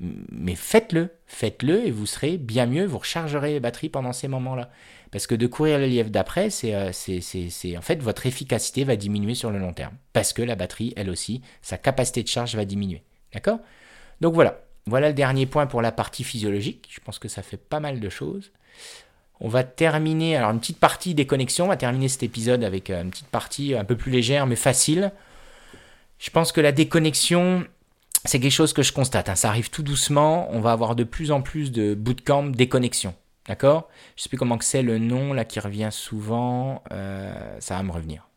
mais 0.00 0.54
faites-le, 0.54 1.10
faites-le 1.26 1.86
et 1.86 1.90
vous 1.90 2.06
serez 2.06 2.36
bien 2.36 2.66
mieux, 2.66 2.84
vous 2.84 2.98
rechargerez 2.98 3.52
les 3.52 3.60
batteries 3.60 3.88
pendant 3.88 4.12
ces 4.12 4.28
moments-là. 4.28 4.70
Parce 5.10 5.26
que 5.26 5.34
de 5.34 5.46
courir 5.46 5.78
le 5.78 5.86
lièvre 5.86 6.10
d'après, 6.10 6.48
euh, 6.64 6.90
c'est 6.92 7.76
en 7.76 7.80
fait 7.80 8.02
votre 8.02 8.26
efficacité 8.26 8.84
va 8.84 8.96
diminuer 8.96 9.34
sur 9.34 9.50
le 9.50 9.58
long 9.58 9.72
terme. 9.72 9.94
Parce 10.12 10.32
que 10.32 10.42
la 10.42 10.56
batterie, 10.56 10.92
elle 10.96 11.08
aussi, 11.08 11.40
sa 11.62 11.78
capacité 11.78 12.22
de 12.22 12.28
charge 12.28 12.54
va 12.56 12.64
diminuer. 12.64 13.02
D'accord? 13.32 13.58
Donc 14.20 14.34
voilà. 14.34 14.60
Voilà 14.86 15.08
le 15.08 15.14
dernier 15.14 15.46
point 15.46 15.66
pour 15.66 15.82
la 15.82 15.90
partie 15.90 16.22
physiologique. 16.22 16.88
Je 16.90 17.00
pense 17.00 17.18
que 17.18 17.28
ça 17.28 17.42
fait 17.42 17.56
pas 17.56 17.80
mal 17.80 17.98
de 17.98 18.08
choses. 18.08 18.52
On 19.40 19.48
va 19.48 19.64
terminer, 19.64 20.36
alors 20.36 20.50
une 20.50 20.60
petite 20.60 20.78
partie 20.78 21.14
des 21.14 21.26
connexions, 21.26 21.66
on 21.66 21.68
va 21.68 21.76
terminer 21.76 22.08
cet 22.08 22.22
épisode 22.22 22.64
avec 22.64 22.90
euh, 22.90 23.02
une 23.02 23.10
petite 23.10 23.28
partie 23.28 23.74
un 23.74 23.84
peu 23.84 23.96
plus 23.96 24.10
légère 24.10 24.46
mais 24.46 24.56
facile. 24.56 25.12
Je 26.18 26.30
pense 26.30 26.52
que 26.52 26.60
la 26.60 26.72
déconnexion, 26.72 27.66
c'est 28.26 28.40
quelque 28.40 28.52
chose 28.52 28.72
que 28.72 28.82
je 28.82 28.92
constate. 28.92 29.28
Hein. 29.28 29.34
Ça 29.34 29.48
arrive 29.48 29.70
tout 29.70 29.82
doucement. 29.82 30.48
On 30.50 30.60
va 30.60 30.72
avoir 30.72 30.96
de 30.96 31.04
plus 31.04 31.30
en 31.30 31.42
plus 31.42 31.72
de 31.72 31.94
bootcamp 31.94 32.44
déconnexion. 32.44 33.14
D'accord? 33.48 33.88
Je 34.16 34.22
sais 34.22 34.28
plus 34.28 34.38
comment 34.38 34.58
que 34.58 34.64
c'est 34.64 34.82
le 34.82 34.98
nom 34.98 35.32
là 35.32 35.44
qui 35.44 35.60
revient 35.60 35.90
souvent. 35.92 36.82
Euh, 36.92 37.56
ça 37.60 37.76
va 37.76 37.82
me 37.82 37.92
revenir. 37.92 38.28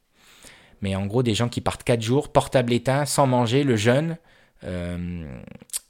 Mais 0.81 0.95
en 0.95 1.05
gros, 1.05 1.23
des 1.23 1.33
gens 1.33 1.49
qui 1.49 1.61
partent 1.61 1.83
4 1.83 2.01
jours, 2.01 2.31
portable 2.31 2.71
éteint, 2.71 3.05
sans 3.05 3.27
manger, 3.27 3.63
le 3.63 3.75
jeûne, 3.75 4.17
euh, 4.63 5.25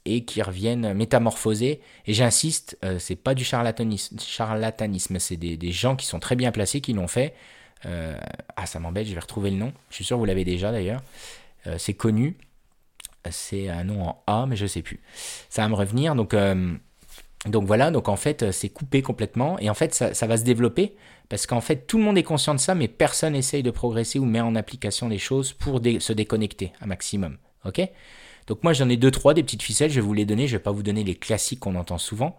et 0.04 0.24
qui 0.24 0.42
reviennent 0.42 0.94
métamorphosés. 0.94 1.80
Et 2.06 2.14
j'insiste, 2.14 2.78
euh, 2.84 2.98
c'est 2.98 3.16
pas 3.16 3.34
du 3.34 3.44
charlatanisme, 3.44 4.18
charlatanisme 4.18 5.18
c'est 5.18 5.36
des, 5.36 5.72
gens 5.72 5.94
qui 5.94 6.06
sont 6.06 6.18
très 6.18 6.34
bien 6.34 6.50
placés, 6.50 6.80
qui 6.80 6.92
l'ont 6.92 7.08
fait. 7.08 7.34
ah, 7.84 8.66
ça 8.66 8.78
m'embête, 8.80 9.06
je 9.06 9.14
vais 9.14 9.20
retrouver 9.20 9.50
le 9.50 9.56
nom. 9.56 9.72
Je 9.90 9.96
suis 9.96 10.04
sûr 10.04 10.16
que 10.16 10.20
vous 10.20 10.26
l'avez 10.26 10.44
déjà 10.44 10.72
d'ailleurs. 10.72 11.02
c'est 11.78 11.94
connu. 11.94 12.36
C'est 13.30 13.68
un 13.68 13.84
nom 13.84 14.02
en 14.02 14.22
A, 14.26 14.46
mais 14.46 14.56
je 14.56 14.66
sais 14.66 14.82
plus. 14.82 15.00
Ça 15.48 15.62
va 15.62 15.68
me 15.68 15.74
revenir. 15.74 16.14
Donc 16.14 16.34
donc 17.46 17.64
voilà, 17.64 17.90
donc 17.90 18.08
en 18.08 18.16
fait, 18.16 18.42
euh, 18.42 18.52
c'est 18.52 18.68
coupé 18.68 19.00
complètement 19.00 19.58
et 19.60 19.70
en 19.70 19.74
fait, 19.74 19.94
ça, 19.94 20.26
va 20.26 20.36
se 20.36 20.44
développer 20.44 20.94
parce 21.30 21.46
qu'en 21.46 21.62
fait, 21.62 21.86
tout 21.86 21.96
le 21.96 22.04
monde 22.04 22.18
est 22.18 22.22
conscient 22.22 22.54
de 22.54 22.60
ça, 22.60 22.74
mais 22.74 22.86
personne 22.86 23.34
essaye 23.34 23.62
de 23.62 23.70
progresser 23.70 24.18
ou 24.18 24.26
met 24.26 24.40
en 24.40 24.54
application 24.54 25.08
les 25.08 25.18
choses 25.18 25.52
pour 25.52 25.80
se 25.80 26.12
déconnecter 26.12 26.72
un 26.82 26.86
maximum. 26.86 27.38
Ok? 27.64 27.80
Donc 28.46 28.62
moi, 28.62 28.72
j'en 28.72 28.88
ai 28.88 28.96
deux, 28.96 29.10
trois 29.10 29.32
des 29.32 29.42
petites 29.42 29.62
ficelles, 29.62 29.90
je 29.90 29.96
vais 29.96 30.06
vous 30.06 30.12
les 30.12 30.26
donner, 30.26 30.48
je 30.48 30.56
vais 30.56 30.62
pas 30.62 30.72
vous 30.72 30.82
donner 30.82 31.04
les 31.04 31.14
classiques 31.14 31.60
qu'on 31.60 31.76
entend 31.76 31.98
souvent. 31.98 32.38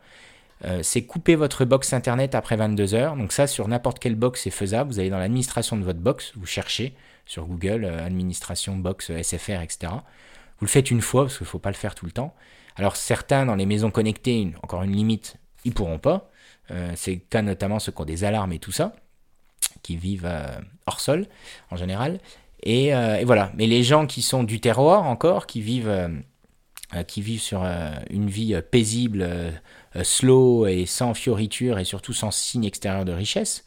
Euh, 0.65 0.81
c'est 0.83 1.01
couper 1.03 1.33
votre 1.33 1.65
box 1.65 1.93
internet 1.93 2.35
après 2.35 2.55
22 2.55 2.93
heures. 2.93 3.15
Donc 3.15 3.31
ça, 3.31 3.47
sur 3.47 3.67
n'importe 3.67 3.97
quelle 3.97 4.15
box, 4.15 4.41
c'est 4.43 4.51
faisable. 4.51 4.91
Vous 4.91 4.99
allez 4.99 5.09
dans 5.09 5.17
l'administration 5.17 5.77
de 5.77 5.83
votre 5.83 5.99
box, 5.99 6.33
vous 6.35 6.45
cherchez 6.45 6.93
sur 7.25 7.45
Google, 7.47 7.85
euh, 7.85 8.05
administration 8.05 8.75
box 8.75 9.11
SFR, 9.23 9.61
etc. 9.61 9.93
Vous 10.61 10.65
le 10.65 10.71
faites 10.71 10.91
une 10.91 11.01
fois 11.01 11.23
parce 11.23 11.39
qu'il 11.39 11.45
ne 11.45 11.49
faut 11.49 11.59
pas 11.59 11.71
le 11.71 11.75
faire 11.75 11.95
tout 11.95 12.05
le 12.05 12.11
temps. 12.11 12.35
Alors 12.75 12.95
certains 12.95 13.47
dans 13.47 13.55
les 13.55 13.65
maisons 13.65 13.89
connectées, 13.89 14.53
encore 14.61 14.83
une 14.83 14.95
limite, 14.95 15.37
ils 15.65 15.73
pourront 15.73 15.97
pas. 15.97 16.29
Euh, 16.69 16.93
c'est 16.95 17.15
le 17.15 17.21
cas 17.27 17.41
notamment 17.41 17.79
ceux 17.79 17.91
qui 17.91 17.99
ont 17.99 18.05
des 18.05 18.23
alarmes 18.23 18.53
et 18.53 18.59
tout 18.59 18.71
ça, 18.71 18.93
qui 19.81 19.97
vivent 19.97 20.27
euh, 20.27 20.45
hors 20.85 20.99
sol 20.99 21.25
en 21.71 21.77
général. 21.77 22.19
Euh, 22.67 23.15
et, 23.15 23.25
voilà. 23.25 23.51
Mais 23.55 23.65
les 23.65 23.81
gens 23.81 24.05
qui 24.05 24.21
sont 24.21 24.43
du 24.43 24.59
terroir 24.59 25.07
encore, 25.07 25.47
qui 25.47 25.61
vivent, 25.61 26.11
qui 27.07 27.23
vivent 27.23 27.41
sur 27.41 27.65
une 28.11 28.29
vie 28.29 28.55
paisible, 28.69 29.27
slow 30.03 30.67
et 30.67 30.85
sans 30.85 31.15
fioritures 31.15 31.79
et 31.79 31.85
surtout 31.85 32.13
sans 32.13 32.29
signe 32.29 32.65
extérieur 32.65 33.03
de 33.03 33.13
richesse, 33.13 33.65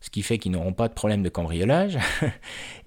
ce 0.00 0.10
qui 0.10 0.22
fait 0.22 0.38
qu'ils 0.38 0.52
n'auront 0.52 0.72
pas 0.72 0.88
de 0.88 0.94
problème 0.94 1.22
de 1.22 1.28
cambriolage, 1.28 1.96
et 1.96 2.28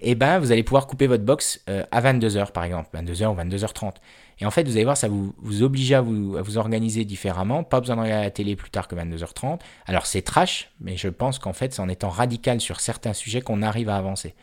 eh 0.00 0.14
ben 0.14 0.38
vous 0.38 0.52
allez 0.52 0.62
pouvoir 0.62 0.86
couper 0.86 1.06
votre 1.06 1.24
box 1.24 1.64
à 1.66 2.00
22h 2.00 2.52
par 2.52 2.64
exemple, 2.64 2.90
22h 2.96 3.26
ou 3.26 3.36
22h30. 3.36 3.94
Et 4.40 4.46
en 4.46 4.50
fait, 4.50 4.64
vous 4.64 4.72
allez 4.72 4.84
voir, 4.84 4.96
ça 4.96 5.08
vous, 5.08 5.62
oblige 5.62 5.92
à 5.92 6.00
vous, 6.00 6.36
organiser 6.56 7.04
différemment. 7.04 7.62
Pas 7.62 7.80
besoin 7.80 7.96
de 7.96 8.00
regarder 8.02 8.24
la 8.24 8.30
télé 8.30 8.56
plus 8.56 8.70
tard 8.70 8.88
que 8.88 8.96
22h30. 8.96 9.60
Alors 9.86 10.06
c'est 10.06 10.22
trash, 10.22 10.70
mais 10.80 10.96
je 10.96 11.08
pense 11.08 11.38
qu'en 11.38 11.52
fait, 11.52 11.72
c'est 11.72 11.80
en 11.80 11.88
étant 11.88 12.08
radical 12.08 12.60
sur 12.60 12.80
certains 12.80 13.12
sujets 13.12 13.42
qu'on 13.42 13.62
arrive 13.62 13.88
à 13.88 13.96
avancer. 13.96 14.34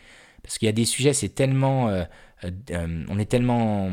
Parce 0.43 0.57
qu'il 0.57 0.65
y 0.65 0.69
a 0.69 0.73
des 0.73 0.85
sujets, 0.85 1.13
c'est 1.13 1.29
tellement, 1.29 1.89
euh, 1.89 2.03
euh, 2.71 3.05
on 3.09 3.19
est 3.19 3.29
tellement, 3.29 3.89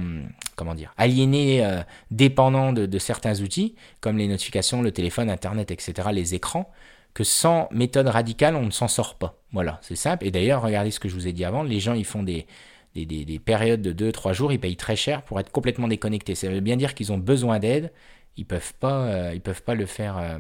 comment 0.57 0.75
dire, 0.75 0.95
aliéné, 0.97 1.65
euh, 1.65 1.83
dépendant 2.11 2.73
de, 2.73 2.99
certains 2.99 3.41
outils, 3.41 3.75
comme 4.01 4.17
les 4.17 4.29
notifications, 4.29 4.83
le 4.83 4.93
téléphone, 4.93 5.31
Internet, 5.31 5.71
etc., 5.71 6.09
les 6.13 6.35
écrans, 6.35 6.71
que 7.15 7.25
sans 7.25 7.69
méthode 7.73 8.07
radicale, 8.07 8.57
on 8.57 8.67
ne 8.67 8.71
s'en 8.71 8.89
sort 8.89 9.17
pas. 9.17 9.39
Voilà, 9.53 9.79
c'est 9.83 9.97
simple. 9.97 10.27
Et 10.27 10.31
d'ailleurs, 10.31 10.63
regardez 10.63 10.91
ce 10.91 11.01
que 11.01 11.09
je 11.09 11.15
vous 11.15 11.27
ai 11.27 11.33
dit 11.33 11.45
avant, 11.45 11.63
les 11.63 11.81
gens, 11.81 11.95
ils 11.95 12.05
font 12.05 12.23
des, 12.23 12.47
des, 12.95 13.39
périodes 13.39 13.83
de 13.83 14.11
2-3 14.11 14.33
jours, 14.33 14.53
ils 14.53 14.61
payent 14.61 14.77
très 14.77 14.97
cher 14.97 15.23
pour 15.23 15.41
être 15.41 15.51
complètement 15.51 15.89
déconnectés. 15.89 16.35
Ça 16.35 16.49
veut 16.49 16.61
bien 16.61 16.77
dire 16.77 16.95
qu'ils 16.95 17.13
ont 17.13 17.19
besoin 17.19 17.59
d'aide, 17.59 17.93
ils 18.37 18.43
ne 18.43 18.47
peuvent, 18.47 18.75
pas, 18.79 19.03
euh, 19.05 19.39
peuvent 19.41 19.63
pas 19.63 19.75
le 19.75 19.87
faire, 19.87 20.19
euh, 20.19 20.39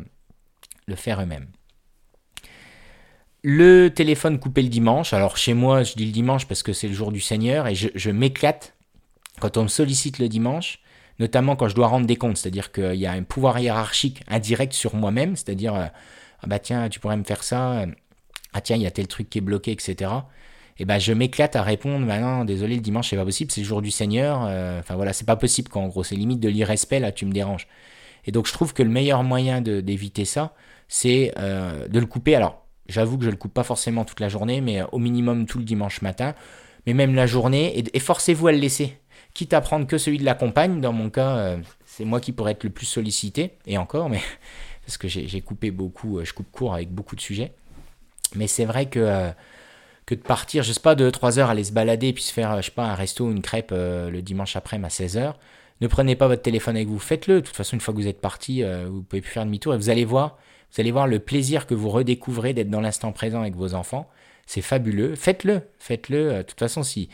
faire 0.96 1.20
eux-mêmes. 1.20 1.46
Le 3.42 3.88
téléphone 3.88 4.38
coupé 4.38 4.62
le 4.62 4.68
dimanche. 4.68 5.12
Alors 5.12 5.36
chez 5.36 5.54
moi, 5.54 5.82
je 5.82 5.94
dis 5.94 6.06
le 6.06 6.12
dimanche 6.12 6.46
parce 6.46 6.62
que 6.62 6.72
c'est 6.72 6.88
le 6.88 6.94
jour 6.94 7.12
du 7.12 7.20
Seigneur 7.20 7.66
et 7.66 7.74
je, 7.74 8.10
m'éclate 8.10 8.74
quand 9.40 9.56
on 9.56 9.64
me 9.64 9.68
sollicite 9.68 10.18
le 10.18 10.28
dimanche, 10.28 10.80
notamment 11.20 11.54
quand 11.54 11.68
je 11.68 11.74
dois 11.74 11.86
rendre 11.86 12.06
des 12.06 12.16
comptes. 12.16 12.36
C'est-à-dire 12.36 12.72
qu'il 12.72 12.96
y 12.96 13.06
a 13.06 13.12
un 13.12 13.22
pouvoir 13.22 13.58
hiérarchique 13.60 14.22
indirect 14.26 14.72
sur 14.72 14.96
moi-même. 14.96 15.36
C'est-à-dire, 15.36 15.74
euh, 15.76 15.86
ah 16.42 16.46
bah 16.46 16.58
tiens, 16.58 16.88
tu 16.88 17.00
pourrais 17.00 17.16
me 17.16 17.24
faire 17.24 17.42
ça. 17.42 17.84
Ah 18.52 18.60
tiens, 18.60 18.76
il 18.76 18.82
y 18.82 18.86
a 18.86 18.90
tel 18.90 19.06
truc 19.08 19.28
qui 19.30 19.38
est 19.38 19.42
bloqué, 19.42 19.72
etc 19.72 20.10
et 20.78 20.84
ben 20.84 20.98
je 20.98 21.12
m'éclate 21.12 21.56
à 21.56 21.62
répondre, 21.62 22.06
bah 22.06 22.18
non, 22.18 22.44
désolé, 22.44 22.76
le 22.76 22.80
dimanche 22.80 23.10
c'est 23.10 23.16
pas 23.16 23.24
possible, 23.24 23.50
c'est 23.50 23.62
le 23.62 23.66
jour 23.66 23.82
du 23.82 23.90
Seigneur, 23.90 24.46
euh, 24.46 24.78
enfin 24.78 24.94
voilà, 24.94 25.12
c'est 25.12 25.26
pas 25.26 25.36
possible 25.36 25.68
quoi, 25.68 25.82
en 25.82 25.88
gros, 25.88 26.04
c'est 26.04 26.14
limite 26.14 26.40
de 26.40 26.48
l'irrespect, 26.48 27.00
là 27.00 27.10
tu 27.10 27.26
me 27.26 27.32
déranges. 27.32 27.66
Et 28.26 28.32
donc 28.32 28.46
je 28.46 28.52
trouve 28.52 28.72
que 28.72 28.82
le 28.82 28.90
meilleur 28.90 29.22
moyen 29.24 29.60
d'éviter 29.60 30.24
ça, 30.24 30.54
c'est 30.86 31.32
euh, 31.38 31.88
de 31.88 31.98
le 31.98 32.06
couper. 32.06 32.34
Alors 32.34 32.64
j'avoue 32.88 33.18
que 33.18 33.24
je 33.24 33.30
le 33.30 33.36
coupe 33.36 33.54
pas 33.54 33.64
forcément 33.64 34.04
toute 34.04 34.20
la 34.20 34.28
journée, 34.28 34.60
mais 34.60 34.82
au 34.92 34.98
minimum 34.98 35.46
tout 35.46 35.58
le 35.58 35.64
dimanche 35.64 36.02
matin, 36.02 36.34
mais 36.86 36.94
même 36.94 37.14
la 37.14 37.26
journée, 37.26 37.82
et, 37.92 38.00
forcez-vous 38.00 38.46
à 38.46 38.52
le 38.52 38.58
laisser. 38.58 38.98
Quitte 39.34 39.52
à 39.54 39.60
prendre 39.60 39.86
que 39.86 39.98
celui 39.98 40.18
de 40.18 40.24
la 40.24 40.34
compagne, 40.34 40.80
dans 40.80 40.92
mon 40.92 41.10
cas, 41.10 41.36
euh, 41.36 41.56
c'est 41.84 42.04
moi 42.04 42.20
qui 42.20 42.32
pourrais 42.32 42.52
être 42.52 42.64
le 42.64 42.70
plus 42.70 42.86
sollicité, 42.86 43.52
et 43.66 43.78
encore, 43.78 44.08
mais 44.08 44.20
parce 44.88 44.96
que 44.96 45.06
j'ai 45.06 45.40
coupé 45.42 45.70
beaucoup, 45.70 46.24
je 46.24 46.32
coupe 46.32 46.50
court 46.50 46.72
avec 46.72 46.90
beaucoup 46.90 47.14
de 47.14 47.20
sujets. 47.20 47.52
Mais 48.34 48.46
c'est 48.46 48.64
vrai 48.64 48.86
que 48.86 49.32
que 50.08 50.14
de 50.14 50.22
partir, 50.22 50.62
je 50.62 50.72
sais 50.72 50.80
pas, 50.80 50.94
de 50.94 51.10
3 51.10 51.38
heures, 51.38 51.50
aller 51.50 51.64
se 51.64 51.72
balader, 51.72 52.14
puis 52.14 52.22
se 52.22 52.32
faire, 52.32 52.56
je 52.62 52.66
sais 52.66 52.72
pas, 52.72 52.86
un 52.86 52.94
resto 52.94 53.26
ou 53.26 53.30
une 53.30 53.42
crêpe 53.42 53.70
euh, 53.72 54.10
le 54.10 54.22
dimanche 54.22 54.56
après 54.56 54.80
à 54.82 54.88
16 54.88 55.18
heures. 55.18 55.38
Ne 55.82 55.86
prenez 55.86 56.16
pas 56.16 56.28
votre 56.28 56.40
téléphone 56.40 56.76
avec 56.76 56.88
vous, 56.88 56.98
faites-le. 56.98 57.42
De 57.42 57.46
toute 57.46 57.54
façon, 57.54 57.76
une 57.76 57.82
fois 57.82 57.92
que 57.92 57.98
vous 57.98 58.06
êtes 58.06 58.22
parti, 58.22 58.62
euh, 58.62 58.88
vous 58.90 59.02
pouvez 59.02 59.20
plus 59.20 59.30
faire 59.30 59.44
demi-tour 59.44 59.74
et 59.74 59.76
vous 59.76 59.90
allez 59.90 60.06
voir, 60.06 60.38
vous 60.72 60.80
allez 60.80 60.92
voir 60.92 61.06
le 61.06 61.18
plaisir 61.18 61.66
que 61.66 61.74
vous 61.74 61.90
redécouvrez 61.90 62.54
d'être 62.54 62.70
dans 62.70 62.80
l'instant 62.80 63.12
présent 63.12 63.42
avec 63.42 63.54
vos 63.54 63.74
enfants. 63.74 64.08
C'est 64.46 64.62
fabuleux. 64.62 65.14
Faites-le, 65.14 65.60
faites-le. 65.78 66.32
Euh, 66.32 66.38
de 66.38 66.42
toute 66.42 66.58
façon, 66.58 66.82
si, 66.82 67.10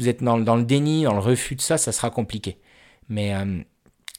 vous 0.00 0.08
êtes 0.08 0.20
dans, 0.20 0.36
dans, 0.36 0.56
le 0.56 0.64
déni, 0.64 1.04
dans 1.04 1.14
le 1.14 1.20
refus 1.20 1.54
de 1.54 1.60
ça, 1.60 1.78
ça 1.78 1.92
sera 1.92 2.10
compliqué. 2.10 2.58
Mais, 3.08 3.32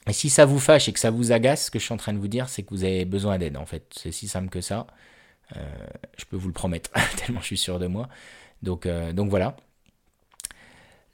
mais 0.07 0.13
si 0.13 0.29
ça 0.29 0.45
vous 0.45 0.59
fâche 0.59 0.89
et 0.89 0.93
que 0.93 0.99
ça 0.99 1.11
vous 1.11 1.31
agace, 1.31 1.65
ce 1.65 1.71
que 1.71 1.79
je 1.79 1.85
suis 1.85 1.93
en 1.93 1.97
train 1.97 2.13
de 2.13 2.17
vous 2.17 2.27
dire, 2.27 2.49
c'est 2.49 2.63
que 2.63 2.69
vous 2.71 2.83
avez 2.83 3.05
besoin 3.05 3.37
d'aide, 3.37 3.57
en 3.57 3.65
fait. 3.65 3.85
C'est 3.97 4.11
si 4.11 4.27
simple 4.27 4.49
que 4.49 4.61
ça. 4.61 4.87
Euh, 5.57 5.59
je 6.17 6.25
peux 6.25 6.35
vous 6.35 6.47
le 6.47 6.53
promettre, 6.53 6.89
tellement 7.17 7.41
je 7.41 7.47
suis 7.47 7.57
sûr 7.57 7.79
de 7.79 7.87
moi. 7.87 8.09
Donc, 8.61 8.85
euh, 8.85 9.13
donc 9.13 9.29
voilà. 9.29 9.55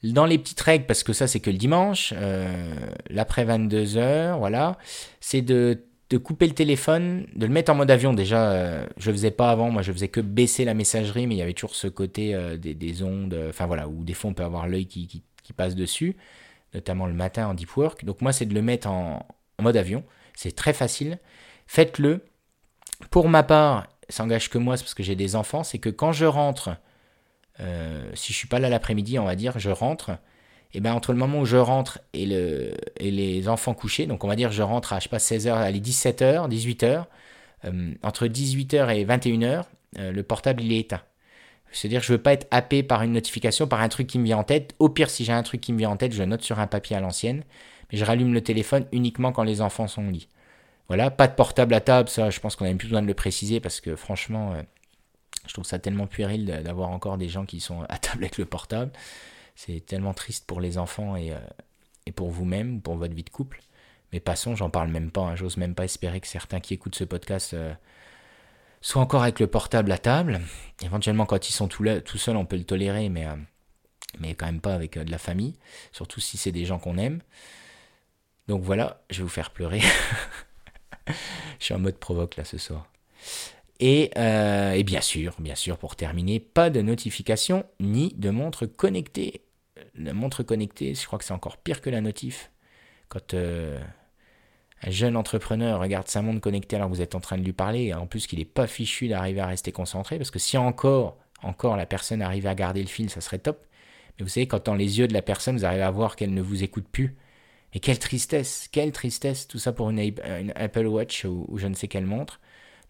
Dans 0.03 0.25
les 0.25 0.37
petites 0.37 0.61
règles, 0.61 0.85
parce 0.85 1.03
que 1.03 1.11
ça 1.11 1.27
c'est 1.27 1.41
que 1.41 1.49
le 1.49 1.57
dimanche, 1.57 2.13
euh, 2.15 2.75
l'après 3.09 3.43
22h, 3.43 4.37
voilà, 4.37 4.77
c'est 5.19 5.41
de, 5.41 5.83
de, 6.09 6.17
couper 6.17 6.47
le 6.47 6.53
téléphone, 6.53 7.27
de 7.35 7.45
le 7.45 7.51
mettre 7.51 7.69
en 7.69 7.75
mode 7.75 7.91
avion. 7.91 8.13
Déjà, 8.13 8.85
je 8.95 9.11
faisais 9.11 9.31
pas 9.31 9.51
avant, 9.51 9.71
moi 9.71 9.81
je 9.81 9.91
faisais 9.91 10.07
que 10.07 10.21
baisser 10.21 10.63
la 10.63 10.73
messagerie, 10.73 11.27
mais 11.27 11.35
il 11.35 11.39
y 11.39 11.41
avait 11.41 11.53
toujours 11.53 11.75
ce 11.75 11.87
côté 11.87 12.33
des, 12.57 12.73
des, 12.75 13.03
ondes, 13.03 13.37
enfin 13.49 13.65
voilà, 13.65 13.89
où 13.89 14.05
des 14.05 14.13
fois 14.13 14.31
on 14.31 14.33
peut 14.33 14.43
avoir 14.43 14.69
l'œil 14.69 14.85
qui, 14.85 15.05
qui, 15.05 15.53
passe 15.53 15.75
dessus, 15.75 16.15
notamment 16.73 17.05
le 17.05 17.13
matin 17.13 17.47
en 17.47 17.53
deep 17.53 17.75
work. 17.75 18.05
Donc 18.05 18.21
moi 18.21 18.31
c'est 18.31 18.45
de 18.45 18.53
le 18.53 18.61
mettre 18.61 18.87
en, 18.87 19.25
mode 19.59 19.77
avion, 19.77 20.03
c'est 20.35 20.55
très 20.55 20.73
facile. 20.73 21.19
Faites-le. 21.67 22.25
Pour 23.11 23.29
ma 23.29 23.43
part, 23.43 23.87
s'engage 24.09 24.49
que 24.49 24.57
moi, 24.57 24.75
parce 24.75 24.93
que 24.93 25.03
j'ai 25.03 25.15
des 25.15 25.35
enfants, 25.35 25.63
c'est 25.63 25.79
que 25.79 25.89
quand 25.89 26.11
je 26.11 26.25
rentre, 26.25 26.75
euh, 27.59 28.09
si 28.13 28.33
je 28.33 28.37
suis 28.37 28.47
pas 28.47 28.59
là 28.59 28.69
l'après-midi, 28.69 29.19
on 29.19 29.25
va 29.25 29.35
dire, 29.35 29.59
je 29.59 29.69
rentre, 29.69 30.11
et 30.73 30.81
ben 30.81 30.93
entre 30.93 31.13
le 31.13 31.19
moment 31.19 31.39
où 31.39 31.45
je 31.45 31.57
rentre 31.57 31.99
et, 32.13 32.25
le, 32.25 32.73
et 32.97 33.11
les 33.11 33.47
enfants 33.47 33.73
couchés, 33.73 34.05
donc 34.05 34.23
on 34.23 34.27
va 34.27 34.35
dire 34.35 34.51
je 34.51 34.61
rentre 34.61 34.93
à 34.93 34.99
je 34.99 35.03
sais 35.03 35.09
pas 35.09 35.17
16h, 35.17 35.51
allez 35.53 35.79
17h, 35.79 36.49
18h, 36.49 37.05
entre 38.03 38.27
18h 38.27 38.95
et 38.95 39.05
21h, 39.05 39.63
euh, 39.97 40.11
le 40.11 40.23
portable 40.23 40.61
il 40.61 40.73
est 40.73 40.79
éteint. 40.79 41.01
C'est-à-dire 41.71 42.01
je 42.01 42.13
veux 42.13 42.21
pas 42.21 42.33
être 42.33 42.47
happé 42.51 42.83
par 42.83 43.03
une 43.03 43.13
notification, 43.13 43.67
par 43.67 43.81
un 43.81 43.89
truc 43.89 44.07
qui 44.07 44.19
me 44.19 44.25
vient 44.25 44.37
en 44.37 44.43
tête. 44.43 44.75
Au 44.79 44.89
pire, 44.89 45.09
si 45.09 45.23
j'ai 45.23 45.33
un 45.33 45.43
truc 45.43 45.61
qui 45.61 45.73
me 45.73 45.77
vient 45.77 45.89
en 45.89 45.97
tête, 45.97 46.13
je 46.13 46.23
note 46.23 46.41
sur 46.41 46.59
un 46.59 46.67
papier 46.67 46.95
à 46.95 46.99
l'ancienne. 46.99 47.43
Mais 47.91 47.97
je 47.97 48.05
rallume 48.05 48.33
le 48.33 48.41
téléphone 48.41 48.85
uniquement 48.91 49.31
quand 49.31 49.43
les 49.43 49.61
enfants 49.61 49.87
sont 49.87 50.07
au 50.07 50.11
lit. 50.11 50.27
Voilà, 50.87 51.11
pas 51.11 51.27
de 51.27 51.35
portable 51.35 51.73
à 51.75 51.81
table, 51.81 52.09
ça 52.09 52.31
je 52.31 52.39
pense 52.39 52.55
qu'on 52.55 52.65
a 52.65 52.69
même 52.69 52.79
plus 52.79 52.87
besoin 52.87 53.03
de 53.03 53.07
le 53.07 53.13
préciser 53.13 53.59
parce 53.59 53.79
que 53.79 53.95
franchement, 53.95 54.53
euh, 54.53 54.61
je 55.47 55.53
trouve 55.53 55.65
ça 55.65 55.79
tellement 55.79 56.07
puéril 56.07 56.45
d'avoir 56.63 56.89
encore 56.89 57.17
des 57.17 57.29
gens 57.29 57.45
qui 57.45 57.59
sont 57.59 57.83
à 57.89 57.97
table 57.97 58.23
avec 58.23 58.37
le 58.37 58.45
portable. 58.45 58.91
C'est 59.55 59.85
tellement 59.85 60.13
triste 60.13 60.45
pour 60.47 60.61
les 60.61 60.77
enfants 60.77 61.15
et, 61.15 61.31
euh, 61.31 61.39
pour 62.15 62.29
vous-même, 62.29 62.81
pour 62.81 62.95
votre 62.95 63.13
vie 63.13 63.23
de 63.23 63.29
couple. 63.29 63.61
Mais 64.11 64.19
passons, 64.19 64.55
j'en 64.55 64.69
parle 64.69 64.89
même 64.89 65.11
pas. 65.11 65.21
Hein. 65.21 65.35
J'ose 65.35 65.57
même 65.57 65.75
pas 65.75 65.85
espérer 65.85 66.19
que 66.19 66.27
certains 66.27 66.59
qui 66.59 66.73
écoutent 66.73 66.95
ce 66.95 67.03
podcast 67.03 67.53
euh, 67.53 67.73
soient 68.81 69.01
encore 69.01 69.23
avec 69.23 69.39
le 69.39 69.47
portable 69.47 69.91
à 69.91 69.97
table. 69.97 70.41
Éventuellement, 70.81 71.25
quand 71.25 71.49
ils 71.49 71.53
sont 71.53 71.67
tout, 71.67 71.85
tout 72.05 72.17
seuls, 72.17 72.37
on 72.37 72.45
peut 72.45 72.57
le 72.57 72.63
tolérer, 72.63 73.09
mais, 73.09 73.25
euh, 73.25 73.35
mais 74.19 74.35
quand 74.35 74.45
même 74.45 74.61
pas 74.61 74.73
avec 74.73 74.97
de 74.97 75.11
la 75.11 75.17
famille. 75.17 75.55
Surtout 75.91 76.19
si 76.19 76.37
c'est 76.37 76.51
des 76.51 76.65
gens 76.65 76.79
qu'on 76.79 76.97
aime. 76.97 77.21
Donc 78.47 78.63
voilà, 78.63 79.01
je 79.09 79.17
vais 79.17 79.23
vous 79.23 79.29
faire 79.29 79.51
pleurer. 79.51 79.81
je 81.07 81.13
suis 81.59 81.73
en 81.73 81.79
mode 81.79 81.97
provoque 81.97 82.35
là 82.35 82.45
ce 82.45 82.57
soir. 82.57 82.91
Et, 83.81 84.11
et, 84.17 84.83
bien 84.83 84.99
sûr, 84.99 85.35
bien 85.39 85.55
sûr, 85.55 85.77
pour 85.77 85.95
terminer, 85.95 86.41
pas 86.41 86.69
de 86.69 86.81
notification 86.81 87.65
ni 87.79 88.13
de 88.17 88.29
montre 88.29 88.65
connectée 88.65 89.43
la 89.95 90.13
montre 90.13 90.43
connectée, 90.43 90.95
je 90.95 91.05
crois 91.05 91.19
que 91.19 91.25
c'est 91.25 91.33
encore 91.33 91.57
pire 91.57 91.81
que 91.81 91.89
la 91.89 92.01
notif. 92.01 92.51
Quand 93.07 93.33
euh, 93.33 93.79
un 94.81 94.91
jeune 94.91 95.17
entrepreneur 95.17 95.79
regarde 95.79 96.07
sa 96.07 96.21
montre 96.21 96.39
connectée 96.39 96.77
alors 96.77 96.89
que 96.89 96.95
vous 96.95 97.01
êtes 97.01 97.15
en 97.15 97.19
train 97.19 97.37
de 97.37 97.43
lui 97.43 97.53
parler, 97.53 97.93
en 97.93 98.07
plus 98.07 98.27
qu'il 98.27 98.39
n'est 98.39 98.45
pas 98.45 98.67
fichu 98.67 99.07
d'arriver 99.07 99.41
à 99.41 99.47
rester 99.47 99.71
concentré, 99.71 100.17
parce 100.17 100.31
que 100.31 100.39
si 100.39 100.57
encore, 100.57 101.17
encore 101.43 101.75
la 101.75 101.85
personne 101.85 102.21
arrive 102.21 102.47
à 102.47 102.55
garder 102.55 102.81
le 102.81 102.87
fil, 102.87 103.09
ça 103.09 103.21
serait 103.21 103.39
top. 103.39 103.65
Mais 104.17 104.23
vous 104.23 104.29
savez, 104.29 104.47
quand 104.47 104.65
dans 104.65 104.75
les 104.75 104.99
yeux 104.99 105.07
de 105.07 105.13
la 105.13 105.21
personne, 105.21 105.57
vous 105.57 105.65
arrivez 105.65 105.83
à 105.83 105.91
voir 105.91 106.15
qu'elle 106.15 106.33
ne 106.33 106.41
vous 106.41 106.63
écoute 106.63 106.87
plus, 106.89 107.15
et 107.73 107.79
quelle 107.79 107.99
tristesse, 107.99 108.67
quelle 108.71 108.91
tristesse, 108.91 109.47
tout 109.47 109.59
ça 109.59 109.73
pour 109.73 109.89
une, 109.89 110.13
Apple 110.55 110.87
Watch 110.87 111.25
ou, 111.25 111.57
je 111.57 111.67
ne 111.67 111.75
sais 111.75 111.87
quelle 111.87 112.05
montre. 112.05 112.39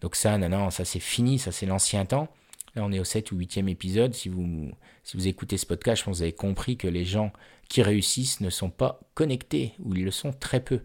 Donc 0.00 0.16
ça, 0.16 0.38
non, 0.38 0.48
non, 0.48 0.70
ça 0.70 0.84
c'est 0.84 1.00
fini, 1.00 1.38
ça 1.38 1.52
c'est 1.52 1.66
l'ancien 1.66 2.06
temps. 2.06 2.28
Là, 2.76 2.84
on 2.84 2.92
est 2.92 3.00
au 3.00 3.04
7 3.04 3.32
ou 3.32 3.36
8e 3.36 3.68
épisode. 3.68 4.14
Si 4.14 4.28
vous, 4.28 4.70
si 5.02 5.16
vous 5.16 5.26
écoutez 5.26 5.58
ce 5.58 5.66
podcast, 5.66 6.02
je 6.04 6.10
vous 6.10 6.22
avez 6.22 6.32
compris 6.32 6.76
que 6.76 6.86
les 6.86 7.04
gens 7.04 7.32
qui 7.68 7.82
réussissent 7.82 8.40
ne 8.40 8.48
sont 8.48 8.70
pas 8.70 9.00
connectés, 9.14 9.74
ou 9.80 9.94
ils 9.94 10.04
le 10.04 10.10
sont 10.10 10.32
très 10.32 10.60
peu, 10.60 10.82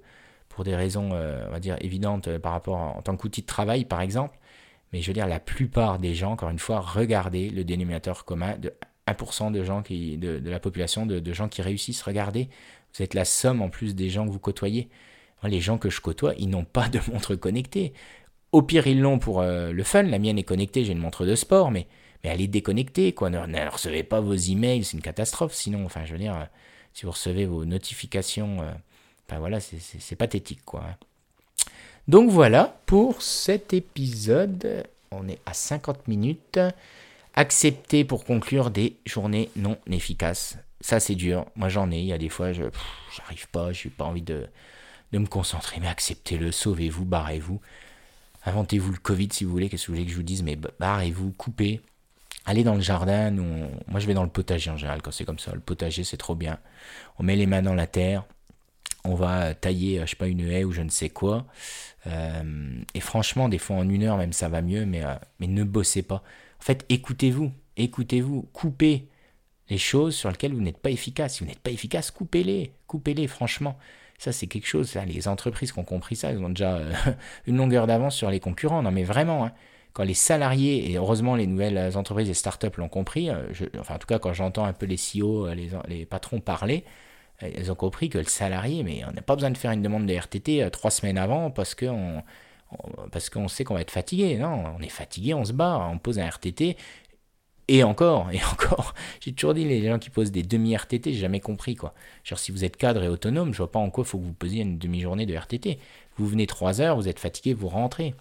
pour 0.55 0.63
des 0.63 0.75
raisons, 0.75 1.09
euh, 1.11 1.45
on 1.49 1.51
va 1.51 1.59
dire, 1.59 1.75
évidentes 1.81 2.29
euh, 2.29 2.39
par 2.39 2.53
rapport 2.53 2.77
en 2.77 3.01
tant 3.01 3.17
qu'outil 3.17 3.41
de 3.41 3.45
travail, 3.45 3.83
par 3.83 3.99
exemple. 3.99 4.39
Mais 4.93 5.01
je 5.01 5.07
veux 5.07 5.13
dire, 5.13 5.27
la 5.27 5.41
plupart 5.41 5.99
des 5.99 6.15
gens, 6.15 6.31
encore 6.31 6.49
une 6.49 6.59
fois, 6.59 6.79
regardez 6.79 7.49
le 7.49 7.65
dénominateur 7.65 8.23
commun 8.23 8.57
de 8.57 8.73
1% 9.05 9.51
de, 9.51 9.63
gens 9.65 9.81
qui, 9.81 10.17
de, 10.17 10.41
la 10.49 10.61
population 10.61 11.05
de, 11.05 11.33
gens 11.33 11.49
qui 11.49 11.61
réussissent. 11.61 12.01
Regardez, 12.03 12.47
vous 12.93 13.03
êtes 13.03 13.13
la 13.13 13.25
somme 13.25 13.61
en 13.61 13.69
plus 13.69 13.95
des 13.95 14.09
gens 14.09 14.25
que 14.25 14.31
vous 14.31 14.39
côtoyez. 14.39 14.87
Les 15.43 15.59
gens 15.59 15.77
que 15.77 15.89
je 15.89 15.99
côtoie, 15.99 16.33
ils 16.37 16.49
n'ont 16.49 16.63
pas 16.63 16.87
de 16.87 17.01
montre 17.11 17.35
connectée. 17.35 17.91
Au 18.53 18.61
pire, 18.61 18.87
ils 18.87 19.01
l'ont 19.01 19.19
pour 19.19 19.41
euh, 19.41 19.73
le 19.73 19.83
fun. 19.83 20.03
La 20.03 20.19
mienne 20.19 20.37
est 20.37 20.43
connectée, 20.43 20.85
j'ai 20.85 20.93
une 20.93 20.99
montre 20.99 21.25
de 21.25 21.35
sport, 21.35 21.69
mais, 21.69 21.87
mais 22.23 22.29
elle 22.29 22.39
est 22.39 22.47
déconnectée. 22.47 23.11
Quoi. 23.11 23.29
Ne, 23.29 23.45
ne 23.45 23.69
recevez 23.69 24.03
pas 24.03 24.21
vos 24.21 24.35
emails, 24.35 24.85
c'est 24.85 24.95
une 24.95 25.03
catastrophe. 25.03 25.53
Sinon, 25.53 25.83
enfin, 25.83 26.05
je 26.05 26.13
veux 26.13 26.17
dire, 26.17 26.47
si 26.93 27.05
vous 27.05 27.11
recevez 27.11 27.45
vos 27.45 27.65
notifications, 27.65 28.59
ben 29.29 29.39
voilà, 29.39 29.59
c'est 29.59 30.15
pathétique, 30.15 30.63
quoi. 30.65 30.83
Hein. 30.89 30.95
Donc 32.07 32.29
voilà 32.29 32.77
pour 32.85 33.21
cet 33.21 33.73
épisode. 33.73 34.85
On 35.11 35.27
est 35.27 35.39
à 35.45 35.53
50 35.53 36.07
minutes. 36.07 36.59
Accepter 37.33 38.05
pour 38.05 38.23
conclure 38.23 38.69
des 38.69 38.95
journées 39.05 39.49
non 39.55 39.77
efficaces. 39.91 40.57
Ça, 40.79 40.99
c'est 40.99 41.15
dur. 41.15 41.45
Moi, 41.55 41.69
j'en 41.69 41.91
ai. 41.91 41.99
Il 41.99 42.05
y 42.05 42.13
a 42.13 42.17
des 42.17 42.29
fois, 42.29 42.53
je 42.53 42.63
n'arrive 42.63 43.47
pas, 43.49 43.73
je 43.73 43.87
n'ai 43.87 43.93
pas 43.93 44.05
envie 44.05 44.21
de, 44.21 44.47
de 45.11 45.17
me 45.17 45.25
concentrer. 45.25 45.79
Mais 45.81 45.87
acceptez-le, 45.87 46.51
sauvez-vous, 46.51 47.05
barrez-vous. 47.05 47.59
Inventez-vous 48.45 48.91
le 48.91 48.99
Covid 48.99 49.29
si 49.31 49.43
vous 49.43 49.51
voulez, 49.51 49.69
qu'est-ce 49.69 49.87
que 49.87 49.91
vous 49.91 49.95
voulez 49.95 50.05
que 50.05 50.11
je 50.11 50.17
vous 50.17 50.23
dise, 50.23 50.43
mais 50.43 50.57
barrez-vous, 50.79 51.31
coupez. 51.31 51.81
Allez 52.45 52.63
dans 52.63 52.75
le 52.75 52.81
jardin, 52.81 53.31
moi 53.31 53.99
je 53.99 54.05
vais 54.05 54.13
dans 54.13 54.23
le 54.23 54.29
potager 54.29 54.69
en 54.69 54.77
général 54.77 55.01
quand 55.01 55.09
c'est 55.09 55.25
comme 55.25 55.39
ça. 55.39 55.51
Le 55.53 55.59
potager 55.59 56.03
c'est 56.03 56.17
trop 56.17 56.35
bien. 56.35 56.59
On 57.17 57.23
met 57.23 57.35
les 57.35 57.47
mains 57.47 57.63
dans 57.63 57.73
la 57.73 57.87
terre, 57.87 58.23
on 59.05 59.15
va 59.15 59.53
tailler, 59.53 60.01
je 60.01 60.11
sais 60.11 60.15
pas, 60.15 60.27
une 60.27 60.41
haie 60.41 60.63
ou 60.63 60.71
je 60.71 60.81
ne 60.81 60.89
sais 60.89 61.09
quoi. 61.09 61.45
Euh, 62.07 62.81
et 62.93 62.99
franchement, 62.99 63.49
des 63.49 63.57
fois 63.57 63.77
en 63.77 63.89
une 63.89 64.03
heure 64.03 64.17
même 64.17 64.33
ça 64.33 64.49
va 64.49 64.61
mieux, 64.61 64.85
mais, 64.85 65.03
euh, 65.03 65.15
mais 65.39 65.47
ne 65.47 65.63
bossez 65.63 66.03
pas. 66.03 66.23
En 66.59 66.63
fait, 66.63 66.85
écoutez-vous, 66.89 67.51
écoutez-vous, 67.77 68.43
coupez 68.53 69.07
les 69.69 69.77
choses 69.77 70.15
sur 70.15 70.29
lesquelles 70.29 70.53
vous 70.53 70.61
n'êtes 70.61 70.77
pas 70.77 70.91
efficace. 70.91 71.35
Si 71.35 71.43
vous 71.43 71.49
n'êtes 71.49 71.59
pas 71.59 71.71
efficace, 71.71 72.11
coupez-les, 72.11 72.73
coupez-les, 72.87 73.27
franchement. 73.27 73.77
Ça, 74.17 74.31
c'est 74.31 74.47
quelque 74.47 74.67
chose. 74.67 74.95
les 75.07 75.27
entreprises 75.27 75.71
qui 75.71 75.79
ont 75.79 75.83
compris 75.83 76.15
ça, 76.15 76.31
elles 76.31 76.39
ont 76.39 76.49
déjà 76.49 76.75
euh, 76.75 76.93
une 77.47 77.57
longueur 77.57 77.87
d'avance 77.87 78.15
sur 78.15 78.29
les 78.29 78.39
concurrents. 78.39 78.81
Non, 78.81 78.91
mais 78.91 79.03
vraiment, 79.03 79.45
hein. 79.45 79.51
quand 79.93 80.03
les 80.03 80.13
salariés, 80.13 80.91
et 80.91 80.97
heureusement 80.97 81.35
les 81.35 81.47
nouvelles 81.47 81.97
entreprises 81.97 82.29
et 82.29 82.33
startups 82.33 82.77
l'ont 82.77 82.89
compris, 82.89 83.29
euh, 83.29 83.43
enfin 83.79 83.95
en 83.95 83.99
tout 83.99 84.07
cas 84.07 84.19
quand 84.19 84.33
j'entends 84.33 84.65
un 84.65 84.73
peu 84.73 84.85
les 84.85 84.97
CEO, 84.97 85.47
euh, 85.47 85.55
les, 85.87 86.05
patrons 86.05 86.39
parler, 86.39 86.85
elles 87.39 87.71
ont 87.71 87.75
compris 87.75 88.09
que 88.09 88.17
le 88.17 88.25
salarié, 88.25 88.83
mais 88.83 89.03
on 89.07 89.11
n'a 89.11 89.21
pas 89.21 89.35
besoin 89.35 89.51
de 89.51 89.57
faire 89.57 89.71
une 89.71 89.81
demande 89.81 90.05
de 90.05 90.13
RTT 90.13 90.69
trois 90.71 90.91
semaines 90.91 91.17
avant 91.17 91.51
parce 91.51 91.75
qu'on 91.75 92.23
parce 93.11 93.29
qu'on 93.29 93.47
sait 93.47 93.63
qu'on 93.63 93.75
va 93.75 93.81
être 93.81 93.91
fatigué. 93.91 94.37
Non, 94.37 94.63
on 94.77 94.81
est 94.81 94.89
fatigué, 94.89 95.33
on 95.33 95.45
se 95.45 95.53
bat, 95.53 95.87
on 95.91 95.97
pose 95.97 96.19
un 96.19 96.27
RTT. 96.27 96.77
Et 97.67 97.83
encore, 97.83 98.29
et 98.33 98.43
encore, 98.43 98.93
j'ai 99.19 99.33
toujours 99.33 99.53
dit, 99.53 99.65
les 99.65 99.85
gens 99.85 99.99
qui 99.99 100.09
posent 100.09 100.31
des 100.31 100.43
demi-RTT, 100.43 101.13
j'ai 101.13 101.19
jamais 101.19 101.39
compris 101.39 101.75
quoi. 101.75 101.93
Genre, 102.23 102.39
si 102.39 102.51
vous 102.51 102.63
êtes 102.63 102.77
cadre 102.77 103.03
et 103.03 103.07
autonome, 103.07 103.53
je 103.53 103.57
vois 103.57 103.71
pas 103.71 103.79
en 103.79 103.89
quoi 103.89 104.03
il 104.03 104.07
faut 104.07 104.19
que 104.19 104.23
vous 104.25 104.33
posiez 104.33 104.61
une 104.61 104.77
demi-journée 104.77 105.25
de 105.25 105.35
RTT. 105.35 105.79
Vous 106.17 106.27
venez 106.27 106.47
3 106.47 106.81
heures, 106.81 106.95
vous 106.95 107.07
êtes 107.07 107.19
fatigué, 107.19 107.53
vous 107.53 107.67
rentrez. 107.67 108.13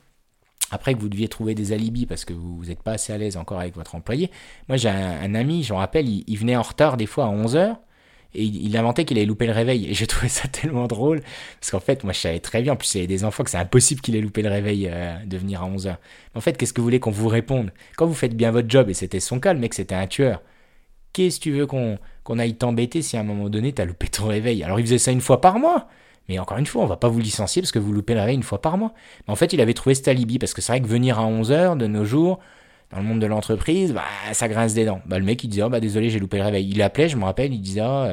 Après 0.71 0.95
que 0.95 0.99
vous 0.99 1.11
deviez 1.11 1.29
trouver 1.29 1.55
des 1.55 1.73
alibis 1.73 2.07
parce 2.07 2.25
que 2.25 2.33
vous 2.33 2.65
n'êtes 2.65 2.83
pas 2.83 2.93
assez 2.93 3.13
à 3.13 3.19
l'aise 3.19 3.37
encore 3.37 3.61
avec 3.61 3.77
votre 3.77 3.95
employé. 3.95 4.31
Moi, 4.69 4.77
j'ai 4.77 4.89
un, 4.89 5.35
ami, 5.35 5.63
je 5.63 5.73
me 5.73 5.79
rappelle, 5.79 6.09
il, 6.09 6.25
il, 6.27 6.39
venait 6.39 6.57
en 6.57 6.63
retard 6.63 6.97
des 6.97 7.07
fois 7.07 7.27
à 7.27 7.29
11 7.29 7.55
heures 7.57 7.77
et 8.35 8.43
il, 8.43 8.77
inventait 8.77 9.05
qu'il 9.05 9.17
allait 9.17 9.27
louper 9.27 9.47
le 9.47 9.53
réveil. 9.53 9.91
Et 9.91 9.95
j'ai 9.95 10.07
trouvé 10.07 10.29
ça 10.29 10.49
tellement 10.53 10.87
drôle. 10.87 11.21
Parce 11.61 11.71
qu'en 11.71 11.81
fait, 11.81 12.05
moi, 12.05 12.13
je 12.13 12.19
savais 12.19 12.41
très 12.41 12.63
bien. 12.63 12.73
En 12.73 12.77
plus, 12.77 12.95
il 12.95 12.99
avait 12.99 13.07
des 13.07 13.25
enfants 13.25 13.45
que 13.45 13.51
c'est 13.51 13.59
impossible 13.59 14.01
qu'il 14.01 14.17
ait 14.17 14.21
loupé 14.21 14.43
le 14.43 14.51
réveil 14.51 14.89
euh, 14.91 15.17
de 15.25 15.37
venir 15.37 15.63
à 15.63 15.69
11h. 15.69 15.97
En 16.35 16.41
fait, 16.41 16.57
qu'est-ce 16.57 16.73
que 16.73 16.81
vous 16.81 16.87
voulez 16.87 17.01
qu'on 17.01 17.11
vous 17.11 17.29
réponde? 17.29 17.73
Quand 17.97 18.07
vous 18.07 18.15
faites 18.15 18.37
bien 18.37 18.51
votre 18.51 18.69
job, 18.69 18.91
et 18.91 18.95
c'était 18.95 19.21
son 19.21 19.41
cas, 19.41 19.53
le 19.53 19.61
mec, 19.61 19.75
c'était 19.75 19.95
un 19.95 20.07
tueur. 20.07 20.43
Qu'est-ce 21.13 21.39
que 21.39 21.45
tu 21.45 21.53
veux 21.53 21.67
qu'on 21.67 21.99
qu'on 22.25 22.39
aille 22.39 22.55
t'embêter 22.55 23.03
si 23.03 23.19
à 23.19 23.21
un 23.21 23.25
moment 23.25 23.51
donné, 23.51 23.73
t'as 23.73 23.85
loupé 23.85 24.09
ton 24.09 24.27
réveil? 24.27 24.65
Alors, 24.65 24.81
il 24.81 24.87
faisait 24.87 24.99
ça 24.99 25.13
une 25.13 25.21
fois 25.21 25.41
par 25.41 25.59
mois. 25.59 25.89
Mais 26.29 26.39
encore 26.39 26.57
une 26.57 26.67
fois, 26.67 26.83
on 26.83 26.87
va 26.87 26.97
pas 26.97 27.09
vous 27.09 27.21
licencier 27.21 27.61
parce 27.61 27.71
que 27.71 27.79
vous 27.79 27.93
loupez 27.93 28.15
le 28.15 28.21
réveil 28.21 28.35
une 28.35 28.43
fois 28.43 28.61
par 28.61 28.79
mois. 28.79 28.95
Mais 29.27 29.33
en 29.33 29.37
fait, 29.37 29.53
il 29.53 29.61
avait 29.61 29.75
trouvé 29.75 29.95
cet 29.95 30.09
alibi. 30.09 30.39
Parce 30.39 30.55
que 30.55 30.63
c'est 30.63 30.73
vrai 30.73 30.81
que 30.81 30.87
venir 30.87 31.19
à 31.21 31.25
11h 31.25 31.77
de 31.77 31.87
nos 31.87 32.05
jours, 32.05 32.41
dans 32.91 32.99
le 32.99 33.05
monde 33.05 33.21
de 33.21 33.27
l'entreprise, 33.27 33.93
bah, 33.93 34.05
ça 34.33 34.49
grince 34.49 34.75
des 34.75 34.85
dents. 34.85 35.01
Bah, 35.07 35.19
le 35.19 35.25
mec, 35.25 35.43
il 35.45 35.49
disait, 35.49 35.63
oh, 35.63 35.69
bah, 35.69 35.81
désolé, 35.81 36.11
j'ai 36.11 36.19
loupé 36.19 36.39
le 36.39 36.45
réveil. 36.45 36.69
Il 36.69 36.81
appelait, 36.83 37.09
je 37.09 37.17
me 37.17 37.25
rappelle, 37.25 37.53
il 37.53 37.61
disait, 37.61 37.83
oh, 37.85 38.07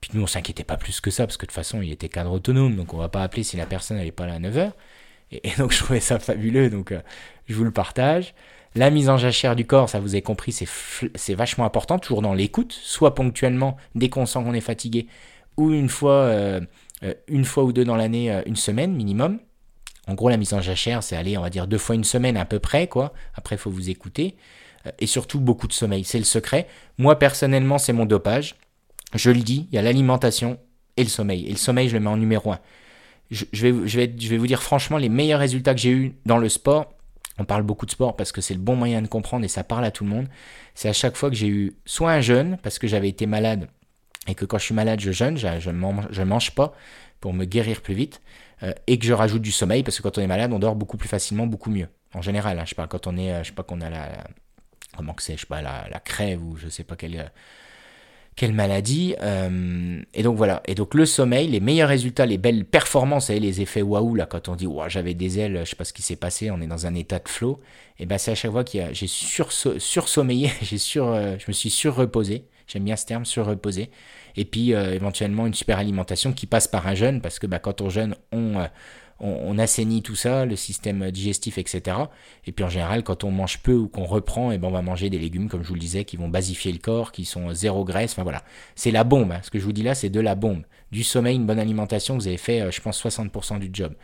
puis 0.00 0.10
nous, 0.14 0.22
on 0.22 0.26
s'inquiétait 0.26 0.64
pas 0.64 0.76
plus 0.76 1.00
que 1.00 1.10
ça, 1.10 1.26
parce 1.26 1.36
que 1.36 1.42
de 1.42 1.48
toute 1.48 1.54
façon, 1.54 1.82
il 1.82 1.90
était 1.90 2.08
cadre 2.08 2.32
autonome, 2.32 2.76
donc 2.76 2.94
on 2.94 2.98
va 2.98 3.08
pas 3.08 3.22
appeler 3.22 3.42
si 3.42 3.56
la 3.56 3.66
personne 3.66 3.96
n'est 3.98 4.12
pas 4.12 4.26
là 4.26 4.34
à 4.34 4.38
9h. 4.38 4.72
Et, 5.32 5.50
donc, 5.58 5.72
je 5.72 5.78
trouvais 5.78 6.00
ça 6.00 6.18
fabuleux, 6.18 6.70
donc 6.70 6.92
euh, 6.92 7.00
je 7.46 7.54
vous 7.54 7.64
le 7.64 7.70
partage. 7.70 8.34
La 8.74 8.90
mise 8.90 9.08
en 9.08 9.16
jachère 9.16 9.56
du 9.56 9.66
corps, 9.66 9.88
ça 9.88 10.00
vous 10.00 10.14
avez 10.14 10.22
compris, 10.22 10.52
c'est 10.52 11.34
vachement 11.34 11.64
important, 11.64 11.98
toujours 11.98 12.20
dans 12.20 12.34
l'écoute, 12.34 12.72
soit 12.72 13.14
ponctuellement, 13.14 13.78
dès 13.94 14.10
qu'on 14.10 14.26
sent 14.26 14.40
qu'on 14.42 14.52
est 14.52 14.60
fatigué, 14.60 15.06
ou 15.56 15.72
une 15.72 15.88
fois, 15.88 16.12
euh, 16.12 16.60
euh, 17.02 17.14
une 17.26 17.46
fois 17.46 17.64
ou 17.64 17.72
deux 17.72 17.84
dans 17.86 17.96
l'année, 17.96 18.42
une 18.44 18.56
semaine 18.56 18.94
minimum. 18.94 19.38
En 20.06 20.14
gros, 20.14 20.28
la 20.28 20.36
mise 20.36 20.54
en 20.54 20.60
jachère, 20.60 21.02
c'est 21.02 21.16
aller, 21.16 21.36
on 21.36 21.42
va 21.42 21.50
dire, 21.50 21.66
deux 21.66 21.78
fois 21.78 21.94
une 21.94 22.04
semaine 22.04 22.36
à 22.36 22.44
peu 22.44 22.58
près, 22.58 22.86
quoi. 22.86 23.12
Après, 23.34 23.56
il 23.56 23.58
faut 23.58 23.70
vous 23.70 23.90
écouter. 23.90 24.36
Et 24.98 25.06
surtout, 25.06 25.40
beaucoup 25.40 25.66
de 25.66 25.72
sommeil, 25.72 26.04
c'est 26.04 26.18
le 26.18 26.24
secret. 26.24 26.68
Moi, 26.98 27.18
personnellement, 27.18 27.78
c'est 27.78 27.92
mon 27.92 28.06
dopage. 28.06 28.54
Je 29.14 29.30
le 29.30 29.40
dis, 29.40 29.66
il 29.70 29.74
y 29.74 29.78
a 29.78 29.82
l'alimentation 29.82 30.58
et 30.96 31.02
le 31.02 31.08
sommeil. 31.08 31.46
Et 31.46 31.50
le 31.50 31.56
sommeil, 31.56 31.88
je 31.88 31.94
le 31.94 32.00
mets 32.00 32.10
en 32.10 32.16
numéro 32.16 32.52
un. 32.52 32.60
Je, 33.30 33.44
vais, 33.60 34.36
vous 34.38 34.46
dire 34.46 34.62
franchement, 34.62 34.98
les 34.98 35.08
meilleurs 35.08 35.40
résultats 35.40 35.74
que 35.74 35.80
j'ai 35.80 35.90
eus 35.90 36.14
dans 36.26 36.38
le 36.38 36.48
sport, 36.48 36.92
on 37.38 37.44
parle 37.44 37.64
beaucoup 37.64 37.84
de 37.84 37.90
sport 37.90 38.14
parce 38.16 38.30
que 38.30 38.40
c'est 38.40 38.54
le 38.54 38.60
bon 38.60 38.76
moyen 38.76 39.02
de 39.02 39.08
comprendre 39.08 39.44
et 39.44 39.48
ça 39.48 39.64
parle 39.64 39.84
à 39.84 39.90
tout 39.90 40.04
le 40.04 40.10
monde, 40.10 40.28
c'est 40.74 40.88
à 40.88 40.92
chaque 40.92 41.16
fois 41.16 41.28
que 41.28 41.36
j'ai 41.36 41.48
eu 41.48 41.76
soit 41.84 42.12
un 42.12 42.20
jeûne, 42.20 42.56
parce 42.62 42.78
que 42.78 42.86
j'avais 42.86 43.08
été 43.08 43.26
malade, 43.26 43.68
et 44.28 44.34
que 44.34 44.44
quand 44.44 44.58
je 44.58 44.64
suis 44.64 44.74
malade, 44.74 45.00
je 45.00 45.10
jeûne, 45.10 45.36
je 45.36 45.70
ne 45.70 46.24
mange, 46.24 46.50
pas 46.52 46.72
pour 47.20 47.32
me 47.32 47.44
guérir 47.44 47.80
plus 47.80 47.94
vite, 47.94 48.22
euh, 48.62 48.72
et 48.86 48.98
que 48.98 49.06
je 49.06 49.12
rajoute 49.12 49.42
du 49.42 49.52
sommeil, 49.52 49.82
parce 49.82 49.96
que 49.98 50.02
quand 50.02 50.18
on 50.18 50.22
est 50.22 50.26
malade, 50.26 50.52
on 50.52 50.58
dort 50.58 50.76
beaucoup 50.76 50.96
plus 50.96 51.08
facilement, 51.08 51.46
beaucoup 51.46 51.70
mieux. 51.70 51.88
En 52.14 52.22
général, 52.22 52.58
hein, 52.58 52.64
je 52.66 52.74
pas, 52.74 52.86
quand 52.86 53.06
on 53.06 53.16
est, 53.16 53.32
euh, 53.32 53.42
je 53.42 53.48
sais 53.48 53.54
pas 53.54 53.62
qu'on 53.62 53.80
a 53.80 53.90
la, 53.90 54.24
comment 54.96 55.12
que 55.12 55.22
c'est, 55.22 55.34
je 55.34 55.40
sais 55.40 55.46
pas, 55.46 55.62
la, 55.62 56.00
crève 56.00 56.42
ou 56.42 56.56
je 56.56 56.68
sais 56.68 56.84
pas 56.84 56.96
quelle 56.96 57.30
quelle 58.36 58.52
maladie 58.52 59.14
euh, 59.22 60.02
Et 60.12 60.22
donc 60.22 60.36
voilà. 60.36 60.62
Et 60.66 60.74
donc 60.74 60.94
le 60.94 61.06
sommeil, 61.06 61.48
les 61.48 61.60
meilleurs 61.60 61.88
résultats, 61.88 62.26
les 62.26 62.36
belles 62.36 62.66
performances, 62.66 63.30
et 63.30 63.40
les 63.40 63.62
effets 63.62 63.80
waouh 63.80 64.14
là 64.14 64.26
quand 64.26 64.48
on 64.50 64.56
dit 64.56 64.68
j'avais 64.88 65.14
des 65.14 65.38
ailes, 65.38 65.60
je 65.64 65.70
sais 65.70 65.76
pas 65.76 65.84
ce 65.84 65.94
qui 65.94 66.02
s'est 66.02 66.16
passé, 66.16 66.50
on 66.50 66.60
est 66.60 66.66
dans 66.66 66.86
un 66.86 66.94
état 66.94 67.18
de 67.18 67.28
flow. 67.28 67.60
Et 67.98 68.04
ben 68.04 68.18
c'est 68.18 68.32
à 68.32 68.34
chaque 68.34 68.52
fois 68.52 68.62
que 68.62 68.92
j'ai 68.92 69.06
sur, 69.06 69.52
sursommeillé, 69.52 70.52
j'ai 70.62 70.78
sur, 70.78 71.06
euh, 71.08 71.36
je 71.38 71.46
me 71.48 71.52
suis 71.52 71.70
surreposé. 71.70 72.44
J'aime 72.66 72.84
bien 72.84 72.96
ce 72.96 73.06
terme, 73.06 73.24
surreposé. 73.24 73.90
Et 74.36 74.44
puis 74.44 74.74
euh, 74.74 74.94
éventuellement 74.94 75.46
une 75.46 75.54
super 75.54 75.78
alimentation 75.78 76.32
qui 76.32 76.46
passe 76.46 76.68
par 76.68 76.86
un 76.86 76.94
jeûne 76.94 77.20
parce 77.20 77.38
que 77.38 77.46
bah, 77.46 77.58
quand 77.58 77.80
on 77.80 77.88
jeûne, 77.88 78.14
on 78.32 78.66
on, 79.20 79.58
assainit 79.58 80.02
tout 80.02 80.14
ça, 80.14 80.44
le 80.44 80.56
système 80.56 81.10
digestif, 81.10 81.58
etc. 81.58 81.96
Et 82.46 82.52
puis 82.52 82.64
en 82.64 82.68
général, 82.68 83.02
quand 83.02 83.24
on 83.24 83.30
mange 83.30 83.60
peu 83.60 83.74
ou 83.74 83.88
qu'on 83.88 84.04
reprend, 84.04 84.52
et 84.52 84.56
eh 84.56 84.58
ben 84.58 84.68
on 84.68 84.72
va 84.72 84.82
manger 84.82 85.10
des 85.10 85.18
légumes, 85.18 85.48
comme 85.48 85.62
je 85.62 85.68
vous 85.68 85.74
le 85.74 85.80
disais, 85.80 86.04
qui 86.04 86.16
vont 86.16 86.28
basifier 86.28 86.72
le 86.72 86.78
corps, 86.78 87.12
qui 87.12 87.24
sont 87.24 87.52
zéro 87.54 87.84
graisse. 87.84 88.12
Enfin 88.12 88.24
voilà, 88.24 88.42
c'est 88.74 88.90
la 88.90 89.04
bombe. 89.04 89.32
Hein. 89.32 89.40
Ce 89.42 89.50
que 89.50 89.58
je 89.58 89.64
vous 89.64 89.72
dis 89.72 89.82
là, 89.82 89.94
c'est 89.94 90.10
de 90.10 90.20
la 90.20 90.34
bombe. 90.34 90.62
Du 90.92 91.02
sommeil, 91.02 91.36
une 91.36 91.46
bonne 91.46 91.58
alimentation, 91.58 92.14
vous 92.14 92.26
avez 92.26 92.36
fait, 92.36 92.60
euh, 92.60 92.70
je 92.70 92.80
pense, 92.80 93.02
60% 93.02 93.58
du 93.58 93.70
job. 93.72 93.94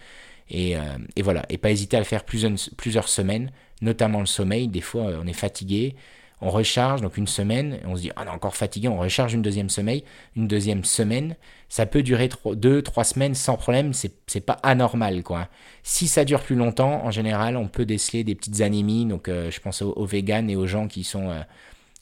Et, 0.50 0.76
euh, 0.76 0.80
et, 1.16 1.22
voilà, 1.22 1.44
et 1.48 1.58
pas 1.58 1.70
hésiter 1.70 1.96
à 1.96 2.00
le 2.00 2.04
faire 2.04 2.24
plusieurs, 2.24 3.08
semaines, 3.08 3.50
notamment 3.80 4.20
le 4.20 4.26
sommeil. 4.26 4.68
Des 4.68 4.80
fois, 4.80 5.08
euh, 5.08 5.20
on 5.22 5.26
est 5.26 5.32
fatigué, 5.32 5.94
on 6.42 6.50
recharge, 6.50 7.00
donc 7.00 7.16
une 7.16 7.26
semaine, 7.26 7.78
on 7.86 7.96
se 7.96 8.02
dit, 8.02 8.10
ah, 8.16 8.22
on 8.24 8.26
est 8.26 8.30
encore 8.30 8.56
fatigué, 8.56 8.88
on 8.88 8.98
recharge 8.98 9.32
une 9.32 9.42
deuxième 9.42 9.70
sommeil, 9.70 10.04
une 10.36 10.48
deuxième 10.48 10.84
semaine, 10.84 11.36
ça 11.68 11.86
peut 11.86 12.02
durer 12.02 12.28
deux, 12.54 12.82
trois 12.82 13.04
semaines 13.04 13.34
sans 13.34 13.56
problème, 13.56 13.92
c'est 13.92 14.40
pas 14.40 14.58
anormal, 14.62 15.22
quoi. 15.22 15.48
Si 15.82 16.08
ça 16.08 16.24
dure 16.24 16.42
plus 16.42 16.56
longtemps, 16.56 17.04
en 17.04 17.10
général, 17.10 17.56
on 17.56 17.68
peut 17.68 17.86
déceler 17.86 18.24
des 18.24 18.34
petites 18.34 18.60
anémies, 18.60 19.06
donc 19.06 19.28
euh, 19.28 19.50
je 19.50 19.60
pense 19.60 19.82
aux, 19.82 20.04
véganes 20.04 20.50
et 20.50 20.56
aux 20.56 20.66
gens 20.66 20.88
qui 20.88 21.04
sont... 21.04 21.30
Euh, 21.30 21.40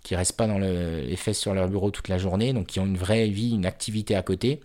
qui 0.03 0.17
restent 0.17 0.39
pas 0.39 0.47
dans 0.47 0.59
le, 0.59 1.03
les 1.03 1.17
fesses 1.17 1.39
sur 1.39 1.53
leur 1.53 1.69
bureau 1.69 1.91
toute 1.91 2.09
la 2.09 2.17
journée, 2.17 2.55
donc 2.55 2.69
qui 2.69 2.81
ont 2.81 2.87
une 2.87 2.97
vraie 2.97 3.29
vie, 3.29 3.51
une 3.51 3.67
activité 3.67 4.17
à 4.17 4.23
côté, 4.23 4.61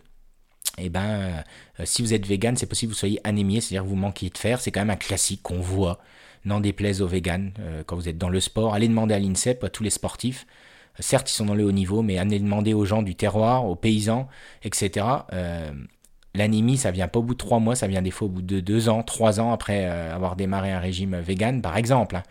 et 0.78 0.86
eh 0.86 0.89
ben, 0.89 1.43
euh, 1.80 1.84
si 1.86 2.01
vous 2.01 2.13
êtes 2.13 2.26
vegan, 2.26 2.57
c'est 2.57 2.65
possible 2.65 2.91
que 2.91 2.95
vous 2.95 2.99
soyez 2.99 3.21
anémié, 3.23 3.61
c'est-à-dire 3.61 3.84
que 3.84 3.88
vous 3.88 3.95
manquez 3.95 4.30
de 4.30 4.38
fer. 4.38 4.59
C'est 4.59 4.71
quand 4.71 4.82
même 4.82 4.89
un 4.89 4.97
classique 4.97 5.41
qu'on 5.41 5.59
voit 5.59 5.99
n'en 6.45 6.59
déplaise 6.59 7.01
aux 7.01 7.07
véganes, 7.07 7.51
euh, 7.59 7.83
quand 7.85 7.95
vous 7.95 8.07
êtes 8.07 8.17
dans 8.17 8.29
le 8.29 8.39
sport, 8.39 8.73
allez 8.73 8.87
demander 8.87 9.13
à 9.13 9.19
l'INSEP, 9.19 9.63
à 9.63 9.69
tous 9.69 9.83
les 9.83 9.89
sportifs. 9.89 10.45
Euh, 10.99 11.01
certes, 11.01 11.29
ils 11.29 11.33
sont 11.33 11.45
dans 11.45 11.55
le 11.55 11.65
haut 11.65 11.71
niveau, 11.71 12.01
mais 12.01 12.17
allez 12.17 12.39
demander 12.39 12.73
aux 12.73 12.85
gens 12.85 13.01
du 13.01 13.15
terroir, 13.15 13.65
aux 13.65 13.75
paysans, 13.75 14.27
etc. 14.63 15.05
Euh, 15.33 15.71
l'anémie, 16.33 16.77
ça 16.77 16.91
vient 16.91 17.07
pas 17.07 17.19
au 17.19 17.23
bout 17.23 17.33
de 17.33 17.39
trois 17.39 17.59
mois, 17.59 17.75
ça 17.75 17.87
vient 17.87 18.01
des 18.01 18.11
fois 18.11 18.27
au 18.27 18.31
bout 18.31 18.41
de 18.41 18.59
deux 18.59 18.89
ans, 18.89 19.03
trois 19.03 19.39
ans 19.39 19.51
après 19.51 19.85
avoir 19.85 20.35
démarré 20.35 20.71
un 20.71 20.79
régime 20.79 21.19
vegan, 21.19 21.61
par 21.61 21.77
exemple. 21.77 22.17
Hein. 22.17 22.23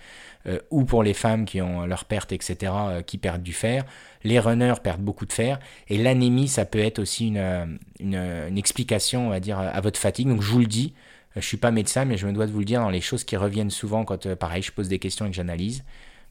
ou 0.70 0.84
pour 0.84 1.02
les 1.02 1.14
femmes 1.14 1.46
qui 1.46 1.62
ont 1.62 1.86
leur 1.86 2.04
perte, 2.04 2.32
etc., 2.32 2.70
qui 3.06 3.16
perdent 3.16 3.42
du 3.42 3.54
fer. 3.54 3.84
Les 4.24 4.38
runners 4.38 4.74
perdent 4.82 5.00
beaucoup 5.00 5.24
de 5.24 5.32
fer. 5.32 5.58
Et 5.88 5.96
l'anémie, 5.96 6.48
ça 6.48 6.66
peut 6.66 6.80
être 6.80 6.98
aussi 6.98 7.28
une, 7.28 7.78
une, 7.98 8.58
explication, 8.58 9.28
on 9.28 9.30
va 9.30 9.40
dire, 9.40 9.58
à 9.58 9.80
votre 9.80 9.98
fatigue. 9.98 10.28
Donc 10.28 10.42
je 10.42 10.50
vous 10.50 10.58
le 10.58 10.66
dis, 10.66 10.92
euh, 10.92 11.13
je 11.36 11.46
suis 11.46 11.56
pas 11.56 11.70
médecin, 11.70 12.04
mais 12.04 12.16
je 12.16 12.26
me 12.26 12.32
dois 12.32 12.46
de 12.46 12.52
vous 12.52 12.60
le 12.60 12.64
dire 12.64 12.80
dans 12.80 12.90
les 12.90 13.00
choses 13.00 13.24
qui 13.24 13.36
reviennent 13.36 13.70
souvent 13.70 14.04
quand, 14.04 14.26
euh, 14.26 14.36
pareil, 14.36 14.62
je 14.62 14.72
pose 14.72 14.88
des 14.88 14.98
questions 14.98 15.26
et 15.26 15.30
que 15.30 15.36
j'analyse. 15.36 15.84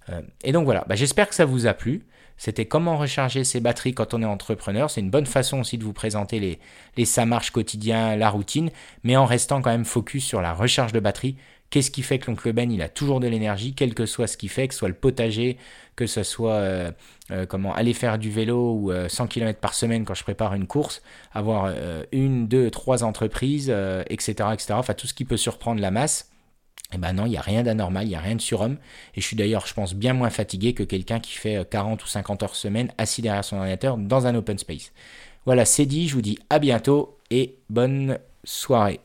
Euh, 0.09 0.21
et 0.43 0.51
donc 0.51 0.65
voilà, 0.65 0.85
bah, 0.87 0.95
j'espère 0.95 1.27
que 1.27 1.35
ça 1.35 1.45
vous 1.45 1.67
a 1.67 1.73
plu. 1.73 2.05
C'était 2.35 2.65
comment 2.65 2.97
recharger 2.97 3.43
ses 3.43 3.59
batteries 3.59 3.93
quand 3.93 4.13
on 4.13 4.21
est 4.21 4.25
entrepreneur. 4.25 4.89
C'est 4.89 5.01
une 5.01 5.11
bonne 5.11 5.25
façon 5.25 5.59
aussi 5.59 5.77
de 5.77 5.83
vous 5.83 5.93
présenter 5.93 6.39
les, 6.39 6.59
les 6.97 7.05
ça 7.05 7.25
marche 7.25 7.51
quotidiens, 7.51 8.15
la 8.15 8.29
routine, 8.29 8.71
mais 9.03 9.15
en 9.15 9.25
restant 9.25 9.61
quand 9.61 9.69
même 9.69 9.85
focus 9.85 10.25
sur 10.25 10.41
la 10.41 10.53
recharge 10.53 10.93
de 10.93 10.99
batterie 10.99 11.37
Qu'est-ce 11.73 11.89
qui 11.89 12.03
fait 12.03 12.19
que 12.19 12.29
l'oncle 12.29 12.53
Ben, 12.53 12.71
il 12.71 12.83
a 12.83 12.87
toujours 12.87 13.19
de 13.19 13.25
l'énergie, 13.25 13.73
quel 13.73 13.95
que 13.95 14.05
soit 14.05 14.27
ce 14.27 14.37
qu'il 14.37 14.49
fait, 14.49 14.67
que 14.67 14.75
ce 14.75 14.77
soit 14.77 14.89
le 14.89 14.93
potager, 14.93 15.57
que 15.95 16.05
ce 16.05 16.21
soit 16.21 16.51
euh, 16.51 16.91
euh, 17.31 17.47
comment 17.47 17.73
aller 17.73 17.95
faire 17.95 18.19
du 18.19 18.29
vélo 18.29 18.75
ou 18.75 18.91
100 18.91 19.23
euh, 19.23 19.27
km 19.27 19.59
par 19.59 19.73
semaine 19.73 20.05
quand 20.05 20.13
je 20.13 20.21
prépare 20.21 20.53
une 20.53 20.67
course, 20.67 21.01
avoir 21.31 21.73
une, 22.11 22.47
deux, 22.47 22.69
trois 22.69 23.03
entreprises, 23.03 23.73
etc., 24.07 24.49
etc. 24.53 24.73
Enfin, 24.73 24.93
tout 24.93 25.07
ce 25.07 25.15
qui 25.15 25.25
peut 25.25 25.35
surprendre 25.35 25.81
la 25.81 25.89
masse. 25.89 26.29
Eh 26.93 26.99
ben 26.99 27.11
non, 27.11 27.25
il 27.25 27.29
n'y 27.29 27.37
a 27.37 27.41
rien 27.41 27.63
d'anormal, 27.63 28.05
il 28.05 28.09
n'y 28.09 28.15
a 28.15 28.19
rien 28.19 28.35
de 28.35 28.41
surhomme. 28.41 28.77
Et 29.15 29.21
je 29.21 29.25
suis 29.25 29.35
d'ailleurs, 29.35 29.65
je 29.65 29.73
pense, 29.73 29.95
bien 29.95 30.13
moins 30.13 30.29
fatigué 30.29 30.75
que 30.75 30.83
quelqu'un 30.83 31.19
qui 31.19 31.33
fait 31.33 31.67
40 31.67 32.03
ou 32.03 32.07
50 32.07 32.43
heures 32.43 32.55
semaine 32.55 32.93
assis 32.99 33.23
derrière 33.23 33.43
son 33.43 33.57
ordinateur 33.57 33.97
dans 33.97 34.27
un 34.27 34.35
open 34.35 34.59
space. 34.59 34.91
Voilà, 35.47 35.65
c'est 35.65 35.87
dit, 35.87 36.07
je 36.07 36.13
vous 36.13 36.21
dis 36.21 36.37
à 36.51 36.59
bientôt 36.59 37.17
et 37.31 37.55
bonne 37.67 38.19
soirée. 38.43 38.99